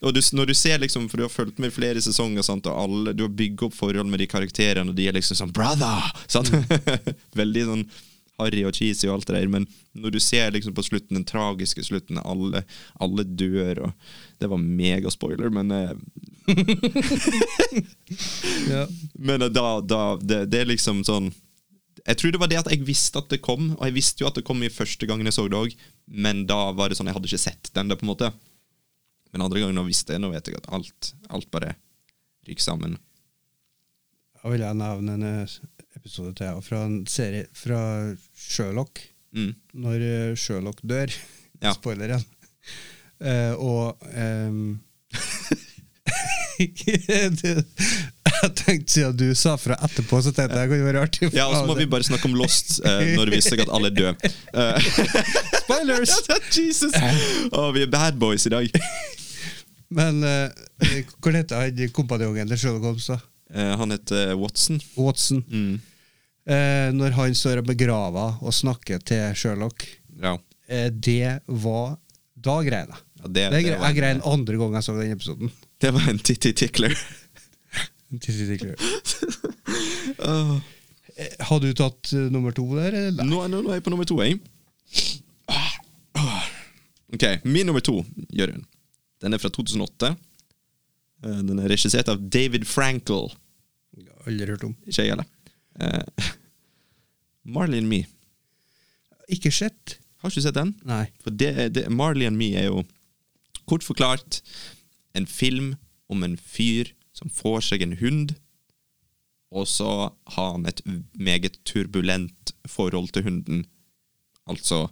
Og 0.00 0.14
du, 0.16 0.20
når 0.32 0.48
du 0.48 0.54
ser 0.56 0.80
liksom, 0.80 1.08
For 1.10 1.20
du 1.20 1.26
har 1.26 1.32
fulgt 1.32 1.58
med 1.60 1.72
i 1.72 1.74
flere 1.74 2.00
sesonger, 2.00 2.44
sant, 2.46 2.68
og 2.70 2.84
alle, 2.84 3.12
du 3.16 3.26
har 3.26 3.34
bygget 3.36 3.66
opp 3.68 3.76
forhold 3.76 4.08
med 4.08 4.22
de 4.22 4.28
karakterene, 4.30 4.88
og 4.88 4.96
de 4.96 5.08
er 5.08 5.16
liksom 5.16 5.38
sånn 5.38 5.52
Brother! 5.56 6.08
Sant? 6.30 6.52
Veldig 7.40 7.66
sånn 7.68 7.84
harry 8.40 8.62
og 8.64 8.72
cheesy 8.76 9.08
og 9.08 9.18
alt 9.18 9.28
det 9.28 9.36
der, 9.36 9.50
men 9.52 9.66
når 10.00 10.14
du 10.14 10.20
ser 10.22 10.52
liksom 10.54 10.74
på 10.76 10.84
slutten, 10.86 11.18
den 11.18 11.26
tragiske 11.28 11.84
slutten, 11.84 12.20
alle, 12.24 12.64
alle 13.02 13.26
dør, 13.26 13.86
og 13.88 13.92
Det 14.40 14.48
var 14.48 14.62
megaspoiler, 14.62 15.50
men 15.52 15.70
eh, 15.76 15.92
ja. 18.72 18.86
Men 19.18 19.42
eh, 19.44 19.52
da, 19.52 19.80
da 19.84 20.02
det, 20.16 20.46
det 20.50 20.62
er 20.62 20.70
liksom 20.70 21.04
sånn 21.04 21.28
Jeg 22.06 22.16
tror 22.16 22.32
det 22.32 22.40
var 22.40 22.48
det 22.50 22.62
at 22.62 22.70
jeg 22.72 22.86
visste 22.88 23.20
at 23.20 23.28
det 23.28 23.42
kom, 23.44 23.74
og 23.76 23.84
jeg 23.84 23.98
visste 23.98 24.24
jo 24.24 24.30
at 24.30 24.38
det 24.38 24.46
kom 24.48 24.62
i 24.64 24.72
første 24.72 25.06
gangen 25.06 25.28
jeg 25.28 25.36
så 25.36 25.44
det 25.50 25.60
òg, 25.60 25.76
men 26.08 26.46
da 26.48 26.70
var 26.72 26.88
det 26.88 26.96
sånn 26.96 27.10
jeg 27.10 27.18
hadde 27.18 27.28
ikke 27.28 27.44
sett 27.44 27.74
den. 27.76 27.92
der 27.92 28.00
på 28.00 28.08
en 28.08 28.14
måte 28.14 28.32
Men 29.30 29.44
andre 29.46 29.62
ganger, 29.62 29.76
nå 29.76 29.86
visste 29.86 30.16
jeg, 30.16 30.22
nå 30.22 30.32
vet 30.32 30.50
jeg 30.50 30.58
at 30.58 30.68
alt, 30.74 31.12
alt 31.30 31.50
bare 31.54 31.74
ryker 32.48 32.64
sammen. 32.64 32.96
Da 34.40 34.50
vil 34.52 34.64
jeg 34.64 34.78
nevne 34.80 35.16
en 35.18 35.26
eh, 35.28 35.56
episode 35.98 36.32
til 36.38 36.60
fra 36.64 36.84
en 36.88 37.00
serie 37.10 37.46
fra 37.56 37.80
Sherlock. 38.32 39.02
Mm. 39.36 39.52
Når 39.84 40.06
eh, 40.06 40.36
Sherlock 40.38 40.80
dør. 40.82 41.12
Ja. 41.60 41.74
Igjen. 41.90 42.24
Eh, 43.20 43.52
og 43.60 44.00
um, 44.16 44.80
Jeg 46.60 48.52
tenkte 48.56 48.92
siden 48.92 49.16
du 49.16 49.34
sa 49.36 49.56
fra 49.60 49.76
etterpå, 49.84 50.20
så 50.24 50.32
tenkte 50.32 50.56
jeg 50.56 50.68
det 50.68 50.72
kunne 50.72 50.86
være 50.88 51.04
artig. 51.04 51.28
Ja, 51.36 51.46
og 51.50 51.56
så 51.58 51.64
må 51.68 51.76
vi 51.76 51.86
bare 51.90 52.06
snakke 52.06 52.28
om 52.30 52.36
Lost 52.40 52.78
uh, 52.80 53.00
når 53.12 53.28
det 53.28 53.36
viser 53.36 53.56
seg 53.56 53.66
at 53.66 53.72
alle 53.76 53.90
er 53.90 53.96
døde. 53.96 54.30
Uh, 54.56 54.80
Spoilers! 55.64 56.16
Jesus! 56.56 56.96
Å, 57.52 57.68
vi 57.76 57.84
er 57.84 57.92
bad 57.92 58.20
boys 58.20 58.48
i 58.48 58.54
dag. 58.56 58.80
Men 59.90 60.20
uh, 60.22 60.48
hvor 61.18 61.34
heter 61.34 61.64
han 61.64 61.90
kompanjongen 61.96 62.50
til 62.52 62.60
Sherlock 62.62 62.84
Holmes? 62.86 63.06
da? 63.10 63.16
Uh, 63.50 63.72
han 63.80 63.90
heter 63.96 64.34
Watson. 64.38 64.78
Watson. 64.96 65.40
Mm. 65.50 65.80
Uh, 66.50 66.88
når 66.96 67.16
han 67.18 67.34
står 67.34 67.62
og 67.62 67.66
begraver 67.72 68.38
og 68.40 68.54
snakker 68.54 69.02
til 69.06 69.34
Sherlock, 69.38 69.86
Ja. 70.20 70.36
det 70.90 71.40
var 71.46 71.96
Da 72.40 72.60
grein 72.64 72.88
jeg. 72.88 73.00
Ja, 73.20 73.26
det, 73.28 73.42
Det, 73.52 73.62
det, 73.66 73.72
jeg 73.74 73.96
grein 73.98 74.16
en, 74.16 74.22
andre 74.24 74.56
gang 74.56 74.74
jeg 74.78 74.82
så 74.86 74.94
den 74.96 75.12
episoden. 75.12 75.50
det 75.82 75.90
var 75.92 76.06
en 76.08 76.18
titty 76.18 76.52
tickler. 76.56 76.94
Tissi 78.20 78.46
tickler. 78.46 78.76
Åh. 80.26 80.58
Eh, 81.20 81.34
Har 81.44 81.58
du 81.60 81.66
tatt 81.76 82.12
nummer 82.32 82.54
to 82.56 82.64
der? 82.78 82.94
Eller? 82.96 83.26
Nå, 83.28 83.42
nå, 83.50 83.58
nå 83.60 83.72
er 83.74 83.76
jeg 83.76 83.82
på 83.84 83.90
nummer 83.92 84.06
to, 84.08 84.16
jeg. 84.24 84.38
Ok, 87.12 87.24
min 87.44 87.66
nummer 87.66 87.82
to, 87.84 87.98
Jørund. 88.32 88.64
Den 89.20 89.36
er 89.36 89.42
fra 89.42 89.50
2008. 89.52 90.14
Eh, 91.24 91.40
Den 91.48 91.58
er 91.58 91.70
regissert 91.72 92.08
av 92.12 92.22
David 92.32 92.66
Frankel. 92.68 93.30
Aldri 94.26 94.46
hørt 94.52 94.64
om. 94.68 94.76
Ikke 94.86 95.04
jeg 95.04 95.14
heller. 95.16 95.28
Uh, 95.80 96.02
Marley 97.46 97.78
and 97.78 97.88
Me. 97.88 98.02
Ikke 99.32 99.52
sett. 99.54 99.94
Har 100.20 100.28
ikke 100.28 100.42
sett 100.44 100.56
den? 100.58 100.74
Nei. 100.84 101.06
For 101.22 101.32
det, 101.32 101.52
det, 101.72 101.86
Marley 101.88 102.26
and 102.28 102.36
Me 102.36 102.50
er 102.58 102.66
jo 102.66 102.82
kort 103.70 103.86
forklart 103.86 104.40
en 105.16 105.28
film 105.30 105.70
om 106.10 106.26
en 106.26 106.34
fyr 106.36 106.90
som 107.16 107.30
får 107.32 107.62
seg 107.70 107.86
en 107.86 107.96
hund, 108.02 108.34
og 109.54 109.70
så 109.70 110.10
har 110.34 110.52
han 110.52 110.68
et 110.68 110.82
meget 111.16 111.56
turbulent 111.64 112.52
forhold 112.68 113.08
til 113.14 113.24
hunden. 113.24 113.64
Altså 114.50 114.88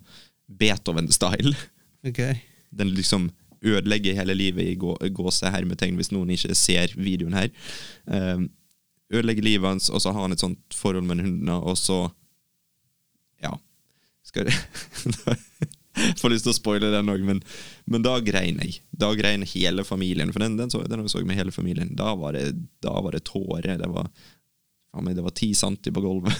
Beethoven-style. 0.49 1.53
Ok. 2.07 2.22
Den 2.70 2.95
liksom 2.97 3.29
ødelegger 3.64 4.16
hele 4.18 4.36
livet 4.36 4.70
i 4.72 4.76
gå, 4.78 4.94
gåsehermetegn, 5.14 5.96
hvis 5.98 6.12
noen 6.14 6.30
ikke 6.34 6.56
ser 6.59 6.94
videoen 6.96 7.36
her. 7.38 7.50
Um, 8.04 8.48
ødelegger 9.12 9.46
livet 9.46 9.68
hans, 9.68 9.88
og 9.90 10.02
så 10.04 10.12
har 10.12 10.26
han 10.26 10.36
et 10.36 10.42
sånt 10.42 10.76
forhold 10.76 11.06
med 11.09 11.24
hundene, 11.24 11.59
og 11.59 11.78
så 11.78 12.06
Ja. 13.42 13.54
Skal 14.26 14.50
Får 16.20 16.30
lyst 16.30 16.44
til 16.46 16.52
å 16.52 16.56
spoile 16.56 16.90
den 16.92 17.11
òg, 17.11 17.22
men, 17.26 17.40
men 17.90 18.02
da 18.04 18.18
grein 18.22 18.61
jeg. 18.62 18.80
Da 18.94 19.09
grein 19.18 19.42
hele 19.42 19.82
familien. 19.86 20.30
For 20.34 20.44
den, 20.44 20.59
den, 20.59 20.70
så, 20.70 20.84
den 20.86 21.09
så 21.11 21.22
jeg 21.22 21.26
med 21.26 21.38
hele 21.38 21.54
familien. 21.54 21.90
Da 21.98 22.12
var 22.18 22.36
det, 22.36 22.52
da 22.84 22.92
var 23.02 23.16
det 23.16 23.24
tårer. 23.26 23.78
Det 23.80 23.88
var 23.90 24.06
ja, 24.92 25.00
men 25.00 25.16
det 25.16 25.22
var 25.22 25.34
ti 25.36 25.54
centi 25.54 25.92
på 25.94 26.02
gulvet. 26.04 26.34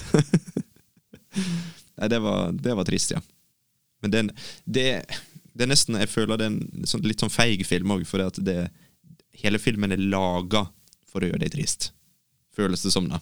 Nei, 1.99 2.07
det 2.07 2.19
var, 2.23 2.53
det 2.55 2.75
var 2.75 2.87
trist, 2.87 3.11
ja. 3.11 3.21
Men 4.01 4.11
den, 4.11 4.31
det, 4.63 4.87
det 5.59 5.65
er 5.67 5.71
nesten 5.73 5.97
Jeg 5.99 6.07
føler 6.11 6.39
det 6.39 6.45
er 6.47 6.53
en 6.53 6.87
sånn, 6.87 7.03
litt 7.03 7.19
sånn 7.19 7.31
feig 7.33 7.65
film 7.67 7.91
òg, 7.91 8.05
for 8.07 8.23
det, 8.39 8.69
hele 9.43 9.59
filmen 9.59 9.91
er 9.91 9.99
laga 9.99 10.65
for 11.09 11.21
å 11.25 11.29
gjøre 11.29 11.41
deg 11.43 11.51
trist. 11.57 11.89
Føles 12.55 12.83
det 12.85 12.93
som, 12.95 13.09
da. 13.11 13.19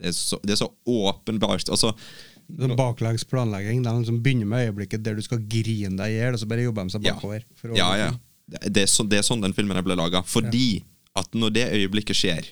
Det 0.00 0.10
er 0.10 0.16
så, 0.16 0.38
det 0.44 0.54
er 0.54 0.60
så 0.62 0.68
åpenbart. 0.88 1.68
Altså, 1.72 1.94
Sånn 2.50 2.72
baklengs 2.74 3.22
planlegging. 3.30 3.82
De 3.84 3.92
som 4.08 4.16
begynner 4.24 4.48
med 4.50 4.64
øyeblikket 4.68 5.04
der 5.06 5.14
du 5.14 5.22
skal 5.22 5.38
grine 5.46 5.92
deg 6.00 6.10
i 6.10 6.16
hjel, 6.18 6.34
og 6.34 6.40
så 6.42 6.48
bare 6.50 6.64
jobber 6.64 6.88
de 6.88 6.94
seg 6.96 7.04
Ja. 7.06 7.12
bakover. 7.14 7.44
å- 7.62 7.76
Ja, 7.76 7.90
ja. 7.96 8.10
Det, 8.50 8.82
er 8.82 8.86
så, 8.90 9.04
det 9.08 9.20
er 9.20 9.22
sånn 9.22 9.40
den 9.44 9.52
filmen 9.54 9.78
ble 9.84 9.94
laga. 9.94 10.24
Fordi 10.26 10.82
at 11.14 11.30
når 11.32 11.52
det 11.54 11.66
øyeblikket 11.76 12.16
skjer, 12.18 12.48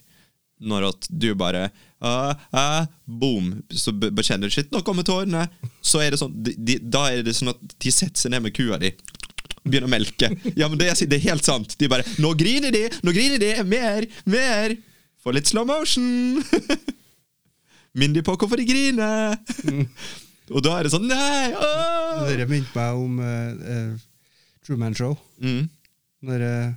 Når 0.58 0.88
at 0.88 1.06
du 1.10 1.28
bare 1.38 1.68
uh, 2.02 2.32
uh, 2.54 2.86
Boom! 3.06 3.52
Så 3.70 3.92
bekjenner 3.94 4.48
du 4.48 4.54
shit, 4.54 4.70
nå 4.74 4.82
kommer 4.86 5.06
tårene. 5.06 5.46
Så 5.84 6.02
er 6.02 6.12
det 6.12 6.20
sånn 6.20 6.34
de, 6.34 6.56
de, 6.58 6.78
Da 6.82 7.08
er 7.12 7.22
det 7.26 7.36
sånn 7.38 7.52
at 7.52 7.78
de 7.78 7.94
setter 7.94 8.18
seg 8.18 8.34
ned 8.34 8.48
med 8.48 8.56
kua 8.56 8.80
di. 8.82 8.90
Begynner 9.62 9.88
å 9.88 9.92
melke. 9.92 10.32
Ja, 10.58 10.68
men 10.68 10.78
det 10.80 10.90
det 11.06 11.18
er 11.18 11.26
helt 11.30 11.46
sant. 11.46 11.76
De 11.78 11.90
bare 11.90 12.06
'Nå 12.18 12.34
griner 12.38 12.74
de! 12.74 12.86
Nå 13.04 13.14
griner 13.14 13.42
de! 13.42 13.52
Mer! 13.64 14.08
Mer!' 14.26 14.78
Få 15.18 15.34
litt 15.34 15.50
slow 15.50 15.66
motion! 15.66 16.42
Minn 17.98 18.14
de 18.14 18.22
på 18.22 18.36
hvorfor 18.38 18.60
de 18.60 18.66
griner! 18.68 19.38
Og 20.54 20.62
da 20.64 20.78
er 20.78 20.86
det 20.86 20.92
sånn 20.94 21.08
Nei! 21.10 21.52
Åh! 21.52 22.26
Dere 22.30 22.48
minte 22.48 22.72
meg 22.76 23.00
om 23.02 23.18
uh, 23.20 23.50
uh, 23.58 24.30
Truman 24.64 24.96
Show. 24.96 25.16
Mm. 25.42 25.66
Når 26.24 26.44
uh, 26.46 26.76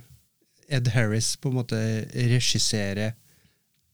Ed 0.72 0.90
Harris 0.94 1.34
på 1.40 1.50
en 1.50 1.58
måte 1.60 1.78
regisserer 2.12 3.14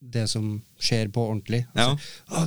det 0.00 0.28
som 0.30 0.62
skjer 0.78 1.08
på 1.12 1.22
ordentlig. 1.26 1.64
Ja. 1.74 1.90
Ah, 2.26 2.46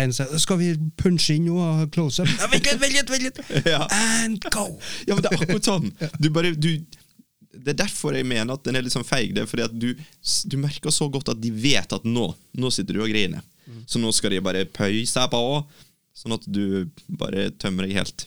en 0.00 0.12
sier 0.12 0.38
'Skal 0.38 0.58
vi 0.58 0.70
punche 0.96 1.34
inn 1.34 1.46
noe 1.48 1.82
og 1.84 1.90
close-up?' 1.94 2.28
Vent 2.52 2.64
litt, 2.64 2.80
vent 2.80 2.92
litt! 2.92 3.10
vent 3.10 3.22
litt. 3.22 3.40
Ja. 3.72 3.86
And 3.90 4.40
go! 4.50 4.78
Ja, 5.06 5.14
men 5.14 5.22
det 5.24 5.32
er 5.32 5.44
akkurat 5.44 5.64
sånn. 5.64 5.92
Du 6.20 6.30
bare, 6.30 6.52
du, 6.54 6.84
det 7.56 7.74
er 7.74 7.80
derfor 7.86 8.14
jeg 8.14 8.28
mener 8.28 8.54
at 8.54 8.64
den 8.64 8.76
er 8.76 8.84
litt 8.84 8.94
sånn 8.94 9.06
feig. 9.06 9.34
Det 9.34 9.44
er 9.44 9.50
fordi 9.50 9.66
at 9.66 9.76
du, 9.76 9.94
du 10.52 10.56
merker 10.60 10.92
så 10.94 11.08
godt 11.08 11.32
at 11.32 11.40
de 11.40 11.50
vet 11.50 11.92
at 11.92 12.04
nå 12.04 12.34
Nå 12.60 12.70
sitter 12.74 12.94
du 12.94 13.04
og 13.04 13.08
griner. 13.12 13.42
Så 13.86 14.00
nå 14.02 14.10
skal 14.12 14.34
de 14.34 14.42
bare 14.42 14.66
pøyse 14.66 15.22
på, 15.30 15.42
sånn 16.16 16.34
at 16.34 16.46
du 16.50 16.90
bare 17.06 17.50
tømmer 17.62 17.86
deg 17.86 18.00
helt. 18.00 18.26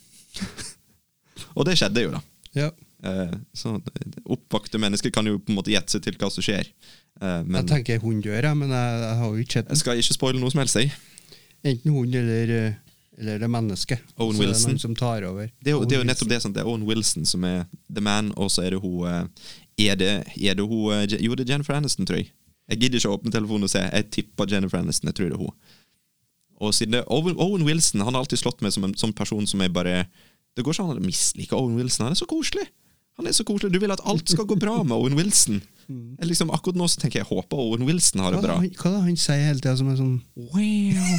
og 1.57 1.67
det 1.67 1.77
skjedde 1.79 2.05
jo, 2.05 2.13
da. 2.15 2.21
Ja. 2.55 2.69
Eh, 3.03 3.33
så 3.53 3.75
Oppvakte 4.23 4.79
mennesker 4.79 5.11
kan 5.11 5.27
jo 5.27 5.39
på 5.39 5.51
en 5.51 5.59
måte 5.59 5.73
gjette 5.73 5.97
seg 5.97 6.05
til 6.05 6.17
hva 6.19 6.29
som 6.31 6.45
skjer. 6.45 6.69
Eh, 7.23 7.41
men 7.47 7.61
Jeg 7.61 7.69
tenker 7.71 8.01
hun 8.03 8.21
gjør 8.23 8.41
det, 8.49 8.53
men 8.59 8.73
jeg, 8.75 9.01
jeg 9.03 9.17
har 9.21 9.27
jo 9.31 9.43
ikke 9.45 9.59
sett 9.59 9.69
jeg 9.71 9.81
skal 9.81 10.01
ikke 10.01 10.15
spoile 10.17 10.41
noe 10.41 10.51
som 10.51 10.59
helst. 10.63 10.79
jeg. 10.81 10.91
enten 11.63 11.93
hun 11.95 12.13
eller, 12.19 12.51
eh, 12.57 12.73
eller 13.17 13.39
det 13.39 13.49
mennesket. 13.53 13.99
Owen 14.19 14.35
Så 14.35 14.43
er 14.43 14.51
det 14.51 14.61
Wilson. 14.67 14.95
tar 14.99 15.23
over. 15.29 15.49
Det 15.63 15.71
er 15.71 15.77
jo, 15.77 15.83
det 15.85 15.95
er 15.95 16.01
jo 16.03 16.07
nettopp 16.09 16.29
det. 16.33 16.41
Sant? 16.43 16.55
Det 16.57 16.63
er 16.65 16.67
Owen 16.71 16.83
Wilson 16.89 17.25
som 17.29 17.43
er 17.47 17.65
the 17.93 18.01
man, 18.03 18.33
og 18.35 18.51
så 18.51 18.65
er 18.65 18.75
det 18.75 18.81
hun 18.83 19.07
eh, 19.07 19.23
Er 19.87 19.95
det, 19.95 20.11
er 20.37 20.53
det 20.59 20.65
hun 20.67 21.07
Jo, 21.07 21.35
det 21.35 21.47
er 21.47 21.53
Jennifer 21.53 21.73
Aniston, 21.77 22.05
tror 22.05 22.19
jeg. 22.19 22.31
Jeg 22.69 22.79
gidder 22.79 22.99
ikke 22.99 23.09
å 23.11 23.15
åpne 23.17 23.31
telefonen 23.31 23.63
og 23.67 23.71
se. 23.71 23.79
Jeg 23.91 24.09
tipper 24.11 24.49
Jennifer 24.51 24.77
Aniston. 24.79 25.09
Jeg 25.11 25.15
tror 25.15 25.29
det 25.31 25.37
er 25.37 25.41
hun. 25.41 25.55
Og 26.63 26.73
siden 26.75 26.93
det, 26.95 27.03
Owen, 27.11 27.35
Owen 27.41 27.65
Wilson 27.67 28.01
Han 28.05 28.13
har 28.13 28.21
alltid 28.23 28.39
slått 28.39 28.61
meg 28.63 28.71
som 28.71 28.85
en 28.87 28.93
sånn 28.95 29.11
person 29.17 29.43
som 29.49 29.59
jeg 29.59 29.73
bare 29.73 30.05
Det 30.55 30.63
går 30.63 30.75
ikke 30.75 30.83
an 30.85 30.99
å 31.01 31.03
mislike 31.03 31.55
Owen 31.57 31.75
Wilson. 31.79 32.05
Han 32.05 32.13
er 32.15 32.19
så 32.19 32.27
koselig. 32.29 32.67
Han 33.17 33.27
er 33.27 33.33
så 33.35 33.43
koselig. 33.45 33.73
Du 33.73 33.79
vil 33.81 33.91
at 33.93 34.01
alt 34.09 34.29
skal 34.29 34.45
gå 34.49 34.55
bra 34.59 34.79
med 34.83 34.95
Owen 34.95 35.17
Wilson. 35.17 35.61
Jeg 35.89 36.27
Liksom, 36.29 36.51
akkurat 36.55 36.77
nå 36.79 36.87
så 36.91 37.01
tenker 37.01 37.21
jeg 37.21 37.29
håper 37.29 37.59
Owen 37.59 37.85
Wilson 37.87 38.23
har 38.23 38.35
det 38.35 38.41
bra. 38.43 38.57
han, 38.59 38.69
hva 38.79 38.89
er 38.89 38.95
det 38.95 39.03
han 39.07 39.17
sier 39.19 39.47
hele 39.47 39.61
tida 39.61 39.75
som 39.79 39.89
er 39.91 39.97
sånn 39.99 40.17
Wow. 40.35 41.13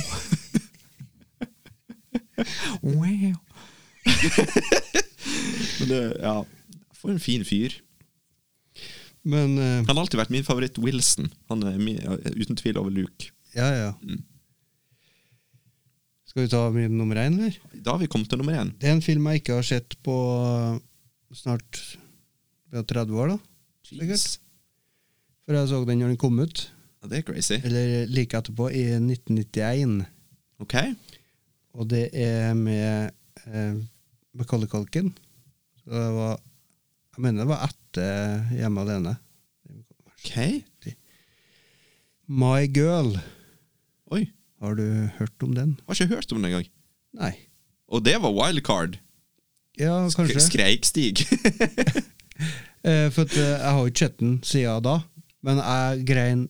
wow. 2.95 3.33
Men 5.79 5.89
det, 5.89 6.03
ja 6.21 6.37
For 6.99 7.13
en 7.13 7.23
fin 7.23 7.45
fyr. 7.47 7.79
Men 9.25 9.57
uh, 9.57 9.81
Han 9.87 9.95
har 9.95 10.03
alltid 10.05 10.21
vært 10.21 10.33
min 10.35 10.45
favoritt 10.45 10.79
Wilson. 10.83 11.31
Han 11.53 11.65
er 11.69 11.79
min, 11.81 12.01
uten 12.37 12.59
tvil 12.61 12.79
over 12.81 12.93
Luke. 12.93 13.33
ja, 13.57 13.69
ja. 13.73 13.91
Mm. 14.03 14.23
Skal 16.35 16.49
vi 16.49 16.51
ta 16.51 16.65
min 16.75 16.97
nummer 16.99 17.15
én, 17.23 17.37
eller? 17.39 17.55
Da 17.79 17.93
har 17.95 18.01
vi 18.03 18.09
kommet 18.11 18.27
til 18.27 18.41
nummer 18.41 18.57
én. 18.59 18.73
Det 18.83 18.89
er 18.91 18.97
en 18.97 19.05
film 19.05 19.29
jeg 19.31 19.39
ikke 19.39 19.55
har 19.55 19.67
sett 19.69 19.95
på 20.03 20.15
snart 21.31 21.79
30 22.75 23.15
år, 23.15 23.37
da. 23.37 23.39
Jeez. 23.87 24.25
For 25.45 25.57
jeg 25.59 25.69
så 25.71 25.83
den 25.85 26.01
når 26.01 26.15
den 26.15 26.21
kom 26.21 26.39
ut. 26.41 26.65
Ja, 27.03 27.11
det 27.11 27.19
er 27.21 27.27
crazy. 27.29 27.59
Eller 27.61 28.07
like 28.09 28.39
etterpå, 28.39 28.71
i 28.73 28.85
1991. 28.97 30.07
Ok. 30.65 30.77
Og 31.75 31.89
det 31.91 32.07
er 32.17 32.55
med 32.57 33.11
eh, 33.45 33.75
Macaulay 34.35 34.71
Culkin. 34.71 35.13
Så 35.83 35.91
det 35.93 36.11
var 36.17 36.39
Jeg 37.15 37.23
mener 37.23 37.45
det 37.45 37.51
var 37.51 37.67
etter 37.69 38.47
Hjemme 38.57 38.85
alene. 38.87 39.17
Ok. 40.15 40.33
My 42.27 42.65
Girl. 42.73 43.19
Oi. 44.15 44.25
Har 44.65 44.79
du 44.79 44.87
hørt 45.19 45.45
om 45.45 45.53
den? 45.55 45.77
Har 45.87 45.95
ikke 45.99 46.15
hørt 46.15 46.33
om 46.33 46.41
den 46.41 46.49
engang. 46.49 46.71
Nei. 47.21 47.35
Og 47.93 48.01
det 48.07 48.17
var 48.23 48.33
wildcard. 48.33 48.97
Ja, 49.79 50.09
kanskje. 50.09 50.41
Skreikstig. 50.41 51.15
Eh, 52.85 53.07
for 53.15 53.25
at, 53.25 53.33
eh, 53.33 53.47
jeg 53.49 53.71
har 53.73 53.79
jo 53.81 53.89
ikke 53.89 54.03
sett 54.03 54.19
den 54.21 54.33
siden 54.45 54.83
da. 54.85 54.99
Men 55.45 55.61
jeg 55.61 56.07
grein 56.09 56.47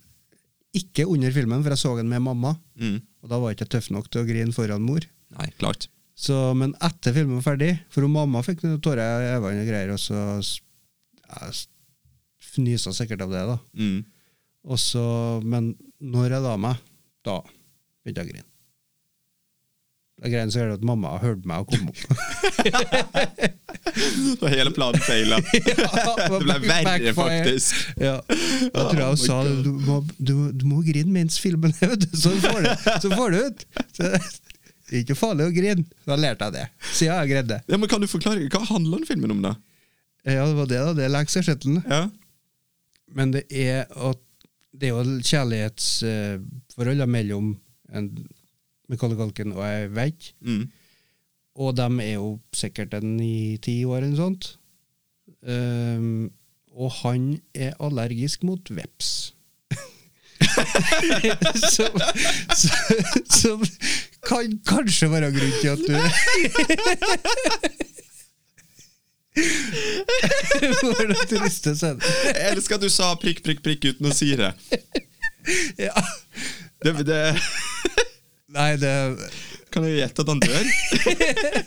ikke 0.74 1.06
under 1.10 1.34
filmen, 1.34 1.62
for 1.62 1.74
jeg 1.74 1.82
så 1.82 1.96
den 1.98 2.10
med 2.10 2.22
mamma. 2.24 2.56
mm. 2.80 3.02
Og 3.24 3.30
da 3.30 3.38
var 3.40 3.50
jeg 3.50 3.56
ikke 3.56 3.72
tøff 3.72 3.86
nok 3.94 4.08
til 4.12 4.20
å 4.20 4.28
grine 4.28 4.52
foran 4.52 4.84
mor. 4.84 5.04
Nei, 5.38 5.46
klart. 5.56 5.86
Så, 6.14 6.36
men 6.54 6.74
etter 6.84 7.14
filmen 7.16 7.40
var 7.40 7.46
ferdig 7.48 7.72
For 7.90 8.06
mamma 8.06 8.42
fikk 8.46 8.60
noen 8.62 8.82
tårer 8.84 9.24
i 9.24 9.30
øynene 9.34 9.64
og 9.64 9.70
greier, 9.70 9.90
og 9.96 9.98
så 9.98 10.18
jeg 10.38 11.64
fnysa 12.54 12.92
sikkert 12.94 13.24
av 13.24 13.32
det, 13.34 13.42
da. 13.48 13.56
Mm. 13.80 14.04
Og 14.70 14.78
så, 14.80 15.04
men 15.42 15.72
når 16.04 16.36
jeg 16.36 16.44
la 16.44 16.54
meg, 16.60 16.82
da 17.26 17.40
begynte 17.42 18.20
jeg 18.20 18.28
å 18.28 18.32
grine. 18.34 18.50
Grein 20.32 20.52
så 20.52 20.64
det 20.64 20.78
at 20.78 20.84
mamma 20.86 21.16
hørte 21.20 21.48
meg 21.48 21.64
og 21.64 21.72
kom 21.74 21.88
opp. 21.90 22.00
Så 24.40 24.48
hele 24.48 24.70
planen 24.74 25.02
feila. 25.04 25.36
det 25.52 26.38
ble 26.40 26.56
verre, 26.64 27.12
faktisk. 27.16 27.82
Ja. 28.00 28.14
Jeg 28.28 28.70
tror 28.72 29.00
jeg 29.00 29.10
hun 29.10 29.20
sa 29.20 29.36
det. 29.44 29.52
Du 29.66 29.70
må, 29.84 29.98
du, 30.16 30.32
du 30.56 30.64
må 30.70 30.80
grine 30.86 31.12
mens 31.12 31.36
filmen 31.42 31.74
er 31.84 31.92
ute, 31.94 32.08
så 32.16 32.32
får 32.40 32.64
du 32.64 32.70
så 33.04 33.12
får 33.12 33.34
du 33.34 33.38
ut. 33.44 33.66
Så, 33.92 34.10
det 34.88 34.98
er 34.98 35.04
ikke 35.04 35.18
farlig 35.18 35.48
å 35.48 35.54
grine. 35.54 35.84
Jeg 36.08 36.22
lærte 36.22 36.48
jeg 36.48 36.56
det. 36.56 36.64
Siden 36.90 37.12
jeg 37.12 37.32
greide 37.34 37.50
det. 37.54 37.60
Ja, 37.70 37.78
men 37.80 37.90
Kan 37.92 38.04
du 38.04 38.08
forklare, 38.10 38.48
Hva 38.52 38.64
handler 38.68 39.00
den 39.02 39.08
filmen 39.08 39.36
om, 39.36 39.44
da? 39.44 39.54
Ja, 40.24 40.46
det 40.48 40.56
var 40.56 40.68
det, 40.70 40.80
da. 40.80 40.92
Det 40.96 41.06
er 41.06 41.18
Ersetelen. 41.20 41.82
Ja. 41.84 42.04
Men 43.14 43.34
det 43.34 43.44
er 43.50 43.84
at 43.92 44.20
det 44.74 44.88
er 44.88 44.96
jo 44.96 45.18
kjærlighetsforhold 45.22 47.04
mellom 47.06 47.52
en 47.94 48.08
Macaulay 48.90 49.16
Culkin 49.18 49.54
og 49.54 49.64
jeg 49.64 49.92
vegg. 49.96 50.32
Mm. 50.44 50.64
Og 51.54 51.76
de 51.78 51.88
er 52.02 52.14
jo 52.16 52.38
sikkert 52.54 52.94
en 52.98 53.18
i 53.22 53.56
ti 53.62 53.84
år 53.84 54.02
eller 54.02 54.10
noe 54.12 54.22
sånt. 54.24 54.50
Um, 55.44 56.32
og 56.74 56.90
han 57.02 57.40
er 57.54 57.76
allergisk 57.80 58.42
mot 58.44 58.70
veps. 58.70 59.34
som, 61.74 61.94
som, 62.54 62.84
som 63.30 63.62
kan 64.26 64.58
kanskje 64.66 65.10
være 65.10 65.30
grunn 65.32 65.54
til 65.60 65.68
at 65.68 65.78
du 65.88 65.94
For 70.80 71.08
noe 71.10 71.26
triste 71.30 71.74
seg. 71.78 72.04
Jeg 72.28 72.52
elsker 72.52 72.76
at 72.76 72.84
du 72.84 72.90
sa 72.92 73.14
prikk, 73.20 73.42
prikk, 73.46 73.64
prikk 73.64 73.88
uten 73.92 74.10
å 74.10 74.14
si 74.14 74.34
det. 74.38 74.52
Ja. 75.76 75.92
det, 76.80 76.92
det 77.04 77.18
Nei, 78.54 78.70
det, 78.78 78.92
kan 79.74 79.86
jeg 79.88 79.98
gjette 79.98 80.22
at 80.22 80.30
han 80.30 80.42
dør? 80.42 80.66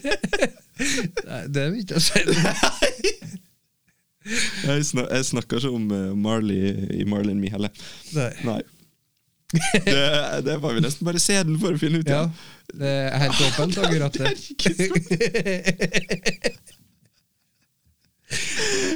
nei, 1.31 1.41
det 1.51 1.65
vil 1.73 1.83
ikke 1.83 1.99
jeg 1.99 2.05
si. 2.07 2.21
Jeg, 4.27 4.83
snak, 4.83 5.05
jeg 5.07 5.23
snakker 5.23 5.61
ikke 5.61 5.69
om 5.71 5.85
eh, 5.95 6.09
Marley 6.19 6.73
i 6.99 7.05
Marley 7.07 7.31
and 7.31 7.39
Me 7.39 7.47
heller. 7.47 7.71
Nei. 8.11 8.33
Nei. 8.43 8.57
Det, 9.85 10.01
det 10.43 10.57
var 10.59 10.73
vi 10.75 10.81
nesten 10.83 11.07
bare 11.07 11.21
se 11.23 11.37
den 11.47 11.55
for 11.61 11.77
å 11.77 11.79
finne 11.79 12.01
ut. 12.03 12.09
Ja, 12.11 12.25
det 12.75 12.91
er 12.91 13.21
helt 13.23 13.39
åpent, 13.47 13.77
akkurat 13.85 14.19
det. 14.19 14.33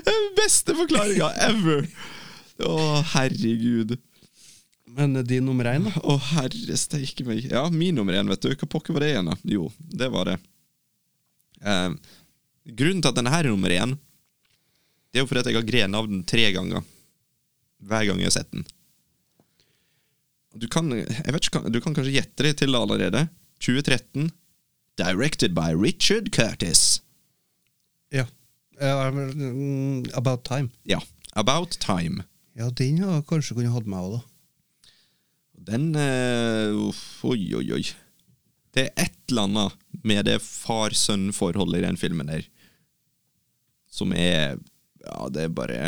Den 0.09 0.27
beste 0.35 0.75
forklaringa 0.75 1.31
ever! 1.47 1.87
Å, 2.67 2.75
herregud. 3.13 3.95
Men 4.97 5.15
eh, 5.15 5.25
din 5.27 5.45
nummer 5.47 5.67
én, 5.71 5.87
da? 5.87 5.93
Å, 6.03 6.17
herre 6.33 6.77
steike 6.79 7.25
meg. 7.27 7.45
Ja, 7.51 7.65
min 7.73 7.95
nummer 7.97 8.17
én, 8.17 8.29
vet 8.31 8.43
du. 8.43 8.51
Hva 8.55 8.69
pokker 8.69 8.95
var 8.95 9.05
det 9.05 9.13
igjen, 9.13 9.31
da? 9.31 9.37
Jo, 9.47 9.69
det 9.79 10.09
var 10.13 10.31
det. 10.31 10.37
Eh, 11.61 11.89
grunnen 12.77 13.03
til 13.03 13.11
at 13.11 13.19
denne 13.19 13.33
her 13.33 13.47
er 13.47 13.53
nummer 13.53 13.73
én, 13.75 13.95
det 15.11 15.19
er 15.19 15.25
jo 15.25 15.29
fordi 15.29 15.43
at 15.43 15.49
jeg 15.51 15.59
har 15.59 15.67
grenet 15.67 15.99
av 15.99 16.07
den 16.07 16.23
tre 16.27 16.45
ganger. 16.55 16.85
Hver 17.81 18.05
gang 18.07 18.21
jeg 18.21 18.29
har 18.29 18.37
sett 18.37 18.51
den. 18.53 18.67
Du 20.55 20.67
kan, 20.71 20.91
jeg 20.91 21.33
vet 21.33 21.47
ikke, 21.47 21.63
du 21.71 21.79
kan 21.83 21.95
kanskje 21.95 22.15
gjette 22.17 22.45
det 22.45 22.57
til 22.61 22.75
allerede. 22.75 23.25
2013. 23.63 24.31
Directed 24.99 25.55
by 25.55 25.71
Richard 25.75 26.31
Curtis. 26.35 27.01
Ja. 28.11 28.25
Ja, 28.79 29.09
mm, 29.11 30.11
About 30.17 30.43
Time. 30.47 30.69
Ja. 30.83 30.99
About 31.33 31.77
Time. 31.79 32.25
Ja, 32.55 32.69
den 32.69 32.99
har 33.03 33.23
kanskje 33.27 33.55
kunne 33.55 33.71
hatt 33.71 33.87
meg 33.87 34.03
òg, 34.03 34.17
da. 34.17 34.21
Den 35.67 35.91
uh, 35.95 36.89
Oi, 37.29 37.41
oi, 37.59 37.65
oi. 37.77 37.83
Det 38.73 38.87
er 38.87 39.03
et 39.05 39.17
eller 39.29 39.47
annet 39.49 39.77
med 40.07 40.25
det 40.25 40.37
far-sønn-forholdet 40.41 41.81
i 41.81 41.85
den 41.85 41.99
filmen 41.99 42.29
der 42.31 42.45
som 43.91 44.13
er 44.15 44.57
Ja, 45.01 45.27
det 45.33 45.47
er 45.47 45.49
bare 45.53 45.79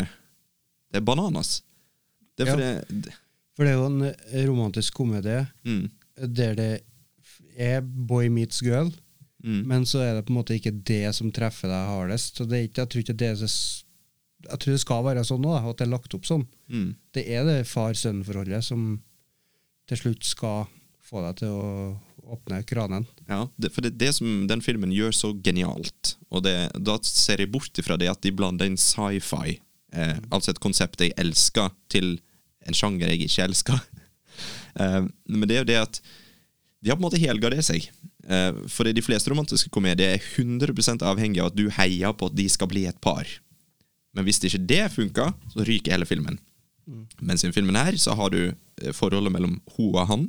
Det 0.92 0.98
er 1.00 1.04
bananas. 1.06 1.62
Det 2.36 2.48
er 2.48 2.58
Ja. 2.58 2.80
det, 2.90 3.12
For 3.56 3.64
det 3.64 3.70
er 3.72 3.78
jo 3.78 3.86
en 3.86 4.02
eh, 4.02 4.46
romantisk 4.48 4.94
komedie 4.94 5.46
Mm. 5.64 5.90
der 6.34 6.54
det 6.54 6.82
er 7.56 7.80
boy 7.80 8.28
meets 8.28 8.60
girl, 8.60 8.90
Mm. 9.44 9.66
men 9.66 9.82
så 9.84 9.98
er 10.00 10.14
det 10.14 10.24
på 10.26 10.30
en 10.32 10.38
måte 10.42 10.54
ikke 10.58 10.82
det 10.84 11.14
som 11.14 11.30
treffer 11.32 11.68
deg 11.68 11.86
hardest. 11.88 12.36
Så 12.36 12.46
det 12.48 12.58
er 12.58 12.68
ikke, 12.68 12.80
jeg 12.82 12.88
tror 12.88 13.00
ikke 13.02 13.16
det 13.16 13.28
er 13.28 13.36
Jeg 14.50 14.58
tror 14.58 14.72
det 14.72 14.80
skal 14.80 15.04
være 15.04 15.24
sånn 15.24 15.40
nå, 15.40 15.54
at 15.70 15.76
det 15.78 15.86
er 15.86 15.90
lagt 15.90 16.14
opp 16.14 16.22
sånn. 16.26 16.46
Mm. 16.68 16.94
Det 17.14 17.26
er 17.28 17.44
det 17.44 17.66
far-sønn-forholdet 17.66 18.62
som 18.64 19.00
til 19.90 20.00
slutt 20.00 20.26
skal 20.26 20.66
få 21.04 21.22
deg 21.26 21.42
til 21.42 21.52
å 21.52 21.70
åpne 22.34 22.62
kranen. 22.66 23.06
Ja, 23.28 23.44
det, 23.60 23.70
for 23.74 23.84
det 23.84 23.94
er 23.94 24.00
det 24.06 24.12
som 24.16 24.46
den 24.48 24.62
filmen 24.64 24.92
gjør 24.94 25.12
så 25.16 25.32
genialt. 25.44 26.14
Og 26.32 26.44
det, 26.46 26.56
da 26.80 26.96
ser 27.04 27.42
jeg 27.42 27.52
bort 27.52 27.80
ifra 27.80 27.98
det 28.00 28.08
at 28.10 28.22
de 28.24 28.32
blander 28.34 28.70
inn 28.70 28.80
sci-fi, 28.80 29.58
eh, 29.92 30.16
altså 30.30 30.54
et 30.54 30.62
konsept 30.62 31.04
jeg 31.04 31.14
elsker, 31.20 31.72
til 31.92 32.16
en 32.64 32.76
sjanger 32.76 33.12
jeg 33.12 33.28
ikke 33.28 33.48
elsker. 33.50 33.82
eh, 34.80 35.02
men 35.28 35.48
det 35.48 35.58
er 35.58 35.64
jo 35.64 35.70
det 35.74 35.80
at 35.82 36.00
de 36.84 36.92
har 36.92 36.98
på 36.98 37.04
en 37.04 37.08
måte 37.08 37.20
helgardert 37.20 37.68
seg. 37.68 37.90
Eh, 38.24 38.64
for 38.72 38.88
de 38.88 39.04
fleste 39.04 39.32
romantiske 39.32 39.72
komedier 39.72 40.16
er 40.16 40.24
100% 40.24 41.04
avhengig 41.04 41.42
av 41.42 41.52
at 41.52 41.60
du 41.60 41.68
heier 41.76 42.16
på 42.16 42.30
at 42.30 42.36
de 42.36 42.48
skal 42.52 42.70
bli 42.72 42.86
et 42.88 43.00
par. 43.04 43.28
Men 44.14 44.26
hvis 44.26 44.40
ikke 44.40 44.62
det 44.64 44.84
funker, 44.94 45.32
så 45.52 45.64
ryker 45.66 45.96
hele 45.96 46.08
filmen. 46.08 46.38
Mens 47.20 47.44
i 47.44 47.52
filmen 47.52 47.78
her 47.78 47.96
så 48.00 48.16
har 48.18 48.32
du 48.34 48.40
eh, 48.50 48.92
forholdet 48.92 49.32
mellom 49.32 49.60
hun 49.76 49.94
og 49.94 50.08
han. 50.10 50.26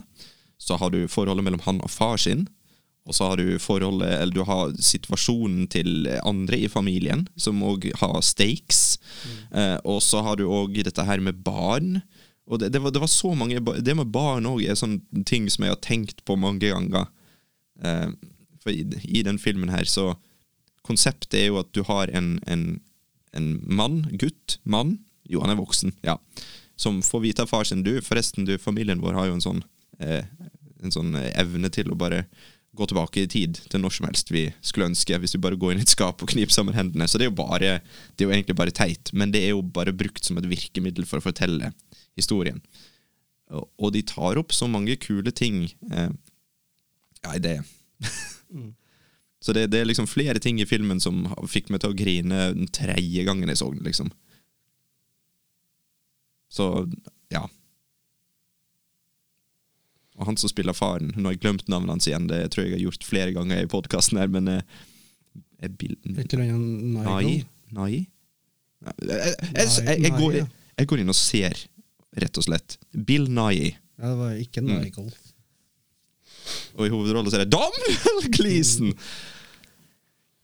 Så 0.58 0.78
har 0.80 0.94
du 0.94 1.06
forholdet 1.12 1.44
mellom 1.46 1.64
han 1.66 1.82
og 1.84 1.92
far 1.92 2.18
sin. 2.22 2.46
Og 3.06 3.14
så 3.14 3.28
har 3.30 3.38
du 3.38 3.60
forholdet, 3.62 4.10
eller 4.18 4.34
du 4.34 4.44
har 4.48 4.74
situasjonen 4.82 5.68
til 5.70 6.08
andre 6.26 6.58
i 6.66 6.70
familien, 6.72 7.28
som 7.38 7.62
òg 7.62 7.92
har 8.00 8.22
stakes. 8.26 8.98
Eh, 9.52 9.78
og 9.86 10.02
så 10.02 10.24
har 10.26 10.40
du 10.40 10.48
òg 10.50 10.80
dette 10.88 11.06
her 11.06 11.22
med 11.22 11.44
barn. 11.46 12.00
Og 12.50 12.62
det, 12.62 12.72
det, 12.74 12.82
var, 12.82 12.94
det 12.94 13.02
var 13.02 13.10
så 13.10 13.34
mange 13.34 13.58
Det 13.82 13.96
med 13.98 14.12
barn 14.14 14.46
òg 14.50 14.64
er 14.66 14.78
sånne 14.78 15.26
ting 15.26 15.50
som 15.50 15.66
jeg 15.66 15.76
har 15.76 15.84
tenkt 15.86 16.26
på 16.26 16.38
mange 16.38 16.66
ganger. 16.66 17.12
Eh, 17.84 18.10
for 18.64 18.74
i, 18.74 18.82
i 19.06 19.22
den 19.26 19.38
filmen 19.42 19.74
her 19.74 19.86
så 19.90 20.16
Konseptet 20.86 21.34
er 21.40 21.48
jo 21.48 21.56
at 21.58 21.72
du 21.74 21.80
har 21.88 22.12
en, 22.14 22.36
en, 22.46 22.78
en 23.34 23.46
mann, 23.66 24.04
gutt, 24.22 24.60
mann 24.70 25.00
Jo, 25.30 25.42
han 25.44 25.54
er 25.54 25.60
voksen, 25.60 25.96
ja. 26.06 26.18
Som 26.80 27.00
får 27.06 27.24
vite 27.24 27.46
av 27.46 27.48
far 27.48 27.64
sin 27.64 27.86
Du, 27.86 27.94
forresten, 28.04 28.46
du, 28.46 28.58
familien 28.60 29.00
vår 29.02 29.16
har 29.16 29.30
jo 29.30 29.38
en 29.38 29.44
sånn 29.44 29.62
eh, 30.04 30.26
En 30.84 30.92
sånn 30.92 31.16
eh, 31.16 31.32
evne 31.40 31.72
til 31.72 31.88
å 31.92 31.98
bare 31.98 32.26
gå 32.76 32.86
tilbake 32.92 33.22
i 33.24 33.30
tid 33.32 33.60
til 33.72 33.80
når 33.80 33.94
som 33.96 34.08
helst 34.10 34.32
vi 34.36 34.50
skulle 34.60 34.90
ønske, 34.90 35.16
hvis 35.24 35.38
vi 35.38 35.40
bare 35.46 35.56
går 35.56 35.72
inn 35.72 35.80
i 35.80 35.86
et 35.86 35.94
skap 35.94 36.20
og 36.20 36.28
kniper 36.34 36.52
sammen 36.52 36.76
hendene. 36.76 37.08
Så 37.08 37.16
det 37.16 37.24
er 37.24 37.32
jo 37.32 37.38
bare 37.38 37.78
Det 38.12 38.26
er 38.26 38.28
jo 38.28 38.34
egentlig 38.36 38.58
bare 38.60 38.76
teit, 38.76 39.14
men 39.14 39.32
det 39.32 39.46
er 39.46 39.54
jo 39.54 39.62
bare 39.64 39.96
brukt 39.96 40.28
som 40.28 40.36
et 40.42 40.50
virkemiddel 40.50 41.08
for 41.08 41.22
å 41.22 41.26
fortelle 41.26 41.72
historien. 42.20 42.60
Og, 43.56 43.92
de 43.94 44.02
tar 44.04 44.40
opp 44.42 44.52
så 44.56 44.68
mange 44.68 44.98
kule 45.00 45.32
ting. 45.32 45.70
Eh, 45.92 46.10
ja, 47.24 47.38
det 47.40 47.62
Så 49.46 49.54
det, 49.54 49.68
det 49.70 49.80
er 49.80 49.86
liksom 49.86 50.08
flere 50.10 50.42
ting 50.42 50.58
i 50.60 50.66
filmen 50.66 51.00
som 51.00 51.28
fikk 51.48 51.70
meg 51.70 51.84
til 51.84 51.94
å 51.94 51.98
grine 51.98 52.48
den 52.56 52.70
tredje 52.74 53.26
gangen 53.28 53.52
jeg 53.52 53.60
så 53.62 53.70
den, 53.70 53.84
liksom. 53.86 54.10
Så, 56.56 56.66
ja. 57.34 57.44
Og 60.16 60.30
han 60.30 60.38
som 60.40 60.52
spiller 60.52 60.76
faren 60.76 61.12
Nå 61.16 61.28
har 61.28 61.36
jeg 61.36 61.42
glemt 61.44 61.66
navnet 61.72 61.98
hans 61.98 62.08
igjen, 62.08 62.30
det 62.32 62.46
tror 62.54 62.64
jeg 62.64 62.72
jeg 62.72 62.80
har 62.80 62.86
gjort 62.88 63.08
flere 63.08 63.36
ganger 63.36 63.64
i 63.66 63.72
podkasten 63.72 64.20
her, 64.22 64.32
men 64.32 64.48
eh, 64.52 64.84
er 65.64 65.74
Bill 65.76 65.98
Et 66.16 66.36
eller 66.36 66.56
Nai? 66.56 67.42
Nai? 67.76 68.06
Jeg, 68.86 70.12
går, 70.86 71.02
inn 71.02 71.10
og 71.12 71.18
ser, 71.18 71.58
rett 72.22 72.38
og 72.38 72.46
slett. 72.46 72.76
Bill 72.94 73.26
Nye. 73.34 73.72
Ja, 73.98 74.12
det 74.12 74.18
var 74.20 74.36
ikke 74.40 74.62
Mm. 74.66 74.84
Og 76.76 76.86
i 76.86 76.92
hovedrollen 76.94 77.32
så 77.32 77.40
er 77.40 77.46
det 77.46 77.56
Daniel 77.56 78.28
Gleeson! 78.36 78.92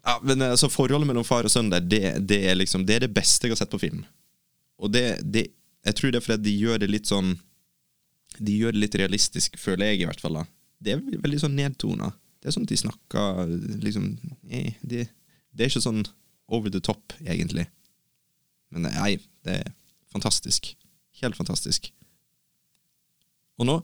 Ja, 0.02 0.16
men 0.26 0.42
altså 0.42 0.70
Forholdet 0.72 1.06
mellom 1.06 1.26
far 1.28 1.46
og 1.46 1.54
sønn 1.54 1.70
der, 1.70 1.84
det, 1.86 2.02
det, 2.26 2.40
er 2.50 2.58
liksom, 2.58 2.88
det 2.88 2.96
er 2.96 3.04
det 3.06 3.12
beste 3.14 3.46
jeg 3.46 3.54
har 3.54 3.60
sett 3.60 3.74
på 3.74 3.82
film. 3.84 4.02
Og 4.82 4.90
det, 4.90 5.20
det 5.22 5.44
Jeg 5.88 5.98
tror 5.98 6.14
det 6.14 6.22
er 6.22 6.26
fordi 6.26 6.46
de 6.46 6.58
gjør 6.62 6.82
det 6.84 6.92
litt 6.92 7.10
sånn 7.10 7.34
De 8.38 8.54
gjør 8.54 8.76
det 8.76 8.84
litt 8.84 8.98
realistisk, 9.02 9.58
føler 9.60 9.92
jeg 9.92 10.04
i 10.04 10.10
hvert 10.10 10.22
fall. 10.24 10.40
da 10.40 10.46
Det 10.80 10.94
er 10.94 11.22
veldig 11.24 11.42
sånn 11.42 11.58
nedtona. 11.58 12.12
Det 12.42 12.50
er 12.50 12.56
sånn 12.56 12.66
at 12.68 12.74
de 12.74 12.80
snakker 12.80 13.56
liksom 13.84 14.06
eh, 14.50 14.78
det, 14.82 15.08
det 15.52 15.66
er 15.66 15.74
ikke 15.74 15.84
sånn 15.84 16.06
over 16.52 16.72
the 16.72 16.82
top, 16.84 17.14
egentlig. 17.22 17.68
Men 18.72 18.88
nei, 18.88 19.18
det 19.46 19.58
er 19.62 19.74
fantastisk. 20.12 20.72
Helt 21.22 21.38
fantastisk. 21.38 21.92
Og 23.60 23.68
nå, 23.68 23.78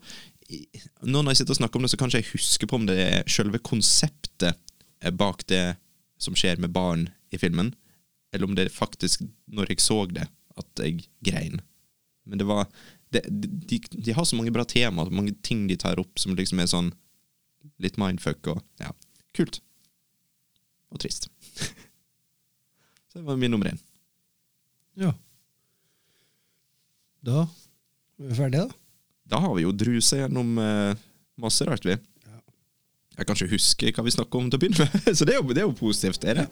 nå 1.06 1.22
når 1.22 1.32
jeg 1.32 1.42
sitter 1.42 1.54
og 1.54 1.60
snakker 1.60 1.78
om 1.78 1.86
det, 1.86 1.92
så 1.92 2.00
kanskje 2.00 2.22
jeg 2.22 2.32
husker 2.32 2.68
på 2.68 2.80
om 2.80 2.88
det 2.88 2.98
er 3.04 3.30
selve 3.30 3.60
konseptet 3.62 4.58
bak 5.14 5.44
det 5.52 5.78
som 6.18 6.36
skjer 6.36 6.58
med 6.58 6.74
barn 6.74 7.06
i 7.30 7.38
filmen, 7.38 7.72
eller 8.32 8.48
om 8.48 8.56
det 8.56 8.66
er 8.66 8.74
faktisk 8.74 9.22
når 9.46 9.72
jeg 9.72 9.84
så 9.84 10.02
det, 10.10 10.26
at 10.58 10.82
jeg 10.82 11.06
grein. 11.24 11.60
Men 12.28 12.40
det 12.40 12.46
var 12.48 12.66
det, 13.14 13.22
de, 13.28 13.78
de 13.88 14.14
har 14.16 14.26
så 14.28 14.36
mange 14.36 14.52
bra 14.52 14.64
temaer, 14.68 15.10
mange 15.14 15.32
ting 15.46 15.66
de 15.70 15.76
tar 15.80 16.00
opp 16.00 16.20
som 16.20 16.36
liksom 16.36 16.60
er 16.60 16.68
sånn 16.70 16.90
litt 17.82 17.96
mindfuck 18.00 18.50
og 18.52 18.60
ja, 18.82 18.90
kult. 19.36 19.60
Og 20.92 21.00
trist. 21.02 21.28
så 23.08 23.18
det 23.20 23.24
var 23.26 23.38
min 23.40 23.52
nummer 23.52 23.70
én. 23.72 23.80
Ja. 24.98 25.12
Da 27.24 27.44
er 27.46 28.28
vi 28.30 28.36
ferdige, 28.38 28.66
da. 28.68 28.78
Da 29.28 29.40
har 29.44 29.52
vi 29.58 29.64
jo 29.66 29.72
drusa 29.76 30.22
gjennom 30.22 30.54
eh, 30.62 31.00
masse 31.42 31.66
rart, 31.68 31.84
vi. 31.84 31.96
Jeg 33.18 33.26
kan 33.26 33.34
ikke 33.36 33.50
huske 33.56 33.90
hva 33.96 34.04
vi 34.06 34.12
snakka 34.14 34.38
om 34.38 34.46
til 34.48 34.56
å 34.56 34.62
begynne 34.62 34.86
med, 34.86 35.08
så 35.18 35.26
det 35.28 35.34
er 35.34 35.40
jo, 35.42 35.48
det 35.52 35.64
er 35.64 35.66
jo 35.68 35.74
positivt. 35.76 36.24
Er 36.24 36.42
det? 36.44 36.46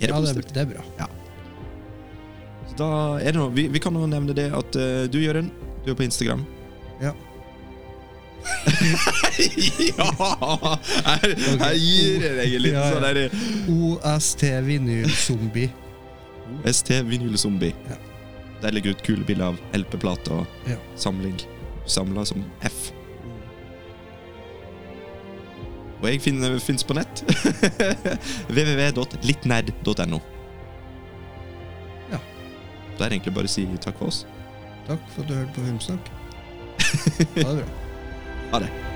Er 0.00 0.06
det 0.06 0.10
Ja, 0.10 0.16
positivt? 0.18 0.54
det 0.56 0.64
er 0.64 0.70
bra. 0.72 0.84
Så 0.96 1.29
da 2.80 2.88
er 3.20 3.30
det 3.32 3.38
noe, 3.40 3.52
vi, 3.54 3.66
vi 3.72 3.80
kan 3.82 3.94
jo 3.96 4.06
nevne 4.10 4.34
det 4.36 4.48
at 4.56 4.76
eh, 4.80 5.04
du, 5.12 5.18
Jørund, 5.22 5.50
du 5.84 5.90
er 5.92 5.98
på 5.98 6.06
Instagram. 6.06 6.42
Ja. 7.00 7.12
ja! 9.90 10.06
Her, 11.04 11.34
her 11.60 11.74
gir 11.76 12.24
jeg 12.24 12.36
deg 12.38 12.54
en 12.56 12.62
liten 12.64 12.78
Ja, 12.78 12.84
ja. 12.84 12.92
sånn 12.94 13.04
der 13.04 13.18
OST 13.74 14.44
Vinylzombie. 14.66 15.68
ST 16.72 16.94
Vinylzombie. 17.08 17.74
Ja. 17.90 17.98
Der 18.60 18.74
ligger 18.76 18.92
ut 18.96 19.04
kule 19.06 19.24
bilder 19.28 19.52
av 19.52 19.60
LP-plate 19.76 20.32
og 20.40 20.68
Ja. 20.68 20.76
samling. 21.00 21.36
Samla 21.88 22.24
som 22.28 22.42
F. 22.66 22.90
Og 26.00 26.08
jeg 26.08 26.20
finnes 26.24 26.84
på 26.88 26.96
nett. 26.96 27.22
www.littnerd.no. 28.56 30.20
Ja. 33.00 33.04
Da 33.04 33.08
er 33.08 33.16
egentlig 33.16 33.32
bare 33.34 33.48
si 33.48 33.64
takk 33.80 33.96
for 33.96 34.12
oss. 34.12 34.26
Takk 34.86 35.00
for 35.14 35.22
at 35.22 35.28
du 35.28 35.34
hørte 35.34 35.52
på 35.56 35.64
Filmsnakk. 35.64 36.10
Ha 37.44 37.50
det 37.56 37.64
bra. 37.64 37.74
Ha 38.52 38.58
det. 38.66 38.89